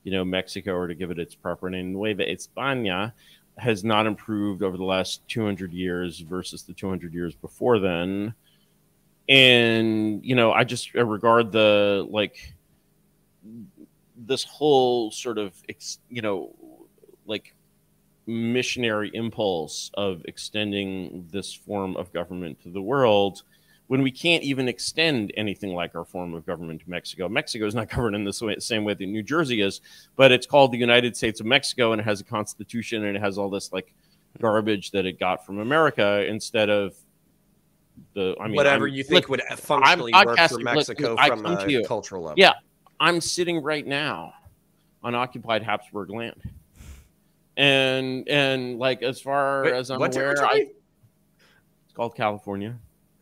you 0.04 0.12
know, 0.12 0.24
Mexico, 0.24 0.74
or 0.74 0.86
to 0.88 0.94
give 0.94 1.10
it 1.10 1.18
its 1.18 1.34
proper 1.34 1.70
name, 1.70 1.92
Nueva 1.92 2.24
España, 2.24 3.12
has 3.56 3.82
not 3.82 4.06
improved 4.06 4.62
over 4.62 4.76
the 4.76 4.84
last 4.84 5.26
200 5.28 5.72
years 5.72 6.20
versus 6.20 6.62
the 6.62 6.74
200 6.74 7.14
years 7.14 7.34
before 7.34 7.78
then. 7.78 8.34
And, 9.28 10.24
you 10.24 10.34
know, 10.34 10.52
I 10.52 10.64
just 10.64 10.90
I 10.94 11.00
regard 11.00 11.50
the, 11.52 12.06
like, 12.10 12.54
this 14.16 14.44
whole 14.44 15.10
sort 15.10 15.38
of, 15.38 15.54
you 16.08 16.22
know, 16.22 16.54
like 17.26 17.54
missionary 18.26 19.10
impulse 19.14 19.90
of 19.94 20.22
extending 20.26 21.26
this 21.30 21.52
form 21.52 21.96
of 21.96 22.12
government 22.12 22.60
to 22.62 22.68
the 22.68 22.82
world 22.82 23.42
when 23.88 24.02
we 24.02 24.10
can't 24.10 24.42
even 24.42 24.68
extend 24.68 25.32
anything 25.36 25.72
like 25.74 25.94
our 25.94 26.04
form 26.04 26.34
of 26.34 26.44
government 26.44 26.80
to 26.80 26.90
Mexico. 26.90 27.28
Mexico 27.28 27.66
is 27.66 27.74
not 27.74 27.88
governed 27.94 28.16
in 28.16 28.24
the 28.24 28.38
way, 28.42 28.56
same 28.58 28.84
way 28.84 28.94
that 28.94 29.06
New 29.06 29.22
Jersey 29.22 29.60
is, 29.60 29.80
but 30.16 30.32
it's 30.32 30.46
called 30.46 30.72
the 30.72 30.78
United 30.78 31.16
States 31.16 31.40
of 31.40 31.46
Mexico 31.46 31.92
and 31.92 32.00
it 32.00 32.04
has 32.04 32.20
a 32.20 32.24
constitution 32.24 33.04
and 33.04 33.16
it 33.16 33.20
has 33.20 33.38
all 33.38 33.48
this 33.48 33.72
like 33.72 33.94
garbage 34.40 34.90
that 34.90 35.06
it 35.06 35.18
got 35.18 35.46
from 35.46 35.60
America 35.60 36.26
instead 36.26 36.68
of 36.68 36.94
the 38.14 38.34
I 38.40 38.46
mean 38.48 38.56
Whatever 38.56 38.86
I'm- 38.86 38.94
you 38.94 39.02
think 39.04 39.28
look, 39.28 39.40
would 39.48 39.58
functionally 39.58 40.12
work 40.12 40.36
for 40.36 40.54
look, 40.54 40.62
Mexico 40.64 41.16
I 41.18 41.28
from 41.28 41.46
a 41.46 41.66
you. 41.68 41.84
cultural 41.86 42.22
level. 42.22 42.34
Yeah. 42.38 42.52
I'm 42.98 43.20
sitting 43.20 43.62
right 43.62 43.86
now 43.86 44.32
on 45.02 45.14
occupied 45.14 45.62
Habsburg 45.62 46.10
land. 46.10 46.42
And 47.56 48.28
and 48.28 48.78
like 48.78 49.02
as 49.02 49.20
far 49.20 49.62
Wait, 49.64 49.72
as 49.72 49.90
I'm 49.90 50.02
aware, 50.02 50.44
I, 50.44 50.66
it's 51.86 51.94
called 51.94 52.14
California. 52.14 52.76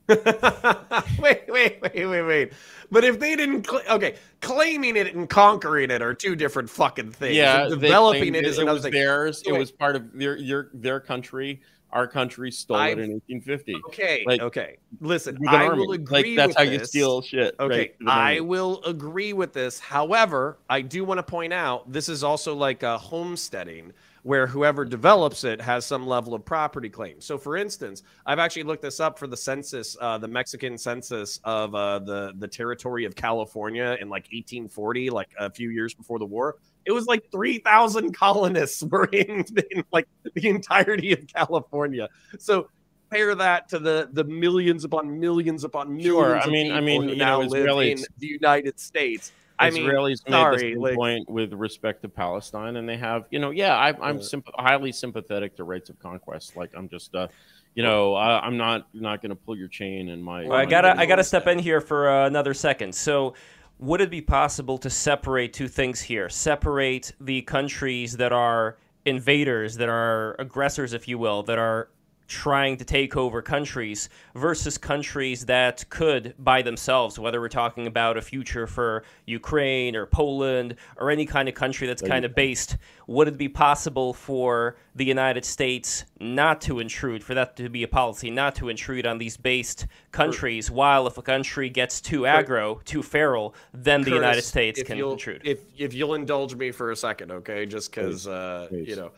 wait, 1.19 1.45
wait, 1.49 1.81
wait, 1.81 2.07
wait, 2.07 2.23
wait. 2.23 2.53
But 2.91 3.05
if 3.05 3.19
they 3.19 3.37
didn't, 3.37 3.67
cl- 3.67 3.83
okay, 3.91 4.17
claiming 4.41 4.97
it 4.97 5.15
and 5.15 5.29
conquering 5.29 5.91
it 5.91 6.03
are 6.03 6.15
two 6.15 6.37
different 6.37 6.69
fucking 6.71 7.13
things. 7.13 7.37
Yeah, 7.37 7.63
And 7.67 7.71
developing 7.81 8.35
it 8.35 8.45
is 8.45 8.59
it 8.59 8.63
another 8.63 8.75
was 8.77 8.83
thing. 8.85 8.93
theirs. 8.93 9.43
It 9.47 9.53
Wait. 9.53 9.59
was 9.59 9.71
part 9.73 9.97
of 9.97 10.13
their 10.13 10.37
your 10.37 10.71
their 10.75 11.01
country. 11.01 11.61
Our 11.93 12.09
country 12.09 12.51
stole 12.51 12.77
I've- 12.77 13.01
it 13.01 13.05
in 13.05 13.11
1850. 13.29 13.77
Okay, 13.87 14.25
Like- 14.27 14.41
okay. 14.41 14.77
Listen, 15.01 15.39
I 15.47 15.67
army. 15.67 15.87
will 15.87 15.93
agree 15.93 16.37
like 16.37 16.49
that's 16.49 16.57
how 16.57 16.65
you 16.65 16.85
steal 16.85 17.23
shit. 17.23 17.55
Okay, 17.61 17.93
right, 18.03 18.37
I 18.37 18.41
will 18.41 18.83
agree 18.85 19.33
with 19.33 19.53
this. 19.53 19.79
However, 19.79 20.59
I 20.69 20.81
do 20.81 21.05
want 21.05 21.19
to 21.19 21.23
point 21.23 21.53
out 21.53 21.91
this 21.93 22.09
is 22.09 22.25
also 22.25 22.53
like 22.55 22.83
a 22.83 22.99
homesteading 22.99 23.93
where 24.25 24.47
whoever 24.47 24.87
develops 24.87 25.45
it 25.45 25.61
has 25.61 25.85
some 25.85 26.07
level 26.07 26.33
of 26.33 26.43
property 26.45 26.89
claim. 26.89 27.21
So, 27.21 27.37
for 27.37 27.59
instance, 27.59 28.03
I've 28.25 28.39
actually 28.39 28.63
looked 28.63 28.81
this 28.81 28.99
up 28.99 29.19
for 29.19 29.27
the 29.27 29.37
census, 29.37 29.99
uh, 30.01 30.17
the 30.17 30.27
Mexican 30.27 30.79
census 30.79 31.39
of 31.45 31.75
uh, 31.75 31.99
the 32.01 32.33
the 32.39 32.49
territory 32.49 33.05
of 33.05 33.15
California 33.15 33.97
in 34.01 34.09
like 34.09 34.25
1840, 34.33 35.11
like 35.11 35.29
a 35.39 35.51
few 35.51 35.69
years 35.69 35.93
before 35.95 36.19
the 36.19 36.25
war. 36.25 36.57
It 36.87 36.93
was 36.93 37.07
like 37.07 37.31
3,000 37.31 38.13
colonists 38.17 38.83
were 38.83 39.07
in, 39.07 39.45
in 39.71 39.85
like 39.93 40.09
the 40.35 40.49
entirety 40.49 41.13
of 41.13 41.27
California. 41.27 42.09
So 42.39 42.69
compare 43.11 43.35
that 43.35 43.69
to 43.69 43.79
the 43.79 44.09
the 44.13 44.25
millions 44.25 44.85
upon 44.85 45.21
millions 45.21 45.65
upon 45.65 45.95
millions. 45.95 46.07
Sure. 46.07 46.39
I 46.39 46.45
of 46.45 46.51
mean, 46.51 46.73
I 46.73 46.81
people 46.81 47.01
mean, 47.01 47.09
you 47.11 47.17
now 47.17 47.41
know, 47.41 47.49
live 47.49 47.99
in 47.99 48.05
the 48.19 48.27
United 48.27 48.81
States. 48.81 49.33
I 49.59 49.71
mean, 49.71 49.85
Israelis 49.85 50.27
made 50.27 50.33
sorry, 50.33 50.75
the 50.75 50.81
like- 50.81 50.95
point 50.97 51.29
with 51.31 51.53
respect 51.53 52.03
to 52.03 52.09
Palestine, 52.09 52.77
and 52.77 52.89
they 52.89 52.97
have, 52.97 53.27
you 53.31 53.39
know, 53.39 53.51
yeah, 53.51 53.77
I, 53.77 53.89
I'm 54.01 54.17
Yeah. 54.17 54.23
symp- 54.23 54.49
highly 54.55 54.93
sympathetic 54.93 55.57
to 55.57 55.65
rights 55.65 55.91
of 55.91 55.99
conquest. 56.01 56.57
Like, 56.57 56.71
I'm 56.77 56.89
just, 56.89 57.15
uh, 57.15 57.29
you 57.75 57.83
know, 57.83 58.15
I, 58.15 58.41
I'm 58.45 58.57
not 58.57 58.89
not 58.95 59.23
going 59.23 59.31
to 59.31 59.37
pull 59.37 59.57
your 59.57 59.69
chain 59.69 60.09
in 60.09 60.23
my. 60.23 60.45
Well, 60.45 60.53
I 60.59 60.65
gotta 60.65 60.97
I 60.99 61.07
gotta 61.07 61.25
step 61.25 61.47
in 61.47 61.59
here 61.59 61.81
for 61.81 62.09
uh, 62.09 62.27
another 62.27 62.55
second. 62.55 62.95
So, 62.95 63.35
would 63.79 64.01
it 64.01 64.11
be 64.11 64.21
possible 64.21 64.79
to 64.79 64.91
separate 64.91 65.53
two 65.53 65.69
things 65.69 66.01
here? 66.01 66.29
Separate 66.29 67.13
the 67.21 67.43
countries 67.43 68.17
that 68.17 68.33
are 68.33 68.79
invaders, 69.07 69.77
that 69.77 69.89
are 69.89 70.35
aggressors, 70.39 70.93
if 70.95 71.07
you 71.09 71.19
will, 71.19 71.43
that 71.45 71.59
are 71.59 71.89
trying 72.27 72.77
to 72.77 72.85
take 72.85 73.17
over 73.17 73.43
countries 73.43 74.09
versus 74.35 74.79
countries 74.79 75.47
that 75.47 75.85
could 75.91 76.35
by 76.39 76.63
themselves 76.63 77.19
whether 77.19 77.41
we're 77.41 77.49
talking 77.49 77.87
about 77.87 78.17
a 78.17 78.23
future 78.23 78.67
for 78.67 79.05
Ukraine 79.27 79.95
or 79.95 80.07
Poland 80.07 80.77
or 80.97 81.11
any 81.11 81.27
kind 81.27 81.49
of 81.49 81.55
country 81.55 81.87
that's 81.87 82.03
kind 82.03 82.25
of 82.25 82.35
based 82.35 82.77
would 83.07 83.29
it 83.29 83.37
be 83.37 83.49
possible 83.49 84.15
for 84.15 84.77
the 84.95 85.05
United 85.05 85.45
States 85.45 86.05
not 86.21 86.61
to 86.63 86.81
intrude 86.81 87.23
for 87.23 87.35
that 87.35 87.57
to 87.57 87.69
be 87.69 87.83
a 87.83 87.89
policy 87.89 88.31
not 88.31 88.55
to 88.55 88.69
intrude 88.69 89.07
on 89.07 89.19
these 89.19 89.37
based 89.37 89.87
countries 90.11 90.71
while 90.71 91.07
if 91.07 91.19
a 91.19 91.23
country 91.23 91.69
gets 91.69 92.01
too 92.01 92.23
aggro 92.23 92.83
too 92.85 93.03
feral 93.03 93.55
then 93.73 94.03
the 94.03 94.11
United 94.11 94.43
States 94.43 94.81
if 94.81 94.87
can 94.87 94.97
you'll- 94.97 95.13
intrude? 95.13 95.43
If 95.45 95.61
if 95.77 95.95
you'll 95.95 96.15
indulge 96.15 96.55
me 96.55 96.71
for 96.71 96.91
a 96.91 96.97
second, 96.97 97.31
okay, 97.31 97.67
just 97.67 97.91
because 97.91 98.27
uh, 98.27 98.69
you 98.71 98.97
know, 98.97 99.11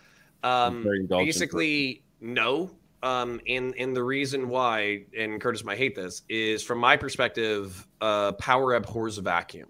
um, 0.43 0.87
basically 1.09 2.03
no. 2.21 2.71
Um, 3.07 3.41
and 3.47 3.75
and 3.79 3.95
the 3.95 4.03
reason 4.03 4.49
why, 4.49 5.05
and 5.17 5.41
Curtis 5.41 5.63
might 5.63 5.79
hate 5.79 5.95
this, 5.95 6.23
is 6.29 6.65
from 6.65 6.79
my 6.79 6.97
perspective, 6.97 7.87
uh, 8.01 8.33
power 8.33 8.75
abhors 8.75 9.19
a 9.19 9.23
vacuum. 9.23 9.69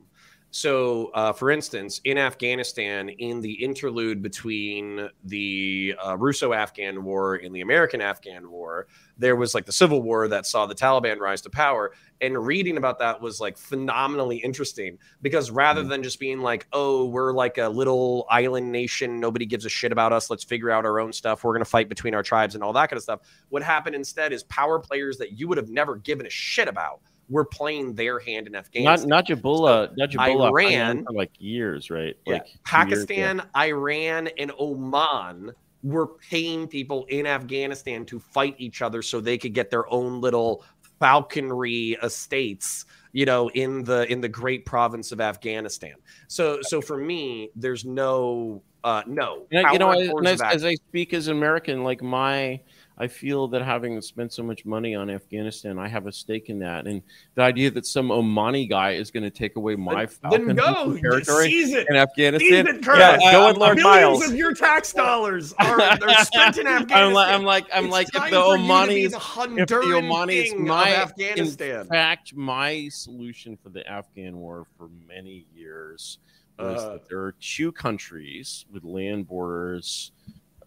So, 0.56 1.10
uh, 1.12 1.34
for 1.34 1.50
instance, 1.50 2.00
in 2.04 2.16
Afghanistan, 2.16 3.10
in 3.10 3.42
the 3.42 3.52
interlude 3.62 4.22
between 4.22 5.10
the 5.22 5.94
uh, 6.02 6.16
Russo-Afghan 6.16 7.04
War 7.04 7.34
and 7.34 7.54
the 7.54 7.60
American-Afghan 7.60 8.50
War, 8.50 8.86
there 9.18 9.36
was 9.36 9.54
like 9.54 9.66
the 9.66 9.72
civil 9.72 10.00
war 10.00 10.28
that 10.28 10.46
saw 10.46 10.64
the 10.64 10.74
Taliban 10.74 11.18
rise 11.18 11.42
to 11.42 11.50
power. 11.50 11.92
And 12.22 12.46
reading 12.46 12.78
about 12.78 12.98
that 13.00 13.20
was 13.20 13.38
like 13.38 13.58
phenomenally 13.58 14.38
interesting 14.38 14.96
because 15.20 15.50
rather 15.50 15.82
than 15.82 16.02
just 16.02 16.18
being 16.18 16.40
like, 16.40 16.66
oh, 16.72 17.04
we're 17.04 17.34
like 17.34 17.58
a 17.58 17.68
little 17.68 18.26
island 18.30 18.72
nation, 18.72 19.20
nobody 19.20 19.44
gives 19.44 19.66
a 19.66 19.68
shit 19.68 19.92
about 19.92 20.14
us, 20.14 20.30
let's 20.30 20.44
figure 20.44 20.70
out 20.70 20.86
our 20.86 21.00
own 21.00 21.12
stuff, 21.12 21.44
we're 21.44 21.52
going 21.52 21.64
to 21.64 21.70
fight 21.70 21.90
between 21.90 22.14
our 22.14 22.22
tribes 22.22 22.54
and 22.54 22.64
all 22.64 22.72
that 22.72 22.88
kind 22.88 22.96
of 22.96 23.02
stuff. 23.02 23.20
What 23.50 23.62
happened 23.62 23.94
instead 23.94 24.32
is 24.32 24.42
power 24.44 24.78
players 24.78 25.18
that 25.18 25.32
you 25.32 25.48
would 25.48 25.58
have 25.58 25.68
never 25.68 25.96
given 25.96 26.24
a 26.24 26.30
shit 26.30 26.66
about 26.66 27.02
were 27.28 27.44
playing 27.44 27.94
their 27.94 28.18
hand 28.18 28.46
in 28.46 28.54
Afghanistan. 28.54 29.08
not 29.08 29.26
Jabullah, 29.26 29.96
not 29.96 30.10
Jabullah. 30.10 30.50
Iran- 30.50 31.04
for 31.04 31.12
like 31.12 31.32
years, 31.38 31.90
right? 31.90 32.16
Yeah. 32.26 32.34
Like 32.34 32.44
two 32.44 32.48
years, 32.48 32.58
yeah. 32.58 32.60
Pakistan, 32.64 33.42
Iran, 33.56 34.28
and 34.38 34.52
Oman 34.58 35.52
were 35.82 36.06
paying 36.30 36.66
people 36.66 37.04
in 37.06 37.26
Afghanistan 37.26 38.04
to 38.06 38.18
fight 38.18 38.54
each 38.58 38.82
other 38.82 39.02
so 39.02 39.20
they 39.20 39.38
could 39.38 39.54
get 39.54 39.70
their 39.70 39.90
own 39.92 40.20
little 40.20 40.64
falconry 40.98 41.96
estates 42.02 42.86
you 43.12 43.26
know 43.26 43.50
in 43.50 43.84
the 43.84 44.10
in 44.10 44.22
the 44.22 44.28
great 44.30 44.64
province 44.64 45.12
of 45.12 45.20
afghanistan 45.20 45.92
so 46.26 46.58
so 46.62 46.80
for 46.80 46.96
me 46.96 47.50
there's 47.54 47.84
no 47.84 48.62
uh 48.86 49.02
no 49.06 49.46
And 49.50 49.66
you 49.72 49.78
know, 49.80 49.90
I, 49.90 50.30
as, 50.30 50.40
as 50.40 50.64
I 50.64 50.74
speak 50.74 51.12
as 51.12 51.26
an 51.26 51.36
American, 51.36 51.82
like 51.82 52.02
my, 52.02 52.60
I 52.98 53.08
feel 53.08 53.46
that 53.48 53.60
having 53.62 54.00
spent 54.00 54.32
so 54.32 54.42
much 54.42 54.64
money 54.64 54.94
on 54.94 55.10
Afghanistan, 55.10 55.78
I 55.78 55.86
have 55.86 56.06
a 56.06 56.12
stake 56.12 56.48
in 56.48 56.58
that. 56.60 56.86
And 56.86 57.02
the 57.34 57.42
idea 57.42 57.70
that 57.72 57.84
some 57.84 58.08
Omani 58.08 58.66
guy 58.68 58.92
is 58.92 59.10
going 59.10 59.22
to 59.22 59.30
take 59.30 59.56
away 59.56 59.76
my 59.76 60.06
then 60.06 60.08
Falcon 60.08 60.56
go 60.56 60.96
territory 60.96 61.50
seize 61.50 61.74
it 61.74 61.86
in 61.90 61.96
Afghanistan, 61.96 62.64
Seize 62.66 62.74
it, 62.76 62.86
Yeah, 62.86 63.18
I- 63.22 63.32
go 63.32 63.40
I'm- 63.42 63.48
with 63.48 63.56
Lord 63.58 63.76
Millions 63.76 64.20
Miles. 64.20 64.30
of 64.30 64.34
your 64.36 64.54
tax 64.54 64.94
dollars 64.94 65.52
are 65.58 65.76
they're 65.98 66.08
spent 66.24 66.56
in 66.56 66.66
Afghanistan. 66.66 67.02
I'm 67.08 67.12
like, 67.12 67.34
I'm 67.34 67.44
like, 67.44 67.66
I'm 67.74 67.90
like, 67.90 68.06
if 68.08 68.12
the 68.14 68.20
for 68.20 68.26
you 68.28 68.30
to 68.30 68.62
Omanis, 68.62 68.86
the 68.86 69.02
if 69.04 69.10
the 69.12 69.18
Honduran 69.18 70.02
Omanis, 70.02 70.42
king 70.44 70.60
of 70.60 70.66
my, 70.66 70.94
Afghanistan. 70.96 71.80
in 71.82 71.86
fact, 71.88 72.34
my 72.34 72.88
solution 72.88 73.58
for 73.62 73.68
the 73.68 73.86
Afghan 73.86 74.38
war 74.38 74.66
for 74.78 74.88
many 75.06 75.44
years 75.54 76.18
was 76.58 76.82
Uh. 76.82 76.92
that 76.92 77.08
there 77.10 77.18
are 77.20 77.34
two 77.40 77.70
countries 77.72 78.64
with 78.72 78.84
land 78.84 79.28
borders 79.28 80.12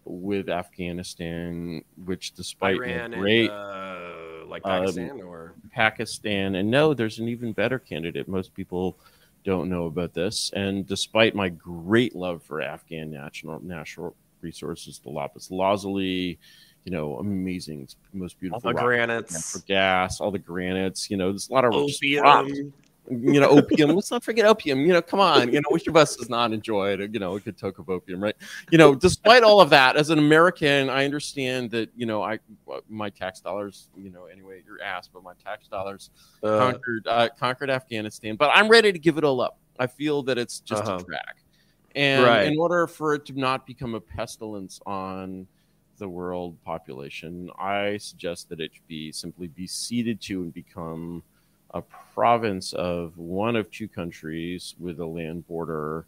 with 0.04 0.48
Afghanistan, 0.48 1.84
which 2.04 2.32
despite 2.32 2.76
Iran 2.76 3.12
great 3.12 3.50
and 3.50 3.50
uh, 3.50 4.46
like 4.46 4.62
um, 4.64 4.80
Pakistan 4.80 5.20
or? 5.22 5.54
Pakistan, 5.72 6.54
and 6.56 6.70
no, 6.70 6.94
there's 6.94 7.18
an 7.18 7.28
even 7.28 7.52
better 7.52 7.78
candidate. 7.78 8.28
Most 8.28 8.54
people 8.54 8.98
don't 9.44 9.68
know 9.68 9.86
about 9.86 10.12
this, 10.14 10.50
and 10.54 10.86
despite 10.86 11.34
my 11.34 11.48
great 11.48 12.14
love 12.14 12.42
for 12.42 12.60
Afghan 12.60 13.10
national 13.10 13.60
natural 13.62 14.14
resources, 14.40 14.98
the 14.98 15.10
lapis 15.10 15.50
lazuli, 15.50 16.38
you 16.84 16.92
know, 16.92 17.16
amazing, 17.18 17.88
most 18.12 18.38
beautiful 18.40 18.68
all 18.68 18.74
the 18.74 18.80
granites, 18.80 19.52
for 19.52 19.64
gas, 19.66 20.20
all 20.20 20.30
the 20.30 20.38
granites, 20.38 21.10
you 21.10 21.16
know, 21.16 21.30
there's 21.30 21.48
a 21.48 21.52
lot 21.52 21.64
of 21.64 21.74
opium. 21.74 22.72
You 23.10 23.40
know, 23.40 23.48
opium. 23.48 23.90
Let's 23.94 24.10
not 24.10 24.22
forget 24.22 24.44
opium. 24.44 24.80
You 24.80 24.92
know, 24.92 25.02
come 25.02 25.20
on. 25.20 25.52
You 25.52 25.60
know, 25.60 25.68
which 25.70 25.86
of 25.88 25.96
us 25.96 26.16
does 26.16 26.28
not 26.28 26.52
enjoy 26.52 26.90
it? 26.92 27.12
You 27.12 27.18
know, 27.20 27.36
a 27.36 27.40
good 27.40 27.58
toke 27.58 27.78
of 27.78 27.88
opium, 27.88 28.22
right? 28.22 28.36
You 28.70 28.78
know, 28.78 28.94
despite 28.94 29.42
all 29.42 29.60
of 29.60 29.70
that, 29.70 29.96
as 29.96 30.10
an 30.10 30.18
American, 30.18 30.88
I 30.88 31.04
understand 31.04 31.70
that 31.72 31.90
you 31.96 32.06
know, 32.06 32.22
I 32.22 32.38
my 32.88 33.10
tax 33.10 33.40
dollars, 33.40 33.88
you 33.96 34.10
know, 34.10 34.26
anyway, 34.26 34.62
your 34.64 34.80
ass, 34.82 35.08
but 35.12 35.22
my 35.22 35.32
tax 35.44 35.68
dollars 35.68 36.10
Uh, 36.42 36.58
conquered 36.58 37.06
uh, 37.06 37.28
conquered 37.38 37.70
Afghanistan. 37.70 38.36
But 38.36 38.50
I'm 38.54 38.68
ready 38.68 38.92
to 38.92 38.98
give 38.98 39.18
it 39.18 39.24
all 39.24 39.40
up. 39.40 39.58
I 39.78 39.86
feel 39.86 40.22
that 40.24 40.38
it's 40.38 40.60
just 40.60 40.82
Uh-huh. 40.82 40.98
a 41.00 41.04
track, 41.04 41.36
and 41.94 42.22
Right. 42.22 42.46
in 42.46 42.58
order 42.58 42.86
for 42.86 43.14
it 43.14 43.24
to 43.26 43.38
not 43.38 43.66
become 43.66 43.94
a 43.94 44.00
pestilence 44.00 44.80
on 44.86 45.46
the 45.98 46.08
world 46.08 46.56
population, 46.62 47.50
I 47.58 47.98
suggest 47.98 48.48
that 48.48 48.60
it 48.60 48.70
be 48.88 49.12
simply 49.12 49.48
be 49.48 49.66
ceded 49.66 50.20
to 50.22 50.42
and 50.42 50.52
become 50.54 51.22
a 51.72 51.82
province 51.82 52.72
of 52.72 53.16
one 53.16 53.56
of 53.56 53.70
two 53.70 53.88
countries 53.88 54.74
with 54.78 55.00
a 55.00 55.06
land 55.06 55.46
border 55.46 56.06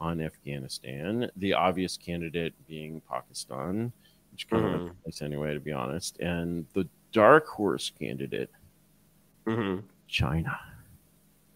on 0.00 0.20
Afghanistan. 0.20 1.30
The 1.36 1.52
obvious 1.54 1.96
candidate 1.96 2.54
being 2.66 3.00
Pakistan, 3.08 3.92
which 4.32 4.48
kind 4.48 4.64
Mhm. 4.64 4.88
of 4.90 4.96
makes 5.04 5.22
anyway, 5.22 5.54
to 5.54 5.60
be 5.60 5.72
honest, 5.72 6.18
and 6.18 6.66
the 6.72 6.88
dark 7.12 7.46
horse 7.46 7.90
candidate 7.90 8.50
mhm. 9.46 9.82
China. 10.08 10.58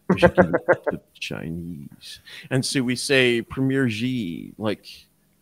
We 0.08 0.18
should 0.20 0.36
give 0.36 0.44
it 0.46 0.52
to 0.84 0.90
the 0.92 1.00
Chinese. 1.14 2.20
And 2.50 2.64
so 2.64 2.82
we 2.82 2.94
say 2.94 3.42
Premier 3.42 3.88
Xi, 3.88 4.52
like 4.58 4.86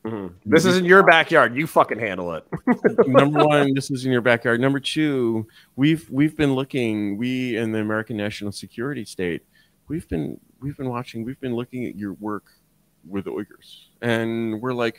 Mhm. 0.05 0.35
This 0.45 0.67
is 0.67 0.77
in 0.77 0.85
your 0.85 1.03
backyard. 1.03 1.57
You 1.57 1.67
fucking 1.67 1.99
handle 1.99 2.35
it. 2.35 2.45
number 3.07 3.43
one, 3.45 3.73
this 3.75 3.91
is 3.91 4.05
in 4.05 4.13
your 4.13 4.21
backyard. 4.21 4.61
Number 4.61 4.79
two, 4.79 5.47
we've 5.77 6.09
we've 6.11 6.37
been 6.37 6.55
looking, 6.55 7.17
we 7.17 7.57
in 7.57 7.73
the 7.73 7.79
American 7.81 8.17
National 8.17 8.53
Security 8.53 9.05
State, 9.07 9.43
we've 9.89 10.07
been 10.09 10.39
we've 10.61 10.77
been 10.77 10.91
watching, 10.91 11.25
we've 11.25 11.41
been 11.41 11.55
looking 11.57 11.87
at 11.87 11.97
your 11.97 12.13
work 12.15 12.45
with 13.09 13.25
the 13.25 13.31
Uyghurs. 13.33 13.85
And 14.03 14.61
we're 14.61 14.75
like, 14.75 14.99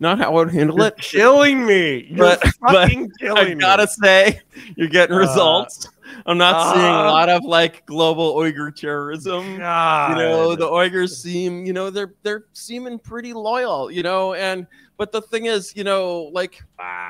not 0.00 0.18
how 0.18 0.30
I 0.30 0.34
would 0.34 0.50
handle 0.50 0.76
You're 0.78 0.86
it. 0.88 0.96
killing 0.98 1.64
me. 1.66 2.06
You're 2.10 2.18
But- 2.18 2.40
but 2.60 2.72
fucking 2.72 3.10
killing 3.20 3.46
I 3.48 3.54
gotta 3.54 3.86
say, 3.86 4.40
you're 4.76 4.88
getting 4.88 5.14
Uh, 5.14 5.20
results. 5.20 5.88
I'm 6.26 6.38
not 6.38 6.74
seeing 6.74 6.84
a 6.86 6.88
uh, 6.88 7.04
lot 7.10 7.28
of 7.28 7.44
like 7.44 7.84
global 7.86 8.34
Uyghur 8.36 8.74
terrorism. 8.74 9.58
God. 9.58 10.10
you 10.10 10.16
know 10.16 10.54
the 10.54 10.66
Uyghurs 10.66 11.10
seem 11.10 11.64
you 11.64 11.72
know 11.72 11.90
they're 11.90 12.14
they're 12.22 12.44
seeming 12.52 12.98
pretty 12.98 13.32
loyal 13.32 13.90
you 13.90 14.02
know 14.02 14.34
and 14.34 14.66
but 14.96 15.12
the 15.12 15.22
thing 15.22 15.46
is 15.46 15.74
you 15.76 15.84
know 15.84 16.30
like 16.32 16.62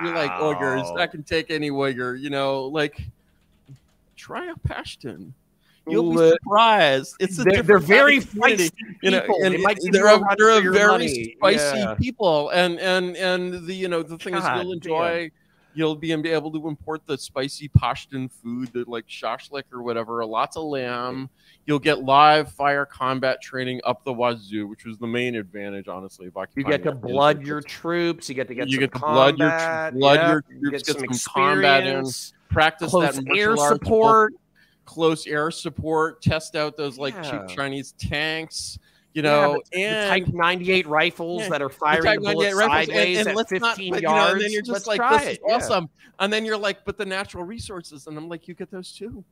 you're 0.02 0.14
like 0.14 0.30
Uyghurs 0.32 0.98
I 0.98 1.06
can 1.06 1.22
take 1.22 1.50
any 1.50 1.70
Uyghur 1.70 2.18
you 2.20 2.30
know 2.30 2.66
like 2.66 3.00
try 4.16 4.50
a 4.50 4.54
Pashtun 4.68 5.32
you'll 5.86 6.12
be 6.12 6.28
surprised 6.30 7.16
it's 7.20 7.38
a 7.38 7.44
they're, 7.44 7.62
they're 7.62 7.78
very 7.78 8.20
kind 8.20 8.28
of 8.28 8.30
community, 8.30 8.68
feisty 8.68 8.96
you 9.02 9.10
know 9.10 9.20
people. 9.20 9.36
and 9.44 9.54
they 9.54 9.90
they're 9.90 10.14
a, 10.14 10.36
they're 10.38 10.68
a 10.68 10.72
very 10.72 10.88
money. 10.92 11.34
spicy 11.36 11.78
Yeah. 11.78 11.94
people 11.94 12.50
and 12.50 12.78
and 12.78 13.16
and 13.16 13.66
the 13.66 13.74
you 13.74 13.88
know 13.88 14.02
the 14.02 14.18
thing 14.18 14.34
is 14.34 14.40
God 14.42 14.62
you'll 14.62 14.72
enjoy 14.72 15.30
You'll 15.72 15.94
be 15.94 16.12
able 16.12 16.50
to 16.52 16.68
import 16.68 17.02
the 17.06 17.16
spicy 17.16 17.68
Pashtun 17.68 18.30
food, 18.30 18.70
the 18.72 18.84
like 18.86 19.06
shashlik 19.06 19.64
or 19.72 19.82
whatever, 19.82 20.24
lots 20.24 20.56
of 20.56 20.64
lamb. 20.64 21.30
You'll 21.66 21.78
get 21.78 22.02
live 22.02 22.52
fire 22.52 22.84
combat 22.84 23.40
training 23.40 23.80
up 23.84 24.04
the 24.04 24.12
wazoo, 24.12 24.66
which 24.66 24.84
was 24.84 24.98
the 24.98 25.06
main 25.06 25.36
advantage, 25.36 25.86
honestly. 25.86 26.26
Of 26.26 26.34
you 26.56 26.64
get 26.64 26.82
to 26.82 26.92
blood 26.92 27.46
your 27.46 27.60
troops. 27.60 28.28
You 28.28 28.34
get 28.34 28.48
to 28.48 28.54
get 28.54 28.68
you 28.68 28.78
get 28.78 28.92
to 28.94 28.98
blood 28.98 29.38
your 29.38 29.50
combat, 29.50 29.94
blood 29.94 30.14
yeah, 30.20 30.28
your 30.30 30.44
you 30.48 30.60
troops, 30.70 30.88
get 30.88 30.94
get 30.94 31.08
some 31.08 31.14
some 31.14 31.32
combat 31.32 31.86
in, 31.86 32.04
practice 32.48 32.90
close 32.90 33.14
that 33.16 33.36
air 33.36 33.56
support. 33.56 34.34
close 34.86 35.26
air 35.26 35.52
support, 35.52 36.20
test 36.20 36.56
out 36.56 36.76
those 36.76 36.98
like 36.98 37.14
Yeah. 37.14 37.30
cheap 37.30 37.56
Chinese 37.56 37.92
tanks, 37.92 38.78
you 39.12 39.22
know, 39.22 39.60
the 39.72 39.82
and 39.82 40.24
Type 40.26 40.32
98 40.34 40.86
rifles 40.86 41.42
Yeah, 41.42 41.48
that 41.50 41.62
are 41.62 41.68
firing 41.68 42.20
bullets 42.20 42.54
98 42.54 42.54
rifles, 42.54 42.86
sideways 42.86 43.18
and, 43.18 43.18
and 43.18 43.28
at 43.28 43.36
let's 43.36 43.50
15 43.50 43.60
not, 43.60 43.76
but, 43.76 44.02
yards. 44.02 44.02
you 44.02 44.08
know, 44.08 44.32
and 44.32 44.40
then 44.40 44.52
you're 44.52 44.62
just 44.62 44.86
Let's 44.86 44.98
like, 44.98 45.10
this 45.10 45.22
is 45.22 45.28
it. 45.34 45.40
yeah. 45.46 45.54
awesome. 45.54 45.88
And 46.18 46.32
then 46.32 46.44
you're 46.44 46.56
like, 46.58 46.84
but 46.84 46.96
the 46.98 47.06
natural 47.06 47.44
resources, 47.44 48.06
and 48.06 48.16
I'm 48.16 48.28
like, 48.28 48.46
you 48.46 48.54
get 48.54 48.70
those 48.70 48.92
too, 48.92 49.24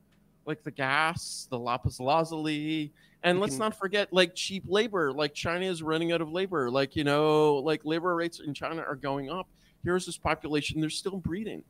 like 0.45 0.63
the 0.63 0.71
gas, 0.71 1.47
the 1.49 1.57
lapis 1.59 1.99
lazuli, 1.99 2.91
and 3.23 3.37
You 3.37 3.41
let's 3.41 3.53
can- 3.53 3.59
not 3.59 3.75
forget 3.77 4.11
like 4.11 4.35
cheap 4.35 4.63
labor. 4.67 5.13
Like 5.13 5.33
China 5.33 5.65
is 5.65 5.83
running 5.83 6.11
out 6.11 6.21
of 6.21 6.31
labor. 6.31 6.69
Like 6.71 6.95
you 6.95 7.03
know, 7.03 7.55
like 7.55 7.85
labor 7.85 8.15
rates 8.15 8.39
in 8.39 8.53
China 8.53 8.81
are 8.81 8.95
going 8.95 9.29
up. 9.29 9.47
Here's 9.83 10.05
this 10.05 10.17
population; 10.17 10.81
they're 10.81 10.89
still 10.89 11.17
breeding. 11.17 11.63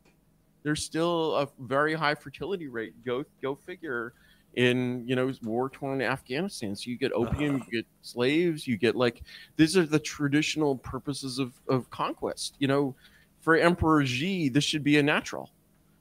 There's 0.62 0.84
still 0.84 1.34
a 1.36 1.48
very 1.58 1.94
high 1.94 2.14
fertility 2.14 2.68
rate. 2.68 2.94
Go 3.04 3.24
go 3.42 3.54
figure. 3.54 4.14
In 4.54 5.06
you 5.06 5.14
know 5.14 5.32
war 5.42 5.70
torn 5.70 6.02
Afghanistan, 6.02 6.74
so 6.74 6.90
you 6.90 6.98
get 6.98 7.12
opium, 7.12 7.58
you 7.58 7.78
get 7.78 7.86
slaves, 8.02 8.66
you 8.66 8.76
get 8.76 8.96
like 8.96 9.22
these 9.56 9.76
are 9.76 9.86
the 9.86 10.00
traditional 10.00 10.76
purposes 10.78 11.38
of, 11.38 11.54
of 11.68 11.88
conquest. 11.90 12.56
You 12.58 12.66
know, 12.68 12.96
for 13.40 13.56
Emperor 13.56 14.04
Xi, 14.04 14.48
this 14.48 14.64
should 14.64 14.82
be 14.82 14.98
a 14.98 15.02
natural. 15.04 15.52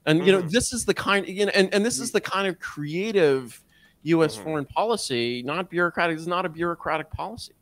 And 0.06 0.26
you 0.26 0.32
know, 0.32 0.42
Mhm. 0.42 0.50
this 0.52 0.74
is 0.74 0.86
the 0.86 0.94
kind 0.94 1.28
you 1.28 1.46
know, 1.46 1.52
and, 1.56 1.74
and 1.74 1.86
this 1.86 2.00
is 2.00 2.12
the 2.12 2.22
kind 2.22 2.48
of 2.48 2.60
creative 2.60 3.62
US 4.04 4.36
Mhm. 4.36 4.42
foreign 4.44 4.66
policy, 4.66 5.44
not 5.44 5.70
bureaucratic. 5.70 6.16
This 6.18 6.22
is 6.24 6.28
not 6.28 6.46
a 6.46 6.50
bureaucratic 6.50 7.12
policy. 7.12 7.54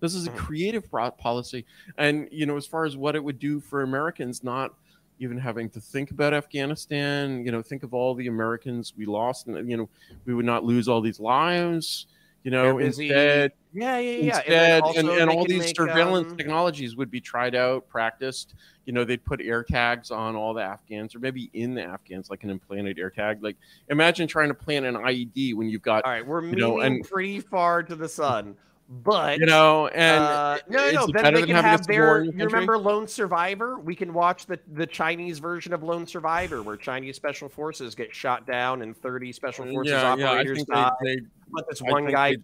This 0.00 0.14
is 0.14 0.26
a 0.26 0.30
Mhm. 0.30 0.32
creative 0.32 0.84
policy. 1.18 1.66
And 1.98 2.28
you 2.30 2.46
know, 2.46 2.56
as 2.56 2.66
far 2.66 2.84
as 2.84 2.96
what 2.96 3.16
it 3.16 3.24
would 3.24 3.38
do 3.38 3.60
for 3.60 3.82
Americans, 3.82 4.44
not 4.44 4.72
even 5.18 5.38
having 5.38 5.70
to 5.70 5.80
think 5.80 6.10
about 6.10 6.34
Afghanistan, 6.34 7.44
you 7.44 7.52
know, 7.52 7.62
think 7.62 7.82
of 7.82 7.94
all 7.94 8.14
the 8.14 8.26
Americans 8.26 8.92
we 8.96 9.06
lost, 9.06 9.46
and 9.46 9.68
you 9.70 9.76
know, 9.76 9.88
we 10.24 10.34
would 10.34 10.44
not 10.44 10.64
lose 10.64 10.88
all 10.88 11.00
these 11.00 11.20
lives. 11.20 12.06
You 12.42 12.52
know, 12.52 12.78
instead, 12.78 13.50
Yeah, 13.72 13.98
yeah, 13.98 13.98
yeah. 13.98 14.16
And, 14.18 14.26
instead 14.26 14.72
and, 14.72 14.82
also 14.84 15.18
and 15.18 15.30
all 15.30 15.44
these 15.44 15.58
make, 15.58 15.76
surveillance 15.76 16.30
um, 16.30 16.36
technologies 16.36 16.94
would 16.94 17.10
be 17.10 17.20
tried 17.20 17.56
out 17.56 17.88
practiced 17.88 18.54
you 18.84 18.92
know 18.92 19.04
they'd 19.04 19.24
put 19.24 19.40
air 19.40 19.62
tags 19.62 20.10
on 20.10 20.36
all 20.36 20.54
the 20.54 20.62
afghans 20.62 21.14
or 21.14 21.18
maybe 21.18 21.50
in 21.52 21.74
the 21.74 21.82
afghans 21.82 22.30
like 22.30 22.44
an 22.44 22.50
implanted 22.50 22.98
air 22.98 23.10
tag 23.10 23.42
like 23.42 23.56
imagine 23.88 24.26
trying 24.28 24.48
to 24.48 24.54
plant 24.54 24.86
an 24.86 24.94
ied 24.94 25.54
when 25.54 25.68
you've 25.68 25.82
got 25.82 26.04
All 26.04 26.12
right, 26.12 26.24
we're 26.24 26.44
you 26.44 26.56
know, 26.56 26.76
moving 26.76 26.94
and- 26.94 27.04
pretty 27.04 27.40
far 27.40 27.82
to 27.82 27.96
the 27.96 28.08
sun, 28.08 28.56
but 28.88 29.38
you 29.40 29.46
know 29.46 29.88
and 29.88 30.22
uh, 30.22 30.58
no, 30.68 30.90
no. 30.92 31.06
Then 31.12 31.34
they 31.34 31.42
can 31.42 31.56
have 31.56 31.86
their. 31.86 32.22
You 32.22 32.44
remember 32.44 32.78
Lone 32.78 33.08
Survivor? 33.08 33.78
We 33.78 33.96
can 33.96 34.14
watch 34.14 34.46
the 34.46 34.60
the 34.74 34.86
Chinese 34.86 35.40
version 35.40 35.72
of 35.72 35.82
Lone 35.82 36.06
Survivor, 36.06 36.62
where 36.62 36.76
Chinese 36.76 37.16
special 37.16 37.48
forces 37.48 37.94
get 37.94 38.14
shot 38.14 38.46
down 38.46 38.82
and 38.82 38.96
thirty 38.96 39.32
special 39.32 39.64
forces 39.64 39.92
yeah, 39.92 40.14
yeah, 40.16 40.30
operators 40.30 40.58
think 40.58 40.68
die. 40.68 40.90
they, 41.02 41.16
they 41.16 41.22
but 41.52 41.68
this 41.68 41.80
one 41.82 42.10
guy, 42.10 42.36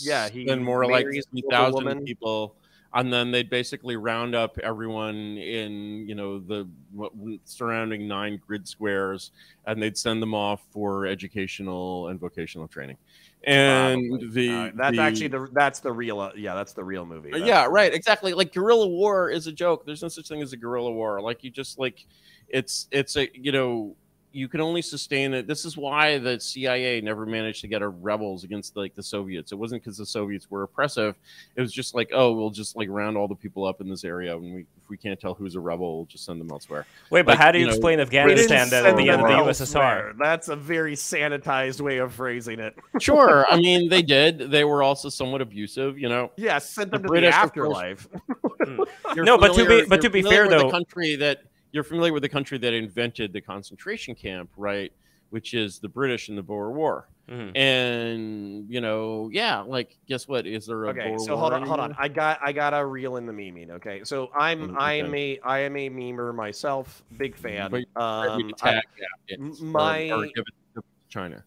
yeah, 0.00 0.28
he 0.28 0.44
spend 0.44 0.64
more 0.64 0.86
like 0.86 1.06
three 1.06 1.42
thousand 1.50 2.04
people, 2.04 2.54
and 2.92 3.12
then 3.12 3.30
they'd 3.30 3.48
basically 3.50 3.96
round 3.96 4.34
up 4.34 4.58
everyone 4.58 5.38
in 5.38 6.06
you 6.06 6.14
know 6.14 6.38
the 6.38 6.68
surrounding 7.44 8.06
nine 8.06 8.40
grid 8.46 8.68
squares, 8.68 9.30
and 9.66 9.82
they'd 9.82 9.96
send 9.96 10.20
them 10.20 10.34
off 10.34 10.62
for 10.70 11.06
educational 11.06 12.08
and 12.08 12.20
vocational 12.20 12.68
training. 12.68 12.98
And 13.44 14.08
Probably. 14.08 14.28
the 14.28 14.72
that's 14.76 14.96
the- 14.96 15.02
actually 15.02 15.28
the 15.28 15.48
that's 15.52 15.80
the 15.80 15.92
real 15.92 16.20
uh, 16.20 16.30
yeah 16.36 16.54
that's 16.54 16.72
the 16.74 16.84
real 16.84 17.04
movie. 17.04 17.30
That's- 17.32 17.48
yeah, 17.48 17.66
right, 17.68 17.92
exactly. 17.92 18.34
Like 18.34 18.52
guerrilla 18.52 18.86
war 18.86 19.30
is 19.30 19.46
a 19.48 19.52
joke. 19.52 19.84
There's 19.84 20.02
no 20.02 20.08
such 20.08 20.28
thing 20.28 20.42
as 20.42 20.52
a 20.52 20.56
guerrilla 20.56 20.92
war. 20.92 21.20
Like 21.20 21.42
you 21.42 21.50
just 21.50 21.78
like 21.78 22.06
it's 22.48 22.86
it's 22.92 23.16
a 23.16 23.28
you 23.36 23.50
know 23.50 23.96
you 24.32 24.48
can 24.48 24.60
only 24.60 24.82
sustain 24.82 25.34
it. 25.34 25.46
This 25.46 25.64
is 25.64 25.76
why 25.76 26.18
the 26.18 26.40
CIA 26.40 27.00
never 27.00 27.26
managed 27.26 27.60
to 27.62 27.68
get 27.68 27.82
a 27.82 27.88
rebels 27.88 28.44
against 28.44 28.76
like 28.76 28.94
the 28.94 29.02
Soviets. 29.02 29.52
It 29.52 29.56
wasn't 29.56 29.82
because 29.82 29.98
the 29.98 30.06
Soviets 30.06 30.50
were 30.50 30.62
oppressive. 30.62 31.16
It 31.56 31.60
was 31.60 31.72
just 31.72 31.94
like, 31.94 32.10
oh, 32.12 32.32
we'll 32.32 32.50
just 32.50 32.76
like 32.76 32.88
round 32.90 33.16
all 33.16 33.28
the 33.28 33.34
people 33.34 33.64
up 33.66 33.80
in 33.80 33.88
this 33.88 34.04
area, 34.04 34.34
and 34.36 34.54
we 34.54 34.60
if 34.82 34.88
we 34.88 34.96
can't 34.96 35.20
tell 35.20 35.34
who's 35.34 35.54
a 35.54 35.60
rebel, 35.60 35.96
we'll 35.98 36.06
just 36.06 36.24
send 36.24 36.40
them 36.40 36.50
elsewhere. 36.50 36.86
Wait, 37.10 37.22
but 37.22 37.32
Like, 37.32 37.38
how 37.38 37.52
do 37.52 37.58
you, 37.58 37.64
you 37.64 37.66
know, 37.70 37.74
explain 37.74 38.00
Afghanistan 38.00 38.68
then 38.70 38.86
at 38.86 38.96
the 38.96 39.08
end 39.10 39.20
of 39.22 39.28
the 39.28 39.34
them 39.34 39.44
USSR? 39.46 40.16
That's 40.18 40.48
a 40.48 40.56
very 40.56 40.94
sanitized 40.94 41.80
way 41.80 41.98
of 41.98 42.12
phrasing 42.14 42.58
it. 42.60 42.74
Sure, 43.00 43.46
I 43.50 43.56
mean 43.56 43.88
they 43.88 44.02
did. 44.02 44.50
They 44.50 44.64
were 44.64 44.82
also 44.82 45.08
somewhat 45.08 45.40
abusive, 45.40 45.98
you 45.98 46.08
know. 46.08 46.30
Yeah, 46.36 46.58
send 46.58 46.90
them 46.92 47.02
to 47.02 47.08
British, 47.08 47.34
the 47.34 47.36
afterlife. 47.40 48.08
You're 49.14 49.24
No, 49.24 49.36
but 49.38 49.54
to 49.54 49.66
be- 49.66 49.84
but 49.86 50.00
to 50.02 50.10
be 50.10 50.22
fair, 50.22 50.48
though- 50.48 50.64
the 50.64 50.70
country 50.70 51.16
that 51.16 51.42
you're 51.72 51.84
familiar 51.84 52.12
with 52.12 52.22
the 52.22 52.28
country 52.28 52.58
that 52.58 52.72
invented 52.74 53.32
the 53.32 53.40
concentration 53.40 54.14
camp, 54.14 54.50
right? 54.56 54.92
Which 55.30 55.54
is 55.54 55.78
the 55.78 55.88
British 55.88 56.28
in 56.28 56.36
the 56.36 56.42
Boer 56.42 56.70
War, 56.72 57.08
Mhm. 57.28 57.56
and 57.56 58.70
you 58.70 58.80
know, 58.82 59.30
yeah, 59.32 59.60
like 59.60 59.96
guess 60.06 60.28
what? 60.28 60.46
Is 60.46 60.66
there 60.66 60.84
a 60.84 60.92
Boer 60.92 60.94
War? 60.94 61.02
Okay, 61.02 61.10
Boer 61.16 61.18
so 61.26 61.32
War 61.32 61.40
hold 61.40 61.52
on, 61.54 61.66
hold 61.66 61.80
on. 61.80 61.94
I 61.98 62.08
got 62.08 62.38
I 62.42 62.52
got 62.52 62.74
a 62.74 62.84
reel 62.84 63.16
in 63.16 63.24
the 63.24 63.32
memeing. 63.32 63.70
Okay, 63.70 64.04
so 64.04 64.30
I'm 64.36 64.68
Mm, 64.68 64.76
I 64.78 64.92
am 64.94 65.14
a 65.14 65.38
I 65.42 65.58
am 65.60 65.76
a 65.76 65.88
memer 65.88 66.34
myself, 66.34 67.02
big 67.16 67.34
fan. 67.34 67.70
But 67.70 67.84
Um, 68.00 68.36
Maybe 68.38 68.54
I- 68.62 68.80
or- 69.38 69.38
my- 69.62 70.10
or 70.10 70.26
give 70.26 70.44
it 70.46 70.54
to 70.74 70.82
China. 71.08 71.42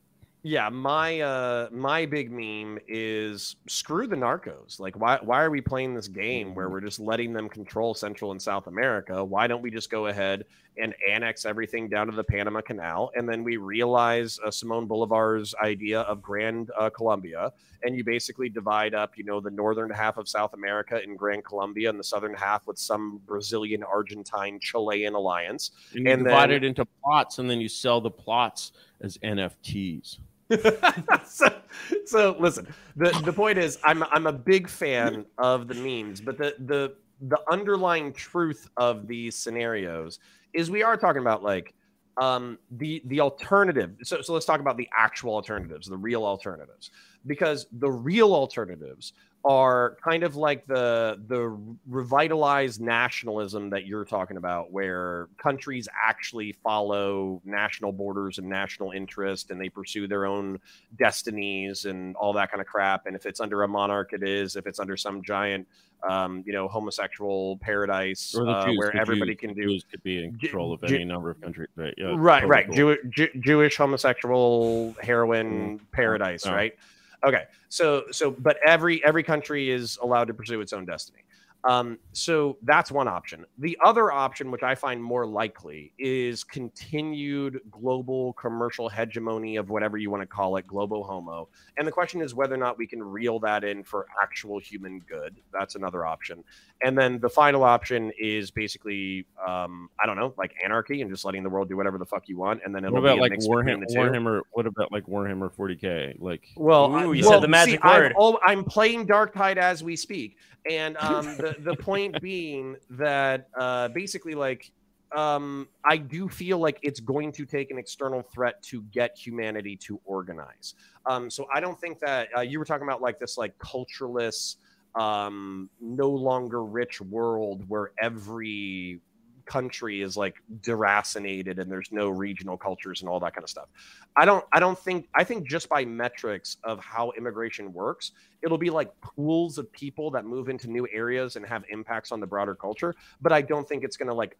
Yeah, 0.47 0.69
my 0.69 1.21
uh 1.21 1.69
my 1.71 2.05
big 2.05 2.31
meme 2.31 2.77
is 2.87 3.55
screw 3.67 4.05
the 4.05 4.15
narcos. 4.15 4.79
Like, 4.79 4.95
why 4.95 5.17
why 5.23 5.41
are 5.41 5.49
we 5.49 5.59
playing 5.59 5.95
this 5.95 6.07
game 6.07 6.53
where 6.53 6.69
we're 6.69 6.81
just 6.81 6.99
letting 6.99 7.33
them 7.33 7.49
control 7.49 7.95
Central 7.95 8.29
and 8.29 8.39
South 8.39 8.67
America? 8.67 9.25
Why 9.25 9.47
don't 9.47 9.63
we 9.63 9.71
just 9.71 9.89
go 9.89 10.05
ahead 10.05 10.45
and 10.77 10.93
annex 11.09 11.45
everything 11.45 11.89
down 11.89 12.05
to 12.05 12.15
the 12.15 12.23
Panama 12.23 12.61
Canal, 12.61 13.09
and 13.15 13.27
then 13.27 13.43
we 13.43 13.57
realize 13.57 14.37
uh, 14.45 14.51
Simon 14.51 14.85
Bolivar's 14.85 15.55
idea 15.63 16.01
of 16.01 16.21
Grand 16.21 16.69
uh, 16.77 16.91
Colombia, 16.91 17.51
and 17.81 17.95
you 17.95 18.03
basically 18.03 18.47
divide 18.49 18.93
up, 18.93 19.17
you 19.17 19.23
know, 19.23 19.39
the 19.39 19.49
northern 19.49 19.89
half 19.89 20.17
of 20.17 20.29
South 20.29 20.53
America 20.53 21.01
in 21.01 21.15
Grand 21.15 21.43
Colombia, 21.43 21.89
and 21.89 21.97
the 21.97 22.03
southern 22.03 22.35
half 22.35 22.67
with 22.67 22.77
some 22.77 23.19
Brazilian, 23.25 23.81
Argentine, 23.81 24.59
Chilean 24.59 25.15
alliance. 25.15 25.71
And 25.93 26.05
you 26.05 26.11
And 26.11 26.23
divide 26.23 26.51
then- 26.51 26.57
it 26.57 26.63
into 26.65 26.85
plots, 27.03 27.39
and 27.39 27.49
then 27.49 27.59
you 27.59 27.67
sell 27.69 27.99
the 27.99 28.11
plots 28.11 28.73
as 29.01 29.17
NFTs. 29.23 30.19
so, 31.25 31.61
so 32.05 32.35
listen, 32.39 32.67
the 32.95 33.09
the 33.25 33.33
point 33.33 33.57
is, 33.57 33.79
I'm 33.83 34.03
I'm 34.03 34.27
a 34.27 34.33
big 34.33 34.69
fan 34.69 35.25
of 35.37 35.67
the 35.67 35.73
memes, 35.75 36.21
but 36.21 36.37
the 36.37 36.55
the 36.59 36.95
the 37.21 37.39
underlying 37.49 38.13
truth 38.13 38.69
of 38.77 39.07
these 39.07 39.35
scenarios 39.35 40.19
is 40.53 40.69
we 40.69 40.83
are 40.83 40.97
talking 40.97 41.21
about 41.21 41.43
like 41.43 41.73
um 42.21 42.57
the 42.71 43.01
the 43.05 43.19
alternative. 43.19 43.95
So 44.03 44.21
so 44.21 44.33
let's 44.33 44.45
talk 44.45 44.59
about 44.59 44.77
the 44.77 44.87
actual 44.95 45.33
alternatives 45.33 45.87
the 45.87 45.97
real 45.97 46.23
alternatives 46.25 46.91
because 47.25 47.65
the 47.71 47.89
real 47.89 48.33
alternatives 48.33 49.13
are 49.47 49.95
kind 50.03 50.23
of 50.23 50.35
like 50.35 50.65
the 50.65 51.21
the 51.27 51.55
revitalized 51.87 52.81
nationalism 52.81 53.69
that 53.69 53.85
you're 53.85 54.03
talking 54.03 54.37
about 54.37 54.71
where 54.71 55.27
countries 55.37 55.87
actually 56.03 56.51
follow 56.51 57.39
national 57.45 57.91
borders 57.91 58.39
and 58.39 58.49
national 58.49 58.89
interest 58.89 59.51
and 59.51 59.61
they 59.61 59.69
pursue 59.69 60.07
their 60.07 60.25
own 60.25 60.59
destinies 60.97 61.85
and 61.85 62.15
all 62.15 62.33
that 62.33 62.49
kind 62.49 62.59
of 62.59 62.65
crap 62.65 63.05
and 63.05 63.15
if 63.15 63.27
it's 63.27 63.39
under 63.39 63.61
a 63.61 63.67
monarch 63.67 64.13
it 64.13 64.23
is 64.23 64.55
if 64.55 64.65
it's 64.65 64.79
under 64.79 64.97
some 64.97 65.21
giant 65.21 65.67
um, 66.09 66.43
you 66.47 66.51
know 66.51 66.67
homosexual 66.67 67.57
paradise 67.57 68.35
uh, 68.35 68.65
Jews, 68.65 68.77
where 68.79 68.97
everybody 68.97 69.33
Jews- 69.35 69.39
can 69.41 69.53
do 69.53 69.61
Jews 69.63 69.85
could 69.89 70.01
be 70.01 70.23
in 70.23 70.35
control 70.37 70.73
of 70.73 70.81
Ju- 70.83 70.95
any 70.95 71.05
number 71.05 71.29
of 71.29 71.39
countries. 71.39 71.69
Right, 71.75 71.93
yeah, 71.97 72.13
right 72.17 72.41
totally 72.41 72.49
right 72.49 72.65
cool. 72.67 72.75
Jew- 72.75 73.09
Jew- 73.11 73.39
jewish 73.41 73.77
homosexual 73.77 74.95
heroin 75.01 75.79
paradise 75.91 76.45
Oh. 76.47 76.53
right 76.53 76.75
okay 77.23 77.43
so 77.69 78.03
so 78.11 78.31
but 78.31 78.57
every 78.65 79.03
every 79.05 79.23
country 79.23 79.69
is 79.69 79.97
allowed 80.01 80.25
to 80.25 80.33
pursue 80.33 80.61
its 80.61 80.73
own 80.73 80.85
destiny 80.85 81.19
um, 81.67 81.97
so 82.13 82.57
that's 82.63 82.91
one 82.91 83.07
option. 83.07 83.45
The 83.57 83.77
other 83.83 84.11
option, 84.11 84.51
which 84.51 84.61
I 84.61 84.75
find 84.75 85.01
more 85.01 85.25
likely, 85.25 85.91
is 85.97 86.43
continued 86.43 87.59
global 87.71 88.33
commercial 88.33 88.87
hegemony 88.87 89.55
of 89.55 89.69
whatever 89.69 89.97
you 89.97 90.11
want 90.11 90.21
to 90.21 90.27
call 90.27 90.57
it, 90.57 90.67
global 90.67 91.03
homo. 91.03 91.47
And 91.77 91.87
the 91.87 91.91
question 91.91 92.21
is 92.21 92.35
whether 92.35 92.53
or 92.53 92.57
not 92.57 92.77
we 92.77 92.85
can 92.85 93.01
reel 93.01 93.39
that 93.39 93.63
in 93.63 93.83
for 93.83 94.05
actual 94.21 94.59
human 94.59 94.99
good. 94.99 95.35
That's 95.51 95.75
another 95.75 96.05
option. 96.05 96.43
And 96.83 96.95
then 96.97 97.19
the 97.19 97.29
final 97.29 97.63
option 97.63 98.11
is 98.19 98.51
basically, 98.51 99.25
um, 99.45 99.89
I 99.99 100.05
don't 100.05 100.17
know, 100.17 100.33
like 100.37 100.53
anarchy 100.63 101.01
and 101.01 101.09
just 101.09 101.25
letting 101.25 101.41
the 101.41 101.49
world 101.49 101.67
do 101.69 101.77
whatever 101.77 101.97
the 101.97 102.05
fuck 102.05 102.29
you 102.29 102.37
want. 102.37 102.61
And 102.63 102.75
then 102.75 102.83
it'll 102.85 102.93
What 102.93 102.99
about 102.99 103.15
be 103.15 103.19
a 103.19 103.21
like 103.21 103.31
mix 103.31 103.47
between 103.47 103.65
Warhammer, 103.65 103.79
the 103.87 103.93
two. 103.93 103.99
Warhammer? 103.99 104.41
What 104.51 104.65
about 104.67 104.91
like 104.91 105.05
Warhammer 105.07 105.51
40k? 105.51 106.15
Like, 106.19 106.47
Well, 106.55 106.95
Ooh, 106.95 107.13
you 107.13 107.23
well, 107.23 107.31
said 107.33 107.41
the 107.41 107.47
magic 107.47 107.75
see, 107.81 107.89
I'm 107.89 108.01
word. 108.01 108.13
al- 108.19 108.39
I'm 108.45 108.63
playing 108.63 109.07
Darktide 109.07 109.57
as 109.57 109.83
we 109.83 109.95
speak, 109.95 110.37
and 110.69 110.97
um, 110.97 111.25
the 111.37 111.55
the 111.59 111.75
point 111.79 112.21
being 112.21 112.77
that 112.91 113.47
uh, 113.57 113.89
basically, 113.89 114.35
like, 114.35 114.71
um, 115.15 115.67
I 115.83 115.97
do 115.97 116.27
feel 116.27 116.57
like 116.57 116.79
it's 116.81 116.99
going 116.99 117.31
to 117.33 117.45
take 117.45 117.71
an 117.71 117.77
external 117.77 118.21
threat 118.21 118.61
to 118.63 118.81
get 118.91 119.17
humanity 119.17 119.75
to 119.77 119.99
organize. 120.05 120.75
Um, 121.05 121.29
so 121.29 121.47
I 121.53 121.59
don't 121.59 121.79
think 121.79 121.99
that 121.99 122.29
uh, 122.35 122.41
you 122.41 122.59
were 122.59 122.65
talking 122.65 122.87
about 122.87 123.01
like 123.01 123.19
this 123.19 123.37
like 123.37 123.57
cultureless, 123.59 124.57
um, 124.95 125.69
no 125.79 126.09
longer 126.09 126.63
rich 126.63 127.01
world 127.01 127.63
where 127.67 127.91
every 127.99 128.99
country 129.45 130.01
is 130.01 130.17
like 130.17 130.35
deracinated 130.61 131.59
and 131.59 131.71
there's 131.71 131.91
no 131.91 132.09
regional 132.09 132.57
cultures 132.57 133.01
and 133.01 133.09
all 133.09 133.19
that 133.19 133.33
kind 133.33 133.43
of 133.43 133.49
stuff. 133.49 133.67
I 134.15 134.25
don't 134.25 134.45
I 134.51 134.59
don't 134.59 134.77
think 134.77 135.07
I 135.13 135.23
think 135.23 135.47
just 135.47 135.69
by 135.69 135.85
metrics 135.85 136.57
of 136.63 136.79
how 136.79 137.11
immigration 137.17 137.71
works, 137.73 138.11
it'll 138.41 138.57
be 138.57 138.69
like 138.69 138.89
pools 139.01 139.57
of 139.57 139.71
people 139.71 140.11
that 140.11 140.25
move 140.25 140.49
into 140.49 140.69
new 140.69 140.87
areas 140.91 141.35
and 141.35 141.45
have 141.45 141.63
impacts 141.69 142.11
on 142.11 142.19
the 142.19 142.27
broader 142.27 142.55
culture, 142.55 142.95
but 143.21 143.31
I 143.31 143.41
don't 143.41 143.67
think 143.67 143.83
it's 143.83 143.97
going 143.97 144.09
to 144.09 144.13
like 144.13 144.37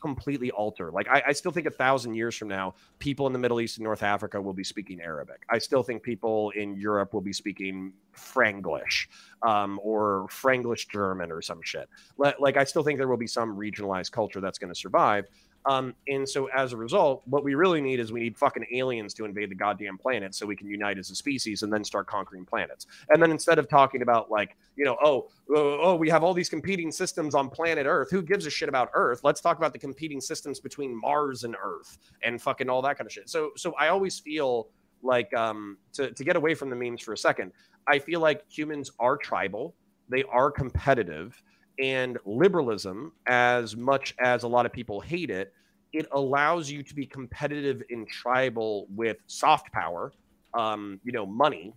completely 0.00 0.50
alter. 0.50 0.90
Like 0.90 1.08
I, 1.08 1.22
I, 1.28 1.32
still 1.32 1.52
think 1.52 1.66
a 1.66 1.70
thousand 1.70 2.14
years 2.14 2.36
from 2.36 2.48
now, 2.48 2.74
people 2.98 3.26
in 3.26 3.32
the 3.32 3.38
Middle 3.38 3.60
East 3.60 3.78
and 3.78 3.84
North 3.84 4.02
Africa 4.02 4.40
will 4.40 4.52
be 4.52 4.64
speaking 4.64 5.00
Arabic. 5.00 5.42
I 5.50 5.58
still 5.58 5.82
think 5.82 6.02
people 6.02 6.50
in 6.50 6.76
Europe 6.76 7.12
will 7.12 7.20
be 7.20 7.32
speaking 7.32 7.92
Franglish 8.16 9.06
um, 9.42 9.80
or 9.82 10.26
Franglish 10.30 10.88
German 10.88 11.30
or 11.30 11.42
some 11.42 11.60
shit. 11.62 11.88
Like, 12.16 12.38
like 12.38 12.56
I 12.56 12.64
still 12.64 12.82
think 12.82 12.98
there 12.98 13.08
will 13.08 13.16
be 13.16 13.26
some 13.26 13.56
regionalized 13.56 14.12
culture 14.12 14.40
that's 14.40 14.58
going 14.58 14.72
to 14.72 14.78
survive. 14.78 15.26
Um, 15.66 15.94
and 16.08 16.28
so 16.28 16.46
as 16.46 16.72
a 16.72 16.76
result, 16.76 17.22
what 17.26 17.44
we 17.44 17.54
really 17.54 17.80
need 17.80 18.00
is 18.00 18.12
we 18.12 18.20
need 18.20 18.36
fucking 18.36 18.66
aliens 18.72 19.14
to 19.14 19.24
invade 19.24 19.50
the 19.50 19.54
goddamn 19.54 19.96
planet 19.96 20.34
so 20.34 20.44
we 20.46 20.56
can 20.56 20.68
unite 20.68 20.98
as 20.98 21.10
a 21.10 21.14
species 21.14 21.62
and 21.62 21.72
then 21.72 21.84
start 21.84 22.06
conquering 22.06 22.44
planets. 22.44 22.86
And 23.10 23.22
then 23.22 23.30
instead 23.30 23.58
of 23.58 23.68
talking 23.68 24.02
about 24.02 24.30
like, 24.30 24.56
you 24.76 24.84
know, 24.84 24.96
oh, 25.02 25.28
oh, 25.50 25.78
oh, 25.82 25.96
we 25.96 26.08
have 26.10 26.24
all 26.24 26.34
these 26.34 26.48
competing 26.48 26.90
systems 26.90 27.34
on 27.34 27.48
planet 27.48 27.86
Earth. 27.86 28.10
Who 28.10 28.22
gives 28.22 28.46
a 28.46 28.50
shit 28.50 28.68
about 28.68 28.90
Earth? 28.94 29.20
Let's 29.22 29.40
talk 29.40 29.58
about 29.58 29.72
the 29.72 29.78
competing 29.78 30.20
systems 30.20 30.58
between 30.58 30.98
Mars 30.98 31.44
and 31.44 31.54
Earth 31.62 31.98
and 32.22 32.40
fucking 32.40 32.68
all 32.68 32.82
that 32.82 32.98
kind 32.98 33.06
of 33.06 33.12
shit. 33.12 33.28
So, 33.28 33.52
so 33.56 33.74
I 33.74 33.88
always 33.88 34.18
feel 34.18 34.68
like 35.02 35.32
um, 35.34 35.78
to 35.92 36.10
to 36.12 36.24
get 36.24 36.36
away 36.36 36.54
from 36.54 36.70
the 36.70 36.76
memes 36.76 37.02
for 37.02 37.12
a 37.12 37.18
second. 37.18 37.52
I 37.88 37.98
feel 37.98 38.20
like 38.20 38.44
humans 38.48 38.90
are 38.98 39.16
tribal. 39.16 39.74
They 40.08 40.22
are 40.24 40.50
competitive 40.50 41.42
and 41.78 42.18
liberalism, 42.24 43.12
as 43.26 43.76
much 43.76 44.14
as 44.18 44.42
a 44.42 44.48
lot 44.48 44.66
of 44.66 44.72
people 44.72 45.00
hate 45.00 45.30
it, 45.30 45.52
it 45.92 46.06
allows 46.12 46.70
you 46.70 46.82
to 46.82 46.94
be 46.94 47.06
competitive 47.06 47.82
in 47.90 48.06
tribal 48.06 48.86
with 48.94 49.18
soft 49.26 49.72
power, 49.72 50.12
um, 50.54 51.00
you 51.04 51.12
know, 51.12 51.26
money, 51.26 51.74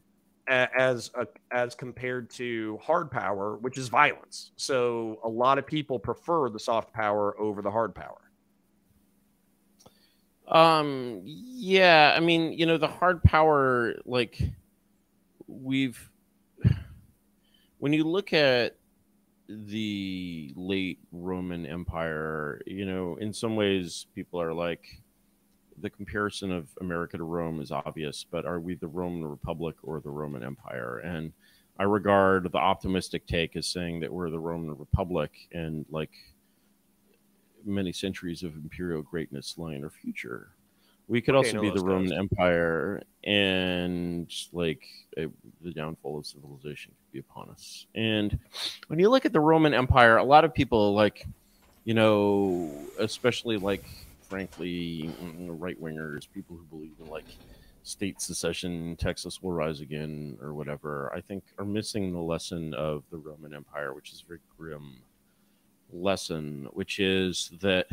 as 0.47 1.11
a, 1.15 1.27
as 1.51 1.76
compared 1.76 2.30
to 2.30 2.80
hard 2.81 3.09
power, 3.09 3.57
which 3.57 3.77
is 3.77 3.88
violence. 3.88 4.51
So 4.55 5.19
a 5.23 5.30
lot 5.30 5.57
of 5.57 5.65
people 5.65 5.97
prefer 5.99 6.49
the 6.49 6.59
soft 6.59 6.93
power 6.93 7.39
over 7.39 7.61
the 7.61 7.72
hard 7.72 7.95
power. 7.95 8.22
Um. 10.47 11.22
Yeah. 11.23 12.13
I 12.15 12.19
mean, 12.19 12.53
you 12.53 12.67
know, 12.67 12.77
the 12.77 12.88
hard 12.88 13.23
power, 13.23 13.95
like 14.05 14.39
we've 15.47 16.09
when 17.80 17.93
you 17.93 18.03
look 18.03 18.31
at 18.31 18.76
the 19.47 20.53
late 20.55 20.99
Roman 21.11 21.65
Empire, 21.65 22.61
you 22.65 22.85
know, 22.85 23.17
in 23.17 23.34
some 23.34 23.55
ways 23.55 24.07
people 24.15 24.41
are 24.41 24.53
like 24.53 25.01
the 25.81 25.89
comparison 25.89 26.51
of 26.51 26.69
America 26.81 27.17
to 27.17 27.23
Rome 27.23 27.61
is 27.61 27.72
obvious, 27.72 28.26
but 28.30 28.45
are 28.45 28.59
we 28.59 28.76
the 28.76 28.88
Roman 28.88 29.26
Republic 29.26 29.76
or 29.84 29.99
the 29.99 30.09
Roman 30.09 30.43
Empire? 30.43 30.99
And 30.99 31.34
I 31.77 31.84
regard 31.84 32.51
the 32.51 32.57
optimistic 32.57 33.27
take 33.27 33.55
as 33.55 33.67
saying 33.67 33.99
that 33.99 34.11
we're 34.11 34.30
the 34.30 34.39
Roman 34.39 34.77
Republic 34.77 35.31
and 35.51 35.85
like 35.89 36.11
many 37.65 37.91
centuries 37.91 38.43
of 38.43 38.55
imperial 38.55 39.01
greatness 39.01 39.55
lie 39.57 39.73
in 39.73 39.84
our 39.84 39.89
future. 39.89 40.55
We 41.07 41.22
could 41.22 41.36
okay, 41.36 41.49
also 41.49 41.57
no, 41.57 41.61
be 41.61 41.69
the 41.69 41.86
Roman 41.86 42.14
Empire, 42.14 43.03
and 43.23 44.32
like 44.52 44.84
a, 45.18 45.27
the 45.61 45.72
downfall 45.72 46.18
of 46.18 46.26
civilization 46.26 46.94
could 46.98 47.11
be 47.11 47.19
upon 47.19 47.49
us. 47.49 47.86
And 47.94 48.40
when 48.88 48.98
you 48.99 49.10
look 49.10 49.26
at 49.26 49.34
the 49.34 49.40
Roman 49.40 49.73
Empire, 49.73 50.18
a 50.18 50.23
lot 50.23 50.45
of 50.45 50.53
people 50.53 50.94
like, 50.95 51.27
you 51.84 51.94
know, 51.94 52.73
especially 52.98 53.57
like, 53.57 53.86
frankly, 54.27 55.11
mm, 55.22 55.49
right 55.60 55.80
wingers, 55.80 56.27
people 56.32 56.57
who 56.57 56.64
believe 56.64 56.95
in 56.99 57.07
like 57.07 57.26
state 57.84 58.19
secession, 58.19 58.95
Texas 58.95 59.44
will 59.44 59.52
rise 59.52 59.82
again, 59.82 60.38
or 60.41 60.56
whatever, 60.56 61.11
I 61.15 61.22
think 61.22 61.44
are 61.60 61.65
missing 61.65 62.14
the 62.14 62.19
lesson 62.19 62.73
of 62.73 63.03
the 63.11 63.18
Roman 63.18 63.53
Empire, 63.53 63.94
which 63.94 64.11
is 64.11 64.23
a 64.23 64.27
very 64.27 64.40
grim 64.57 65.03
lesson, 65.94 66.68
which 66.73 66.99
is 66.99 67.52
that 67.61 67.86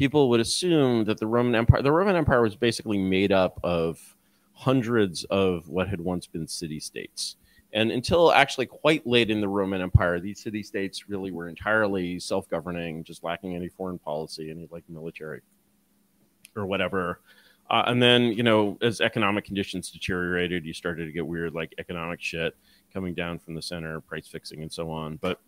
people 0.00 0.30
would 0.30 0.40
assume 0.40 1.04
that 1.04 1.18
the 1.18 1.26
Roman 1.26 1.54
Empire, 1.54 1.82
the 1.82 1.92
Roman 1.92 2.16
Empire 2.16 2.40
was 2.40 2.56
basically 2.56 2.96
made 2.96 3.32
up 3.32 3.60
of 3.62 4.16
hundreds 4.54 5.24
of 5.24 5.68
what 5.68 5.88
had 5.88 6.00
once 6.00 6.26
been 6.26 6.48
city 6.48 6.80
states. 6.80 7.36
And 7.74 7.92
until 7.92 8.32
actually 8.32 8.64
quite 8.64 9.06
late 9.06 9.30
in 9.30 9.42
the 9.42 9.48
Roman 9.48 9.82
Empire, 9.82 10.18
these 10.18 10.40
city 10.40 10.62
states 10.62 11.10
really 11.10 11.32
were 11.32 11.48
entirely 11.48 12.18
self 12.18 12.48
governing, 12.48 13.04
just 13.04 13.22
lacking 13.22 13.54
any 13.54 13.68
foreign 13.68 13.98
policy, 13.98 14.50
any 14.50 14.66
like 14.70 14.84
military 14.88 15.42
or 16.56 16.64
whatever. 16.64 17.20
Uh, 17.68 17.82
and 17.86 18.02
then, 18.02 18.22
you 18.32 18.42
know, 18.42 18.78
as 18.80 19.02
economic 19.02 19.44
conditions 19.44 19.90
deteriorated, 19.90 20.64
you 20.64 20.72
started 20.72 21.04
to 21.04 21.12
get 21.12 21.26
weird, 21.26 21.52
like 21.52 21.74
economic 21.76 22.22
shit 22.22 22.56
coming 22.90 23.12
down 23.12 23.38
from 23.38 23.54
the 23.54 23.60
center, 23.60 24.00
price 24.00 24.26
fixing, 24.26 24.62
and 24.62 24.72
so 24.72 24.90
on. 24.90 25.16
But 25.16 25.42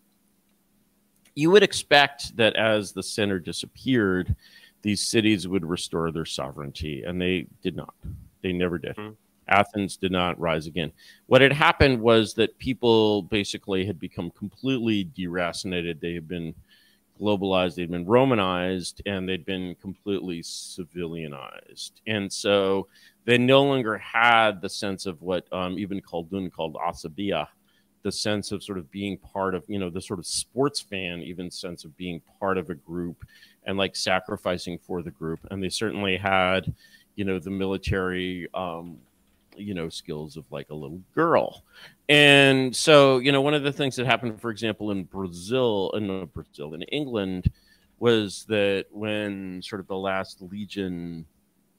you 1.35 1.51
would 1.51 1.63
expect 1.63 2.35
that 2.37 2.55
as 2.55 2.91
the 2.91 3.03
center 3.03 3.39
disappeared, 3.39 4.35
these 4.81 5.01
cities 5.01 5.47
would 5.47 5.65
restore 5.65 6.11
their 6.11 6.25
sovereignty, 6.25 7.03
and 7.03 7.21
they 7.21 7.47
did 7.61 7.75
not. 7.75 7.93
They 8.41 8.53
never 8.53 8.77
did. 8.77 8.95
Mm-hmm. 8.95 9.13
Athens 9.47 9.97
did 9.97 10.11
not 10.11 10.39
rise 10.39 10.67
again. 10.67 10.91
What 11.27 11.41
had 11.41 11.53
happened 11.53 11.99
was 11.99 12.33
that 12.35 12.57
people 12.59 13.23
basically 13.23 13.85
had 13.85 13.99
become 13.99 14.31
completely 14.31 15.05
deracinated. 15.05 15.99
They 15.99 16.13
had 16.13 16.27
been 16.27 16.53
globalized, 17.19 17.75
they'd 17.75 17.91
been 17.91 18.05
Romanized, 18.05 19.01
and 19.05 19.27
they'd 19.27 19.45
been 19.45 19.75
completely 19.75 20.41
civilianized. 20.41 21.91
And 22.07 22.31
so 22.31 22.87
they 23.25 23.37
no 23.37 23.63
longer 23.63 23.97
had 23.97 24.61
the 24.61 24.69
sense 24.69 25.05
of 25.05 25.21
what 25.21 25.51
um, 25.53 25.77
Ibn 25.77 26.01
Khaldun 26.01 26.51
called 26.51 26.75
asabiya, 26.75 27.47
the 28.03 28.11
sense 28.11 28.51
of 28.51 28.63
sort 28.63 28.77
of 28.77 28.91
being 28.91 29.17
part 29.17 29.55
of, 29.55 29.63
you 29.67 29.79
know, 29.79 29.89
the 29.89 30.01
sort 30.01 30.19
of 30.19 30.25
sports 30.25 30.79
fan, 30.79 31.21
even 31.21 31.49
sense 31.49 31.85
of 31.85 31.95
being 31.97 32.21
part 32.39 32.57
of 32.57 32.69
a 32.69 32.75
group 32.75 33.25
and 33.65 33.77
like 33.77 33.95
sacrificing 33.95 34.77
for 34.77 35.01
the 35.01 35.11
group. 35.11 35.39
And 35.49 35.63
they 35.63 35.69
certainly 35.69 36.17
had, 36.17 36.73
you 37.15 37.25
know, 37.25 37.39
the 37.39 37.49
military, 37.49 38.47
um, 38.53 38.97
you 39.55 39.73
know, 39.73 39.89
skills 39.89 40.37
of 40.37 40.45
like 40.51 40.69
a 40.69 40.75
little 40.75 41.01
girl. 41.15 41.63
And 42.09 42.75
so, 42.75 43.19
you 43.19 43.31
know, 43.31 43.41
one 43.41 43.53
of 43.53 43.63
the 43.63 43.71
things 43.71 43.95
that 43.95 44.05
happened, 44.05 44.39
for 44.41 44.51
example, 44.51 44.91
in 44.91 45.03
Brazil, 45.03 45.91
in 45.95 46.09
uh, 46.09 46.25
Brazil, 46.25 46.73
in 46.73 46.81
England, 46.83 47.49
was 47.99 48.45
that 48.49 48.85
when 48.91 49.61
sort 49.63 49.79
of 49.79 49.87
the 49.87 49.95
last 49.95 50.41
legion 50.41 51.25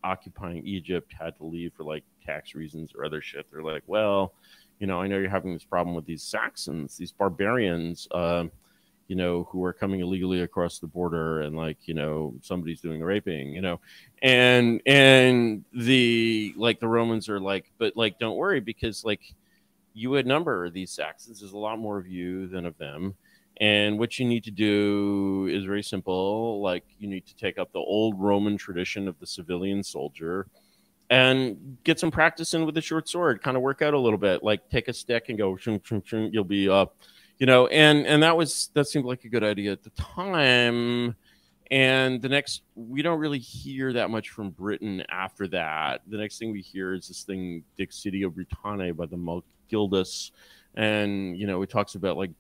occupying 0.03 0.67
Egypt 0.67 1.13
had 1.19 1.37
to 1.37 1.45
leave 1.45 1.73
for 1.77 1.85
like 1.85 2.05
tax 2.25 2.55
reasons 2.55 2.93
or 2.95 3.05
other 3.05 3.21
shit, 3.21 3.47
they're 3.53 3.63
like, 3.63 3.83
well, 3.87 4.33
you 4.79 4.87
know, 4.87 5.01
I 5.01 5.07
know 5.07 5.19
you're 5.19 5.29
having 5.31 5.53
this 5.53 5.65
problem 5.65 5.95
with 5.95 6.07
these 6.07 6.23
Saxons, 6.23 6.97
these 6.97 7.13
barbarians, 7.13 8.09
uh, 8.11 8.45
you 9.09 9.17
know, 9.17 9.45
who 9.51 9.63
are 9.65 9.73
coming 9.73 10.01
illegally 10.01 10.41
across 10.41 10.79
the 10.79 10.87
border, 10.87 11.43
and 11.43 11.57
like, 11.57 11.77
you 11.87 11.95
know, 11.95 12.35
somebody's 12.43 12.81
doing 12.81 13.03
raping, 13.03 13.53
you 13.53 13.61
know, 13.61 13.81
and 14.23 14.81
and 14.87 15.65
the 15.73 16.55
like 16.57 16.81
the 16.81 16.89
Romans 16.89 17.29
are 17.29 17.41
like, 17.41 17.71
but 17.79 17.97
like, 17.97 18.19
don't 18.19 18.37
worry 18.37 18.61
because 18.61 19.05
like 19.05 19.21
you 19.95 20.11
would 20.11 20.27
number 20.27 20.69
these 20.71 20.91
Saxons. 20.91 21.41
There's 21.41 21.53
a 21.53 21.59
lot 21.59 21.79
more 21.79 21.99
of 21.99 22.09
you 22.09 22.49
than 22.49 22.67
of 22.67 22.77
them. 22.79 23.15
And 23.59 23.99
what 24.01 24.19
you 24.19 24.27
need 24.27 24.43
to 24.45 24.51
do 24.51 25.49
is 25.51 25.65
very 25.65 25.83
simple. 25.83 26.61
Like 26.61 26.85
you 26.99 27.09
need 27.09 27.27
to 27.27 27.37
take 27.37 27.57
up 27.59 27.73
the 27.73 27.79
old 27.79 28.19
Roman 28.19 28.57
tradition 28.57 29.07
of 29.07 29.19
the 29.21 29.27
civilian 29.27 29.83
soldier 29.85 30.49
and 31.15 31.79
get 31.85 32.01
some 32.01 32.11
practice 32.11 32.55
in 32.55 32.67
with 32.67 32.75
the 32.75 32.81
short 32.81 33.09
sword. 33.09 33.41
Kind 33.41 33.57
of 33.57 33.63
work 33.63 33.83
out 33.83 33.95
a 33.95 33.99
little 33.99 34.19
bit, 34.19 34.43
like 34.43 34.69
take 34.69 34.89
a 34.89 34.93
stick 34.93 35.29
and 35.29 35.39
go. 35.39 35.57
Shum, 35.57 35.81
shum, 35.85 36.03
shum, 36.05 36.29
you'll 36.33 36.43
be 36.43 36.69
up, 36.69 36.97
you 37.39 37.47
know. 37.47 37.69
And 37.69 38.05
and 38.05 38.21
that 38.25 38.37
was 38.37 38.71
that 38.75 38.89
seemed 38.89 39.05
like 39.05 39.25
a 39.25 39.29
good 39.29 39.45
idea 39.45 39.71
at 39.71 39.85
the 39.85 39.91
time. 39.91 41.15
And 41.71 42.21
the 42.21 42.29
next, 42.29 42.63
we 42.75 43.01
don't 43.01 43.21
really 43.21 43.39
hear 43.39 43.93
that 43.93 44.11
much 44.11 44.31
from 44.31 44.51
Britain 44.51 45.05
after 45.09 45.47
that. 45.49 46.03
The 46.09 46.19
next 46.19 46.39
thing 46.39 46.51
we 46.51 46.61
hear 46.61 46.95
is 46.95 47.09
this 47.09 47.23
thing, 47.23 47.63
De 47.77 47.87
Excidio 47.87 48.29
Britanniae 48.29 48.95
by 48.95 49.07
the 49.07 49.17
Malgildus. 49.17 50.33
And, 50.75 51.39
you 51.39 51.47
know, 51.47 51.63
it 51.63 51.71
talks 51.71 51.95
about 51.95 52.19
like 52.19 52.33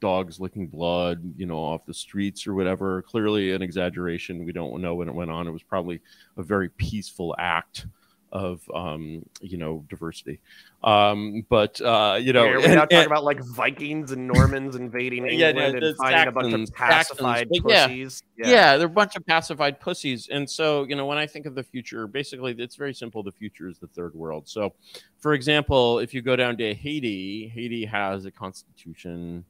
dogs 0.00 0.38
licking 0.38 0.66
blood, 0.66 1.22
you 1.36 1.46
know, 1.46 1.56
off 1.56 1.86
the 1.86 1.94
streets 1.94 2.46
or 2.46 2.54
whatever. 2.54 3.00
Clearly 3.02 3.52
an 3.52 3.62
exaggeration. 3.62 4.44
We 4.44 4.52
don't 4.52 4.82
know 4.82 4.96
when 4.96 5.08
it 5.08 5.14
went 5.14 5.30
on. 5.30 5.48
It 5.48 5.52
was 5.52 5.62
probably 5.62 6.00
a 6.36 6.42
very 6.42 6.68
peaceful 6.68 7.34
act 7.38 7.86
of 8.32 8.60
um, 8.74 9.24
you 9.40 9.56
know 9.56 9.84
diversity. 9.88 10.40
Um, 10.84 11.44
but 11.48 11.80
uh, 11.80 12.18
you 12.20 12.32
know, 12.32 12.44
Are 12.46 12.58
we 12.58 12.64
and- 12.64 12.74
not 12.74 12.82
talking 12.90 12.98
and- 12.98 13.06
about 13.06 13.24
like 13.24 13.42
Vikings 13.42 14.12
and 14.12 14.26
Normans 14.28 14.76
invading 14.76 15.26
Yeah, 15.30 15.48
England 15.50 15.82
the 15.82 15.88
and 15.88 15.96
finding 15.96 16.28
a 16.28 16.32
bunch 16.32 16.54
of 16.54 16.74
pacified 16.74 17.38
Saxons, 17.48 17.60
but 17.62 17.72
yeah. 17.72 17.86
pussies? 17.88 18.22
yeah. 18.36 18.76
they're 18.76 18.86
a 18.86 18.90
bunch 18.90 19.16
of 19.16 19.26
pacified 19.26 19.80
pussies. 19.80 20.28
And 20.30 20.48
so, 20.48 20.84
you 20.84 20.94
know, 20.94 21.06
when 21.06 21.18
I 21.18 21.26
think 21.26 21.46
of 21.46 21.54
the 21.54 21.62
future, 21.64 22.06
basically 22.06 22.54
it's 22.58 22.76
very 22.76 22.94
simple. 22.94 23.22
The 23.22 23.32
future 23.32 23.68
is 23.68 23.78
the 23.78 23.88
third 23.88 24.14
world. 24.14 24.48
So, 24.48 24.72
for 25.18 25.34
example, 25.34 25.98
if 25.98 26.14
you 26.14 26.22
go 26.22 26.36
down 26.36 26.56
to 26.58 26.74
Haiti, 26.74 27.48
Haiti 27.48 27.84
has 27.86 28.24
a 28.24 28.30
constitution 28.30 29.44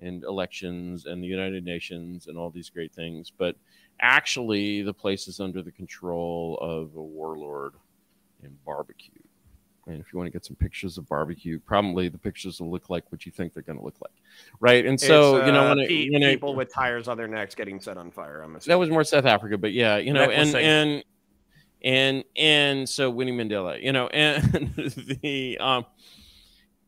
and 0.00 0.24
elections 0.24 1.06
and 1.06 1.22
the 1.22 1.28
United 1.28 1.64
Nations 1.64 2.26
and 2.26 2.36
all 2.36 2.50
these 2.50 2.70
great 2.70 2.92
things. 2.92 3.30
But 3.36 3.54
actually, 4.00 4.82
the 4.82 4.92
place 4.92 5.28
is 5.28 5.38
under 5.38 5.62
the 5.62 5.70
control 5.70 6.58
of 6.60 6.96
a 6.96 7.02
warlord 7.02 7.74
named 8.42 8.58
Barbecue. 8.64 9.20
And 9.86 10.00
if 10.00 10.12
you 10.12 10.18
want 10.18 10.28
to 10.28 10.30
get 10.30 10.44
some 10.44 10.54
pictures 10.54 10.96
of 10.96 11.08
barbecue, 11.08 11.58
probably 11.58 12.08
the 12.08 12.18
pictures 12.18 12.60
will 12.60 12.70
look 12.70 12.88
like 12.88 13.10
what 13.10 13.26
you 13.26 13.32
think 13.32 13.52
they're 13.52 13.64
going 13.64 13.78
to 13.78 13.84
look 13.84 14.00
like, 14.00 14.12
right? 14.60 14.86
And 14.86 15.00
so 15.00 15.44
you 15.44 15.50
know 15.50 15.72
uh, 15.72 15.74
when, 15.74 16.12
when 16.12 16.22
I- 16.22 16.34
people 16.34 16.54
with 16.54 16.72
tires 16.72 17.08
on 17.08 17.16
their 17.16 17.26
necks 17.26 17.54
getting 17.56 17.80
set 17.80 17.96
on 17.96 18.10
fire. 18.12 18.42
I'm 18.42 18.56
that 18.64 18.78
was 18.78 18.90
more 18.90 19.02
South 19.02 19.26
Africa, 19.26 19.58
but 19.58 19.72
yeah, 19.72 19.96
you 19.96 20.12
know, 20.12 20.30
and 20.30 20.54
and 20.54 21.04
and 21.82 22.24
and 22.36 22.88
so 22.88 23.10
Winnie 23.10 23.32
Mandela, 23.32 23.82
you 23.82 23.92
know, 23.92 24.06
and 24.06 24.72
the 25.22 25.58
um, 25.58 25.84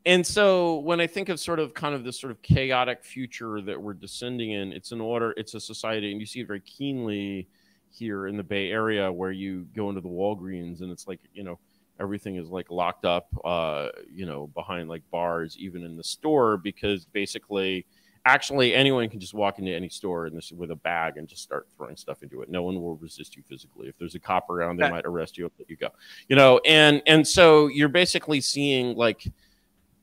and 0.07 0.25
so 0.25 0.79
when 0.79 1.01
I 1.01 1.09
think 1.09 1.31
of 1.31 1.41
sort 1.41 1.59
of 1.59 1.75
kind 1.75 1.97
of 1.97 2.05
this 2.05 2.21
sort 2.21 2.31
of 2.31 2.43
chaotic 2.43 3.03
future 3.03 3.61
that 3.63 3.81
we're 3.81 3.95
descending 3.95 4.53
in, 4.53 4.73
it's 4.73 4.93
an 4.93 5.01
order, 5.01 5.35
it's 5.37 5.55
a 5.55 5.61
society, 5.61 6.13
and 6.13 6.21
you 6.21 6.27
see 6.27 6.41
it 6.41 6.47
very 6.47 6.61
keenly 6.61 7.49
here 7.95 8.27
in 8.27 8.37
the 8.37 8.43
Bay 8.43 8.71
Area, 8.71 9.11
where 9.11 9.33
you 9.33 9.67
go 9.75 9.89
into 9.89 10.01
the 10.01 10.09
Walgreens 10.09 10.81
and 10.81 10.91
it's 10.91 11.07
like 11.07 11.21
you 11.33 11.45
know 11.45 11.59
everything 12.01 12.37
is 12.37 12.49
like 12.49 12.71
locked 12.71 13.05
up, 13.05 13.29
uh, 13.45 13.89
you 14.13 14.27
know, 14.27 14.49
behind 14.49 14.89
like 14.89 15.03
bars, 15.11 15.57
even 15.59 15.85
in 15.85 15.97
the 15.97 16.05
store, 16.05 16.57
because 16.57 17.05
basically 17.07 17.87
actually 18.27 18.75
anyone 18.75 19.09
can 19.09 19.21
just 19.21 19.35
walk 19.35 19.59
into 19.59 19.71
any 19.75 19.89
store 19.89 20.27
and 20.27 20.37
this 20.37 20.51
with 20.51 20.71
a 20.71 20.77
bag 20.77 21.19
and 21.19 21.29
just 21.29 21.43
start 21.43 21.69
throwing 21.77 21.97
stuff 21.97 22.23
into 22.23 22.41
it. 22.41 22.49
No 22.49 22.63
one 22.63 22.81
will 22.81 22.97
resist 22.97 23.37
you 23.37 23.43
physically. 23.49 23.89
If 23.89 23.99
there's 23.99 24.15
a 24.15 24.19
cop 24.19 24.49
around, 24.49 24.79
they 24.79 24.91
might 24.91 25.05
arrest 25.05 25.37
you 25.37 25.51
let 25.59 25.69
you 25.69 25.77
go. 25.77 25.91
You 26.29 26.37
know, 26.37 26.61
and 26.65 27.03
and 27.07 27.27
so 27.27 27.67
you're 27.69 27.89
basically 27.89 28.41
seeing 28.41 28.97
like 28.97 29.27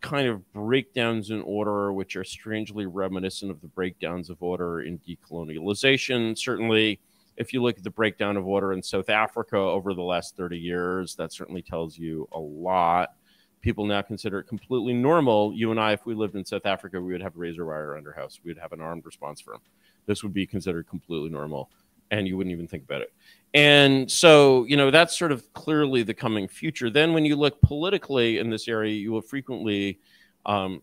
kind 0.01 0.27
of 0.27 0.51
breakdowns 0.53 1.29
in 1.29 1.41
order, 1.41 1.93
which 1.93 2.15
are 2.15 2.23
strangely 2.23 2.85
reminiscent 2.85 3.51
of 3.51 3.61
the 3.61 3.67
breakdowns 3.67 4.29
of 4.29 4.41
order 4.41 4.81
in 4.81 4.99
decolonialization. 4.99 6.37
Certainly, 6.37 6.99
if 7.37 7.53
you 7.53 7.61
look 7.61 7.77
at 7.77 7.83
the 7.83 7.89
breakdown 7.89 8.37
of 8.37 8.47
order 8.47 8.73
in 8.73 8.83
South 8.83 9.09
Africa 9.09 9.57
over 9.57 9.93
the 9.93 10.01
last 10.01 10.35
30 10.35 10.57
years, 10.57 11.15
that 11.15 11.33
certainly 11.33 11.61
tells 11.61 11.97
you 11.97 12.27
a 12.31 12.39
lot. 12.39 13.13
People 13.61 13.85
now 13.85 14.01
consider 14.01 14.39
it 14.39 14.45
completely 14.45 14.93
normal. 14.93 15.53
You 15.53 15.71
and 15.71 15.79
I, 15.79 15.93
if 15.93 16.05
we 16.05 16.15
lived 16.15 16.35
in 16.35 16.43
South 16.43 16.65
Africa, 16.65 16.99
we 16.99 17.13
would 17.13 17.21
have 17.21 17.37
razor 17.37 17.65
wire 17.65 17.95
under 17.95 18.11
house. 18.11 18.39
We 18.43 18.49
would 18.49 18.57
have 18.57 18.73
an 18.73 18.81
armed 18.81 19.05
response 19.05 19.39
firm. 19.39 19.59
This 20.07 20.23
would 20.23 20.33
be 20.33 20.47
considered 20.47 20.87
completely 20.87 21.29
normal, 21.29 21.69
and 22.09 22.27
you 22.27 22.37
wouldn't 22.37 22.53
even 22.53 22.67
think 22.67 22.83
about 22.83 23.01
it. 23.01 23.13
And 23.53 24.09
so, 24.09 24.65
you 24.65 24.77
know, 24.77 24.89
that's 24.89 25.17
sort 25.17 25.31
of 25.31 25.51
clearly 25.53 26.03
the 26.03 26.13
coming 26.13 26.47
future. 26.47 26.89
Then, 26.89 27.13
when 27.13 27.23
you 27.23 27.35
look 27.35 27.61
politically 27.61 28.39
in 28.39 28.49
this 28.49 28.67
area, 28.67 28.93
you 28.93 29.11
will 29.11 29.21
frequently 29.21 29.99
um, 30.45 30.81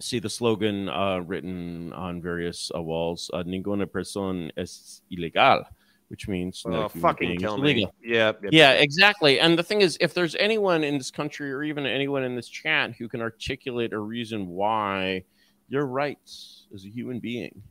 see 0.00 0.18
the 0.18 0.30
slogan 0.30 0.88
uh, 0.88 1.18
written 1.18 1.92
on 1.92 2.22
various 2.22 2.70
uh, 2.74 2.82
walls: 2.82 3.30
uh, 3.32 3.42
"Ninguna 3.42 3.90
persona 3.90 4.50
es 4.56 5.02
ilegal," 5.10 5.64
which 6.08 6.28
means 6.28 6.62
no 6.66 6.84
Oh, 6.84 6.88
human 6.88 7.12
fucking 7.12 7.38
kill 7.38 7.54
illegal. 7.56 7.94
Yep, 8.02 8.44
yep. 8.44 8.52
Yeah, 8.52 8.72
exactly. 8.72 9.40
And 9.40 9.58
the 9.58 9.62
thing 9.62 9.80
is, 9.80 9.98
if 10.00 10.14
there's 10.14 10.34
anyone 10.36 10.84
in 10.84 10.98
this 10.98 11.10
country 11.10 11.52
or 11.52 11.62
even 11.62 11.86
anyone 11.86 12.22
in 12.22 12.36
this 12.36 12.48
chat 12.48 12.94
who 12.98 13.08
can 13.08 13.20
articulate 13.20 13.92
a 13.92 13.98
reason 13.98 14.46
why 14.48 15.24
your 15.68 15.86
rights 15.86 16.66
as 16.74 16.84
a 16.84 16.88
human 16.88 17.20
being 17.20 17.62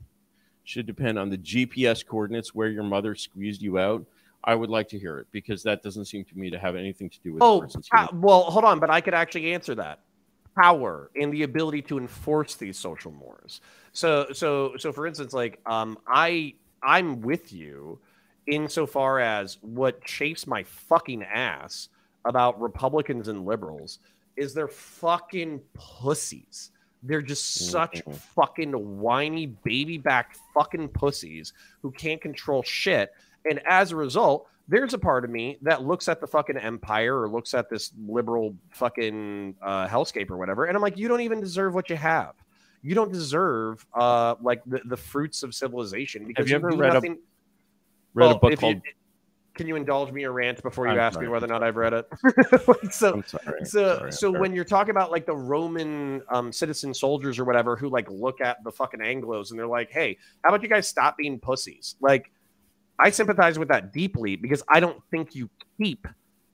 should 0.64 0.86
depend 0.86 1.18
on 1.18 1.30
the 1.30 1.38
GPS 1.38 2.06
coordinates 2.06 2.54
where 2.54 2.68
your 2.68 2.84
mother 2.84 3.14
squeezed 3.14 3.62
you 3.62 3.78
out, 3.78 4.04
I 4.44 4.54
would 4.54 4.70
like 4.70 4.88
to 4.88 4.98
hear 4.98 5.18
it 5.18 5.26
because 5.32 5.62
that 5.64 5.82
doesn't 5.82 6.04
seem 6.04 6.24
to 6.26 6.38
me 6.38 6.50
to 6.50 6.58
have 6.58 6.76
anything 6.76 7.10
to 7.10 7.18
do 7.24 7.32
with 7.32 7.42
Oh, 7.42 7.66
pa- 7.90 8.10
well, 8.12 8.42
hold 8.42 8.64
on, 8.64 8.78
but 8.78 8.90
I 8.90 9.00
could 9.00 9.14
actually 9.14 9.52
answer 9.54 9.74
that. 9.76 10.00
Power 10.60 11.10
and 11.20 11.32
the 11.32 11.42
ability 11.44 11.82
to 11.82 11.98
enforce 11.98 12.54
these 12.56 12.78
social 12.78 13.12
mores. 13.12 13.60
So, 13.92 14.26
so, 14.32 14.76
so, 14.76 14.92
for 14.92 15.06
instance, 15.06 15.32
like, 15.32 15.60
um, 15.66 15.98
I, 16.06 16.54
I'm 16.82 17.20
with 17.20 17.52
you 17.52 17.98
insofar 18.46 19.20
as 19.20 19.58
what 19.60 20.02
chafes 20.04 20.46
my 20.46 20.62
fucking 20.62 21.22
ass 21.22 21.88
about 22.24 22.60
Republicans 22.60 23.28
and 23.28 23.44
liberals 23.44 23.98
is 24.36 24.54
they're 24.54 24.68
fucking 24.68 25.60
pussies. 25.74 26.70
They're 27.02 27.22
just 27.22 27.70
such 27.70 28.04
Mhm. 28.04 28.14
fucking 28.14 29.00
whiny 29.00 29.46
baby 29.46 29.98
back 29.98 30.36
fucking 30.54 30.88
pussies 30.88 31.52
who 31.82 31.90
can't 31.92 32.20
control 32.20 32.62
shit. 32.62 33.12
And 33.48 33.60
as 33.66 33.92
a 33.92 33.96
result, 33.96 34.48
there's 34.68 34.92
a 34.94 34.98
part 34.98 35.24
of 35.24 35.30
me 35.30 35.58
that 35.62 35.82
looks 35.84 36.08
at 36.08 36.20
the 36.20 36.26
fucking 36.26 36.56
empire 36.58 37.22
or 37.22 37.28
looks 37.28 37.54
at 37.54 37.70
this 37.70 37.92
liberal 38.06 38.54
fucking 38.70 39.54
uh, 39.62 39.86
hellscape 39.88 40.30
or 40.30 40.36
whatever, 40.36 40.66
and 40.66 40.76
I'm 40.76 40.82
like, 40.82 40.98
you 40.98 41.08
don't 41.08 41.22
even 41.22 41.40
deserve 41.40 41.74
what 41.74 41.88
you 41.90 41.96
have. 41.96 42.34
You 42.82 42.94
don't 42.94 43.12
deserve 43.12 43.84
uh, 43.94 44.36
like 44.40 44.62
the, 44.66 44.80
the 44.84 44.96
fruits 44.96 45.42
of 45.42 45.54
civilization 45.54 46.24
because 46.26 46.48
you 46.48 46.56
ever 46.56 46.68
read 46.70 46.94
a- 46.96 47.00
Read 47.00 47.16
Well, 48.14 48.30
a 48.32 48.38
book 48.38 48.52
if 48.52 48.62
you- 48.62 48.74
called. 48.74 48.82
can 49.54 49.66
you 49.66 49.74
indulge 49.76 50.12
me 50.12 50.22
a 50.24 50.30
rant 50.30 50.62
before 50.62 50.86
you 50.86 50.92
I'm 50.92 50.98
ask 51.00 51.14
sorry. 51.14 51.26
me 51.26 51.32
whether 51.32 51.46
or 51.46 51.48
not 51.48 51.62
I've 51.64 51.76
read 51.76 51.92
it? 51.92 52.06
so, 52.92 53.14
I'm 53.14 53.24
sorry. 53.26 53.64
so, 53.64 53.96
sorry, 53.98 54.12
so 54.12 54.30
when 54.30 54.54
you're 54.54 54.64
talking 54.64 54.90
about 54.92 55.10
like 55.10 55.26
the 55.26 55.34
Roman 55.36 56.22
um, 56.30 56.52
citizen 56.52 56.94
soldiers 56.94 57.38
or 57.38 57.44
whatever 57.44 57.74
who 57.76 57.88
like 57.88 58.08
look 58.10 58.40
at 58.40 58.62
the 58.64 58.70
fucking 58.70 59.00
Anglos 59.00 59.50
and 59.50 59.58
they're 59.58 59.66
like, 59.66 59.90
"Hey, 59.90 60.16
how 60.44 60.50
about 60.50 60.62
you 60.62 60.68
guys 60.68 60.86
stop 60.86 61.16
being 61.16 61.38
pussies?" 61.40 61.96
Like, 62.00 62.30
I 62.98 63.10
sympathize 63.10 63.58
with 63.58 63.68
that 63.68 63.92
deeply 63.92 64.36
because 64.36 64.62
I 64.68 64.80
don't 64.80 65.02
think 65.10 65.34
you 65.34 65.48
keep 65.80 66.06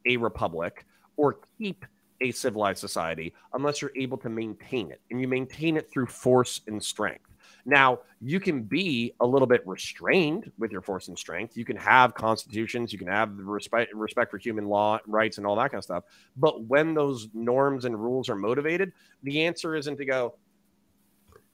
a 0.07 0.17
republic 0.17 0.87
or 1.17 1.39
keep 1.59 1.85
a 2.21 2.31
civilized 2.31 2.79
society 2.79 3.35
unless 3.53 3.81
you're 3.83 3.93
able 3.97 4.19
to 4.19 4.29
maintain 4.29 4.91
it, 4.91 5.01
and 5.11 5.21
you 5.21 5.29
maintain 5.29 5.77
it 5.77 5.91
through 5.91 6.07
force 6.07 6.61
and 6.67 6.83
strength. 6.83 7.31
Now, 7.67 8.01
you 8.21 8.41
can 8.41 8.63
be 8.63 9.15
a 9.21 9.27
little 9.27 9.47
bit 9.47 9.67
restrained 9.67 10.51
with 10.59 10.71
your 10.71 10.83
force 10.83 11.09
and 11.09 11.19
strength. 11.19 11.57
You 11.57 11.65
can 11.65 11.77
have 11.77 12.15
constitutions, 12.15 12.93
you 12.93 12.99
can 12.99 13.09
have 13.09 13.31
respect 13.39 13.95
respect 13.95 14.31
for 14.31 14.39
human 14.39 14.67
law 14.67 14.99
rights 15.07 15.39
and 15.39 15.47
all 15.47 15.57
that 15.57 15.71
kind 15.71 15.79
of 15.79 15.85
stuff. 15.85 16.05
But 16.37 16.65
when 16.65 16.95
those 16.95 17.29
norms 17.33 17.85
and 17.85 17.99
rules 17.99 18.29
are 18.29 18.37
motivated, 18.37 18.93
the 19.23 19.45
answer 19.45 19.75
isn't 19.77 19.97
to 19.97 20.05
go, 20.05 20.35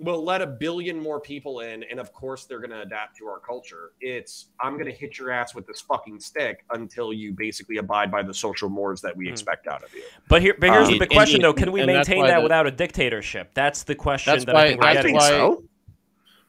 we'll 0.00 0.24
let 0.24 0.40
a 0.42 0.46
billion 0.46 0.98
more 0.98 1.20
people 1.20 1.60
in, 1.60 1.82
and 1.84 2.00
of 2.00 2.12
course 2.12 2.44
they're 2.46 2.58
going 2.58 2.70
to 2.70 2.80
adapt 2.80 3.16
to 3.18 3.26
our 3.26 3.38
culture. 3.38 3.92
It's 4.00 4.46
I'm 4.60 4.74
going 4.74 4.86
to 4.86 4.92
hit 4.92 5.18
your 5.18 5.30
ass 5.30 5.54
with 5.54 5.66
this 5.66 5.80
fucking 5.80 6.18
stick 6.20 6.64
until 6.72 7.12
you 7.12 7.32
basically 7.32 7.76
abide 7.76 8.10
by 8.10 8.22
the 8.22 8.34
social 8.34 8.68
mores 8.68 9.00
that 9.02 9.16
we 9.16 9.26
Hmm. 9.26 9.32
expect 9.32 9.66
out 9.66 9.82
of 9.84 9.94
you. 9.94 10.02
But 10.28 10.42
here, 10.42 10.54
but 10.58 10.70
here's 10.70 10.88
Uh, 10.88 10.92
the 10.92 10.98
big 11.00 11.10
question, 11.10 11.36
and- 11.36 11.44
though: 11.44 11.52
Can 11.52 11.70
we 11.72 11.84
maintain 11.84 12.24
that 12.26 12.36
the- 12.38 12.42
without 12.42 12.66
a 12.66 12.70
dictatorship? 12.70 13.50
That's 13.54 13.82
the 13.84 13.94
question 13.94 14.32
That's 14.32 14.44
that 14.46 14.54
why- 14.54 14.64
I 14.64 14.68
think 14.68 14.80
we're 14.80 14.86
that's 14.86 14.98
I 14.98 15.02
getting 15.02 15.18
think 15.20 15.28
so. 15.28 15.64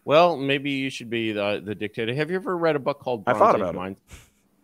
Well, 0.04 0.36
maybe 0.36 0.72
you 0.72 0.90
should 0.90 1.10
be 1.12 1.32
the, 1.32 1.62
the 1.64 1.76
dictator. 1.76 2.14
Have 2.16 2.32
you 2.32 2.36
ever 2.38 2.58
read 2.58 2.76
a 2.76 2.80
book 2.80 3.00
called 3.00 3.24
I 3.28 3.34
Bronze 3.34 3.40
thought 3.40 3.56
Age 3.56 3.62
about 3.62 3.76
it. 3.76 3.78
Mind- 3.78 3.96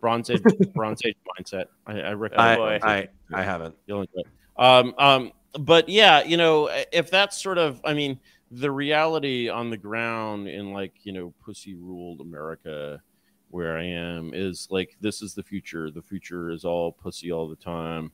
Bronze 0.01 0.29
Age 0.31 0.41
Bronze 0.73 1.01
Age 1.05 1.15
Mindset? 1.39 1.65
I, 1.85 1.99
I 2.01 2.13
recommend. 2.13 2.41
I, 2.49 2.55
boy. 2.55 2.79
Bronze 2.79 3.01
Age. 3.03 3.09
I, 3.33 3.39
I 3.39 3.43
haven't. 3.43 3.75
You'll 3.85 4.01
enjoy 4.01 4.21
it. 4.21 4.27
Um, 4.57 4.95
um, 4.97 5.31
but 5.59 5.89
yeah, 5.89 6.23
you 6.23 6.37
know, 6.37 6.69
if 6.91 7.11
that's 7.11 7.39
sort 7.41 7.57
of, 7.59 7.79
I 7.85 7.93
mean, 7.93 8.19
the 8.51 8.71
reality 8.71 9.49
on 9.49 9.69
the 9.69 9.77
ground 9.77 10.47
in 10.47 10.71
like 10.73 10.93
you 11.03 11.11
know 11.11 11.33
pussy 11.43 11.75
ruled 11.75 12.21
America, 12.21 13.01
where 13.49 13.77
I 13.77 13.83
am, 13.83 14.31
is 14.33 14.67
like 14.69 14.95
this 15.01 15.21
is 15.21 15.33
the 15.33 15.43
future. 15.43 15.91
The 15.91 16.01
future 16.01 16.49
is 16.49 16.65
all 16.65 16.91
pussy 16.91 17.31
all 17.31 17.47
the 17.47 17.55
time, 17.55 18.11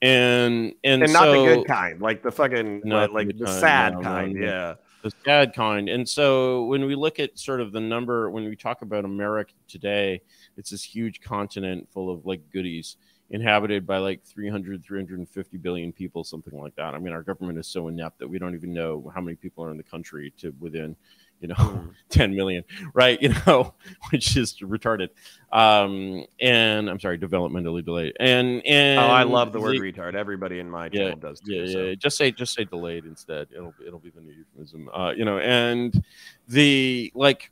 and 0.00 0.72
and, 0.84 1.02
And 1.02 1.12
not 1.12 1.26
the 1.26 1.44
good 1.44 1.66
kind, 1.66 2.00
like 2.00 2.22
the 2.22 2.32
fucking 2.32 2.82
Not 2.84 3.12
like, 3.12 3.28
the 3.28 3.34
the 3.44 3.60
sad 3.60 3.94
no, 3.94 4.00
kind. 4.00 4.34
no. 4.34 4.46
Yeah. 4.46 4.74
the 5.02 5.12
sad 5.24 5.54
kind. 5.54 5.88
And 5.88 6.08
so 6.08 6.64
when 6.66 6.84
we 6.84 6.94
look 6.94 7.18
at 7.18 7.38
sort 7.38 7.60
of 7.60 7.72
the 7.72 7.80
number, 7.80 8.30
when 8.30 8.44
we 8.44 8.56
talk 8.56 8.82
about 8.82 9.04
America 9.04 9.52
today, 9.68 10.20
it's 10.56 10.70
this 10.70 10.84
huge 10.84 11.20
continent 11.20 11.88
full 11.92 12.10
of 12.10 12.24
like 12.26 12.40
goodies 12.52 12.96
inhabited 13.32 13.86
by 13.86 13.98
like 13.98 14.22
300, 14.24 14.84
350 14.84 15.56
billion 15.58 15.92
people, 15.92 16.22
something 16.22 16.56
like 16.60 16.74
that. 16.76 16.94
I 16.94 16.98
mean, 16.98 17.12
our 17.12 17.22
government 17.22 17.58
is 17.58 17.66
so 17.66 17.88
inept 17.88 18.18
that 18.20 18.28
we 18.28 18.38
don't 18.38 18.54
even 18.54 18.72
know 18.72 19.10
how 19.14 19.20
many 19.20 19.34
people 19.36 19.64
are 19.64 19.70
in 19.70 19.76
the 19.76 19.82
country 19.82 20.32
to 20.38 20.54
within, 20.60 20.94
you 21.40 21.48
know, 21.48 21.54
Hmm. 21.54 21.88
10 22.10 22.36
million, 22.36 22.62
right? 22.94 23.20
You 23.20 23.30
know, 23.46 23.74
which 24.12 24.36
is 24.36 24.54
retarded. 24.60 25.08
Um, 25.50 26.24
and 26.40 26.88
I'm 26.88 27.00
sorry, 27.00 27.18
developmentally 27.18 27.84
delayed. 27.84 28.14
And, 28.20 28.64
and 28.66 29.00
Oh, 29.00 29.04
I 29.06 29.22
love 29.24 29.52
the 29.52 29.60
word 29.60 29.76
retard. 29.76 30.14
Everybody 30.14 30.58
in 30.60 30.70
my 30.70 30.88
Yeah, 30.92 31.14
does 31.18 31.40
too. 31.40 31.52
yeah, 31.54 31.72
so. 31.72 31.78
yeah. 31.84 31.94
Just 31.94 32.16
say 32.18 32.30
just 32.32 32.54
say 32.54 32.64
delayed 32.64 33.06
instead. 33.06 33.48
It'll 33.54 33.74
be 33.78 33.86
it'll 33.86 33.98
be 33.98 34.10
the 34.10 34.20
new 34.20 34.32
euphemism. 34.32 34.88
Uh, 34.94 35.12
you 35.16 35.24
know, 35.24 35.38
and 35.38 36.04
the 36.48 37.10
like 37.14 37.50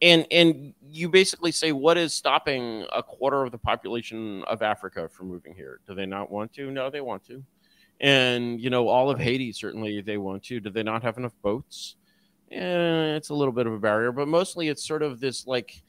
and 0.00 0.26
and 0.30 0.74
you 0.90 1.08
basically 1.08 1.52
say 1.52 1.72
what 1.72 1.96
is 1.96 2.14
stopping 2.14 2.84
a 2.92 3.02
quarter 3.02 3.42
of 3.42 3.52
the 3.52 3.58
population 3.58 4.42
of 4.44 4.62
Africa 4.62 5.08
from 5.08 5.28
moving 5.28 5.54
here? 5.54 5.80
Do 5.86 5.94
they 5.94 6.06
not 6.06 6.30
want 6.30 6.52
to? 6.54 6.70
No, 6.70 6.90
they 6.90 7.00
want 7.00 7.24
to. 7.26 7.42
And 8.00 8.60
you 8.60 8.70
know, 8.70 8.88
all 8.88 9.10
of 9.10 9.18
Haiti 9.18 9.52
certainly 9.52 10.00
they 10.00 10.18
want 10.18 10.44
to. 10.44 10.60
Do 10.60 10.70
they 10.70 10.82
not 10.82 11.02
have 11.02 11.18
enough 11.18 11.34
boats? 11.42 11.96
Eh, 12.50 13.16
it's 13.16 13.28
a 13.28 13.34
little 13.34 13.52
bit 13.52 13.66
of 13.66 13.72
a 13.72 13.78
barrier, 13.78 14.12
but 14.12 14.28
mostly 14.28 14.68
it's 14.68 14.86
sort 14.86 15.02
of 15.02 15.20
this 15.20 15.46
like 15.46 15.82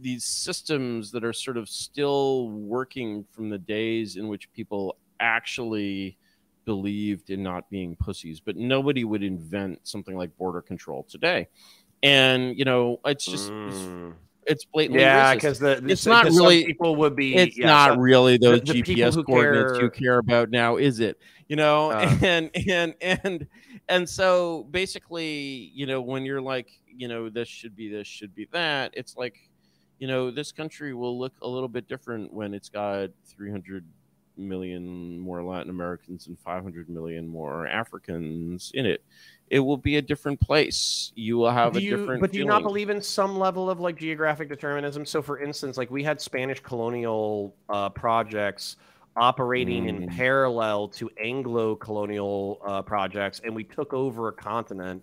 these 0.00 0.24
systems 0.24 1.10
that 1.12 1.22
are 1.22 1.34
sort 1.34 1.56
of 1.56 1.68
still 1.68 2.48
working 2.48 3.24
from 3.30 3.50
the 3.50 3.58
days 3.58 4.16
in 4.16 4.28
which 4.28 4.50
people 4.52 4.96
actually 5.20 6.16
believed 6.64 7.30
in 7.30 7.42
not 7.42 7.68
being 7.70 7.96
pussies, 7.96 8.40
but 8.40 8.56
nobody 8.56 9.04
would 9.04 9.22
invent 9.22 9.78
something 9.82 10.16
like 10.16 10.36
border 10.38 10.62
control 10.62 11.04
today. 11.08 11.48
And 12.02 12.58
you 12.58 12.64
know, 12.64 13.00
it's 13.04 13.24
just 13.24 13.50
Mm. 13.50 13.68
it's 13.68 14.16
blatantly 14.72 15.00
Yeah, 15.02 15.32
racist. 15.32 15.34
because 15.34 15.58
the 15.60 15.84
It's 15.88 16.04
the- 16.04 16.10
not 16.10 16.24
'cause 16.24 16.36
some 16.36 16.46
really- 16.46 16.64
people 16.66 16.96
would 16.96 17.14
be. 17.16 17.34
it's 17.36 17.56
yeah, 17.58 17.66
not 17.66 17.98
really 17.98 18.38
those 18.38 18.60
the- 18.62 18.72
the 18.72 18.82
GPS 18.82 19.16
coordinates 19.16 19.72
care- 19.72 19.82
you 19.82 19.90
care 19.90 20.18
about 20.18 20.50
now, 20.50 20.76
is 20.76 21.00
it? 21.00 21.18
You 21.48 21.56
know, 21.56 21.90
Uh. 21.90 21.98
and 22.24 22.50
and 22.66 22.94
and 23.00 23.46
and 23.88 24.08
so 24.08 24.64
basically, 24.70 25.70
you 25.74 25.86
know, 25.86 26.00
when 26.00 26.24
you're 26.24 26.40
like, 26.40 26.70
you 26.86 27.08
know, 27.08 27.28
this 27.28 27.48
should 27.48 27.74
be 27.76 27.88
this, 27.88 28.06
should 28.06 28.34
be 28.34 28.46
that, 28.52 28.92
it's 28.94 29.16
like, 29.16 29.36
you 29.98 30.06
know, 30.08 30.30
this 30.30 30.50
country 30.52 30.94
will 30.94 31.18
look 31.18 31.32
a 31.42 31.48
little 31.48 31.68
bit 31.68 31.88
different 31.88 32.32
when 32.32 32.54
it's 32.54 32.68
got 32.68 33.10
300 33.26 33.84
million 34.36 35.18
more 35.18 35.42
Latin 35.44 35.68
Americans 35.70 36.26
and 36.26 36.38
500 36.38 36.88
million 36.88 37.28
more 37.28 37.66
Africans 37.66 38.70
in 38.74 38.86
it. 38.86 39.04
It 39.52 39.60
will 39.60 39.76
be 39.76 39.96
a 39.98 40.02
different 40.02 40.40
place. 40.40 41.12
You 41.14 41.36
will 41.36 41.50
have 41.50 41.74
do 41.74 41.78
a 41.78 41.82
you, 41.82 41.96
different. 41.98 42.22
but 42.22 42.32
do 42.32 42.38
you 42.38 42.46
not 42.46 42.62
believe 42.62 42.88
in 42.88 43.02
some 43.02 43.38
level 43.38 43.68
of 43.68 43.80
like 43.80 43.96
geographic 43.96 44.48
determinism? 44.48 45.04
So, 45.04 45.20
for 45.20 45.40
instance, 45.40 45.76
like 45.76 45.90
we 45.90 46.02
had 46.02 46.18
Spanish 46.22 46.58
colonial 46.60 47.54
uh, 47.68 47.90
projects 47.90 48.76
operating 49.14 49.88
in 49.90 50.06
Mm. 50.08 50.16
parallel 50.16 50.88
to 50.88 51.10
Anglo 51.22 51.76
colonial 51.76 52.62
uh, 52.64 52.80
projects, 52.80 53.42
and 53.44 53.54
we 53.54 53.62
took 53.62 53.92
over 53.92 54.28
a 54.28 54.32
continent. 54.32 55.02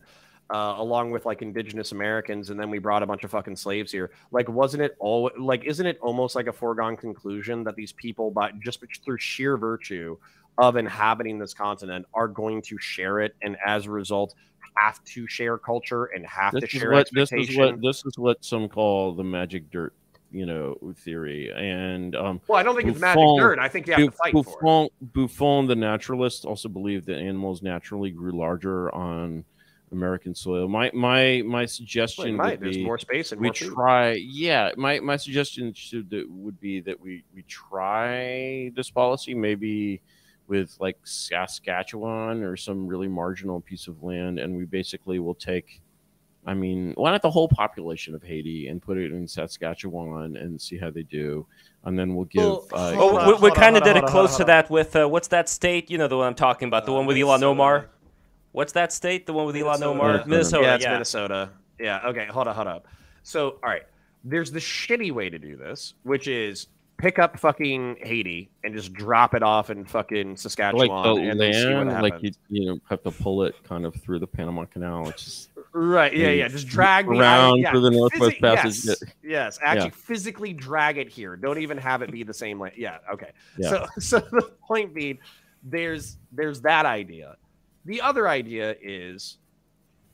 Uh, 0.52 0.74
along 0.80 1.12
with 1.12 1.28
like 1.28 1.44
indigenous 1.44 1.92
Americans, 1.92 2.50
and 2.50 2.60
then 2.60 2.72
we 2.72 2.80
brought 2.80 3.04
a 3.04 3.06
bunch 3.06 3.24
of 3.24 3.30
fucking 3.30 3.56
slaves 3.56 3.92
here. 3.92 4.10
Like, 4.32 4.50
wasn't 4.50 4.82
it 4.82 4.96
all 4.98 5.30
like? 5.38 5.64
Isn't 5.64 5.86
it 5.86 6.00
almost 6.02 6.36
like 6.36 6.48
a 6.48 6.52
foregone 6.52 6.98
conclusion 6.98 7.64
that 7.66 7.76
these 7.76 7.92
people, 7.92 8.32
by 8.32 8.50
just 8.54 8.84
through 9.06 9.20
sheer 9.20 9.58
virtue 9.58 10.18
of 10.58 10.76
inhabiting 10.76 11.40
this 11.40 11.54
continent, 11.54 12.06
are 12.14 12.28
going 12.28 12.62
to 12.64 12.78
share 12.80 13.20
it, 13.20 13.36
and 13.42 13.58
as 13.66 13.86
a 13.86 13.92
result, 13.92 14.34
have 14.78 15.04
to 15.04 15.28
share 15.28 15.58
culture 15.58 16.06
and 16.06 16.26
have 16.26 16.54
this 16.54 16.62
to 16.62 16.68
share 16.68 16.92
what 16.92 17.10
this 17.14 17.32
is 17.32 17.58
what 17.58 17.82
this 17.82 18.04
is 18.06 18.18
what 18.18 18.44
some 18.44 18.68
call 18.70 19.14
the 19.14 19.24
magic 19.24 19.70
dirt 19.72 19.94
you 20.32 20.46
know 20.46 20.78
theory 20.98 21.52
and 21.56 22.16
um 22.16 22.40
well, 22.48 22.60
I 22.60 22.64
don't 22.64 22.76
think 22.76 22.88
it's 22.90 23.00
magic 23.00 23.24
dirt. 23.38 23.60
I 23.60 23.68
think 23.68 23.88
you 23.88 23.94
have 23.94 24.04
to 24.04 24.12
fight 24.12 24.32
for 24.34 24.40
it. 24.40 24.46
buffon 24.46 24.90
buffon 25.14 25.68
the 25.68 25.76
naturalist 25.76 26.46
also 26.46 26.70
believed 26.70 27.08
that 27.08 27.18
animals 27.18 27.62
naturally 27.62 28.12
grew 28.12 28.32
larger 28.32 28.94
on 28.94 29.44
american 29.92 30.36
soil 30.36 30.68
my 30.68 30.92
my 30.94 31.42
my 31.46 31.62
Well, 31.62 31.68
suggestion 31.68 32.36
might. 32.36 32.60
would 32.60 32.62
There's 32.62 32.78
more 32.78 33.00
space 33.00 33.32
and 33.32 33.42
we 33.42 33.50
try 33.50 34.12
yeah 34.14 34.72
my 34.78 35.00
my 35.00 35.18
suggestion 35.18 35.74
should 35.74 36.14
would 36.30 36.60
be 36.60 36.80
that 36.82 37.00
we 37.00 37.24
we 37.34 37.42
try 37.44 38.72
this 38.76 38.92
policy 38.92 39.34
maybe 39.34 40.00
with 40.50 40.76
like 40.80 40.98
saskatchewan 41.04 42.44
or 42.44 42.58
some 42.58 42.88
really 42.88 43.08
marginal 43.08 43.62
piece 43.62 43.88
of 43.88 44.02
land 44.04 44.40
and 44.40 44.56
we 44.56 44.66
basically 44.66 45.20
will 45.20 45.36
take 45.36 45.82
i 46.46 46.54
mean 46.54 46.94
why 46.96 47.12
not 47.12 47.22
the 47.22 47.30
whole 47.30 47.48
population 47.48 48.16
of 48.16 48.24
haiti 48.24 48.68
and 48.68 48.82
put 48.82 48.98
it 48.98 49.12
in 49.12 49.28
saskatchewan 49.28 50.36
and 50.38 50.60
see 50.60 50.78
how 50.78 50.90
they 50.90 51.04
do 51.04 51.46
and 51.86 51.98
then 51.98 52.16
we'll 52.16 52.26
give 52.26 52.44
Well, 52.44 52.68
uh, 52.74 52.94
hold 52.94 53.14
Oh, 53.14 53.18
on, 53.18 53.28
we, 53.42 53.50
we 53.50 53.52
kind 53.56 53.78
of 53.78 53.84
did 53.84 53.96
it 53.98 54.06
close 54.06 54.36
to 54.38 54.44
that 54.46 54.70
with 54.70 54.96
uh, 54.98 55.08
what's 55.08 55.30
that 55.30 55.48
state? 55.48 55.90
You 55.90 55.98
know 55.98 56.10
the 56.10 56.18
one 56.18 56.28
I'm 56.28 56.36
talking 56.36 56.68
about, 56.68 56.86
the 56.86 56.92
Uh, 56.92 56.96
one 56.98 57.06
with 57.06 57.16
Ilhan 57.16 57.26
Minnesota. 57.40 57.46
Omar. 57.46 57.90
What's 58.52 58.74
that 58.74 58.92
state? 58.92 59.26
The 59.26 59.32
one 59.32 59.46
with 59.46 59.56
Ilhan 59.56 59.80
Minnesota. 59.80 59.86
Omar? 59.90 60.24
Minnesota. 60.28 60.64
Yeah, 60.66 60.76
it's 60.76 60.84
yeah. 60.84 60.92
Minnesota. 60.92 61.50
Yeah. 61.80 62.02
Okay. 62.08 62.26
Hold 62.26 62.50
on. 62.50 62.56
Hold 62.56 62.68
up. 62.68 62.88
So, 63.24 63.52
all 63.64 63.70
right. 63.70 63.84
There's 64.26 64.52
the 64.52 64.60
shitty 64.60 65.14
way 65.14 65.30
to 65.30 65.40
do 65.40 65.56
this, 65.56 65.94
which 66.04 66.28
is 66.28 66.68
pick 67.00 67.18
up 67.18 67.40
fucking 67.40 67.98
Haiti 68.02 68.50
and 68.64 68.76
just 68.76 68.94
drop 68.94 69.34
it 69.34 69.42
off 69.42 69.70
in 69.70 69.86
fucking 69.86 70.38
Saskatchewan 70.38 70.88
like 70.88 71.04
the 71.04 71.30
and 71.30 71.40
then 71.40 71.54
see 71.54 71.74
what 71.74 71.88
land 71.88 72.04
like 72.04 72.22
you, 72.22 72.32
you 72.50 72.66
know 72.66 72.80
have 72.90 73.02
to 73.04 73.12
pull 73.12 73.44
it 73.44 73.56
kind 73.64 73.86
of 73.86 73.96
through 73.96 74.20
the 74.20 74.28
panama 74.28 74.66
canal 74.66 75.08
it's 75.10 75.24
just 75.24 75.50
Right. 75.72 76.16
Yeah. 76.16 76.30
Yeah. 76.30 76.48
Just 76.48 76.68
drag 76.68 77.08
around 77.08 77.60
yeah, 77.60 77.72
through 77.72 77.82
the 77.82 77.92
Northwest 77.92 78.38
physi- 78.38 78.56
Passage. 78.56 78.86
Yes. 78.86 79.04
yes. 79.24 79.60
Actually, 79.62 79.90
Yeah. 79.90 79.96
physically 79.96 80.54
drag 80.54 80.98
it 80.98 81.10
here. 81.10 81.36
Don't 81.36 81.60
even 81.60 81.78
have 81.78 82.02
it 82.02 82.12
be 82.12 82.24
the 82.24 82.34
same 82.34 82.60
land. 82.60 82.76
Yeah. 82.78 82.98
Okay. 83.12 83.32
Yeah. 83.58 83.70
So, 83.70 83.86
so 84.00 84.20
the 84.20 84.52
point 84.68 84.94
being, 84.94 85.20
there's 85.64 86.18
there's 86.32 86.62
that 86.62 86.86
idea. 86.86 87.36
The 87.86 88.02
other 88.02 88.28
idea 88.28 88.76
is, 88.82 89.38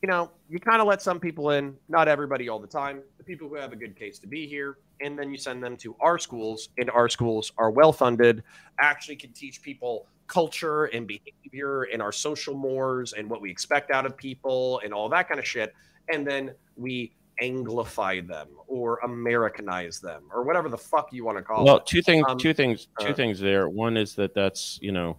you 0.05 0.11
know, 0.11 0.29
you 0.51 0.59
kind 0.59 0.81
of 0.81 0.87
let 0.87 1.01
some 1.01 1.19
people 1.19 1.49
in, 1.49 1.75
not 1.89 2.07
everybody 2.07 2.47
all 2.47 2.59
the 2.59 2.67
time. 2.67 3.01
The 3.17 3.23
people 3.23 3.49
who 3.49 3.55
have 3.55 3.73
a 3.73 3.75
good 3.75 3.95
case 3.95 4.19
to 4.19 4.27
be 4.27 4.45
here, 4.45 4.77
and 5.01 5.17
then 5.17 5.31
you 5.31 5.37
send 5.39 5.63
them 5.63 5.75
to 5.77 5.95
our 5.99 6.19
schools, 6.19 6.69
and 6.77 6.91
our 6.91 7.09
schools 7.09 7.51
are 7.57 7.71
well 7.71 7.91
funded, 7.91 8.43
actually 8.79 9.15
can 9.15 9.31
teach 9.31 9.63
people 9.63 10.05
culture 10.27 10.85
and 10.85 11.07
behavior 11.07 11.87
and 11.91 12.03
our 12.03 12.11
social 12.11 12.53
mores 12.53 13.13
and 13.13 13.27
what 13.27 13.41
we 13.41 13.49
expect 13.49 13.89
out 13.89 14.05
of 14.05 14.15
people 14.15 14.79
and 14.83 14.93
all 14.93 15.09
that 15.09 15.27
kind 15.27 15.39
of 15.39 15.47
shit. 15.47 15.73
And 16.07 16.27
then 16.27 16.53
we 16.77 17.11
anglify 17.41 18.25
them 18.27 18.49
or 18.67 18.99
Americanize 18.99 19.99
them 19.99 20.21
or 20.31 20.43
whatever 20.43 20.69
the 20.69 20.77
fuck 20.77 21.11
you 21.13 21.25
want 21.25 21.39
to 21.39 21.43
call 21.43 21.63
it. 21.63 21.65
well 21.65 21.79
two 21.79 22.03
things 22.03 22.23
Um, 22.29 22.37
two 22.37 22.53
things 22.53 22.89
two 22.99 23.07
uh, 23.07 23.13
things 23.13 23.39
there 23.39 23.67
one 23.67 23.97
is 23.97 24.13
that 24.15 24.33
that's 24.35 24.79
you 24.81 24.91
know 24.93 25.17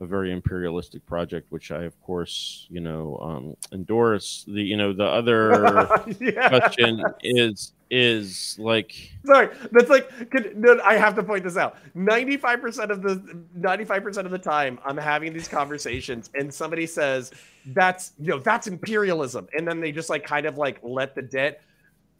a 0.00 0.06
very 0.06 0.32
imperialistic 0.32 1.04
project 1.06 1.50
which 1.50 1.70
i 1.70 1.84
of 1.84 2.00
course 2.02 2.66
you 2.70 2.80
know 2.80 3.18
um 3.22 3.56
endorse 3.72 4.44
the 4.46 4.62
you 4.62 4.76
know 4.76 4.92
the 4.92 5.04
other 5.04 5.88
yeah. 6.20 6.48
question 6.48 7.02
is 7.22 7.72
is 7.90 8.56
like 8.58 9.12
Sorry, 9.24 9.48
that's 9.72 9.88
like 9.88 10.08
could, 10.30 10.56
no, 10.56 10.78
I 10.84 10.94
have 10.94 11.14
to 11.16 11.22
point 11.22 11.44
this 11.44 11.56
out. 11.56 11.76
Ninety-five 11.94 12.60
percent 12.60 12.90
of 12.90 13.02
the 13.02 13.44
ninety-five 13.54 14.02
percent 14.02 14.26
of 14.26 14.32
the 14.32 14.38
time, 14.38 14.78
I'm 14.84 14.96
having 14.96 15.32
these 15.32 15.48
conversations, 15.48 16.30
and 16.34 16.52
somebody 16.52 16.86
says 16.86 17.32
that's 17.66 18.12
you 18.18 18.28
know 18.28 18.38
that's 18.38 18.66
imperialism, 18.66 19.48
and 19.56 19.66
then 19.66 19.80
they 19.80 19.92
just 19.92 20.10
like 20.10 20.24
kind 20.24 20.46
of 20.46 20.58
like 20.58 20.78
let 20.82 21.14
the 21.14 21.22
dead. 21.22 21.58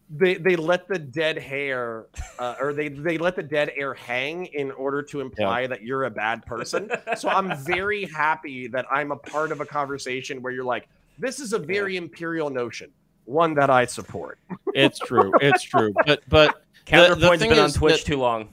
They, 0.08 0.34
they 0.34 0.54
let 0.54 0.86
the 0.86 1.00
dead 1.00 1.36
hair 1.36 2.06
uh, 2.38 2.54
or 2.60 2.72
they, 2.72 2.88
they 2.88 3.18
let 3.18 3.36
the 3.36 3.42
dead 3.42 3.72
air 3.76 3.94
hang 3.94 4.46
in 4.46 4.70
order 4.72 5.02
to 5.02 5.20
imply 5.20 5.66
that 5.66 5.82
you're 5.82 6.04
a 6.04 6.10
bad 6.10 6.44
person. 6.46 6.90
So 7.16 7.28
I'm 7.28 7.56
very 7.64 8.04
happy 8.04 8.66
that 8.68 8.84
I'm 8.90 9.10
a 9.12 9.16
part 9.16 9.52
of 9.52 9.60
a 9.60 9.66
conversation 9.66 10.42
where 10.42 10.52
you're 10.52 10.64
like, 10.64 10.88
this 11.18 11.40
is 11.40 11.52
a 11.52 11.58
very 11.58 11.96
imperial 11.96 12.50
notion, 12.50 12.90
one 13.24 13.54
that 13.54 13.70
I 13.70 13.86
support. 13.86 14.38
it's 14.74 14.98
true 14.98 15.32
it's 15.40 15.62
true 15.62 15.94
but 16.04 16.22
but 16.28 16.62
Counterpoint's 16.84 17.40
thing 17.42 17.50
been 17.50 17.58
on 17.58 17.70
Twitch 17.70 18.04
that- 18.04 18.06
too 18.06 18.18
long. 18.18 18.48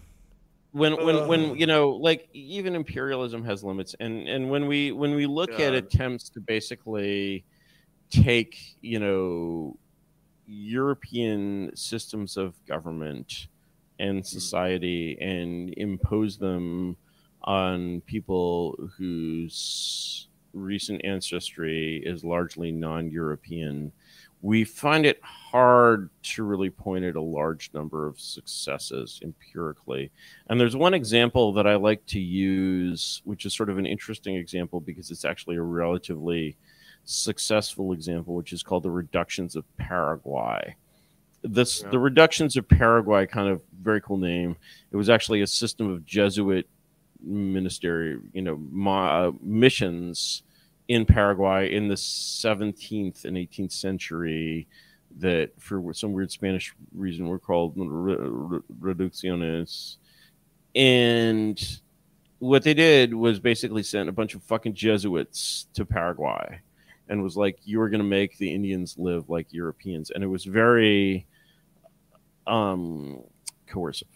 when 0.72 0.94
when 1.06 1.16
Ugh. 1.18 1.28
when 1.28 1.56
you 1.58 1.66
know 1.68 1.90
like 1.90 2.30
even 2.34 2.74
imperialism 2.76 3.44
has 3.44 3.64
limits 3.64 3.96
and 4.00 4.28
and 4.30 4.50
when 4.50 4.66
we 4.66 4.92
when 4.92 5.14
we 5.14 5.26
look 5.26 5.60
at 5.60 5.74
attempts 5.74 6.30
to 6.30 6.40
basically 6.40 7.44
take 8.10 8.58
you 8.82 9.00
know 9.00 9.76
european 10.48 11.72
systems 11.76 12.38
of 12.38 12.54
government 12.66 13.48
and 14.00 14.20
hmm. 14.20 14.24
society 14.24 15.18
and 15.20 15.74
impose 15.78 16.38
them 16.38 16.98
on 17.44 18.02
people 18.02 18.78
whose 18.98 20.28
recent 20.54 21.04
ancestry 21.04 22.02
is 22.06 22.24
largely 22.24 22.72
non-european 22.72 23.92
we 24.44 24.66
find 24.66 25.06
it 25.06 25.22
hard 25.24 26.10
to 26.22 26.44
really 26.44 26.70
point 26.70 27.06
at 27.06 27.16
a 27.16 27.22
large 27.22 27.72
number 27.74 28.06
of 28.06 28.20
successes 28.20 29.22
empirically. 29.24 30.12
And 30.48 30.60
there's 30.60 30.76
one 30.76 30.94
example 30.94 31.54
that 31.54 31.66
I 31.66 31.76
like 31.76 32.06
to 32.08 32.20
use, 32.20 33.22
which 33.24 33.46
is 33.46 33.56
sort 33.56 33.70
of 33.70 33.78
an 33.78 33.86
interesting 33.86 34.36
example 34.36 34.82
because 34.82 35.12
it's 35.12 35.24
actually 35.24 35.56
a 35.56 35.62
relatively 35.62 36.58
successful 37.06 37.94
example, 37.94 38.36
which 38.36 38.52
is 38.52 38.64
called 38.64 38.84
the 38.84 38.92
reductions 38.92 39.56
of 39.56 39.64
Paraguay. 39.78 40.76
This 41.44 41.82
Yeah. 41.82 41.90
the 41.90 42.00
reductions 42.00 42.56
of 42.56 42.68
Paraguay, 42.68 43.26
kind 43.28 43.50
of 43.50 43.62
very 43.82 44.00
cool 44.02 44.18
name. 44.18 44.56
It 44.92 44.96
was 44.98 45.10
actually 45.10 45.42
a 45.42 45.48
system 45.48 45.90
of 45.92 46.06
Jesuit 46.06 46.68
ministry, 47.22 48.18
you 48.34 48.42
know, 48.42 48.58
ma- 48.72 49.28
uh, 49.28 49.32
missions 49.42 50.44
in 50.88 51.06
Paraguay 51.06 51.74
in 51.74 51.88
the 51.88 51.96
17th 51.98 53.26
and 53.26 53.38
18th 53.38 53.72
century 53.72 54.68
that 55.20 55.52
for 55.62 55.94
some 55.94 56.12
weird 56.14 56.32
Spanish 56.32 56.74
reason 56.94 57.28
were 57.28 57.40
called 57.40 57.74
re- 57.78 58.16
re- 58.20 58.60
reducciones. 58.82 59.98
And 60.76 61.80
what 62.40 62.64
they 62.64 62.74
did 62.74 63.14
was 63.14 63.40
basically 63.40 63.84
sent 63.84 64.10
a 64.10 64.14
bunch 64.14 64.34
of 64.36 64.44
fucking 64.44 64.74
Jesuits 64.74 65.68
to 65.76 65.86
Paraguay 65.86 66.60
and 67.08 67.22
was 67.24 67.38
like, 67.38 67.60
you 67.64 67.80
were 67.80 67.90
going 67.90 68.02
to 68.02 68.08
make 68.08 68.38
the 68.38 68.54
Indians 68.54 68.98
live 68.98 69.30
like 69.30 69.54
Europeans. 69.54 70.10
And 70.10 70.24
it 70.24 70.28
was 70.28 70.46
very 70.46 71.26
um, 72.48 73.24
coercive. 73.68 74.08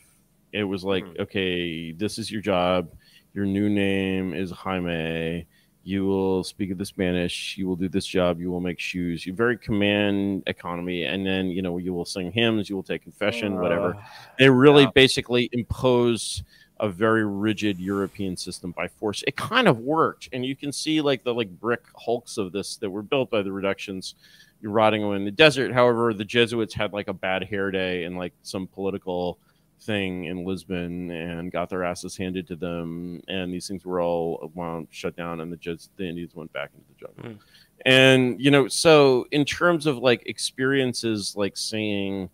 It 0.53 0.63
was 0.63 0.83
like, 0.83 1.03
Mhm. 1.05 1.19
okay, 1.19 1.91
this 1.91 2.17
is 2.17 2.31
your 2.31 2.41
job. 2.41 2.89
Your 3.33 3.45
new 3.45 3.69
name 3.69 4.33
is 4.33 4.51
Jaime. 4.51 5.45
You 5.83 6.05
will 6.05 6.43
speak 6.43 6.75
the 6.77 6.85
Spanish. 6.85 7.55
You 7.57 7.67
will 7.67 7.75
do 7.77 7.87
this 7.87 8.05
job. 8.05 8.39
You 8.41 8.49
will 8.51 8.59
make 8.59 8.79
shoes. 8.79 9.25
You 9.25 9.33
very 9.33 9.57
command 9.57 10.43
economy, 10.47 11.03
and 11.03 11.25
then 11.25 11.47
you 11.49 11.61
know 11.61 11.77
you 11.77 11.93
will 11.93 12.03
sing 12.05 12.31
hymns. 12.31 12.69
You 12.69 12.75
will 12.75 12.83
take 12.83 13.03
confession, 13.03 13.57
whatever. 13.59 13.95
Uh, 13.95 14.01
They 14.37 14.49
really 14.49 14.83
Yeah. 14.83 14.91
basically 14.93 15.49
imposed 15.53 16.43
a 16.79 16.89
very 16.89 17.25
rigid 17.25 17.79
European 17.79 18.35
system 18.37 18.71
by 18.71 18.87
force. 18.87 19.23
It 19.25 19.35
kind 19.35 19.67
of 19.67 19.79
worked, 19.79 20.29
and 20.33 20.45
you 20.45 20.55
can 20.55 20.71
see 20.71 20.99
like 21.01 21.23
the 21.23 21.33
like 21.33 21.49
brick 21.59 21.83
hulks 21.95 22.37
of 22.37 22.51
this 22.51 22.75
that 22.77 22.89
were 22.89 23.01
built 23.01 23.29
by 23.31 23.41
the 23.41 23.51
reductions 23.51 24.15
rotting 24.63 25.03
away 25.03 25.15
in 25.17 25.25
the 25.25 25.31
desert. 25.31 25.73
However, 25.73 26.13
the 26.13 26.25
Jesuits 26.25 26.73
had 26.73 26.93
like 26.93 27.07
a 27.07 27.13
bad 27.13 27.43
hair 27.43 27.71
day 27.71 28.03
and 28.03 28.17
like 28.17 28.33
some 28.41 28.67
political 28.67 29.39
thing 29.81 30.25
in 30.25 30.45
Lisbon 30.45 31.11
and 31.11 31.51
got 31.51 31.69
their 31.69 31.83
asses 31.83 32.17
handed 32.17 32.47
to 32.47 32.55
them, 32.55 33.21
and 33.27 33.53
these 33.53 33.67
things 33.67 33.85
were 33.85 34.01
all 34.01 34.51
wound 34.55 34.87
shut 34.91 35.15
down, 35.15 35.39
and 35.39 35.51
the 35.51 35.59
Jes- 35.61 35.89
the 35.97 36.07
Indians 36.07 36.35
went 36.35 36.51
back 36.53 36.71
into 36.73 36.85
the 36.87 37.07
jungle. 37.07 37.37
Mm. 37.37 37.43
And 37.85 38.41
you 38.41 38.51
know, 38.51 38.67
so 38.67 39.27
in 39.31 39.45
terms 39.45 39.85
of 39.85 39.97
like 39.97 40.23
experiences, 40.25 41.35
like 41.35 41.55
saying 41.55 42.29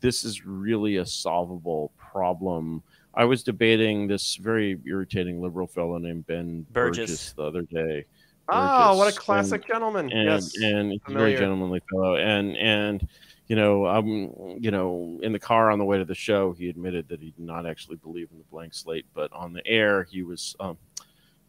this 0.00 0.24
is 0.24 0.44
really 0.44 0.96
a 0.96 1.06
solvable 1.06 1.92
problem. 1.96 2.82
I 3.14 3.24
was 3.24 3.42
debating 3.42 4.06
this 4.06 4.36
very 4.36 4.78
irritating 4.86 5.40
liberal 5.40 5.66
fellow 5.66 5.98
named 5.98 6.26
Ben 6.26 6.66
Burgess. 6.72 6.98
Burgess, 6.98 7.32
the 7.32 7.42
other 7.42 7.62
day. 7.62 8.06
Oh, 8.52 8.96
what 8.96 9.04
a 9.08 9.10
Burgess, 9.10 9.18
classic 9.18 9.66
gentleman! 9.66 10.10
and 10.12 10.24
yes, 10.24 10.56
and 10.62 10.92
he's 10.92 11.00
a 11.08 11.12
very 11.12 11.34
gentlemanly 11.34 11.80
fellow. 11.90 12.16
And 12.16 12.56
and 12.56 13.06
you 13.48 13.56
know 13.56 13.86
um 13.86 14.32
you 14.58 14.70
know 14.70 15.18
in 15.22 15.32
the 15.32 15.38
car 15.38 15.70
on 15.70 15.78
the 15.78 15.84
way 15.84 15.98
to 15.98 16.04
the 16.04 16.14
show 16.14 16.52
he 16.52 16.68
admitted 16.68 17.08
that 17.08 17.20
he 17.20 17.32
did 17.32 17.44
not 17.44 17.66
actually 17.66 17.96
believe 17.96 18.28
in 18.30 18.38
the 18.38 18.44
blank 18.44 18.72
slate 18.72 19.04
but 19.14 19.30
on 19.32 19.52
the 19.52 19.66
air 19.66 20.04
he 20.04 20.22
was 20.22 20.54
um 20.60 20.78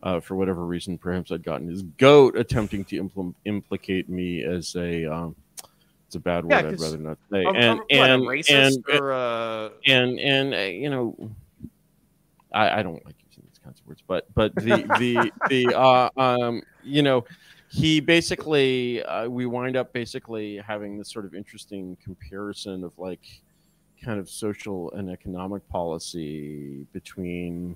uh, 0.01 0.19
for 0.19 0.35
whatever 0.35 0.65
reason 0.65 0.97
perhaps 0.97 1.31
i'd 1.31 1.43
gotten 1.43 1.67
his 1.67 1.83
goat 1.83 2.35
attempting 2.35 2.83
to 2.83 3.01
impl- 3.01 3.35
implicate 3.45 4.09
me 4.09 4.43
as 4.43 4.75
a 4.75 5.05
um 5.05 5.35
it's 6.07 6.15
a 6.15 6.19
bad 6.19 6.43
word 6.43 6.51
Yeah, 6.63 6.67
i'd 6.69 6.71
'cause 6.71 6.81
rather 6.81 6.97
not 6.97 7.17
say. 7.31 7.45
Um, 7.45 7.55
and 7.55 8.11
um, 8.11 8.27
a 8.27 8.31
and 8.31 8.49
and 8.49 8.85
or 8.99 9.13
uh, 9.13 9.69
and 9.85 10.19
and 10.19 10.53
uh, 10.53 10.57
you 10.57 10.89
know 10.89 11.15
I, 12.53 12.79
I 12.79 12.83
don't 12.83 13.05
like 13.05 13.15
using 13.29 13.43
these 13.45 13.59
kinds 13.63 13.79
of 13.79 13.87
words 13.87 14.03
but 14.07 14.25
but 14.33 14.53
the 14.55 14.83
the 14.97 15.31
the 15.47 15.73
uh 15.73 16.09
um 16.17 16.61
you 16.83 17.01
know 17.01 17.25
he 17.69 17.99
basically 17.99 19.01
uh, 19.03 19.27
we 19.27 19.45
wind 19.45 19.75
up 19.75 19.91
basically 19.93 20.57
having 20.57 20.97
this 20.97 21.11
sort 21.11 21.25
of 21.25 21.33
interesting 21.33 21.97
comparison 22.03 22.83
of 22.83 22.91
like 22.97 23.41
kind 24.03 24.19
of 24.19 24.29
social 24.29 24.91
and 24.91 25.09
economic 25.09 25.67
policy 25.69 26.85
between 26.93 27.75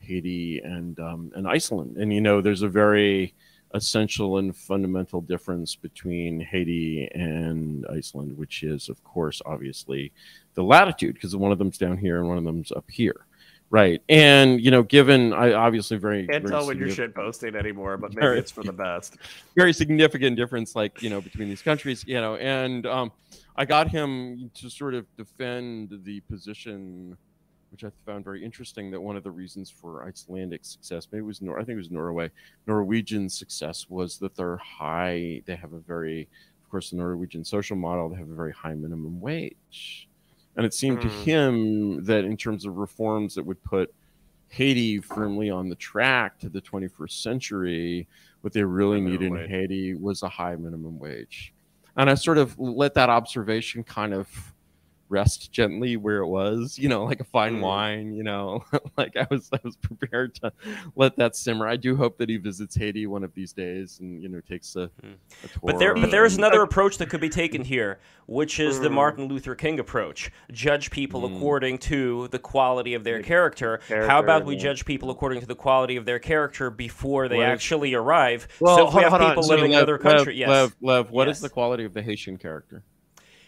Haiti 0.00 0.58
and 0.58 0.98
um, 1.00 1.32
and 1.34 1.46
Iceland. 1.48 1.96
And 1.96 2.12
you 2.12 2.20
know 2.20 2.40
there's 2.40 2.62
a 2.62 2.68
very 2.68 3.34
essential 3.74 4.36
and 4.36 4.54
fundamental 4.54 5.22
difference 5.22 5.74
between 5.76 6.40
Haiti 6.40 7.08
and 7.14 7.86
Iceland 7.86 8.36
which 8.36 8.62
is 8.62 8.90
of 8.90 9.02
course 9.02 9.40
obviously 9.46 10.12
the 10.52 10.62
latitude 10.62 11.14
because 11.14 11.34
one 11.34 11.52
of 11.52 11.58
them's 11.58 11.78
down 11.78 11.96
here 11.96 12.18
and 12.18 12.28
one 12.28 12.36
of 12.36 12.44
them's 12.44 12.70
up 12.72 12.84
here 12.90 13.24
right 13.72 14.02
and 14.10 14.60
you 14.60 14.70
know 14.70 14.82
given 14.82 15.32
i 15.32 15.54
obviously 15.54 15.96
very 15.96 16.26
can't 16.26 16.44
very 16.44 16.54
tell 16.54 16.66
when 16.66 16.78
you're 16.78 16.90
shit 16.90 17.14
posting 17.14 17.56
anymore, 17.56 17.96
but 17.96 18.14
maybe 18.14 18.38
it's 18.38 18.50
for 18.50 18.62
the 18.62 18.72
best. 18.72 19.16
very 19.56 19.72
significant 19.72 20.36
difference 20.36 20.76
like 20.76 21.02
you 21.02 21.08
know 21.10 21.20
between 21.20 21.48
these 21.48 21.62
countries 21.62 22.04
you 22.06 22.20
know 22.20 22.36
and 22.36 22.86
um 22.86 23.10
i 23.56 23.64
got 23.64 23.88
him 23.88 24.50
to 24.54 24.68
sort 24.68 24.94
of 24.94 25.06
defend 25.16 25.98
the 26.04 26.20
position 26.20 27.16
which 27.70 27.82
i 27.82 27.90
found 28.04 28.22
very 28.22 28.44
interesting 28.44 28.90
that 28.90 29.00
one 29.00 29.16
of 29.16 29.24
the 29.24 29.30
reasons 29.30 29.70
for 29.70 30.04
icelandic 30.04 30.64
success 30.64 31.08
maybe 31.10 31.22
it 31.22 31.26
was 31.26 31.40
Nor- 31.40 31.58
i 31.58 31.64
think 31.64 31.76
it 31.76 31.78
was 31.78 31.90
norway 31.90 32.30
norwegian 32.66 33.30
success 33.30 33.86
was 33.88 34.18
that 34.18 34.36
they're 34.36 34.58
high 34.58 35.40
they 35.46 35.56
have 35.56 35.72
a 35.72 35.78
very 35.78 36.28
of 36.62 36.70
course 36.70 36.90
the 36.90 36.96
norwegian 36.96 37.42
social 37.42 37.76
model 37.76 38.10
they 38.10 38.16
have 38.16 38.28
a 38.28 38.34
very 38.34 38.52
high 38.52 38.74
minimum 38.74 39.18
wage 39.18 40.08
and 40.56 40.66
it 40.66 40.74
seemed 40.74 41.00
to 41.02 41.08
Hmm. 41.08 41.22
him 41.22 42.04
that 42.04 42.24
in 42.24 42.36
terms 42.36 42.64
of 42.66 42.76
reforms 42.76 43.34
that 43.34 43.44
would 43.44 43.62
put 43.64 43.92
Haiti 44.48 44.98
firmly 44.98 45.48
on 45.50 45.68
the 45.68 45.74
track 45.76 46.38
to 46.40 46.48
the 46.50 46.60
21st 46.60 47.22
century, 47.22 48.06
what 48.42 48.52
they 48.52 48.62
really 48.62 49.00
High 49.00 49.06
need 49.10 49.22
in 49.22 49.32
wage. 49.32 49.48
Haiti 49.48 49.94
was 49.94 50.22
a 50.22 50.28
high 50.28 50.56
minimum 50.56 50.98
wage. 50.98 51.54
And 51.96 52.10
I 52.10 52.14
sort 52.14 52.38
of 52.38 52.58
let 52.58 52.94
that 52.94 53.08
observation 53.08 53.82
kind 53.84 54.12
of 54.12 54.28
rest 55.12 55.52
gently 55.52 55.96
where 55.96 56.18
it 56.18 56.26
was, 56.26 56.78
you 56.78 56.88
know, 56.88 57.04
like 57.04 57.20
a 57.20 57.24
fine 57.24 57.58
Mm. 57.58 57.60
wine, 57.60 58.14
you 58.14 58.22
know, 58.22 58.64
like 58.96 59.14
I 59.16 59.26
was 59.30 59.50
I 59.52 59.58
was 59.62 59.76
prepared 59.76 60.34
to 60.36 60.52
let 60.96 61.16
that 61.16 61.36
simmer. 61.36 61.68
I 61.68 61.76
do 61.76 61.94
hope 61.94 62.16
that 62.18 62.28
he 62.30 62.38
visits 62.38 62.74
Haiti 62.74 63.06
one 63.06 63.22
of 63.22 63.34
these 63.34 63.52
days 63.52 64.00
and 64.00 64.22
you 64.22 64.28
know 64.30 64.40
takes 64.40 64.74
a, 64.74 64.90
Mm. 65.04 65.14
a 65.44 65.48
tour. 65.48 65.60
But 65.62 65.78
there, 65.78 65.94
but 65.94 66.10
there 66.10 66.24
is 66.24 66.38
another 66.38 66.62
approach 66.62 66.96
that 66.98 67.10
could 67.10 67.20
be 67.20 67.28
taken 67.28 67.62
here, 67.62 68.00
which 68.26 68.58
is 68.58 68.80
the 68.80 68.88
Mm. 68.88 68.92
Martin 68.94 69.24
Luther 69.28 69.54
King 69.54 69.78
approach: 69.78 70.30
judge 70.50 70.90
people 70.90 71.20
Mm. 71.28 71.36
according 71.36 71.78
to 71.78 72.28
the 72.28 72.38
quality 72.38 72.94
of 72.94 73.04
their 73.04 73.18
The 73.18 73.24
character. 73.24 73.80
How 73.88 74.18
about 74.18 74.46
we 74.46 74.56
judge 74.56 74.84
people 74.86 75.10
according 75.10 75.40
to 75.42 75.46
the 75.46 75.54
quality 75.54 75.96
of 75.96 76.06
their 76.06 76.18
character 76.18 76.70
before 76.70 77.28
they 77.28 77.38
Well, 77.38 77.46
actually 77.52 77.92
arrive? 77.92 78.48
Well, 78.60 78.76
so 78.76 78.82
if 78.88 78.88
we 78.88 78.92
hold- 78.92 79.02
have 79.02 79.10
hold 79.12 79.22
on. 79.22 79.30
people 79.30 79.42
So 79.42 79.54
living 79.54 79.72
in 79.72 79.76
Lev, 79.76 79.82
other 79.82 79.92
Lev, 79.98 80.02
countries, 80.02 80.38
yes, 80.38 80.48
Lev, 80.48 80.76
Lev, 80.80 81.10
what 81.10 81.28
is 81.28 81.36
Yes. 81.36 81.40
the 81.42 81.48
quality 81.50 81.84
of 81.84 81.92
the 81.92 82.02
Haitian 82.02 82.38
character? 82.38 82.82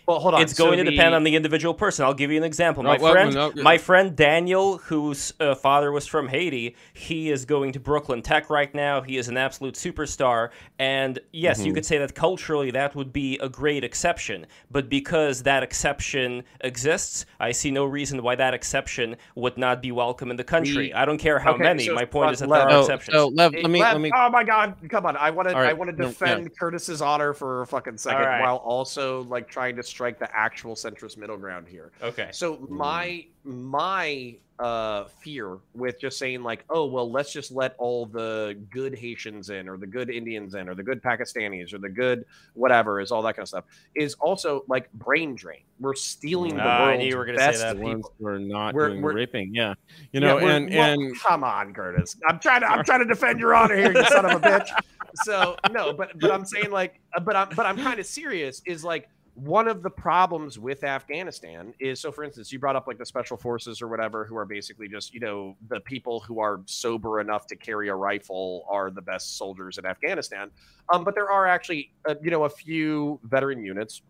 Well, 0.06 0.18
hold 0.20 0.35
on. 0.35 0.43
it's 0.43 0.52
going 0.52 0.72
so 0.72 0.76
to 0.76 0.85
the- 0.85 0.90
depend 0.90 1.14
on 1.14 1.24
the 1.24 1.35
individual 1.35 1.72
person. 1.72 2.05
I'll 2.05 2.12
give 2.14 2.31
you 2.31 2.36
an 2.36 2.44
example. 2.44 2.82
No, 2.82 2.90
My 2.90 2.98
well, 2.98 3.12
friend, 3.12 3.35
no, 3.35 3.52
my 3.62 3.78
friend 3.78 4.14
Daniel, 4.14 4.76
whose 4.78 5.32
uh, 5.40 5.55
father 5.55 5.93
was 5.93 6.06
from 6.06 6.28
Haiti, 6.28 6.76
he 6.93 7.31
is 7.31 7.44
going 7.47 7.72
to 7.72 7.81
Brooklyn 7.81 8.20
Tech 8.20 8.51
right 8.51 8.74
now. 8.74 9.01
He 9.01 9.16
is 9.16 9.28
an 9.28 9.36
absolute 9.39 9.74
superstar, 9.74 10.51
and 10.78 11.18
yes, 11.32 11.64
you 11.64 11.72
Mhm. 11.72 11.76
could 11.76 11.86
say 11.86 11.98
that 11.98 12.14
culturally 12.14 12.70
that 12.72 12.94
would 12.94 13.12
be 13.12 13.39
a 13.39 13.48
great 13.48 13.82
exception. 13.82 14.47
But 14.70 14.89
because 14.90 15.43
that 15.44 15.62
exception 15.62 16.43
exists, 16.60 17.24
I 17.40 17.52
see 17.52 17.70
no 17.70 17.85
reason 17.85 18.22
why 18.22 18.35
that 18.35 18.52
exception 18.55 19.16
would 19.36 19.56
not 19.56 19.81
be 19.81 19.93
welcome 19.93 20.31
in 20.31 20.36
the 20.36 20.44
country. 20.44 20.89
The- 20.89 20.94
I 20.94 21.05
don't 21.05 21.18
care 21.18 21.39
how 21.39 21.55
Okay, 21.55 21.62
many. 21.62 21.86
so 21.86 21.94
My 21.94 22.05
point 22.05 22.28
uh, 22.28 22.32
is 22.32 22.39
that 22.40 22.48
Lev- 22.48 22.68
there 22.68 22.76
are 22.76 22.78
Oh, 22.78 22.81
exceptions. 22.82 23.14
so 23.14 23.28
Lev, 23.28 23.52
let 23.55 23.70
me 23.70 23.81
Lev, 23.81 23.93
let 23.93 24.01
me 24.01 24.10
Oh 24.14 24.28
my 24.31 24.44
God! 24.44 24.74
Come 24.90 25.06
on! 25.06 25.16
I 25.16 25.31
want 25.31 25.48
to. 25.48 25.55
All 25.55 25.60
right, 25.60 25.70
I 25.70 25.72
want 25.72 25.90
to 25.90 25.97
no, 25.97 26.05
yeah. 26.05 26.10
defend 26.10 26.59
Curtis's 26.59 27.01
honor 27.01 27.32
for 27.32 27.62
a 27.62 27.66
fucking 27.66 27.97
second, 27.97 28.22
right. 28.26 28.40
while 28.43 28.56
also 28.56 29.22
like 29.24 29.48
trying 29.48 29.76
to 29.76 29.82
strike 29.94 30.18
the 30.18 30.28
actual 30.36 30.74
centrist 30.74 31.16
middle 31.16 31.36
ground 31.36 31.68
here. 31.68 31.92
okay. 32.02 32.28
So 32.32 32.66
my 32.68 33.24
my 33.44 34.34
uh 34.60 35.04
fear 35.20 35.58
with 35.74 36.00
just 36.00 36.16
saying 36.18 36.42
like, 36.42 36.64
oh 36.70 36.84
well, 36.86 37.08
let's 37.10 37.32
just 37.32 37.52
let 37.52 37.74
all 37.78 38.06
the 38.06 38.56
good 38.70 38.96
Haitians 38.96 39.50
in, 39.50 39.68
or 39.68 39.76
the 39.76 39.86
good 39.86 40.10
Indians 40.10 40.54
in, 40.56 40.68
or 40.68 40.74
the 40.74 40.82
good 40.82 41.00
Pakistanis, 41.02 41.72
or 41.72 41.78
the 41.78 41.88
good 41.88 42.24
whatever 42.54 43.00
is 43.00 43.12
all 43.12 43.22
that 43.22 43.34
kind 43.36 43.44
of 43.44 43.48
stuff 43.48 43.64
is 43.94 44.14
also 44.14 44.64
like 44.68 44.92
brain 44.94 45.36
drain. 45.36 45.62
We're 45.78 45.94
stealing 45.94 46.56
the 46.56 46.62
I 46.62 46.86
world's 46.96 47.04
you 47.04 47.16
were 47.16 47.24
gonna 47.24 47.38
say 47.38 47.46
best 47.46 47.60
that. 47.60 47.76
the 47.76 47.82
people. 47.82 47.92
ones 47.92 48.06
who 48.18 48.26
are 48.26 48.38
not 48.40 48.74
We're- 48.74 48.90
doing 48.90 49.02
we're- 49.02 49.14
raping. 49.14 49.54
Yeah, 49.54 49.74
you 50.12 50.18
know, 50.20 50.38
Yeah, 50.38 50.44
we're- 50.44 50.56
and 50.56 50.70
well, 50.74 50.92
and 50.92 51.20
come 51.20 51.44
on, 51.44 51.72
Curtis. 51.72 52.16
I'm 52.28 52.38
trying 52.40 52.60
to 52.62 52.66
I'm 52.66 52.84
trying 52.84 53.00
to 53.00 53.06
defend 53.06 53.38
your 53.38 53.54
honor 53.54 53.76
here, 53.76 53.92
you 53.92 54.04
son 54.06 54.24
of 54.26 54.42
a 54.42 54.48
bitch. 54.48 54.68
So 55.22 55.54
no, 55.70 55.92
but 55.92 56.18
but 56.18 56.32
I'm 56.32 56.44
saying 56.44 56.72
like, 56.72 56.98
uh, 57.16 57.20
but 57.20 57.36
I'm 57.36 57.48
but 57.54 57.66
I'm 57.66 57.76
kind 57.76 58.00
of 58.00 58.06
serious. 58.06 58.60
Is 58.66 58.82
like 58.82 59.08
one 59.35 59.66
of 59.66 59.82
the 59.82 59.90
problems 59.90 60.59
with 60.59 60.85
Afghanistan 60.85 61.74
is 61.81 62.01
so. 62.01 62.12
For 62.12 62.23
instance, 62.23 62.52
you 62.52 62.61
brought 62.61 62.77
up 62.77 62.86
like 62.86 62.98
the 62.98 63.06
special 63.06 63.36
forces 63.36 63.82
or 63.82 63.89
whatever, 63.89 64.24
who 64.24 64.36
are 64.36 64.44
basically 64.44 64.89
just 64.89 65.12
you 65.12 65.20
know 65.20 65.56
the 65.69 65.81
people 65.81 66.20
who 66.20 66.39
are 66.39 66.61
sober 66.66 67.20
enough 67.20 67.47
to 67.48 67.56
carry 67.56 67.89
a 67.89 67.94
rifle 67.94 68.65
are 68.69 68.90
the 68.90 69.02
best 69.02 69.36
soldiers 69.36 69.77
in 69.77 69.86
Afghanistan. 69.86 70.51
Um, 70.93 71.02
but 71.02 71.16
there 71.16 71.31
are 71.31 71.47
actually 71.47 71.93
uh, 72.09 72.15
you 72.23 72.31
know 72.31 72.44
a 72.44 72.48
few 72.48 73.19
veteran 73.24 73.65
units 73.65 74.02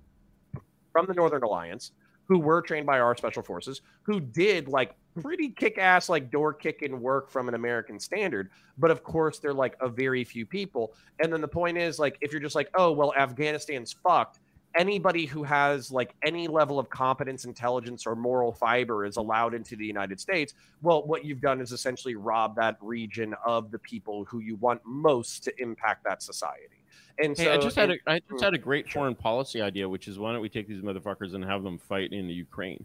from 0.93 1.07
the 1.07 1.15
Northern 1.15 1.43
Alliance 1.43 1.93
who 2.27 2.39
were 2.39 2.63
trained 2.63 2.87
by 2.87 3.01
our 3.01 3.17
special 3.17 3.43
forces 3.43 3.83
who 4.03 4.21
did 4.21 4.69
like 4.69 4.95
pretty 5.21 5.51
kick-ass 5.51 6.09
like 6.09 6.31
door 6.31 6.53
kicking 6.53 7.01
work 7.01 7.31
from 7.31 7.49
an 7.49 7.55
american 7.55 8.01
standard 8.01 8.51
but 8.79 8.91
of 8.91 9.05
course 9.05 9.39
they're 9.39 9.55
like 9.55 9.77
a 9.81 9.89
very 9.89 10.25
few 10.25 10.45
people 10.45 10.93
and 11.21 11.33
then 11.33 11.41
the 11.41 11.47
point 11.47 11.79
is 11.79 11.99
like 11.99 12.19
if 12.21 12.33
you're 12.33 12.41
just 12.41 12.57
like 12.57 12.69
oh 12.75 12.91
well 12.91 13.13
afghanistan's 13.15 13.93
fucked 13.93 14.41
anybody 14.77 15.27
who 15.27 15.43
has 15.43 15.91
like 15.93 16.15
any 16.25 16.49
level 16.49 16.79
of 16.79 16.89
competence 16.91 17.45
intelligence 17.45 18.07
or 18.07 18.15
moral 18.17 18.53
fiber 18.53 19.05
is 19.05 19.17
allowed 19.17 19.55
into 19.55 19.77
the 19.77 19.87
united 19.87 20.19
states 20.21 20.55
well 20.83 21.07
what 21.07 21.25
you've 21.25 21.41
done 21.41 21.61
is 21.61 21.73
essentially 21.73 22.15
rob 22.15 22.57
that 22.57 22.77
region 22.81 23.35
of 23.47 23.71
the 23.71 23.79
people 23.79 24.25
who 24.25 24.41
you 24.41 24.57
want 24.57 24.81
most 24.85 25.45
to 25.45 25.53
impact 25.63 26.03
that 26.05 26.23
society 26.23 26.83
and 27.19 27.37
Hey, 27.37 27.45
so 27.45 27.53
I 27.53 27.57
just 27.59 27.77
had 27.77 27.91
and- 27.91 28.01
a 28.07 28.11
I 28.11 28.21
just 28.31 28.43
had 28.43 28.55
a 28.55 28.59
great 28.59 28.89
Sure. 28.89 29.03
foreign 29.03 29.15
policy 29.15 29.61
idea, 29.63 29.89
which 29.89 30.09
is 30.09 30.19
why 30.19 30.33
don't 30.33 30.41
we 30.43 30.49
take 30.49 30.67
these 30.67 30.83
motherfuckers 30.83 31.35
and 31.35 31.45
have 31.45 31.63
them 31.63 31.79
fight 31.79 32.13
in 32.13 32.27
the 32.27 32.35
Ukraine, 32.35 32.85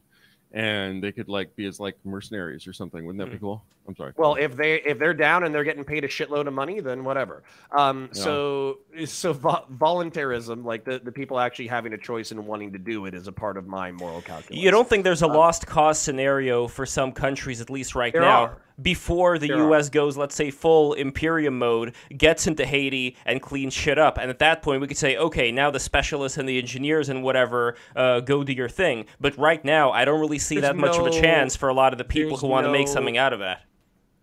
and 0.52 1.03
they 1.03 1.11
could 1.11 1.30
like 1.30 1.56
be 1.56 1.66
as 1.66 1.80
like 1.80 1.95
mercenaries 2.06 2.68
or 2.68 2.74
something. 2.74 3.06
Wouldn't 3.07 3.20
that 3.24 3.32
be 3.32 3.38
Mm. 3.38 3.41
cool? 3.41 3.66
I'm 3.90 3.95
sorry. 3.95 4.14
Well, 4.18 4.36
if 4.36 4.56
they 4.56 4.76
if 4.84 4.99
they're 4.99 5.16
down 5.16 5.44
and 5.44 5.53
they're 5.53 5.64
getting 5.64 5.84
paid 5.84 6.03
a 6.03 6.07
shitload 6.07 6.45
of 6.48 6.53
money, 6.53 6.80
then 6.80 7.03
whatever. 7.03 7.41
Um, 7.72 8.10
Yeah. 8.14 8.24
so 8.24 8.80
so 9.06 9.34
vo- 9.34 9.66
voluntarism, 9.72 10.64
like 10.64 10.86
the, 10.86 10.99
the 10.99 11.11
people 11.11 11.40
actually 11.40 11.68
having 11.68 11.94
a 11.94 11.98
choice 11.98 12.30
and 12.32 12.45
wanting 12.45 12.72
to 12.74 12.80
do 12.80 13.06
it, 13.07 13.16
is 13.16 13.28
a 13.28 13.32
part 13.32 13.57
of 13.57 13.66
my 13.68 13.91
moral 13.91 14.22
calculus. 14.22 14.61
You 14.61 14.70
don't 14.70 14.88
think 14.88 15.03
there's 15.03 15.24
a 15.24 15.28
Uh, 15.28 15.34
lost 15.34 15.66
cause 15.66 15.98
scenario 15.99 16.68
for 16.68 16.86
some 16.86 17.11
countries, 17.11 17.61
at 17.61 17.70
least 17.72 17.95
right 17.95 18.14
now, 18.14 18.44
are. 18.44 18.57
before 18.82 19.40
the 19.40 19.48
There 19.48 19.57
U.S. 19.57 19.90
goes, 19.90 20.16
let's 20.18 20.36
say, 20.36 20.52
full 20.52 20.94
imperium 20.94 21.57
mode, 21.57 21.95
gets 22.16 22.45
into 22.45 22.66
Haiti 22.66 23.18
and 23.26 23.41
cleans 23.41 23.74
shit 23.74 23.98
up, 23.98 24.20
and 24.20 24.30
at 24.30 24.38
that 24.40 24.61
point 24.61 24.82
we 24.82 24.88
could 24.88 24.98
say, 24.98 25.18
okay, 25.18 25.52
now 25.52 25.72
the 25.72 25.80
specialists 25.80 26.38
and 26.38 26.48
the 26.48 26.60
engineers 26.60 27.10
and 27.10 27.24
whatever 27.24 27.76
uh, 27.95 28.20
go 28.20 28.44
do 28.44 28.53
your 28.53 28.70
thing. 28.70 29.06
But 29.20 29.36
right 29.38 29.66
now, 29.66 29.91
I 29.91 30.06
don't 30.06 30.20
really 30.20 30.38
see 30.40 30.56
There's 30.60 30.74
that 30.74 30.76
much 30.78 30.95
of 30.98 31.07
a 31.07 31.11
chance 31.11 31.56
for 31.56 31.70
a 31.70 31.74
lot 31.74 31.91
of 31.94 31.98
the 31.98 32.06
people 32.06 32.32
there's 32.32 32.41
who 32.41 32.48
want 32.48 32.68
to 32.68 32.72
make 32.72 32.88
something 32.88 33.18
out 33.18 33.34
of 33.34 33.40
that. 33.40 33.64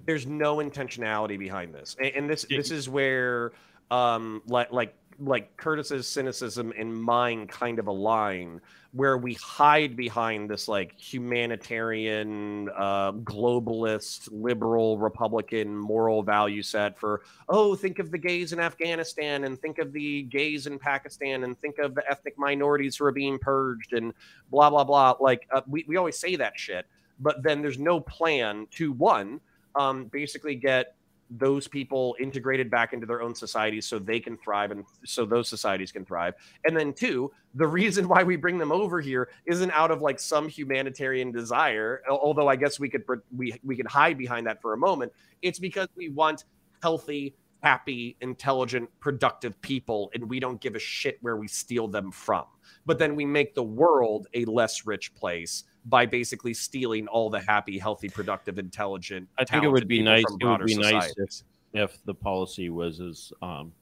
There's 0.07 0.27
no 0.27 0.57
intentionality 0.57 1.39
behind 1.39 1.75
this. 1.75 1.97
And, 1.99 2.15
and 2.15 2.31
this 2.31 2.47
this 2.49 2.71
is 2.71 2.89
where 2.89 3.53
um 3.91 4.43
like 4.47 4.73
like 4.73 4.95
like 5.19 5.57
curtis's 5.57 6.07
cynicism 6.07 6.73
and 6.77 6.95
mine 6.95 7.47
kind 7.47 7.79
of 7.79 7.87
align 7.87 8.61
where 8.93 9.17
we 9.17 9.35
hide 9.35 9.97
behind 9.97 10.51
this 10.51 10.69
like 10.69 10.93
humanitarian 10.99 12.69
uh 12.77 13.13
globalist 13.13 14.29
liberal 14.31 14.99
republican 14.99 15.75
moral 15.75 16.23
value 16.23 16.63
set 16.63 16.99
for 16.99 17.23
oh 17.49 17.75
think 17.75 17.99
of 17.99 18.11
the 18.11 18.19
gays 18.19 18.53
in 18.53 18.61
afghanistan 18.61 19.45
and 19.45 19.59
think 19.59 19.79
of 19.79 19.93
the 19.93 20.25
gays 20.25 20.67
in 20.67 20.79
pakistan 20.79 21.45
and 21.45 21.59
think 21.59 21.79
of 21.79 21.95
the 21.95 22.11
ethnic 22.11 22.37
minorities 22.37 22.97
who 22.97 23.05
are 23.07 23.13
being 23.13 23.39
purged 23.39 23.95
and 23.95 24.13
blah 24.51 24.69
blah 24.69 24.85
blah. 24.85 25.15
Like 25.19 25.47
uh, 25.51 25.63
we, 25.67 25.85
we 25.89 25.97
always 25.97 26.19
say 26.19 26.37
that 26.37 26.59
shit 26.59 26.85
but 27.21 27.43
then 27.43 27.63
there's 27.63 27.79
no 27.79 28.01
plan 28.01 28.67
to 28.73 28.93
one 28.93 29.41
um, 29.79 30.07
basically 30.07 30.55
get 30.55 30.97
those 31.31 31.67
people 31.67 32.17
integrated 32.21 32.71
back 32.71 32.93
into 32.93 33.07
their 33.07 33.21
own 33.21 33.35
societies 33.35 33.87
so 33.87 33.99
they 33.99 34.21
can 34.21 34.37
thrive 34.37 34.71
and 34.71 34.85
so 35.05 35.25
those 35.25 35.49
societies 35.49 35.91
can 35.91 36.05
thrive. 36.05 36.35
And 36.65 36.77
then 36.77 36.93
two, 36.93 37.33
the 37.55 37.67
reason 37.67 38.09
why 38.09 38.23
we 38.23 38.37
bring 38.37 38.59
them 38.59 38.71
over 38.71 39.01
here 39.01 39.29
isn't 39.47 39.71
out 39.73 39.91
of 39.91 40.03
like 40.03 40.21
some 40.21 40.49
humanitarian 40.49 41.33
desire, 41.33 42.03
although 42.09 42.49
I 42.49 42.57
guess 42.57 42.79
we 42.79 42.89
could 42.89 43.03
we 43.37 43.55
we 43.65 43.77
could 43.77 43.87
hide 43.87 44.19
behind 44.19 44.47
that 44.47 44.63
for 44.63 44.73
a 44.73 44.79
moment. 44.79 45.13
It's 45.43 45.59
because 45.59 45.89
we 45.97 46.11
want 46.11 46.45
healthy, 46.83 47.35
happy, 47.63 48.17
intelligent, 48.21 48.89
productive 49.01 49.61
people 49.63 50.11
and 50.15 50.29
we 50.29 50.39
don't 50.39 50.61
give 50.61 50.77
a 50.77 50.81
shit 50.81 51.19
where 51.23 51.37
we 51.37 51.49
steal 51.49 51.89
them 51.89 52.13
from. 52.13 52.45
But 52.85 52.99
then 52.99 53.17
we 53.17 53.25
make 53.25 53.55
the 53.55 53.65
world 53.65 54.29
a 54.35 54.45
less 54.45 54.87
rich 54.87 55.15
place 55.15 55.65
by 55.87 56.05
basically 56.05 56.53
stealing 56.53 57.07
all 57.09 57.31
the 57.31 57.41
happy, 57.41 57.79
healthy, 57.79 58.09
productive, 58.09 58.59
intelligent. 58.59 59.29
I 59.39 59.45
think 59.45 59.65
it 59.65 59.69
would 59.69 59.89
be 59.89 60.03
nice. 60.03 60.25
It 60.41 60.45
would 60.45 60.67
be 60.67 60.77
nice 60.77 61.15
if, 61.17 61.43
if 61.73 62.05
the 62.05 62.15
policy 62.15 62.71
was 62.71 63.01
as 63.01 63.33
um, 63.41 63.73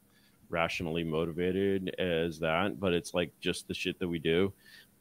rationally 0.51 1.02
motivated 1.02 1.94
as 1.98 2.39
that, 2.40 2.78
but 2.78 2.93
it's 2.93 3.14
like 3.14 3.32
just 3.40 3.66
the 3.68 3.74
shit 3.74 3.98
that 3.98 4.09
we 4.09 4.18
do. 4.18 4.52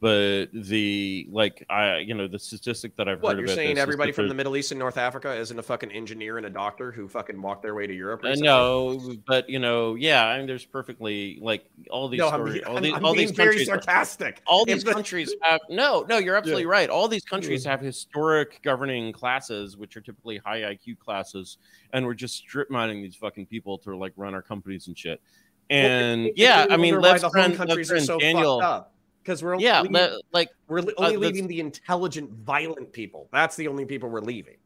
But 0.03 0.47
the 0.51 1.29
like, 1.31 1.65
I 1.69 1.99
you 1.99 2.13
know 2.13 2.27
the 2.27 2.37
statistic 2.37 2.93
that 2.97 3.07
I've 3.07 3.21
What 3.21 3.37
heard 3.37 3.37
you're 3.37 3.45
about 3.45 3.55
saying? 3.55 3.77
Everybody 3.77 4.11
from 4.11 4.27
the 4.27 4.33
Middle 4.33 4.57
East 4.57 4.73
and 4.73 4.77
North 4.77 4.97
Africa 4.97 5.33
isn't 5.33 5.57
a 5.57 5.63
fucking 5.63 5.93
engineer 5.93 6.35
and 6.35 6.45
a 6.45 6.49
doctor 6.49 6.91
who 6.91 7.07
fucking 7.07 7.41
walked 7.41 7.61
their 7.61 7.73
way 7.73 7.87
to 7.87 7.93
Europe. 7.93 8.21
Recently? 8.21 8.45
no, 8.45 8.99
but 9.25 9.49
you 9.49 9.59
know, 9.59 9.95
yeah, 9.95 10.25
I 10.25 10.39
mean, 10.39 10.45
there's 10.45 10.65
perfectly 10.65 11.39
like 11.41 11.63
all 11.89 12.09
these 12.09 12.17
no, 12.17 12.27
I'm, 12.27 12.33
stories, 12.33 12.53
being- 12.55 12.65
all 12.65 12.75
I'm, 12.75 12.83
these, 12.83 12.93
I'm 12.95 13.05
all 13.05 13.13
being 13.13 13.27
these 13.27 13.37
very 13.37 13.63
sarcastic. 13.63 14.41
all 14.45 14.65
these 14.65 14.83
the- 14.83 14.91
countries 14.93 15.33
have 15.41 15.61
no, 15.69 16.05
no, 16.09 16.17
you're 16.17 16.35
absolutely 16.35 16.65
right. 16.65 16.89
All 16.89 17.07
these 17.07 17.23
countries 17.23 17.63
Yeah. 17.63 17.71
have 17.71 17.79
historic 17.79 18.59
governing 18.61 19.13
classes, 19.13 19.77
which 19.77 19.95
are 19.95 20.01
typically 20.01 20.37
high 20.37 20.63
IQ 20.63 20.99
classes, 20.99 21.59
and 21.93 22.05
we're 22.05 22.13
just 22.13 22.35
strip 22.35 22.69
mining 22.69 23.01
these 23.01 23.15
fucking 23.15 23.45
people 23.45 23.77
to 23.77 23.95
like 23.95 24.11
run 24.17 24.33
our 24.33 24.41
companies 24.41 24.87
and 24.87 24.97
shit. 24.97 25.21
And 25.69 26.29
yeah, 26.35 26.65
I 26.69 26.75
mean, 26.75 26.99
let's 26.99 27.23
friend, 27.23 27.55
countries 27.55 27.87
friend 27.87 28.03
so 28.05 28.19
Daniel, 28.19 28.59
fucked 28.59 28.69
up 28.69 28.89
because 29.23 29.41
we're 29.41 29.53
only 29.53 29.65
yeah, 29.65 29.81
leaving, 29.81 29.93
le- 29.93 30.19
like 30.33 30.49
we're 30.67 30.81
li- 30.81 30.93
only 30.97 31.15
uh, 31.15 31.19
leaving 31.19 31.47
the 31.47 31.59
intelligent, 31.59 32.29
violent 32.31 32.91
people. 32.91 33.29
That's 33.31 33.55
the 33.55 33.67
only 33.67 33.85
people 33.85 34.09
we're 34.09 34.21
leaving. 34.21 34.57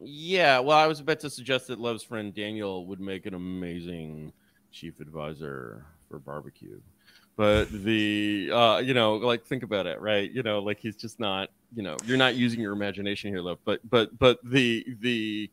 Yeah, 0.00 0.60
well, 0.60 0.76
I 0.76 0.86
was 0.86 1.00
about 1.00 1.20
to 1.20 1.30
suggest 1.30 1.68
that 1.68 1.80
Love's 1.80 2.02
friend 2.02 2.34
Daniel 2.34 2.86
would 2.86 3.00
make 3.00 3.26
an 3.26 3.34
amazing 3.34 4.32
chief 4.70 5.00
advisor 5.00 5.86
for 6.08 6.18
barbecue. 6.18 6.80
But 7.36 7.70
the 7.70 8.50
uh, 8.52 8.78
you 8.78 8.94
know, 8.94 9.16
like 9.16 9.44
think 9.44 9.62
about 9.62 9.86
it, 9.86 10.00
right? 10.00 10.30
You 10.30 10.42
know, 10.42 10.60
like 10.60 10.80
he's 10.80 10.96
just 10.96 11.20
not, 11.20 11.50
you 11.74 11.82
know, 11.82 11.96
you're 12.06 12.16
not 12.16 12.34
using 12.34 12.60
your 12.60 12.72
imagination 12.72 13.30
here, 13.30 13.40
Love. 13.40 13.58
But 13.64 13.80
but 13.88 14.16
but 14.18 14.38
the 14.44 14.86
the 15.00 15.50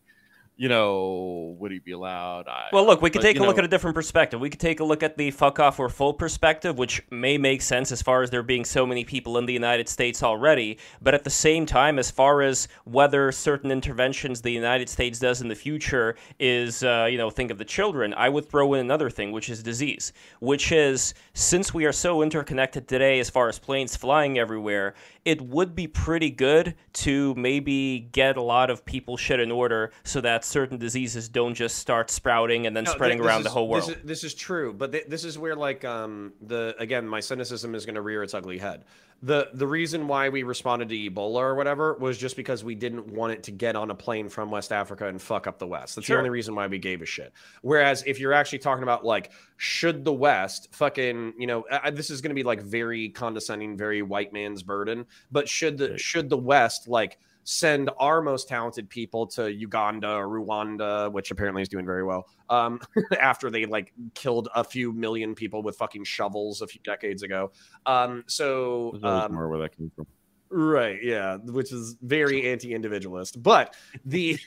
you 0.55 0.69
know, 0.69 1.55
would 1.59 1.71
he 1.71 1.79
be 1.79 1.93
allowed? 1.93 2.47
I, 2.47 2.69
Well, 2.71 2.85
look, 2.85 3.01
we 3.01 3.09
could 3.09 3.21
but, 3.21 3.27
take 3.27 3.39
a 3.39 3.43
look 3.43 3.57
at 3.57 3.65
a 3.65 3.67
different 3.67 3.95
perspective. 3.95 4.39
We 4.39 4.49
could 4.49 4.59
take 4.59 4.79
a 4.79 4.83
look 4.83 5.01
at 5.01 5.17
the 5.17 5.31
fuck 5.31 5.59
off 5.59 5.79
or 5.79 5.89
full 5.89 6.13
perspective, 6.13 6.77
which 6.77 7.01
may 7.09 7.37
make 7.37 7.61
sense 7.61 7.91
as 7.91 8.01
far 8.01 8.21
as 8.21 8.29
there 8.29 8.43
being 8.43 8.63
so 8.63 8.85
many 8.85 9.03
people 9.03 9.39
in 9.39 9.47
the 9.47 9.53
United 9.53 9.89
States 9.89 10.21
already. 10.21 10.77
But 11.01 11.15
at 11.15 11.23
the 11.23 11.31
same 11.31 11.65
time, 11.65 11.97
as 11.97 12.11
far 12.11 12.43
as 12.43 12.67
whether 12.85 13.31
certain 13.31 13.71
interventions 13.71 14.41
the 14.41 14.51
United 14.51 14.89
States 14.89 15.17
does 15.17 15.41
in 15.41 15.47
the 15.47 15.55
future 15.55 16.15
is, 16.39 16.83
uh, 16.83 17.07
you 17.09 17.17
know, 17.17 17.31
think 17.31 17.49
of 17.49 17.57
the 17.57 17.65
children, 17.65 18.13
I 18.13 18.29
would 18.29 18.47
throw 18.47 18.75
in 18.75 18.79
another 18.79 19.09
thing, 19.09 19.31
which 19.31 19.49
is 19.49 19.63
disease, 19.63 20.13
which 20.39 20.71
is 20.71 21.15
since 21.33 21.73
we 21.73 21.85
are 21.85 21.91
so 21.91 22.21
interconnected 22.21 22.87
today 22.87 23.19
as 23.19 23.29
far 23.29 23.49
as 23.49 23.57
planes 23.57 23.95
flying 23.95 24.37
everywhere, 24.37 24.93
it 25.25 25.41
would 25.41 25.73
be 25.73 25.87
pretty 25.87 26.29
good 26.29 26.75
to 26.91 27.33
maybe 27.35 28.09
get 28.11 28.35
a 28.35 28.41
lot 28.41 28.69
of 28.69 28.83
people 28.83 29.15
shit 29.15 29.39
in 29.39 29.51
order 29.51 29.91
so 30.03 30.19
that 30.21 30.43
certain 30.43 30.77
diseases 30.77 31.29
don't 31.29 31.53
just 31.53 31.77
start 31.77 32.09
sprouting 32.09 32.67
and 32.67 32.75
then 32.75 32.83
No, 32.83 32.91
spreading 32.91 33.21
around 33.21 33.43
the 33.43 33.49
whole 33.49 33.69
world. 33.69 33.83
This 33.87 33.95
is, 33.97 34.03
this 34.03 34.23
is 34.25 34.33
true, 34.33 34.73
but 34.73 34.91
thi- 34.91 35.03
this 35.07 35.23
is 35.23 35.37
where 35.37 35.55
like 35.55 35.85
um 35.85 36.33
the 36.41 36.75
again 36.77 37.07
my 37.07 37.19
cynicism 37.21 37.73
is 37.75 37.85
going 37.85 37.95
to 37.95 38.01
rear 38.01 38.21
its 38.23 38.33
ugly 38.33 38.57
head. 38.57 38.83
The 39.25 39.47
the 39.53 39.65
reason 39.65 40.09
why 40.09 40.27
we 40.27 40.43
responded 40.43 40.89
to 40.89 40.95
Ebola 40.95 41.37
or 41.37 41.55
whatever 41.55 41.93
was 41.93 42.17
just 42.17 42.35
because 42.35 42.61
we 42.61 42.75
didn't 42.75 43.07
want 43.07 43.31
it 43.31 43.43
to 43.43 43.51
get 43.51 43.77
on 43.77 43.89
a 43.89 43.95
plane 43.95 44.27
from 44.27 44.51
West 44.51 44.73
Africa 44.73 45.07
and 45.07 45.21
fuck 45.21 45.47
up 45.47 45.59
the 45.59 45.65
West. 45.65 45.95
That's 45.95 46.05
Sure. 46.07 46.17
the 46.17 46.19
only 46.19 46.29
reason 46.29 46.55
why 46.55 46.67
we 46.67 46.77
gave 46.77 47.01
a 47.01 47.05
shit. 47.05 47.31
Whereas 47.61 48.03
if 48.05 48.19
you're 48.19 48.33
actually 48.33 48.59
talking 48.59 48.83
about 48.83 49.05
like 49.05 49.31
should 49.55 50.03
the 50.03 50.11
West 50.11 50.67
fucking 50.73 51.35
you 51.37 51.47
know 51.47 51.63
I, 51.71 51.89
this 51.89 52.09
is 52.09 52.19
going 52.19 52.31
to 52.31 52.35
be 52.35 52.43
like 52.43 52.61
very 52.61 53.09
condescending, 53.09 53.77
very 53.77 54.01
white 54.01 54.33
man's 54.33 54.61
burden, 54.61 55.05
but 55.31 55.47
should 55.47 55.77
the 55.77 55.97
should 55.97 56.29
the 56.29 56.37
West 56.37 56.89
like 56.89 57.17
send 57.43 57.89
our 57.97 58.21
most 58.21 58.47
talented 58.47 58.89
people 58.89 59.27
to 59.27 59.51
Uganda 59.51 60.15
or 60.15 60.27
Rwanda, 60.27 61.11
which 61.11 61.31
apparently 61.31 61.61
is 61.61 61.69
doing 61.69 61.85
very 61.85 62.03
well. 62.03 62.27
Um, 62.49 62.79
after 63.19 63.49
they 63.49 63.65
like 63.65 63.93
killed 64.13 64.49
a 64.55 64.63
few 64.63 64.91
million 64.93 65.35
people 65.35 65.61
with 65.63 65.77
fucking 65.77 66.03
shovels 66.05 66.61
a 66.61 66.67
few 66.67 66.81
decades 66.83 67.23
ago. 67.23 67.51
Um, 67.85 68.23
so 68.27 68.97
um, 69.03 69.33
more 69.33 69.49
where 69.49 69.59
that 69.59 69.75
came 69.75 69.91
from. 69.95 70.07
Right, 70.49 70.99
yeah, 71.01 71.37
which 71.37 71.71
is 71.71 71.97
very 72.01 72.51
anti-individualist. 72.51 73.41
But 73.41 73.75
the 74.05 74.37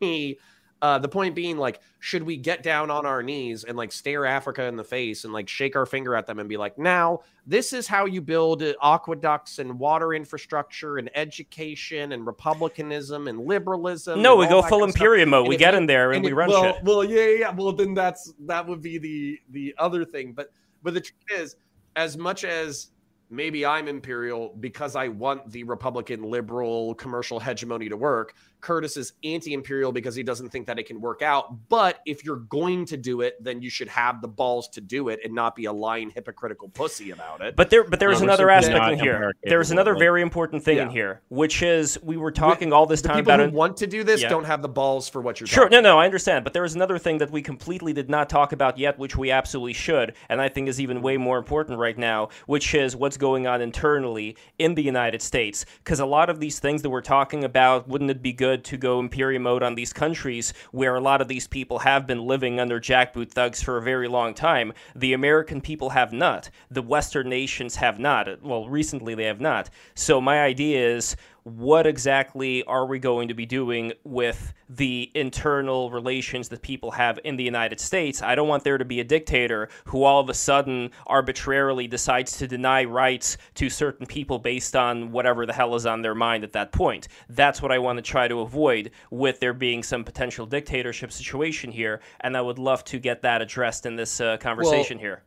uh 0.82 0.98
the 0.98 1.08
point 1.08 1.34
being 1.34 1.58
like 1.58 1.80
should 1.98 2.22
we 2.22 2.36
get 2.36 2.62
down 2.62 2.90
on 2.90 3.04
our 3.04 3.22
knees 3.22 3.64
and 3.64 3.76
like 3.76 3.92
stare 3.92 4.24
Africa 4.24 4.64
in 4.64 4.76
the 4.76 4.84
face 4.84 5.24
and 5.24 5.32
like 5.32 5.48
shake 5.48 5.76
our 5.76 5.84
finger 5.84 6.14
at 6.14 6.26
them 6.26 6.38
and 6.38 6.48
be 6.48 6.56
like, 6.56 6.78
"Now, 6.78 7.20
this 7.46 7.72
is 7.74 7.86
how 7.86 8.06
you 8.06 8.22
build 8.22 8.62
uh, 8.62 8.72
aqueducts 8.82 9.58
and 9.58 9.78
water 9.78 10.14
infrastructure 10.14 10.96
and 10.96 11.10
education 11.14 12.12
and 12.12 12.26
republicanism 12.26 13.28
and 13.28 13.46
liberalism." 13.46 14.22
no, 14.22 14.32
and 14.32 14.40
we 14.40 14.46
go 14.46 14.62
full 14.62 14.78
kind 14.78 14.82
of 14.84 14.90
stuff." 14.90 15.00
imperium 15.02 15.30
mode. 15.30 15.48
We 15.48 15.56
get 15.58 15.74
you- 15.74 15.80
in 15.80 15.86
there 15.86 16.12
and, 16.12 16.24
we 16.24 16.30
it- 16.30 16.34
run 16.34 16.48
well, 16.48 16.62
shit. 16.74 16.84
Well, 16.84 17.04
yeah, 17.04 17.26
yeah. 17.26 17.50
Well, 17.50 17.72
then 17.72 17.92
that's 17.94 18.32
that 18.40 18.66
would 18.66 18.80
be 18.80 18.98
the 18.98 19.38
the 19.50 19.74
other 19.78 20.04
thing. 20.04 20.32
But 20.32 20.50
but 20.82 20.94
the 20.94 21.00
truth 21.02 21.40
is, 21.42 21.56
as 21.96 22.16
much 22.16 22.44
as 22.44 22.88
maybe 23.28 23.64
I'm 23.64 23.86
imperial 23.88 24.56
because 24.60 24.96
I 24.96 25.08
want 25.08 25.50
the 25.50 25.62
Republican 25.64 26.22
liberal 26.22 26.94
commercial 26.96 27.38
hegemony 27.38 27.88
to 27.88 27.96
work, 27.96 28.34
Curtis 28.60 28.96
is 28.96 29.12
anti-imperial 29.24 29.92
because 29.92 30.14
he 30.14 30.22
doesn't 30.22 30.50
think 30.50 30.66
that 30.66 30.78
it 30.78 30.86
can 30.86 31.00
work 31.00 31.22
out. 31.22 31.68
But 31.68 32.00
if 32.06 32.24
you're 32.24 32.36
going 32.36 32.86
to 32.86 32.96
do 32.96 33.20
it, 33.22 33.42
then 33.42 33.62
you 33.62 33.70
should 33.70 33.88
have 33.88 34.20
the 34.22 34.28
balls 34.28 34.68
to 34.70 34.80
do 34.80 35.08
it 35.08 35.20
and 35.24 35.34
not 35.34 35.56
be 35.56 35.64
a 35.66 35.72
lying 35.72 36.10
hypocritical 36.10 36.68
pussy 36.68 37.10
about 37.10 37.40
it. 37.40 37.56
But 37.56 37.70
there, 37.70 37.84
but 37.84 38.00
there's 38.00 38.20
another 38.20 38.50
aspect 38.50 38.92
in 38.92 38.98
here. 38.98 39.32
There's 39.42 39.70
another 39.70 39.94
very 39.96 40.22
important 40.22 40.64
thing 40.64 40.78
in 40.78 40.90
here, 40.90 41.20
which 41.28 41.62
is 41.62 41.98
we 42.02 42.16
were 42.16 42.32
talking 42.32 42.72
all 42.72 42.86
this 42.86 43.02
the 43.02 43.08
time 43.08 43.16
people 43.18 43.32
about 43.32 43.40
who 43.40 43.46
it. 43.46 43.52
want 43.52 43.76
to 43.78 43.86
do 43.86 44.04
this 44.04 44.22
Yeah. 44.22 44.28
don't 44.28 44.44
have 44.44 44.62
the 44.62 44.68
balls 44.68 45.08
for 45.08 45.20
what 45.20 45.40
you're 45.40 45.46
doing. 45.46 45.54
Sure, 45.54 45.64
talking 45.64 45.82
no, 45.82 45.94
no, 45.94 45.98
I 45.98 46.04
understand. 46.04 46.44
But 46.44 46.52
there 46.52 46.64
is 46.64 46.74
another 46.74 46.98
thing 46.98 47.18
that 47.18 47.30
we 47.30 47.42
completely 47.42 47.92
did 47.92 48.10
not 48.10 48.28
talk 48.28 48.52
about 48.52 48.78
yet, 48.78 48.98
which 48.98 49.16
we 49.16 49.30
absolutely 49.30 49.72
should, 49.72 50.14
and 50.28 50.40
I 50.40 50.48
think 50.48 50.68
is 50.68 50.80
even 50.80 51.02
way 51.02 51.16
more 51.16 51.38
important 51.38 51.78
right 51.78 51.96
now, 51.96 52.28
which 52.46 52.74
is 52.74 52.94
what's 52.96 53.16
going 53.16 53.46
on 53.46 53.60
internally 53.60 54.36
in 54.58 54.74
the 54.74 54.82
United 54.82 55.22
States. 55.22 55.64
Because 55.78 56.00
a 56.00 56.06
lot 56.06 56.28
of 56.30 56.40
these 56.40 56.58
things 56.58 56.82
that 56.82 56.90
we're 56.90 57.00
talking 57.00 57.44
about, 57.44 57.88
wouldn't 57.88 58.10
it 58.10 58.22
be 58.22 58.32
good 58.32 58.49
to 58.56 58.76
go 58.76 59.00
imperium 59.00 59.42
mode 59.42 59.62
on 59.62 59.74
these 59.74 59.92
countries 59.92 60.52
where 60.72 60.94
a 60.94 61.00
lot 61.00 61.20
of 61.20 61.28
these 61.28 61.46
people 61.46 61.80
have 61.80 62.06
been 62.06 62.26
living 62.26 62.60
under 62.60 62.80
jackboot 62.80 63.30
thugs 63.30 63.62
for 63.62 63.76
a 63.76 63.82
very 63.82 64.08
long 64.08 64.34
time? 64.34 64.72
The 64.94 65.12
American 65.12 65.60
people 65.60 65.90
have 65.90 66.12
not. 66.12 66.50
The 66.70 66.82
Western 66.82 67.28
nations 67.28 67.76
have 67.76 67.98
not. 67.98 68.42
Well, 68.42 68.68
recently 68.68 69.14
they 69.14 69.24
have 69.24 69.40
not. 69.40 69.70
So 69.94 70.20
my 70.20 70.42
idea 70.42 70.94
is 70.96 71.16
what 71.56 71.86
exactly 71.86 72.62
are 72.64 72.86
we 72.86 72.98
going 72.98 73.28
to 73.28 73.34
be 73.34 73.46
doing 73.46 73.92
with 74.04 74.52
the 74.68 75.10
internal 75.14 75.90
relations 75.90 76.48
that 76.48 76.62
people 76.62 76.92
have 76.92 77.18
in 77.24 77.36
the 77.36 77.44
United 77.44 77.80
States? 77.80 78.22
I 78.22 78.34
don't 78.34 78.48
want 78.48 78.64
there 78.64 78.78
to 78.78 78.84
be 78.84 79.00
a 79.00 79.04
dictator 79.04 79.68
who 79.86 80.04
all 80.04 80.20
of 80.20 80.28
a 80.28 80.34
sudden 80.34 80.90
arbitrarily 81.06 81.88
decides 81.88 82.36
to 82.38 82.46
deny 82.46 82.84
rights 82.84 83.36
to 83.54 83.68
certain 83.68 84.06
people 84.06 84.38
based 84.38 84.76
on 84.76 85.12
whatever 85.12 85.46
the 85.46 85.52
hell 85.52 85.74
is 85.74 85.86
on 85.86 86.02
their 86.02 86.14
mind 86.14 86.44
at 86.44 86.52
that 86.52 86.72
point. 86.72 87.08
That's 87.28 87.60
what 87.60 87.72
I 87.72 87.78
want 87.78 87.96
to 87.96 88.02
try 88.02 88.28
to 88.28 88.40
avoid 88.40 88.90
with 89.10 89.40
there 89.40 89.54
being 89.54 89.82
some 89.82 90.04
potential 90.04 90.46
dictatorship 90.46 91.12
situation 91.12 91.72
here, 91.72 92.00
and 92.20 92.36
I 92.36 92.40
would 92.40 92.58
love 92.58 92.84
to 92.84 92.98
get 92.98 93.22
that 93.22 93.42
addressed 93.42 93.86
in 93.86 93.96
this 93.96 94.20
uh, 94.20 94.36
conversation 94.36 94.98
well, 94.98 95.04
here. 95.04 95.22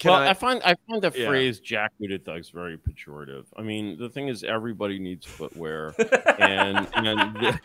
Can 0.00 0.12
well, 0.12 0.22
I, 0.22 0.30
I, 0.30 0.34
find 0.34 0.62
I 0.64 0.74
find 0.88 1.02
the 1.02 1.12
yeah. 1.14 1.28
phrase 1.28 1.60
"jackbooted 1.60 2.24
thugs" 2.24 2.48
very 2.48 2.78
pejorative. 2.78 3.44
I 3.54 3.60
mean, 3.60 3.98
the 3.98 4.08
thing 4.08 4.28
is, 4.28 4.42
everybody 4.42 4.98
needs 4.98 5.26
footwear, 5.26 5.94
and 6.38 6.88
and. 6.94 7.36
The... 7.36 7.60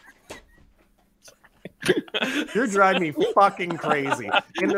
You're 2.54 2.68
driving 2.68 3.04
me 3.04 3.14
fucking 3.36 3.78
crazy. 3.78 4.30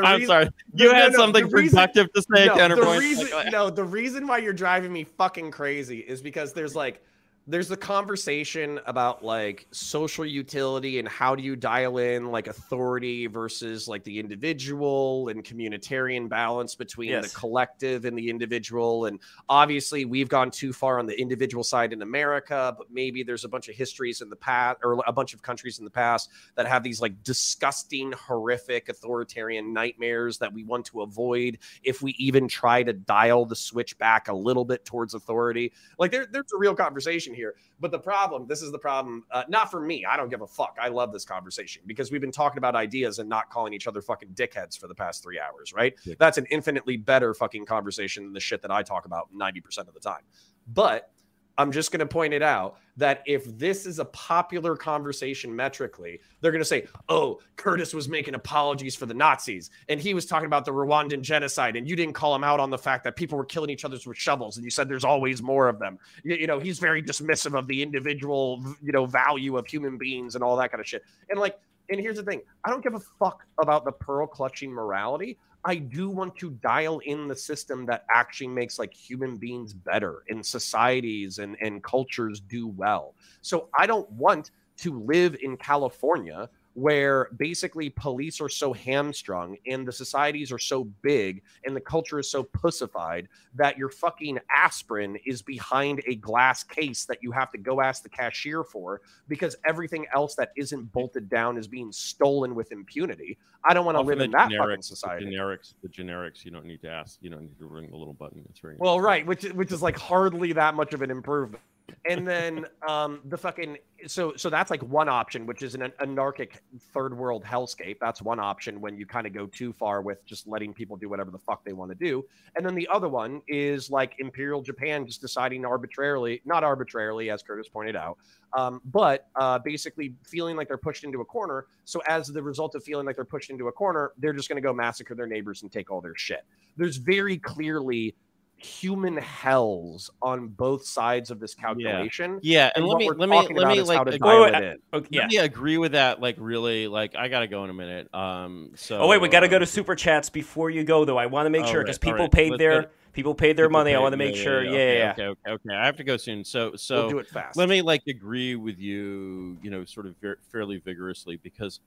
I'm 0.03 0.25
sorry. 0.25 0.49
You 0.73 0.93
had 0.93 1.13
no, 1.13 1.17
something 1.17 1.49
productive 1.49 2.09
reason, 2.13 2.33
to 2.35 2.37
say, 2.37 2.45
no, 2.47 2.57
counterpoint. 2.57 2.89
The 2.89 2.99
reason, 2.99 3.29
like, 3.31 3.51
no, 3.51 3.69
the 3.69 3.83
reason 3.83 4.27
why 4.27 4.39
you're 4.39 4.53
driving 4.53 4.91
me 4.91 5.05
fucking 5.05 5.51
crazy 5.51 5.99
is 5.99 6.21
because 6.21 6.53
there's 6.53 6.75
like 6.75 7.01
there's 7.49 7.69
the 7.69 7.77
conversation 7.77 8.77
about 8.85 9.23
like 9.23 9.67
social 9.71 10.25
utility 10.25 10.99
and 10.99 11.07
how 11.07 11.33
do 11.33 11.41
you 11.41 11.55
dial 11.55 11.97
in 11.97 12.29
like 12.29 12.47
authority 12.47 13.25
versus 13.25 13.87
like 13.87 14.03
the 14.03 14.19
individual 14.19 15.29
and 15.29 15.45
communitarian 15.45 16.27
balance 16.27 16.75
between 16.75 17.09
yes. 17.09 17.31
the 17.31 17.39
collective 17.39 18.03
and 18.03 18.17
the 18.17 18.29
individual 18.29 19.05
and 19.05 19.19
obviously 19.47 20.03
we've 20.03 20.27
gone 20.27 20.51
too 20.51 20.73
far 20.73 20.99
on 20.99 21.05
the 21.05 21.19
individual 21.19 21.63
side 21.63 21.93
in 21.93 22.01
america 22.01 22.75
but 22.77 22.87
maybe 22.91 23.23
there's 23.23 23.45
a 23.45 23.49
bunch 23.49 23.69
of 23.69 23.75
histories 23.75 24.19
in 24.19 24.29
the 24.29 24.35
past 24.35 24.77
or 24.83 25.01
a 25.07 25.13
bunch 25.13 25.33
of 25.33 25.41
countries 25.41 25.79
in 25.79 25.85
the 25.85 25.91
past 25.91 26.29
that 26.55 26.67
have 26.67 26.83
these 26.83 26.99
like 26.99 27.23
disgusting 27.23 28.11
horrific 28.11 28.89
authoritarian 28.89 29.71
nightmares 29.71 30.37
that 30.37 30.51
we 30.51 30.65
want 30.65 30.85
to 30.85 31.01
avoid 31.01 31.57
if 31.81 32.01
we 32.01 32.11
even 32.17 32.45
try 32.45 32.83
to 32.83 32.91
dial 32.91 33.45
the 33.45 33.55
switch 33.55 33.97
back 33.97 34.27
a 34.27 34.33
little 34.33 34.65
bit 34.65 34.83
towards 34.83 35.13
authority 35.13 35.71
like 35.97 36.11
there, 36.11 36.25
there's 36.29 36.51
a 36.53 36.57
real 36.57 36.75
conversation 36.75 37.33
here. 37.37 37.55
But 37.79 37.91
the 37.91 37.99
problem, 37.99 38.47
this 38.47 38.61
is 38.61 38.71
the 38.71 38.79
problem, 38.79 39.23
uh, 39.31 39.43
not 39.47 39.71
for 39.71 39.79
me. 39.79 40.05
I 40.05 40.17
don't 40.17 40.29
give 40.29 40.41
a 40.41 40.47
fuck. 40.47 40.77
I 40.81 40.89
love 40.89 41.13
this 41.13 41.25
conversation 41.25 41.83
because 41.85 42.11
we've 42.11 42.21
been 42.21 42.31
talking 42.31 42.57
about 42.57 42.75
ideas 42.75 43.19
and 43.19 43.29
not 43.29 43.49
calling 43.49 43.73
each 43.73 43.87
other 43.87 44.01
fucking 44.01 44.29
dickheads 44.29 44.77
for 44.77 44.87
the 44.87 44.95
past 44.95 45.23
three 45.23 45.39
hours, 45.39 45.73
right? 45.73 45.95
Yeah. 46.03 46.15
That's 46.19 46.37
an 46.37 46.45
infinitely 46.51 46.97
better 46.97 47.33
fucking 47.33 47.65
conversation 47.65 48.23
than 48.25 48.33
the 48.33 48.39
shit 48.39 48.61
that 48.63 48.71
I 48.71 48.83
talk 48.83 49.05
about 49.05 49.29
90% 49.33 49.87
of 49.87 49.93
the 49.93 49.99
time. 49.99 50.21
But 50.67 51.11
I'm 51.57 51.71
just 51.71 51.91
going 51.91 51.99
to 51.99 52.05
point 52.05 52.33
it 52.33 52.43
out 52.43 52.77
that 52.97 53.23
if 53.25 53.45
this 53.57 53.85
is 53.85 53.99
a 53.99 54.05
popular 54.05 54.75
conversation 54.75 55.55
metrically, 55.55 56.19
they're 56.41 56.51
going 56.51 56.61
to 56.61 56.65
say, 56.65 56.87
oh, 57.09 57.39
Curtis 57.55 57.93
was 57.93 58.07
making 58.07 58.35
apologies 58.35 58.95
for 58.95 59.05
the 59.05 59.13
Nazis 59.13 59.69
and 59.89 59.99
he 59.99 60.13
was 60.13 60.25
talking 60.25 60.45
about 60.45 60.65
the 60.65 60.71
Rwandan 60.71 61.21
genocide 61.21 61.75
and 61.75 61.87
you 61.87 61.95
didn't 61.95 62.13
call 62.13 62.35
him 62.35 62.43
out 62.43 62.59
on 62.59 62.69
the 62.69 62.77
fact 62.77 63.03
that 63.03 63.15
people 63.15 63.37
were 63.37 63.45
killing 63.45 63.69
each 63.69 63.85
other 63.85 63.97
with 64.05 64.17
shovels 64.17 64.57
and 64.57 64.63
you 64.63 64.71
said 64.71 64.87
there's 64.87 65.03
always 65.03 65.41
more 65.41 65.67
of 65.67 65.79
them. 65.79 65.97
You, 66.23 66.35
you 66.35 66.47
know, 66.47 66.59
he's 66.59 66.79
very 66.79 67.01
dismissive 67.01 67.57
of 67.57 67.67
the 67.67 67.81
individual, 67.81 68.63
you 68.81 68.91
know, 68.91 69.05
value 69.05 69.57
of 69.57 69.67
human 69.67 69.97
beings 69.97 70.35
and 70.35 70.43
all 70.43 70.55
that 70.57 70.71
kind 70.71 70.81
of 70.81 70.87
shit. 70.87 71.03
And 71.29 71.39
like, 71.39 71.59
and 71.89 71.99
here's 71.99 72.17
the 72.17 72.23
thing 72.23 72.41
I 72.65 72.69
don't 72.69 72.83
give 72.83 72.93
a 72.93 72.99
fuck 72.99 73.43
about 73.59 73.85
the 73.85 73.91
pearl 73.91 74.27
clutching 74.27 74.71
morality. 74.71 75.37
I 75.67 75.75
do 75.75 76.09
want 76.09 76.37
to 76.37 76.51
dial 76.51 76.99
in 76.99 77.27
the 77.27 77.35
system 77.35 77.85
that 77.87 78.05
actually 78.09 78.47
makes 78.47 78.79
like 78.79 78.93
human 78.93 79.35
beings 79.35 79.73
better 79.73 80.23
and 80.29 80.43
societies 80.43 81.39
and, 81.39 81.57
and 81.59 81.83
cultures 81.83 82.39
do 82.39 82.69
well. 82.69 83.15
So 83.41 83.67
I 83.77 83.85
don't 83.85 84.09
want 84.11 84.51
to 84.77 84.97
live 85.01 85.35
in 85.41 85.57
California 85.57 86.49
where 86.77 87.31
basically 87.37 87.89
police 87.89 88.39
are 88.39 88.47
so 88.47 88.71
hamstrung 88.71 89.57
and 89.65 89.87
the 89.87 89.91
societies 89.91 90.51
are 90.51 90.59
so 90.59 90.83
big 91.01 91.41
and 91.65 91.75
the 91.75 91.81
culture 91.81 92.19
is 92.19 92.29
so 92.29 92.43
pussified 92.43 93.27
that 93.55 93.79
your 93.79 93.89
fucking 93.89 94.37
aspirin 94.55 95.17
is 95.25 95.41
behind 95.41 96.03
a 96.05 96.13
glass 96.17 96.63
case 96.63 97.03
that 97.05 97.17
you 97.19 97.31
have 97.31 97.51
to 97.51 97.57
go 97.57 97.81
ask 97.81 98.03
the 98.03 98.09
cashier 98.09 98.63
for 98.63 99.01
because 99.27 99.55
everything 99.65 100.05
else 100.13 100.35
that 100.35 100.51
isn't 100.55 100.83
bolted 100.91 101.27
down 101.29 101.57
is 101.57 101.67
being 101.67 101.91
stolen 101.91 102.53
with 102.53 102.71
impunity. 102.71 103.39
I 103.63 103.73
don't 103.73 103.83
want 103.83 103.97
to 103.97 104.03
live 104.03 104.19
in 104.19 104.29
that 104.29 104.51
generics, 104.51 104.59
fucking 104.59 104.81
society. 104.83 105.25
The 105.25 105.31
generics, 105.31 105.73
the 105.81 105.89
generics, 105.89 106.45
you 106.45 106.51
don't 106.51 106.65
need 106.65 106.83
to 106.83 106.91
ask, 106.91 107.17
you 107.21 107.31
don't 107.31 107.41
need 107.41 107.57
to 107.57 107.65
ring 107.65 107.89
the 107.89 107.97
little 107.97 108.13
button. 108.13 108.43
It's 108.51 108.59
very 108.59 108.75
well, 108.77 109.01
right, 109.01 109.25
which 109.25 109.45
which 109.45 109.71
is 109.71 109.81
like 109.81 109.97
hardly 109.97 110.53
that 110.53 110.75
much 110.75 110.93
of 110.93 111.01
an 111.01 111.09
improvement 111.09 111.63
and 112.09 112.27
then 112.27 112.65
um, 112.87 113.21
the 113.25 113.37
fucking 113.37 113.77
so 114.05 114.33
so 114.35 114.49
that's 114.49 114.69
like 114.69 114.83
one 114.83 115.09
option, 115.09 115.45
which 115.45 115.63
is 115.63 115.73
an 115.73 115.91
anarchic 115.99 116.61
third 116.93 117.17
world 117.17 117.43
hellscape. 117.43 117.97
That's 117.99 118.21
one 118.21 118.39
option 118.39 118.79
when 118.79 118.97
you 118.97 119.05
kind 119.05 119.25
of 119.25 119.33
go 119.33 119.47
too 119.47 119.73
far 119.73 120.01
with 120.01 120.25
just 120.25 120.47
letting 120.47 120.73
people 120.73 120.97
do 120.97 121.09
whatever 121.09 121.31
the 121.31 121.39
fuck 121.39 121.63
they 121.65 121.73
want 121.73 121.91
to 121.91 121.95
do. 121.95 122.25
And 122.55 122.65
then 122.65 122.75
the 122.75 122.87
other 122.91 123.09
one 123.09 123.41
is 123.47 123.89
like 123.89 124.15
Imperial 124.19 124.61
Japan 124.61 125.05
just 125.05 125.21
deciding 125.21 125.65
arbitrarily, 125.65 126.41
not 126.45 126.63
arbitrarily, 126.63 127.29
as 127.29 127.41
Curtis 127.41 127.67
pointed 127.67 127.95
out, 127.95 128.17
um, 128.53 128.81
but 128.85 129.27
uh, 129.35 129.59
basically 129.59 130.13
feeling 130.23 130.55
like 130.55 130.67
they're 130.67 130.77
pushed 130.77 131.03
into 131.03 131.21
a 131.21 131.25
corner. 131.25 131.65
So 131.85 132.01
as 132.07 132.27
the 132.27 132.43
result 132.43 132.75
of 132.75 132.83
feeling 132.83 133.05
like 133.05 133.15
they're 133.15 133.25
pushed 133.25 133.49
into 133.49 133.67
a 133.67 133.71
corner, 133.71 134.11
they're 134.17 134.33
just 134.33 134.49
going 134.49 134.61
to 134.61 134.65
go 134.65 134.73
massacre 134.73 135.15
their 135.15 135.27
neighbors 135.27 135.63
and 135.63 135.71
take 135.71 135.89
all 135.89 136.01
their 136.01 136.15
shit. 136.15 136.45
There's 136.75 136.97
very 136.97 137.37
clearly 137.37 138.15
human 138.57 139.17
hells 139.17 140.09
on 140.21 140.47
both 140.47 140.85
sides 140.85 141.31
of 141.31 141.39
this 141.39 141.53
calculation. 141.53 142.39
Yeah, 142.41 142.59
yeah. 142.59 142.71
and, 142.75 142.83
and 142.83 142.87
let 142.87 142.97
me 142.97 143.09
let 143.09 143.29
me 143.29 143.47
let 143.53 143.67
me 143.67 143.81
like 143.81 144.07
agree 144.07 144.39
with, 144.39 144.77
okay, 144.93 145.07
yeah. 145.11 145.21
Let 145.21 145.29
me 145.29 145.37
agree 145.37 145.77
with 145.77 145.91
that. 145.93 146.19
Like 146.19 146.35
really, 146.39 146.87
like 146.87 147.15
I 147.15 147.27
gotta 147.27 147.47
go 147.47 147.63
in 147.63 147.69
a 147.69 147.73
minute. 147.73 148.13
Um, 148.13 148.71
so 148.75 148.99
oh 148.99 149.07
wait, 149.07 149.21
we 149.21 149.29
gotta 149.29 149.47
go 149.47 149.59
to 149.59 149.65
super 149.65 149.95
chats 149.95 150.29
before 150.29 150.69
you 150.69 150.83
go 150.83 151.05
though. 151.05 151.17
I 151.17 151.27
want 151.27 151.45
to 151.45 151.49
make 151.49 151.63
oh, 151.63 151.71
sure 151.71 151.83
because 151.83 151.97
right, 151.97 152.01
people 152.01 152.25
right. 152.25 152.31
paid 152.31 152.51
Let's 152.51 152.59
their. 152.59 152.91
People 153.13 153.33
paid 153.33 153.57
their 153.57 153.65
people 153.65 153.79
money. 153.79 153.91
Paid, 153.91 153.95
I 153.95 153.99
want 153.99 154.13
to 154.13 154.17
make 154.17 154.35
yeah, 154.35 154.43
sure. 154.43 154.63
Yeah, 154.63 154.71
yeah, 154.71 154.93
yeah, 154.93 155.11
okay, 155.11 155.23
okay, 155.23 155.51
okay. 155.51 155.75
I 155.75 155.87
have 155.87 155.97
to 155.97 156.03
go 156.03 156.17
soon. 156.17 156.43
So, 156.43 156.75
so 156.75 157.01
we'll 157.01 157.09
do 157.09 157.17
it 157.17 157.27
fast. 157.27 157.57
Let 157.57 157.67
me 157.67 157.81
like 157.81 158.03
agree 158.07 158.55
with 158.55 158.77
you. 158.77 159.57
You 159.63 159.71
know, 159.71 159.85
sort 159.85 160.05
of 160.05 160.15
ver- 160.21 160.37
fairly 160.51 160.77
vigorously 160.77 161.37
because 161.37 161.79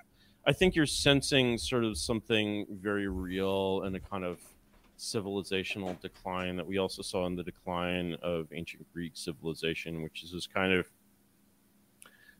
I 0.46 0.54
think 0.54 0.74
you're 0.74 0.86
sensing 0.86 1.58
sort 1.58 1.84
of 1.84 1.98
something 1.98 2.66
very 2.70 3.06
real 3.06 3.82
and 3.82 3.96
a 3.96 4.00
kind 4.00 4.24
of 4.24 4.38
civilizational 4.98 5.98
decline 6.00 6.56
that 6.56 6.66
we 6.66 6.78
also 6.78 7.02
saw 7.02 7.26
in 7.26 7.36
the 7.36 7.42
decline 7.42 8.16
of 8.22 8.48
ancient 8.52 8.84
Greek 8.92 9.12
civilization, 9.14 10.02
which 10.02 10.22
is 10.24 10.32
this 10.32 10.46
kind 10.46 10.72
of 10.72 10.88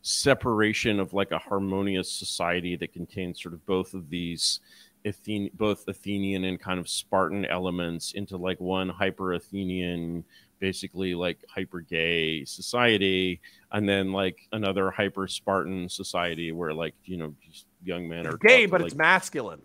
separation 0.02 1.00
of 1.00 1.12
like 1.12 1.30
a 1.30 1.38
harmonious 1.38 2.10
society 2.10 2.76
that 2.76 2.92
contains 2.92 3.42
sort 3.42 3.54
of 3.54 3.64
both 3.66 3.94
of 3.94 4.10
these 4.10 4.60
Athen- 5.04 5.50
both 5.54 5.86
Athenian 5.86 6.44
and 6.44 6.58
kind 6.58 6.80
of 6.80 6.88
Spartan 6.88 7.44
elements 7.44 8.12
into 8.12 8.36
like 8.36 8.58
one 8.58 8.88
hyper 8.88 9.34
Athenian, 9.34 10.24
basically 10.58 11.14
like 11.14 11.38
hyper 11.48 11.80
gay 11.80 12.44
society, 12.44 13.40
and 13.70 13.88
then 13.88 14.12
like 14.12 14.48
another 14.50 14.90
hyper 14.90 15.28
Spartan 15.28 15.88
society 15.88 16.50
where 16.50 16.74
like 16.74 16.94
you 17.04 17.16
know 17.16 17.32
just 17.48 17.66
young 17.84 18.08
men 18.08 18.26
are 18.26 18.36
gay, 18.38 18.66
but 18.66 18.80
like, 18.80 18.88
it's 18.88 18.96
masculine 18.96 19.62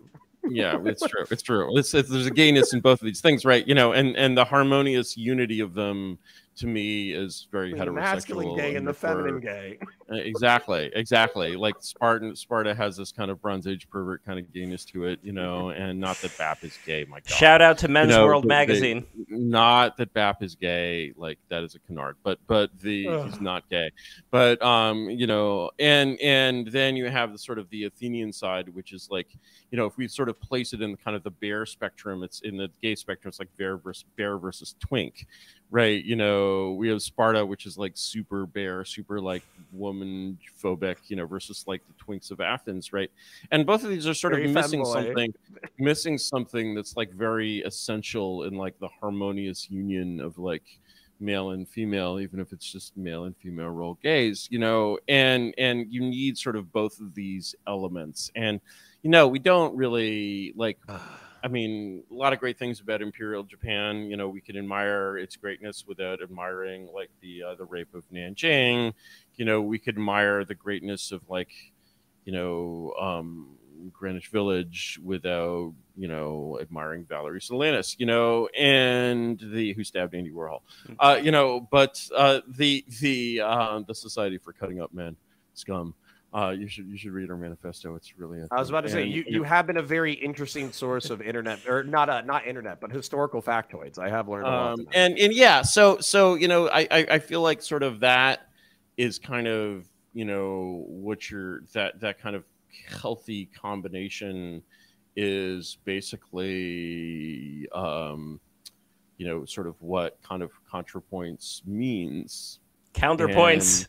yeah, 0.48 0.78
it's 0.84 1.06
true. 1.06 1.24
It's 1.30 1.42
true. 1.42 1.76
It's, 1.78 1.94
it's, 1.94 2.08
there's 2.08 2.26
a 2.26 2.30
gayness 2.30 2.72
in 2.72 2.80
both 2.80 3.00
of 3.00 3.06
these 3.06 3.20
things, 3.20 3.44
right? 3.44 3.66
You 3.66 3.74
know, 3.74 3.92
and 3.92 4.16
and 4.16 4.36
the 4.36 4.44
harmonious 4.44 5.16
unity 5.16 5.60
of 5.60 5.74
them 5.74 6.18
to 6.56 6.66
me 6.66 7.12
is 7.12 7.46
very 7.50 7.72
the 7.72 7.78
heterosexual. 7.78 7.94
Masculine 7.94 8.56
gay 8.56 8.68
and, 8.68 8.78
and 8.78 8.86
the 8.86 8.94
feminine 8.94 9.40
gay. 9.40 9.78
Exactly, 10.10 10.90
exactly. 10.94 11.56
Like 11.56 11.76
Spartan, 11.80 12.36
Sparta 12.36 12.74
has 12.74 12.94
this 12.94 13.10
kind 13.10 13.30
of 13.30 13.40
Bronze 13.40 13.66
Age 13.66 13.88
pervert 13.88 14.22
kind 14.24 14.38
of 14.38 14.52
gayness 14.52 14.84
to 14.86 15.06
it, 15.06 15.18
you 15.22 15.32
know, 15.32 15.70
and 15.70 15.98
not 15.98 16.18
that 16.18 16.36
Bap 16.36 16.62
is 16.62 16.78
gay. 16.84 17.06
My 17.08 17.20
God. 17.20 17.30
Shout 17.30 17.62
out 17.62 17.78
to 17.78 17.88
Men's 17.88 18.10
you 18.10 18.18
know, 18.18 18.26
World 18.26 18.44
magazine. 18.44 19.06
They, 19.16 19.36
not 19.36 19.96
that 19.96 20.12
Bap 20.12 20.42
is 20.42 20.54
gay, 20.54 21.14
like 21.16 21.38
that 21.48 21.64
is 21.64 21.74
a 21.74 21.78
canard, 21.78 22.16
but 22.22 22.38
but 22.46 22.70
the 22.80 23.08
Ugh. 23.08 23.30
he's 23.30 23.40
not 23.40 23.68
gay. 23.70 23.90
But 24.30 24.62
um, 24.62 25.08
you 25.08 25.26
know, 25.26 25.70
and 25.78 26.20
and 26.20 26.66
then 26.66 26.96
you 26.96 27.08
have 27.08 27.32
the 27.32 27.38
sort 27.38 27.58
of 27.58 27.68
the 27.70 27.84
Athenian 27.84 28.32
side, 28.32 28.68
which 28.68 28.92
is 28.92 29.08
like, 29.10 29.28
you 29.70 29.78
know, 29.78 29.86
if 29.86 29.96
we 29.96 30.06
sort 30.06 30.28
of 30.28 30.38
place 30.38 30.74
it 30.74 30.82
in 30.82 30.90
the 30.90 30.98
kind 30.98 31.16
of 31.16 31.22
the 31.22 31.30
bear 31.30 31.64
spectrum, 31.64 32.22
it's 32.22 32.40
in 32.40 32.58
the 32.58 32.68
gay 32.82 32.94
spectrum, 32.94 33.30
it's 33.30 33.38
like 33.38 33.54
bear 33.56 33.78
versus 33.78 34.04
bear 34.16 34.36
versus 34.36 34.74
twink, 34.80 35.26
right? 35.74 36.04
You 36.04 36.14
know, 36.14 36.76
we 36.78 36.88
have 36.90 37.02
Sparta, 37.02 37.44
which 37.44 37.66
is 37.66 37.76
like 37.76 37.94
super 37.96 38.46
bear, 38.46 38.84
super 38.84 39.20
like 39.20 39.42
woman 39.72 40.38
phobic, 40.62 40.98
you 41.08 41.16
know, 41.16 41.26
versus 41.26 41.64
like 41.66 41.82
the 41.88 41.94
twinks 41.94 42.30
of 42.30 42.40
Athens, 42.40 42.92
right? 42.92 43.10
And 43.50 43.66
both 43.66 43.82
of 43.82 43.90
these 43.90 44.06
are 44.06 44.14
sort 44.14 44.34
very 44.34 44.44
of 44.44 44.52
missing 44.52 44.84
something, 44.84 45.34
missing 45.80 46.16
something 46.16 46.76
that's 46.76 46.96
like 46.96 47.12
very 47.12 47.58
essential 47.62 48.44
in 48.44 48.54
like 48.54 48.78
the 48.78 48.86
harmonious 48.86 49.68
union 49.68 50.20
of 50.20 50.38
like 50.38 50.62
male 51.18 51.50
and 51.50 51.68
female 51.68 52.20
even 52.20 52.38
if 52.38 52.52
it's 52.52 52.70
just 52.70 52.96
male 52.96 53.24
and 53.24 53.36
female 53.36 53.68
role 53.68 53.96
gays 54.02 54.48
you 54.50 54.58
know 54.58 54.98
and 55.06 55.54
and 55.58 55.86
you 55.88 56.00
need 56.00 56.36
sort 56.36 56.56
of 56.56 56.72
both 56.72 56.98
of 56.98 57.14
these 57.14 57.54
elements 57.68 58.32
and 58.34 58.60
you 59.02 59.08
know 59.08 59.28
we 59.28 59.38
don't 59.38 59.74
really 59.76 60.52
like 60.56 60.76
ah. 60.88 61.23
I 61.44 61.48
mean, 61.48 62.02
a 62.10 62.14
lot 62.14 62.32
of 62.32 62.40
great 62.40 62.58
things 62.58 62.80
about 62.80 63.02
Imperial 63.02 63.42
Japan. 63.42 64.10
You 64.10 64.16
know, 64.16 64.30
we 64.30 64.40
could 64.40 64.56
admire 64.56 65.18
its 65.18 65.36
greatness 65.36 65.84
without 65.86 66.22
admiring 66.22 66.88
like 66.94 67.10
the 67.20 67.42
uh, 67.42 67.54
the 67.54 67.66
rape 67.66 67.94
of 67.94 68.02
Nanjing. 68.10 68.94
You 69.36 69.44
know, 69.44 69.60
we 69.60 69.78
could 69.78 69.96
admire 69.96 70.46
the 70.46 70.54
greatness 70.54 71.12
of 71.12 71.20
like, 71.28 71.50
you 72.24 72.32
know, 72.32 72.94
um, 72.98 73.58
Greenwich 73.92 74.28
Village 74.28 74.98
without 75.04 75.74
you 75.98 76.08
know 76.08 76.58
admiring 76.62 77.04
Valerie 77.04 77.40
Solanas. 77.40 77.94
You 77.98 78.06
know, 78.06 78.46
and 78.58 79.38
the 79.38 79.74
who 79.74 79.84
stabbed 79.84 80.14
Andy 80.14 80.30
Warhol. 80.30 80.60
Hmm. 80.86 80.92
Uh, 80.98 81.20
you 81.22 81.30
know, 81.30 81.60
but 81.70 82.02
uh, 82.16 82.40
the 82.48 82.86
the 83.00 83.42
uh, 83.42 83.80
the 83.86 83.94
Society 83.94 84.38
for 84.38 84.54
Cutting 84.54 84.80
Up 84.80 84.94
Men 84.94 85.14
scum. 85.52 85.94
Uh, 86.34 86.50
you 86.50 86.66
should 86.66 86.86
you 86.88 86.96
should 86.96 87.12
read 87.12 87.30
our 87.30 87.36
manifesto. 87.36 87.94
It's 87.94 88.18
really. 88.18 88.40
I 88.50 88.58
was 88.58 88.68
about 88.68 88.80
to 88.80 88.88
say 88.88 89.04
and- 89.04 89.12
you, 89.12 89.24
you 89.28 89.42
have 89.44 89.68
been 89.68 89.76
a 89.76 89.82
very 89.82 90.12
interesting 90.14 90.72
source 90.72 91.08
of 91.10 91.22
internet 91.22 91.60
or 91.68 91.84
not 91.84 92.10
uh, 92.10 92.22
not 92.22 92.44
internet 92.44 92.80
but 92.80 92.90
historical 92.90 93.40
factoids. 93.40 94.00
I 94.00 94.08
have 94.08 94.28
learned 94.28 94.46
a 94.46 94.50
lot. 94.50 94.72
um, 94.72 94.88
and 94.92 95.16
and 95.16 95.32
yeah 95.32 95.62
so 95.62 95.98
so 96.00 96.34
you 96.34 96.48
know 96.48 96.68
I, 96.68 96.88
I 96.90 97.06
i 97.12 97.18
feel 97.20 97.40
like 97.40 97.62
sort 97.62 97.84
of 97.84 98.00
that 98.00 98.48
is 98.96 99.20
kind 99.20 99.46
of 99.46 99.86
you 100.12 100.24
know 100.24 100.84
what 100.88 101.30
you're 101.30 101.60
that 101.72 102.00
that 102.00 102.18
kind 102.20 102.34
of 102.34 102.42
healthy 102.88 103.46
combination 103.56 104.60
is 105.14 105.78
basically 106.54 107.68
um 107.72 108.40
you 109.18 109.26
know 109.26 109.44
sort 109.44 109.66
of 109.68 109.80
what 109.80 110.18
kind 110.22 110.42
of 110.42 110.50
contrapoints 110.72 111.64
means 111.66 112.58
Counterpoints. 112.92 113.86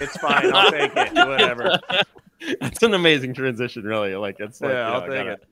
It's 0.00 0.16
fine. 0.18 0.54
I'll 0.54 0.70
take 0.70 0.92
it. 0.96 1.14
Whatever. 1.14 1.78
that's 2.60 2.82
an 2.82 2.94
amazing 2.94 3.34
transition 3.34 3.84
really 3.84 4.16
like 4.16 4.40
it's 4.40 4.60
like 4.60 4.72
Yeah, 4.72 4.86
you 4.86 4.92
know, 4.92 4.96
I'll 4.98 5.02
I 5.02 5.06
take 5.06 5.26
gotta- 5.26 5.32
it. 5.32 5.44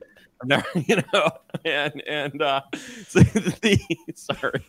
Never, 0.44 0.64
you 0.74 0.97
know, 1.12 1.30
and 1.66 2.02
and 2.09 2.40
uh, 2.42 2.62
so 3.09 3.20
the 3.20 3.78
sorry, 4.14 4.64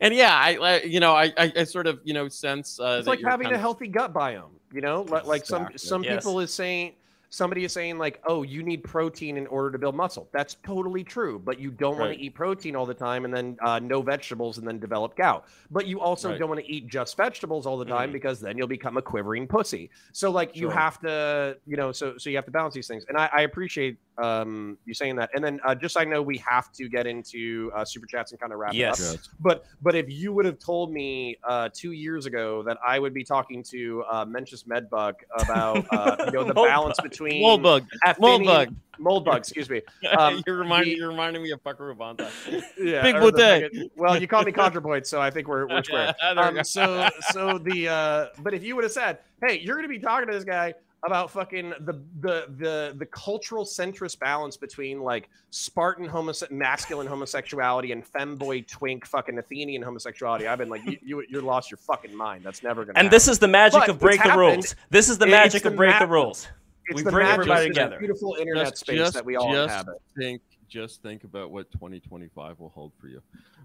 and 0.00 0.14
yeah, 0.14 0.32
I, 0.32 0.54
I 0.54 0.80
you 0.82 1.00
know, 1.00 1.12
I, 1.12 1.32
I, 1.36 1.52
I 1.56 1.64
sort 1.64 1.88
of 1.88 1.98
you 2.04 2.14
know 2.14 2.28
sense 2.28 2.78
uh, 2.78 2.98
It's 3.00 3.08
like 3.08 3.20
having 3.20 3.48
a 3.52 3.58
healthy 3.58 3.88
gut 3.88 4.14
biome. 4.14 4.50
You 4.72 4.80
know, 4.80 5.02
like, 5.08 5.26
like 5.26 5.44
some 5.44 5.66
some 5.76 6.04
Yes. 6.04 6.22
people 6.22 6.38
is 6.38 6.54
saying 6.54 6.92
somebody 7.30 7.64
is 7.64 7.72
saying 7.72 7.98
like, 7.98 8.20
oh, 8.26 8.42
you 8.42 8.62
need 8.62 8.82
protein 8.84 9.36
in 9.36 9.46
order 9.48 9.70
to 9.70 9.78
build 9.78 9.94
muscle. 9.94 10.28
That's 10.32 10.54
totally 10.64 11.04
true, 11.04 11.38
but 11.38 11.58
you 11.60 11.70
don't 11.70 11.98
want 11.98 12.12
to 12.12 12.18
eat 12.18 12.34
protein 12.34 12.74
all 12.74 12.86
the 12.86 12.94
time 12.94 13.24
and 13.24 13.34
then 13.34 13.56
uh, 13.62 13.78
no 13.78 14.00
vegetables 14.02 14.58
and 14.58 14.66
then 14.66 14.78
develop 14.78 15.16
gout. 15.16 15.44
But 15.70 15.86
you 15.86 16.00
also 16.00 16.30
Right. 16.30 16.38
don't 16.38 16.48
want 16.48 16.60
to 16.60 16.70
eat 16.72 16.88
just 16.88 17.16
vegetables 17.16 17.66
all 17.66 17.76
the 17.76 17.84
time 17.84 18.10
Mhm. 18.10 18.14
because 18.14 18.40
then 18.40 18.56
you'll 18.56 18.66
become 18.66 18.96
a 18.96 19.02
quivering 19.02 19.46
pussy. 19.46 19.90
So 20.12 20.30
like 20.30 20.56
you 20.56 20.68
have 20.70 20.98
to, 21.00 21.58
you 21.66 21.76
know, 21.76 21.92
so 21.92 22.16
so 22.16 22.30
you 22.30 22.36
have 22.36 22.46
to 22.46 22.50
balance 22.50 22.74
these 22.74 22.88
things. 22.88 23.04
And 23.08 23.18
I, 23.18 23.28
I 23.32 23.40
appreciate 23.42 23.98
um 24.18 24.76
you 24.84 24.94
saying 24.94 25.16
that. 25.16 25.30
And 25.34 25.42
then 25.44 25.60
uh, 25.64 25.74
just 25.74 25.94
so 25.94 26.00
I 26.00 26.04
know 26.04 26.20
we 26.22 26.38
have 26.38 26.72
to 26.72 26.88
get 26.88 27.06
into 27.06 27.70
uh, 27.74 27.84
super 27.84 28.06
chats 28.06 28.32
and 28.32 28.40
kind 28.40 28.52
of 28.52 28.58
wrap 28.58 28.74
it 28.74 28.82
up. 28.84 28.98
Yes. 28.98 29.18
But 29.40 29.64
but 29.82 29.94
if 29.94 30.10
you 30.10 30.32
would 30.32 30.44
have 30.44 30.58
told 30.58 30.92
me 30.92 31.36
uh, 31.44 31.68
two 31.72 31.92
years 31.92 32.26
ago 32.26 32.62
that 32.64 32.78
I 32.86 32.98
would 32.98 33.14
be 33.14 33.24
talking 33.24 33.62
to 33.64 34.02
uh, 34.10 34.24
Mencius 34.24 34.64
Medbug 34.66 35.14
about 35.38 35.86
uh, 35.92 36.16
you 36.26 36.32
know 36.32 36.44
the 36.48 36.54
Mold 36.54 36.68
balance 36.68 36.96
bug. 36.98 37.10
between 37.10 37.42
mold 37.42 37.62
bug, 37.62 37.84
mold 38.18 38.44
bug. 38.44 38.74
mold 38.98 39.24
bug, 39.24 39.38
excuse 39.38 39.68
me. 39.70 39.82
Um, 40.18 40.42
you're 40.46 40.56
reminding 40.56 40.94
the- 40.94 40.98
you're 40.98 41.08
reminding 41.10 41.42
me 41.42 41.50
of 41.52 41.62
Buckaroo 41.62 41.94
Banzai. 41.94 42.28
Yeah, 42.78 43.02
Big 43.02 43.14
or 43.16 43.30
the 43.30 43.32
Boutte. 43.32 43.62
fucking- 43.62 43.90
Well, 43.96 44.20
you 44.20 44.26
called 44.26 44.46
me 44.46 44.52
ContraPoint, 44.52 45.06
so 45.06 45.20
I 45.20 45.30
think 45.30 45.46
we're 45.48 45.66
we're 45.68 45.82
square. 45.84 46.14
Yeah, 46.22 46.34
there 46.34 46.46
we 46.48 46.52
go. 46.54 46.58
Um, 46.60 46.64
so 46.64 47.08
so 47.30 47.58
the 47.58 47.88
uh, 47.88 48.26
but 48.42 48.54
if 48.54 48.64
you 48.64 48.74
would 48.74 48.84
have 48.84 48.92
said, 48.92 49.18
hey, 49.46 49.60
you're 49.60 49.76
gonna 49.76 49.88
be 49.88 49.98
talking 49.98 50.26
to 50.28 50.32
this 50.34 50.44
guy 50.44 50.74
about 51.04 51.30
fucking 51.30 51.70
the 51.80 51.92
the 52.20 52.46
the 52.58 52.94
the 52.96 53.06
cultural 53.06 53.64
centrist 53.64 54.18
balance 54.18 54.56
between 54.56 55.00
like 55.00 55.28
Spartan 55.50 56.08
homose- 56.08 56.50
masculine 56.50 57.06
homosexuality 57.06 57.92
and 57.92 58.04
femboy 58.04 58.66
twink 58.66 59.06
fucking 59.06 59.38
Athenian 59.38 59.80
homosexuality. 59.82 60.48
I've 60.48 60.58
been 60.58 60.68
like, 60.68 60.84
you, 60.84 60.98
you 61.02 61.24
you 61.28 61.40
lost 61.40 61.70
your 61.70 61.78
fucking 61.78 62.14
mind. 62.14 62.42
That's 62.44 62.62
never 62.62 62.84
gonna. 62.84 62.98
And 62.98 63.10
this 63.10 63.28
is 63.28 63.38
the 63.38 63.48
magic 63.48 63.80
But 63.80 63.90
of 63.90 63.98
break 64.00 64.16
the 64.22 64.30
happened. 64.30 64.40
rules. 64.40 64.74
This 64.90 65.08
is 65.08 65.18
the 65.18 65.26
It's 65.26 65.30
magic 65.30 65.62
the 65.62 65.68
of 65.68 65.76
break 65.76 65.92
ma- 65.92 65.98
the 66.00 66.06
rules. 66.08 66.48
It's 66.86 66.96
we 66.96 67.02
the 67.02 67.10
bring 67.12 67.26
magic 67.26 67.40
everybody 67.42 67.60
of 67.68 67.68
this 67.68 67.76
together. 67.76 67.98
Beautiful 67.98 68.34
internet 68.40 68.64
Just- 68.68 68.78
space 68.78 68.96
just- 68.98 69.14
that 69.14 69.24
we 69.24 69.36
all 69.36 69.52
just 69.52 69.70
inhabit. 69.72 69.94
Think, 70.16 70.42
just 70.68 71.02
think 71.02 71.24
about 71.24 71.50
what 71.50 71.70
2025 71.72 72.60
will 72.60 72.68
hold 72.70 72.92
for 73.00 73.08
you. 73.08 73.20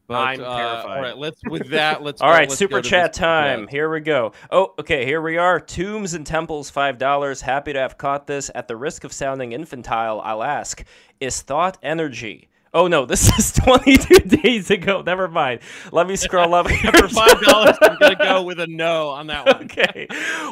I'm 0.09 0.39
uh, 0.41 0.43
terrified. 0.57 0.85
All 0.97 1.01
right, 1.01 1.17
let's 1.17 1.39
with 1.49 1.69
that. 1.69 2.03
Let's 2.03 2.21
All 2.21 2.29
go- 2.31 2.33
right, 2.33 2.49
let's 2.49 2.57
super 2.59 2.81
chat 2.81 3.13
time. 3.13 3.61
chat. 3.61 3.69
Here 3.69 3.89
we 3.91 3.99
go. 4.01 4.33
Oh, 4.51 4.73
okay, 4.79 5.05
here 5.05 5.21
we 5.21 5.37
are. 5.37 5.59
Tombs 5.59 6.13
and 6.13 6.25
Temples, 6.25 6.69
$5. 6.71 7.41
Happy 7.41 7.73
to 7.73 7.79
have 7.79 7.97
caught 7.97 8.27
this. 8.27 8.51
At 8.53 8.67
the 8.67 8.75
risk 8.75 9.03
of 9.03 9.13
sounding 9.13 9.51
infantile, 9.53 10.21
I'll 10.21 10.43
ask 10.43 10.83
Is 11.19 11.41
thought 11.41 11.77
energy? 11.81 12.49
Oh, 12.75 12.87
no, 12.87 13.05
this 13.07 13.37
is 13.37 13.51
22 13.53 14.15
days 14.41 14.71
ago. 14.71 15.03
Never 15.05 15.27
mind. 15.27 15.59
Let 15.91 16.07
me 16.07 16.15
scroll 16.15 16.53
up 16.55 16.67
here. 16.67 16.91
For 16.91 17.07
five 17.07 17.39
dollars, 17.41 17.77
I'm 17.81 17.97
gonna 17.99 18.15
go 18.15 18.41
with 18.43 18.59
a 18.59 18.67
no 18.67 19.09
on 19.09 19.27
that 19.27 19.45
one. 19.45 19.63
okay. 19.65 20.07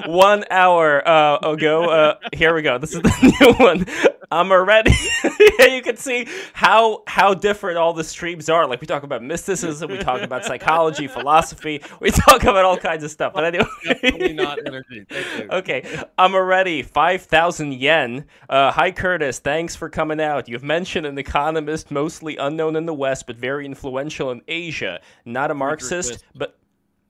One 0.06 0.45
hour 0.52 1.06
uh, 1.07 1.38
ago. 1.40 1.90
Uh, 1.90 2.15
here 2.34 2.53
we 2.53 2.61
go. 2.61 2.78
This 2.78 2.94
is 2.94 3.02
the 3.02 3.36
new 3.41 3.53
one. 3.65 3.86
I'm 4.32 4.52
already. 4.52 4.94
yeah, 5.60 5.66
you 5.66 5.82
can 5.82 5.98
see 5.98 6.26
how 6.53 7.03
how 7.06 7.34
different 7.34 7.78
all 7.78 7.94
the 7.94 8.03
streams 8.03 8.49
are. 8.49 8.66
Like 8.66 8.80
we 8.80 8.88
talk 8.88 9.03
about 9.03 9.22
mysticism, 9.22 9.91
we 9.91 9.98
talk 9.98 10.22
about 10.22 10.45
psychology, 10.45 11.08
philosophy, 11.22 11.82
we 11.99 12.12
talk 12.12 12.44
about 12.44 12.64
all 12.64 12.78
kinds 12.78 13.03
of 13.03 13.12
stuff. 13.12 13.34
But 13.34 13.52
Definitely 13.52 14.22
anyway. 14.22 14.34
not 14.34 14.60
energy. 14.66 15.06
Okay, 15.52 16.02
I'm 16.18 16.34
already 16.34 16.82
5,000 16.82 17.74
yen. 17.74 18.26
Uh, 18.49 18.72
hi, 18.72 18.91
Curtis. 18.91 19.40
Thanks 19.40 19.76
for 19.76 19.90
coming 19.90 20.22
out. 20.22 20.48
You've 20.48 20.64
mentioned 20.64 21.06
an 21.06 21.18
economist 21.18 21.91
mostly 21.91 22.38
unknown 22.38 22.76
in 22.76 22.86
the 22.86 22.94
West, 22.94 23.28
but 23.28 23.36
very 23.36 23.66
influential 23.66 24.32
in 24.32 24.41
Asia. 24.48 25.02
Not 25.26 25.52
a 25.52 25.53
Marxist, 25.53 26.24
but 26.36 26.58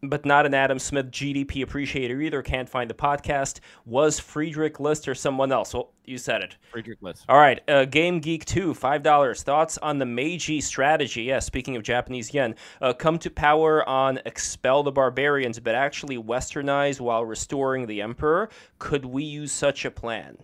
but 0.03 0.25
not 0.25 0.45
an 0.45 0.53
Adam 0.53 0.79
Smith 0.79 1.11
GDP 1.11 1.61
appreciator 1.61 2.19
either. 2.21 2.41
Can't 2.41 2.67
find 2.67 2.89
the 2.89 2.95
podcast. 2.95 3.59
Was 3.85 4.19
Friedrich 4.19 4.79
List 4.79 5.07
or 5.07 5.13
someone 5.13 5.51
else? 5.51 5.73
Well, 5.73 5.91
you 6.05 6.17
said 6.17 6.41
it. 6.41 6.57
Friedrich 6.71 7.01
List. 7.01 7.25
All 7.29 7.37
right, 7.37 7.61
uh, 7.69 7.85
Game 7.85 8.19
Geek 8.19 8.45
2, 8.45 8.73
$5. 8.73 9.43
Thoughts 9.43 9.77
on 9.77 9.99
the 9.99 10.05
Meiji 10.05 10.59
strategy? 10.59 11.23
Yeah, 11.23 11.39
speaking 11.39 11.75
of 11.75 11.83
Japanese 11.83 12.33
yen, 12.33 12.55
uh, 12.81 12.93
come 12.93 13.19
to 13.19 13.29
power 13.29 13.87
on 13.87 14.19
expel 14.25 14.81
the 14.83 14.91
barbarians, 14.91 15.59
but 15.59 15.75
actually 15.75 16.17
westernize 16.17 16.99
while 16.99 17.23
restoring 17.23 17.85
the 17.85 18.01
emperor. 18.01 18.49
Could 18.79 19.05
we 19.05 19.23
use 19.23 19.51
such 19.51 19.85
a 19.85 19.91
plan? 19.91 20.37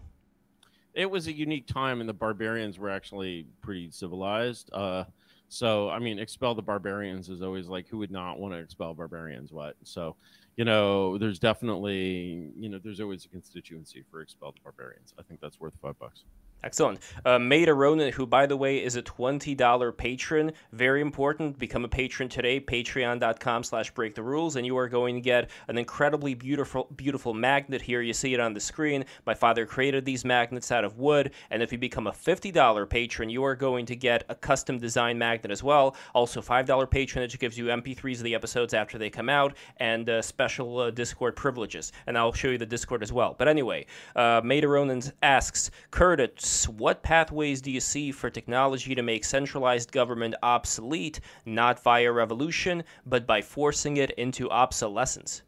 It 0.93 1.09
was 1.09 1.27
a 1.27 1.33
unique 1.33 1.67
time, 1.67 1.99
and 1.99 2.09
the 2.09 2.13
barbarians 2.13 2.79
were 2.79 2.89
actually 2.89 3.47
pretty 3.61 3.91
civilized. 3.91 4.69
Uh, 4.73 5.05
so, 5.49 5.89
I 5.89 5.99
mean, 5.99 6.19
expel 6.19 6.55
the 6.55 6.61
barbarians 6.61 7.29
is 7.29 7.41
always 7.41 7.67
like, 7.67 7.87
who 7.87 7.97
would 7.99 8.11
not 8.11 8.39
want 8.39 8.53
to 8.53 8.59
expel 8.59 8.93
barbarians? 8.93 9.51
What? 9.51 9.75
So, 9.83 10.15
you 10.57 10.65
know, 10.65 11.17
there's 11.17 11.39
definitely, 11.39 12.51
you 12.57 12.69
know, 12.69 12.79
there's 12.83 12.99
always 12.99 13.25
a 13.25 13.29
constituency 13.29 14.03
for 14.11 14.21
expel 14.21 14.51
the 14.51 14.59
barbarians. 14.63 15.13
I 15.17 15.23
think 15.23 15.39
that's 15.39 15.59
worth 15.59 15.73
five 15.81 15.97
bucks. 15.99 16.23
Excellent. 16.63 16.99
Uh, 17.23 17.37
Maida 17.37 17.71
Ronan, 17.71 18.11
who, 18.11 18.25
by 18.25 18.47
the 18.47 18.57
way, 18.57 18.83
is 18.83 18.95
a 18.95 19.01
$20 19.03 19.95
patron. 19.95 20.51
Very 20.73 21.01
important. 21.01 21.59
Become 21.59 21.85
a 21.85 21.87
patron 21.87 22.27
today. 22.27 22.59
Patreon.com 22.59 23.63
slash 23.63 23.91
break 23.91 24.15
the 24.15 24.23
rules. 24.23 24.55
And 24.55 24.65
you 24.65 24.75
are 24.75 24.89
going 24.89 25.15
to 25.15 25.21
get 25.21 25.51
an 25.67 25.77
incredibly 25.77 26.33
beautiful, 26.33 26.87
beautiful 26.95 27.35
magnet 27.35 27.81
here. 27.81 28.01
You 28.01 28.11
see 28.11 28.33
it 28.33 28.39
on 28.39 28.53
the 28.53 28.59
screen. 28.59 29.05
My 29.27 29.35
father 29.35 29.67
created 29.67 30.03
these 30.03 30.25
magnets 30.25 30.71
out 30.71 30.83
of 30.83 30.97
wood. 30.97 31.31
And 31.51 31.61
if 31.61 31.71
you 31.71 31.77
become 31.77 32.07
a 32.07 32.11
$50 32.11 32.89
patron, 32.89 33.29
you 33.29 33.43
are 33.43 33.55
going 33.55 33.85
to 33.85 33.95
get 33.95 34.23
a 34.27 34.35
custom 34.35 34.79
design 34.79 35.17
magnet 35.17 35.51
as 35.51 35.61
well. 35.61 35.95
Also, 36.15 36.41
$5 36.41 36.89
patronage 36.89 37.37
gives 37.37 37.55
you 37.55 37.65
MP3s 37.65 38.17
of 38.17 38.23
the 38.23 38.33
episodes 38.33 38.73
after 38.73 38.97
they 38.97 39.11
come 39.11 39.29
out 39.29 39.55
and 39.77 40.09
uh, 40.09 40.23
special 40.23 40.79
uh, 40.79 40.89
Discord 40.89 41.35
privileges. 41.35 41.91
And 42.07 42.17
I'll 42.17 42.33
show 42.33 42.47
you 42.47 42.57
the 42.57 42.65
Discord 42.65 43.03
as 43.03 43.13
well. 43.13 43.35
But 43.37 43.47
anyway, 43.47 43.85
uh, 44.15 44.41
Maida 44.43 44.67
Ronan 44.67 45.03
asks, 45.21 45.69
Curtis, 45.91 46.46
what 46.67 47.03
pathways 47.03 47.61
do 47.61 47.71
you 47.71 47.79
see 47.79 48.11
for 48.11 48.29
technology 48.29 48.95
to 48.95 49.01
make 49.01 49.25
centralized 49.25 49.91
government 49.91 50.35
obsolete, 50.43 51.19
not 51.45 51.81
via 51.83 52.11
revolution, 52.11 52.83
but 53.05 53.27
by 53.27 53.41
forcing 53.41 53.97
it 53.97 54.11
into 54.11 54.49
obsolescence? 54.49 55.43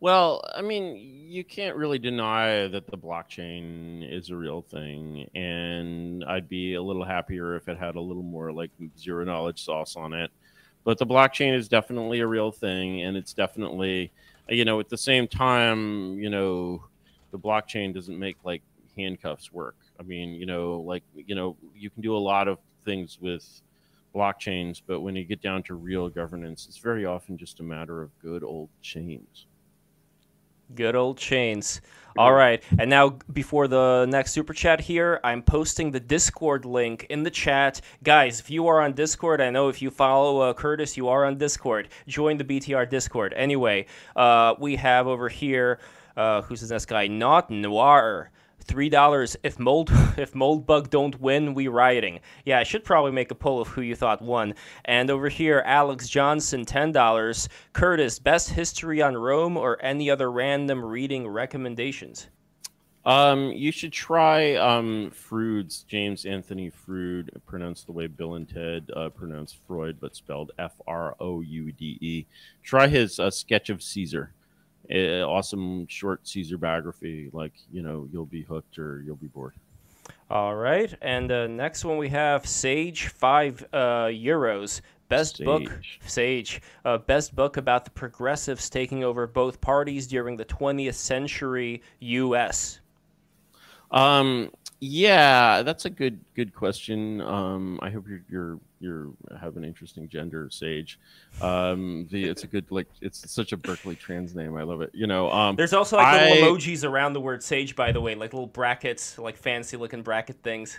Well, 0.00 0.42
I 0.54 0.62
mean, 0.62 0.96
you 0.96 1.42
can't 1.42 1.76
really 1.76 1.98
deny 1.98 2.68
that 2.68 2.86
the 2.86 2.96
blockchain 2.96 4.08
is 4.08 4.30
a 4.30 4.36
real 4.36 4.62
thing, 4.62 5.28
and 5.34 6.24
I'd 6.24 6.48
be 6.48 6.74
a 6.74 6.82
little 6.82 7.04
happier 7.04 7.56
if 7.56 7.68
it 7.68 7.78
had 7.78 7.96
a 7.96 8.00
little 8.00 8.22
more 8.22 8.52
like 8.52 8.70
zero 8.96 9.24
knowledge 9.24 9.64
sauce 9.64 9.96
on 9.96 10.12
it. 10.12 10.30
But 10.84 10.98
the 10.98 11.06
blockchain 11.06 11.52
is 11.52 11.68
definitely 11.68 12.20
a 12.20 12.26
real 12.26 12.52
thing, 12.52 13.02
and 13.02 13.16
it's 13.16 13.34
definitely, 13.34 14.12
you 14.48 14.64
know, 14.64 14.78
at 14.78 14.88
the 14.88 14.96
same 14.96 15.26
time, 15.26 16.18
you 16.18 16.30
know, 16.30 16.84
the 17.32 17.38
blockchain 17.38 17.92
doesn't 17.92 18.18
make 18.18 18.36
like 18.44 18.62
handcuffs 18.98 19.52
work. 19.52 19.76
I 20.00 20.02
mean, 20.02 20.34
you 20.34 20.46
know, 20.46 20.80
like, 20.86 21.04
you 21.14 21.34
know, 21.34 21.56
you 21.74 21.90
can 21.90 22.02
do 22.02 22.16
a 22.16 22.18
lot 22.18 22.48
of 22.48 22.58
things 22.84 23.18
with 23.20 23.62
blockchains, 24.14 24.82
but 24.86 25.00
when 25.00 25.14
you 25.16 25.24
get 25.24 25.40
down 25.40 25.62
to 25.64 25.74
real 25.74 26.08
governance, 26.08 26.66
it's 26.68 26.78
very 26.78 27.06
often 27.06 27.36
just 27.36 27.60
a 27.60 27.62
matter 27.62 28.02
of 28.02 28.10
good 28.20 28.42
old 28.42 28.68
chains. 28.82 29.46
Good 30.74 30.96
old 30.96 31.16
chains. 31.16 31.80
All 32.18 32.32
right. 32.32 32.62
And 32.78 32.90
now, 32.90 33.10
before 33.32 33.68
the 33.68 34.04
next 34.06 34.32
super 34.32 34.52
chat 34.52 34.80
here, 34.80 35.20
I'm 35.22 35.40
posting 35.40 35.92
the 35.92 36.00
Discord 36.00 36.64
link 36.64 37.06
in 37.08 37.22
the 37.22 37.30
chat. 37.30 37.80
Guys, 38.02 38.40
if 38.40 38.50
you 38.50 38.66
are 38.66 38.80
on 38.80 38.92
Discord, 38.92 39.40
I 39.40 39.50
know 39.50 39.68
if 39.68 39.80
you 39.80 39.90
follow 39.90 40.40
uh, 40.40 40.52
Curtis, 40.52 40.96
you 40.96 41.08
are 41.08 41.24
on 41.24 41.38
Discord. 41.38 41.88
Join 42.08 42.36
the 42.36 42.44
BTR 42.44 42.90
Discord. 42.90 43.32
Anyway, 43.36 43.86
uh, 44.16 44.54
we 44.58 44.76
have 44.76 45.06
over 45.06 45.28
here, 45.28 45.78
uh, 46.16 46.42
who's 46.42 46.60
this 46.60 46.84
guy? 46.84 47.06
Not 47.06 47.50
Noir. 47.50 48.30
Three 48.68 48.90
dollars. 48.90 49.34
If 49.42 49.58
mold 49.58 49.88
if 50.18 50.34
Moldbug 50.34 50.90
don't 50.90 51.18
win, 51.18 51.54
we 51.54 51.68
rioting. 51.68 52.20
Yeah, 52.44 52.58
I 52.58 52.64
should 52.64 52.84
probably 52.84 53.12
make 53.12 53.30
a 53.30 53.34
poll 53.34 53.62
of 53.62 53.68
who 53.68 53.80
you 53.80 53.96
thought 53.96 54.20
won. 54.20 54.54
And 54.84 55.10
over 55.10 55.30
here, 55.30 55.62
Alex 55.64 56.06
Johnson, 56.06 56.66
ten 56.66 56.92
dollars. 56.92 57.48
Curtis, 57.72 58.18
best 58.18 58.50
history 58.50 59.00
on 59.00 59.16
Rome 59.16 59.56
or 59.56 59.82
any 59.82 60.10
other 60.10 60.30
random 60.30 60.84
reading 60.84 61.26
recommendations? 61.26 62.28
Um, 63.06 63.52
you 63.52 63.72
should 63.72 63.92
try 63.92 64.56
um 64.56 65.12
Froude's 65.12 65.84
James 65.84 66.26
Anthony 66.26 66.70
Froude, 66.70 67.30
pronounced 67.46 67.86
the 67.86 67.92
way 67.92 68.06
Bill 68.06 68.34
and 68.34 68.46
Ted 68.46 68.90
uh, 68.94 69.08
pronounced 69.08 69.56
Freud, 69.66 69.96
but 69.98 70.14
spelled 70.14 70.52
F 70.58 70.74
R 70.86 71.16
O 71.18 71.40
U 71.40 71.72
D 71.72 71.96
E. 72.02 72.26
Try 72.62 72.88
his 72.88 73.18
uh, 73.18 73.30
sketch 73.30 73.70
of 73.70 73.82
Caesar. 73.82 74.34
Uh, 74.92 75.22
awesome 75.22 75.86
short 75.86 76.26
Caesar 76.26 76.58
biography. 76.58 77.30
Like 77.32 77.52
you 77.70 77.82
know, 77.82 78.08
you'll 78.10 78.26
be 78.26 78.42
hooked 78.42 78.78
or 78.78 79.02
you'll 79.04 79.16
be 79.16 79.26
bored. 79.26 79.54
All 80.30 80.56
right, 80.56 80.94
and 81.02 81.30
uh, 81.30 81.46
next 81.46 81.84
one 81.84 81.98
we 81.98 82.08
have 82.10 82.46
Sage 82.46 83.08
five 83.08 83.64
uh, 83.72 84.06
euros. 84.06 84.80
Best 85.08 85.42
book, 85.42 85.62
Sage. 85.62 86.00
Sage. 86.06 86.62
Uh, 86.84 86.98
best 86.98 87.34
book 87.34 87.56
about 87.56 87.84
the 87.84 87.90
progressives 87.90 88.68
taking 88.68 89.04
over 89.04 89.26
both 89.26 89.58
parties 89.60 90.06
during 90.06 90.36
the 90.36 90.44
20th 90.44 90.94
century 90.94 91.82
U.S. 92.00 92.80
Um, 93.90 94.50
yeah, 94.80 95.62
that's 95.62 95.86
a 95.86 95.90
good 95.90 96.20
good 96.34 96.54
question. 96.54 97.20
Um, 97.20 97.80
I 97.82 97.90
hope 97.90 98.06
you're 98.06 98.22
you're 98.30 98.60
you're 98.80 99.10
have 99.40 99.56
an 99.56 99.64
interesting 99.64 100.08
gender, 100.08 100.48
Sage. 100.50 101.00
Um, 101.42 102.06
the 102.10 102.24
it's 102.24 102.44
a 102.44 102.46
good 102.46 102.70
like 102.70 102.86
it's 103.00 103.28
such 103.30 103.52
a 103.52 103.56
Berkeley 103.56 103.96
trans 103.96 104.36
name. 104.36 104.56
I 104.56 104.62
love 104.62 104.80
it. 104.80 104.90
You 104.94 105.08
know, 105.08 105.30
um, 105.32 105.56
There's 105.56 105.72
also 105.72 105.96
like 105.96 106.30
little 106.30 106.54
emojis 106.54 106.88
around 106.88 107.14
the 107.14 107.20
word 107.20 107.42
Sage, 107.42 107.74
by 107.74 107.90
the 107.90 108.00
way, 108.00 108.14
like 108.14 108.32
little 108.32 108.46
brackets, 108.46 109.18
like 109.18 109.36
fancy 109.36 109.76
looking 109.76 110.02
bracket 110.02 110.36
things. 110.42 110.78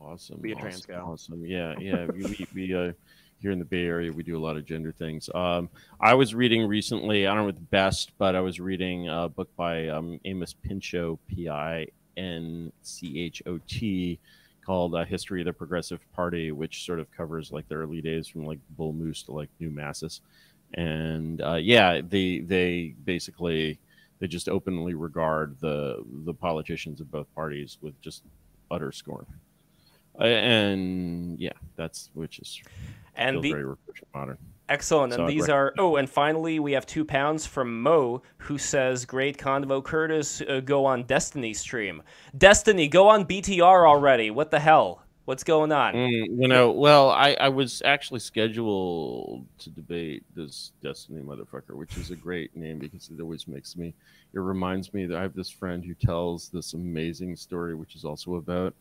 Awesome. 0.00 0.40
Be 0.40 0.50
a 0.50 0.54
awesome, 0.54 0.68
trans 0.68 0.86
gal. 0.86 1.12
Awesome. 1.12 1.44
Yeah, 1.46 1.74
yeah. 1.78 2.06
we 2.06 2.22
we, 2.22 2.46
we 2.52 2.74
uh, 2.74 2.92
here 3.38 3.52
in 3.52 3.60
the 3.60 3.64
Bay 3.64 3.86
Area, 3.86 4.10
we 4.10 4.24
do 4.24 4.36
a 4.36 4.42
lot 4.42 4.56
of 4.56 4.64
gender 4.64 4.90
things. 4.90 5.30
Um, 5.34 5.68
I 6.00 6.14
was 6.14 6.34
reading 6.34 6.66
recently. 6.66 7.26
I 7.26 7.30
don't 7.30 7.38
know 7.38 7.44
what 7.44 7.54
the 7.54 7.60
best, 7.60 8.10
but 8.18 8.34
I 8.34 8.40
was 8.40 8.58
reading 8.58 9.08
a 9.08 9.28
book 9.28 9.54
by 9.54 9.88
um, 9.88 10.18
Amos 10.24 10.52
Pinchot, 10.52 11.18
P 11.28 11.48
I 11.48 11.86
N 12.16 12.72
C 12.82 13.20
H 13.20 13.42
O 13.46 13.58
T, 13.66 14.18
called 14.64 14.94
uh, 14.94 15.04
"History 15.04 15.40
of 15.40 15.46
the 15.46 15.52
Progressive 15.52 16.00
Party," 16.12 16.52
which 16.52 16.84
sort 16.84 17.00
of 17.00 17.10
covers 17.12 17.52
like 17.52 17.68
the 17.68 17.74
early 17.74 18.00
days 18.00 18.28
from 18.28 18.46
like 18.46 18.58
Bull 18.70 18.92
Moose 18.92 19.22
to 19.24 19.32
like 19.32 19.48
New 19.60 19.70
Masses, 19.70 20.20
and 20.74 21.40
uh, 21.42 21.54
yeah, 21.54 22.00
they 22.00 22.40
they 22.40 22.94
basically 23.04 23.78
they 24.18 24.26
just 24.26 24.48
openly 24.48 24.94
regard 24.94 25.56
the 25.60 26.02
the 26.24 26.34
politicians 26.34 27.00
of 27.00 27.10
both 27.10 27.32
parties 27.34 27.78
with 27.82 28.00
just 28.00 28.22
utter 28.70 28.92
scorn. 28.92 29.26
Uh, 30.18 30.24
and 30.24 31.38
yeah, 31.40 31.52
that's 31.76 32.10
which 32.14 32.38
is 32.38 32.60
And 33.16 33.42
the 33.42 33.52
very 33.52 33.74
modern. 34.14 34.38
Excellent. 34.68 35.12
And 35.12 35.28
these 35.28 35.48
are 35.48 35.72
oh, 35.78 35.96
and 35.96 36.08
finally 36.08 36.58
we 36.58 36.72
have 36.72 36.86
two 36.86 37.04
pounds 37.04 37.46
from 37.46 37.82
Mo, 37.82 38.22
who 38.38 38.58
says, 38.58 39.04
"Great 39.04 39.38
convo, 39.38 39.82
Curtis. 39.82 40.40
Uh, 40.40 40.60
go 40.60 40.84
on 40.84 41.04
Destiny 41.04 41.54
stream. 41.54 42.02
Destiny, 42.36 42.88
go 42.88 43.08
on 43.08 43.24
BTR 43.24 43.88
already. 43.88 44.30
What 44.30 44.50
the 44.50 44.60
hell? 44.60 45.04
What's 45.24 45.42
going 45.42 45.72
on? 45.72 45.94
Mm, 45.94 46.26
you 46.38 46.48
know, 46.48 46.70
well, 46.70 47.08
I, 47.08 47.34
I 47.40 47.48
was 47.48 47.80
actually 47.82 48.20
scheduled 48.20 49.46
to 49.58 49.70
debate 49.70 50.22
this 50.36 50.72
Destiny 50.82 51.22
motherfucker, 51.22 51.74
which 51.74 51.96
is 51.96 52.10
a 52.10 52.16
great 52.16 52.54
name 52.54 52.78
because 52.78 53.08
it 53.08 53.22
always 53.22 53.48
makes 53.48 53.74
me. 53.74 53.94
It 54.34 54.40
reminds 54.40 54.92
me 54.92 55.06
that 55.06 55.16
I 55.16 55.22
have 55.22 55.34
this 55.34 55.48
friend 55.48 55.82
who 55.82 55.94
tells 55.94 56.50
this 56.50 56.74
amazing 56.74 57.36
story, 57.36 57.74
which 57.74 57.96
is 57.96 58.04
also 58.04 58.34
about 58.34 58.74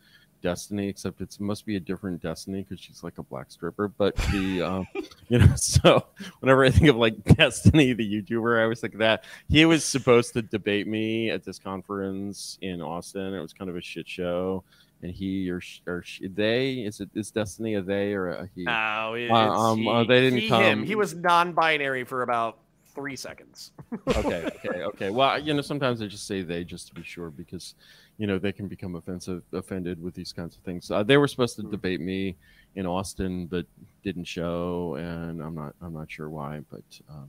Destiny, 0.43 0.89
except 0.89 1.21
it's 1.21 1.39
must 1.39 1.65
be 1.65 1.77
a 1.77 1.79
different 1.79 2.21
Destiny 2.21 2.61
because 2.61 2.79
she's 2.79 3.03
like 3.03 3.17
a 3.17 3.23
black 3.23 3.49
stripper. 3.49 3.87
But 3.87 4.15
the, 4.31 4.61
um, 4.61 4.87
you 5.29 5.39
know, 5.39 5.49
so 5.55 6.05
whenever 6.41 6.63
I 6.63 6.69
think 6.69 6.89
of 6.89 6.97
like 6.97 7.23
Destiny, 7.37 7.93
the 7.93 8.21
YouTuber, 8.21 8.59
I 8.59 8.63
always 8.63 8.81
think 8.81 8.93
of 8.93 8.99
that. 8.99 9.23
He 9.49 9.65
was 9.65 9.83
supposed 9.83 10.33
to 10.33 10.41
debate 10.41 10.87
me 10.87 11.31
at 11.31 11.43
this 11.43 11.57
conference 11.57 12.59
in 12.61 12.81
Austin. 12.81 13.33
It 13.33 13.41
was 13.41 13.53
kind 13.53 13.69
of 13.69 13.77
a 13.77 13.81
shit 13.81 14.07
show 14.07 14.63
and 15.01 15.11
he 15.11 15.49
or, 15.49 15.61
or 15.85 16.01
sh- 16.01 16.21
they 16.33 16.75
is 16.75 17.01
it 17.01 17.09
is 17.13 17.29
Destiny 17.29 17.75
a 17.75 17.81
they 17.81 18.13
or 18.13 18.29
a 18.29 18.49
he? 18.55 18.63
No, 18.63 19.15
it's 19.15 19.31
um, 19.31 19.87
uh, 19.87 20.03
they 20.05 20.21
didn't 20.21 20.39
he, 20.39 20.49
come- 20.49 20.63
him. 20.63 20.83
He 20.85 20.95
was 20.95 21.13
non-binary 21.13 22.05
for 22.05 22.23
about 22.23 22.57
three 22.95 23.15
seconds. 23.15 23.71
okay, 24.15 24.45
okay, 24.65 24.83
okay. 24.83 25.09
Well, 25.09 25.39
you 25.39 25.53
know, 25.53 25.61
sometimes 25.61 26.01
I 26.01 26.07
just 26.07 26.27
say 26.27 26.41
they 26.41 26.63
just 26.63 26.87
to 26.89 26.93
be 26.93 27.03
sure 27.03 27.29
because 27.29 27.75
you 28.17 28.27
know 28.27 28.37
they 28.39 28.51
can 28.51 28.67
become 28.67 28.95
offensive, 28.95 29.43
offended 29.53 30.01
with 30.01 30.13
these 30.13 30.31
kinds 30.33 30.55
of 30.55 30.61
things. 30.63 30.89
Uh, 30.91 31.03
they 31.03 31.17
were 31.17 31.27
supposed 31.27 31.55
to 31.57 31.61
Hmm. 31.63 31.71
debate 31.71 32.01
me 32.01 32.35
in 32.75 32.85
Austin, 32.85 33.47
but 33.47 33.65
didn't 34.03 34.25
show, 34.25 34.95
and 34.95 35.41
I'm 35.41 35.55
not 35.55 35.75
I'm 35.81 35.93
not 35.93 36.11
sure 36.11 36.29
why, 36.29 36.61
but. 36.69 36.83
Uh, 37.09 37.25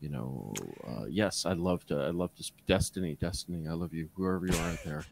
you 0.00 0.10
know, 0.10 0.52
uh, 0.86 1.06
yes, 1.08 1.46
I'd 1.46 1.56
love 1.56 1.86
to. 1.86 1.98
I'd 2.08 2.14
love 2.14 2.34
to. 2.34 2.44
Destiny, 2.66 3.16
Destiny, 3.18 3.66
I 3.66 3.72
love 3.72 3.94
you. 3.94 4.10
Whoever 4.16 4.46
you 4.46 4.52
are 4.58 4.68
out 4.72 4.84
there, 4.84 5.02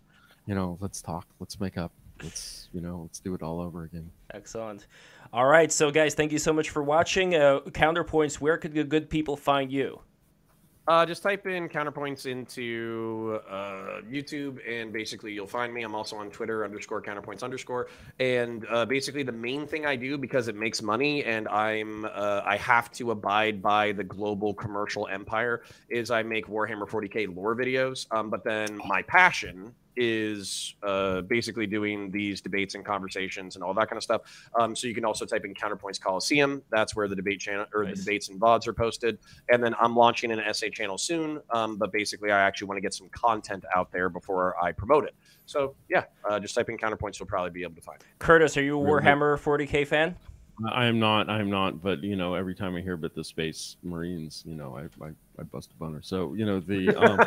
you 0.47 0.55
know, 0.55 0.77
let's 0.83 1.01
talk. 1.01 1.25
Let's 1.41 1.59
make 1.59 1.79
up. 1.79 1.93
Let's, 2.23 2.69
you 2.73 2.81
know, 2.81 3.03
let's 3.03 3.21
do 3.21 3.35
it 3.35 3.43
all 3.43 3.61
over 3.61 3.85
again. 3.85 4.11
Excellent. 4.33 4.87
All 5.33 5.47
right, 5.47 5.71
so 5.73 5.91
guys, 5.91 6.15
thank 6.15 6.33
you 6.33 6.39
so 6.39 6.53
much 6.53 6.71
for 6.71 6.83
watching. 6.83 7.35
Uh, 7.35 7.61
Counterpoints, 7.71 8.35
where 8.37 8.57
could 8.59 8.75
the 8.75 8.85
good 8.85 9.09
people 9.09 9.37
find 9.37 9.73
you? 9.73 10.01
Uh, 10.89 11.07
just 11.07 11.23
type 11.23 11.47
in 11.47 11.69
counterpoints 11.69 12.27
into 12.27 13.41
uh, 13.49 14.01
YouTube, 14.11 14.59
and 14.69 14.93
basically 14.93 15.33
you'll 15.33 15.47
find 15.47 15.73
me. 15.73 15.85
I'm 15.85 15.95
also 15.95 16.17
on 16.17 16.29
Twitter 16.29 16.65
underscore 16.65 17.01
counterpoints 17.01 17.45
underscore. 17.45 17.87
And 18.19 18.67
uh, 18.69 18.85
basically, 18.85 19.23
the 19.23 19.31
main 19.31 19.65
thing 19.65 19.87
I 19.87 19.95
do 19.95 20.19
because 20.19 20.49
it 20.49 20.57
makes 20.57 20.83
money, 20.83 21.23
and 21.25 21.47
I'm 21.47 22.05
uh, 22.07 22.43
I 22.45 22.57
have 22.57 22.91
to 22.93 23.13
abide 23.13 23.63
by 23.63 23.93
the 23.93 24.03
global 24.03 24.53
commercial 24.55 25.07
empire, 25.07 25.63
is 25.89 26.11
I 26.11 26.25
make 26.25 26.49
Warhammer 26.49 26.89
40k 26.89 27.33
lore 27.35 27.55
videos. 27.55 28.09
Um, 28.11 28.29
but 28.29 28.43
then 28.43 28.81
my 28.85 29.03
passion 29.03 29.73
is 29.97 30.75
uh, 30.83 31.21
basically 31.23 31.67
doing 31.67 32.11
these 32.11 32.41
debates 32.41 32.75
and 32.75 32.85
conversations 32.85 33.57
and 33.57 33.65
all 33.65 33.75
that 33.75 33.89
kind 33.89 33.97
of 33.97 34.03
stuff. 34.03 34.23
Um, 34.59 34.75
so 34.75 34.87
you 34.87 34.95
can 34.95 35.05
also 35.05 35.25
type 35.25 35.45
in 35.45 35.55
Counterpoints 35.55 36.01
Coliseum. 36.01 36.63
That's 36.71 36.97
where 36.97 37.09
the 37.09 37.17
debate 37.17 37.41
channel 37.41 37.67
or 37.75 37.85
Nice. 37.85 37.99
the 37.99 38.05
debates 38.05 38.29
and 38.29 38.41
vods 38.41 38.67
are 38.67 38.73
posted. 38.73 39.19
And 39.51 39.63
then 39.63 39.75
I'm 39.81 39.95
launching 39.97 40.31
an 40.33 40.41
essay 40.41 40.71
channel 40.71 40.99
soon. 40.99 41.41
Um, 41.51 41.77
but 41.77 41.93
basically, 41.93 42.31
I 42.31 42.41
actually 42.41 42.69
want 42.69 42.77
to 42.79 42.83
get 42.83 42.95
some 42.95 43.09
content 43.11 43.65
out 43.75 43.93
there 43.93 44.09
before 44.09 44.57
I 44.63 44.73
promote 44.73 45.05
it. 45.05 45.15
So 45.47 45.75
yeah, 45.89 46.05
uh, 46.29 46.41
just 46.41 46.55
type 46.55 46.69
in 46.69 46.79
Counterpoints. 46.79 47.19
You'll 47.19 47.27
probably 47.27 47.51
be 47.51 47.63
able 47.63 47.75
to 47.75 47.81
find 47.83 48.01
it. 48.01 48.07
Curtis, 48.19 48.57
are 48.57 48.63
you 48.63 48.81
a 48.81 48.85
Warhammer 48.85 49.39
40k 49.39 49.87
fan? 49.87 50.17
I 50.71 50.85
am 50.87 50.99
not. 51.01 51.29
I 51.29 51.41
am 51.41 51.51
not. 51.51 51.83
But 51.83 52.03
you 52.05 52.15
know, 52.15 52.35
every 52.35 52.55
time 52.55 52.77
I 52.77 52.81
hear 52.81 52.93
about 52.95 53.15
the 53.15 53.25
Space 53.25 53.77
Marines, 53.83 54.43
you 54.47 54.55
know, 54.55 54.77
I 54.77 55.05
I, 55.05 55.11
I 55.39 55.43
bust 55.45 55.71
a 55.73 55.79
boner. 55.79 56.03
So 56.03 56.35
you 56.35 56.45
know, 56.45 56.61
the 56.61 56.95
um, 56.97 57.19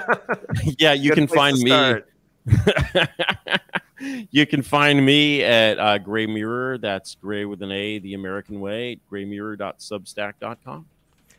yeah, 0.79 0.93
you 0.93 1.09
Good 1.09 1.15
can 1.15 1.27
find 1.27 1.57
me. 1.57 1.69
start. 1.69 2.09
you 4.31 4.45
can 4.45 4.61
find 4.61 5.05
me 5.05 5.43
at 5.43 5.80
uh, 5.80 5.97
Gray 5.97 6.27
Mirror. 6.27 6.80
That's 6.80 7.15
Gray 7.15 7.45
with 7.45 7.61
an 7.61 7.72
A, 7.72 7.99
the 7.99 8.13
American 8.13 8.59
way. 8.59 8.99
GrayMirror.substack.com. 9.11 10.85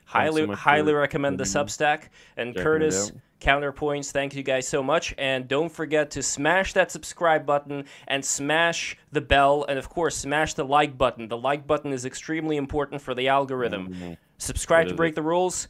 Highly, 0.05 0.47
so 0.47 0.55
highly 0.55 0.93
recommend 0.93 1.39
the 1.39 1.45
Substack. 1.45 2.05
And 2.37 2.55
Checking 2.55 2.63
Curtis. 2.63 3.13
Counterpoints, 3.41 4.13
thank 4.13 4.35
you 4.35 4.43
guys 4.43 4.67
so 4.67 4.83
much. 4.83 5.15
And 5.19 5.47
don't 5.47 5.71
forget 5.71 6.11
to 6.13 6.23
smash 6.23 6.73
that 6.73 6.91
subscribe 6.91 7.45
button 7.45 7.85
and 8.09 8.25
smash 8.25 8.97
the 9.13 9.21
bell. 9.21 9.67
And 9.69 9.79
of 9.79 9.91
course, 9.91 10.17
smash 10.17 10.55
the 10.55 10.65
like 10.65 10.97
button. 10.97 11.29
The 11.29 11.37
like 11.37 11.67
button 11.67 11.93
is 11.93 12.07
extremely 12.07 12.57
important 12.57 13.03
for 13.03 13.15
the 13.15 13.29
algorithm. 13.29 13.89
Mhm. 13.89 14.17
Subscribe 14.39 14.89
to 14.89 14.95
Break 14.95 15.15
the 15.15 15.23
Rules. 15.23 15.69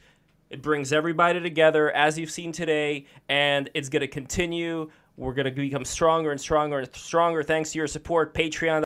It 0.49 0.63
brings 0.63 0.93
everybody 0.93 1.41
together, 1.41 1.91
as 1.91 2.17
you've 2.19 2.31
seen 2.31 2.53
today, 2.53 3.07
and 3.29 3.69
it's 3.75 3.89
going 3.89 4.03
to 4.03 4.09
continue. 4.09 4.91
We're 5.17 5.33
going 5.33 5.47
to 5.47 5.51
become 5.51 5.85
stronger 5.85 6.31
and 6.31 6.41
stronger 6.41 6.79
and 6.79 6.95
stronger 6.95 7.43
thanks 7.43 7.73
to 7.73 7.79
your 7.79 7.87
support. 7.87 8.35
Patreon. 8.35 8.85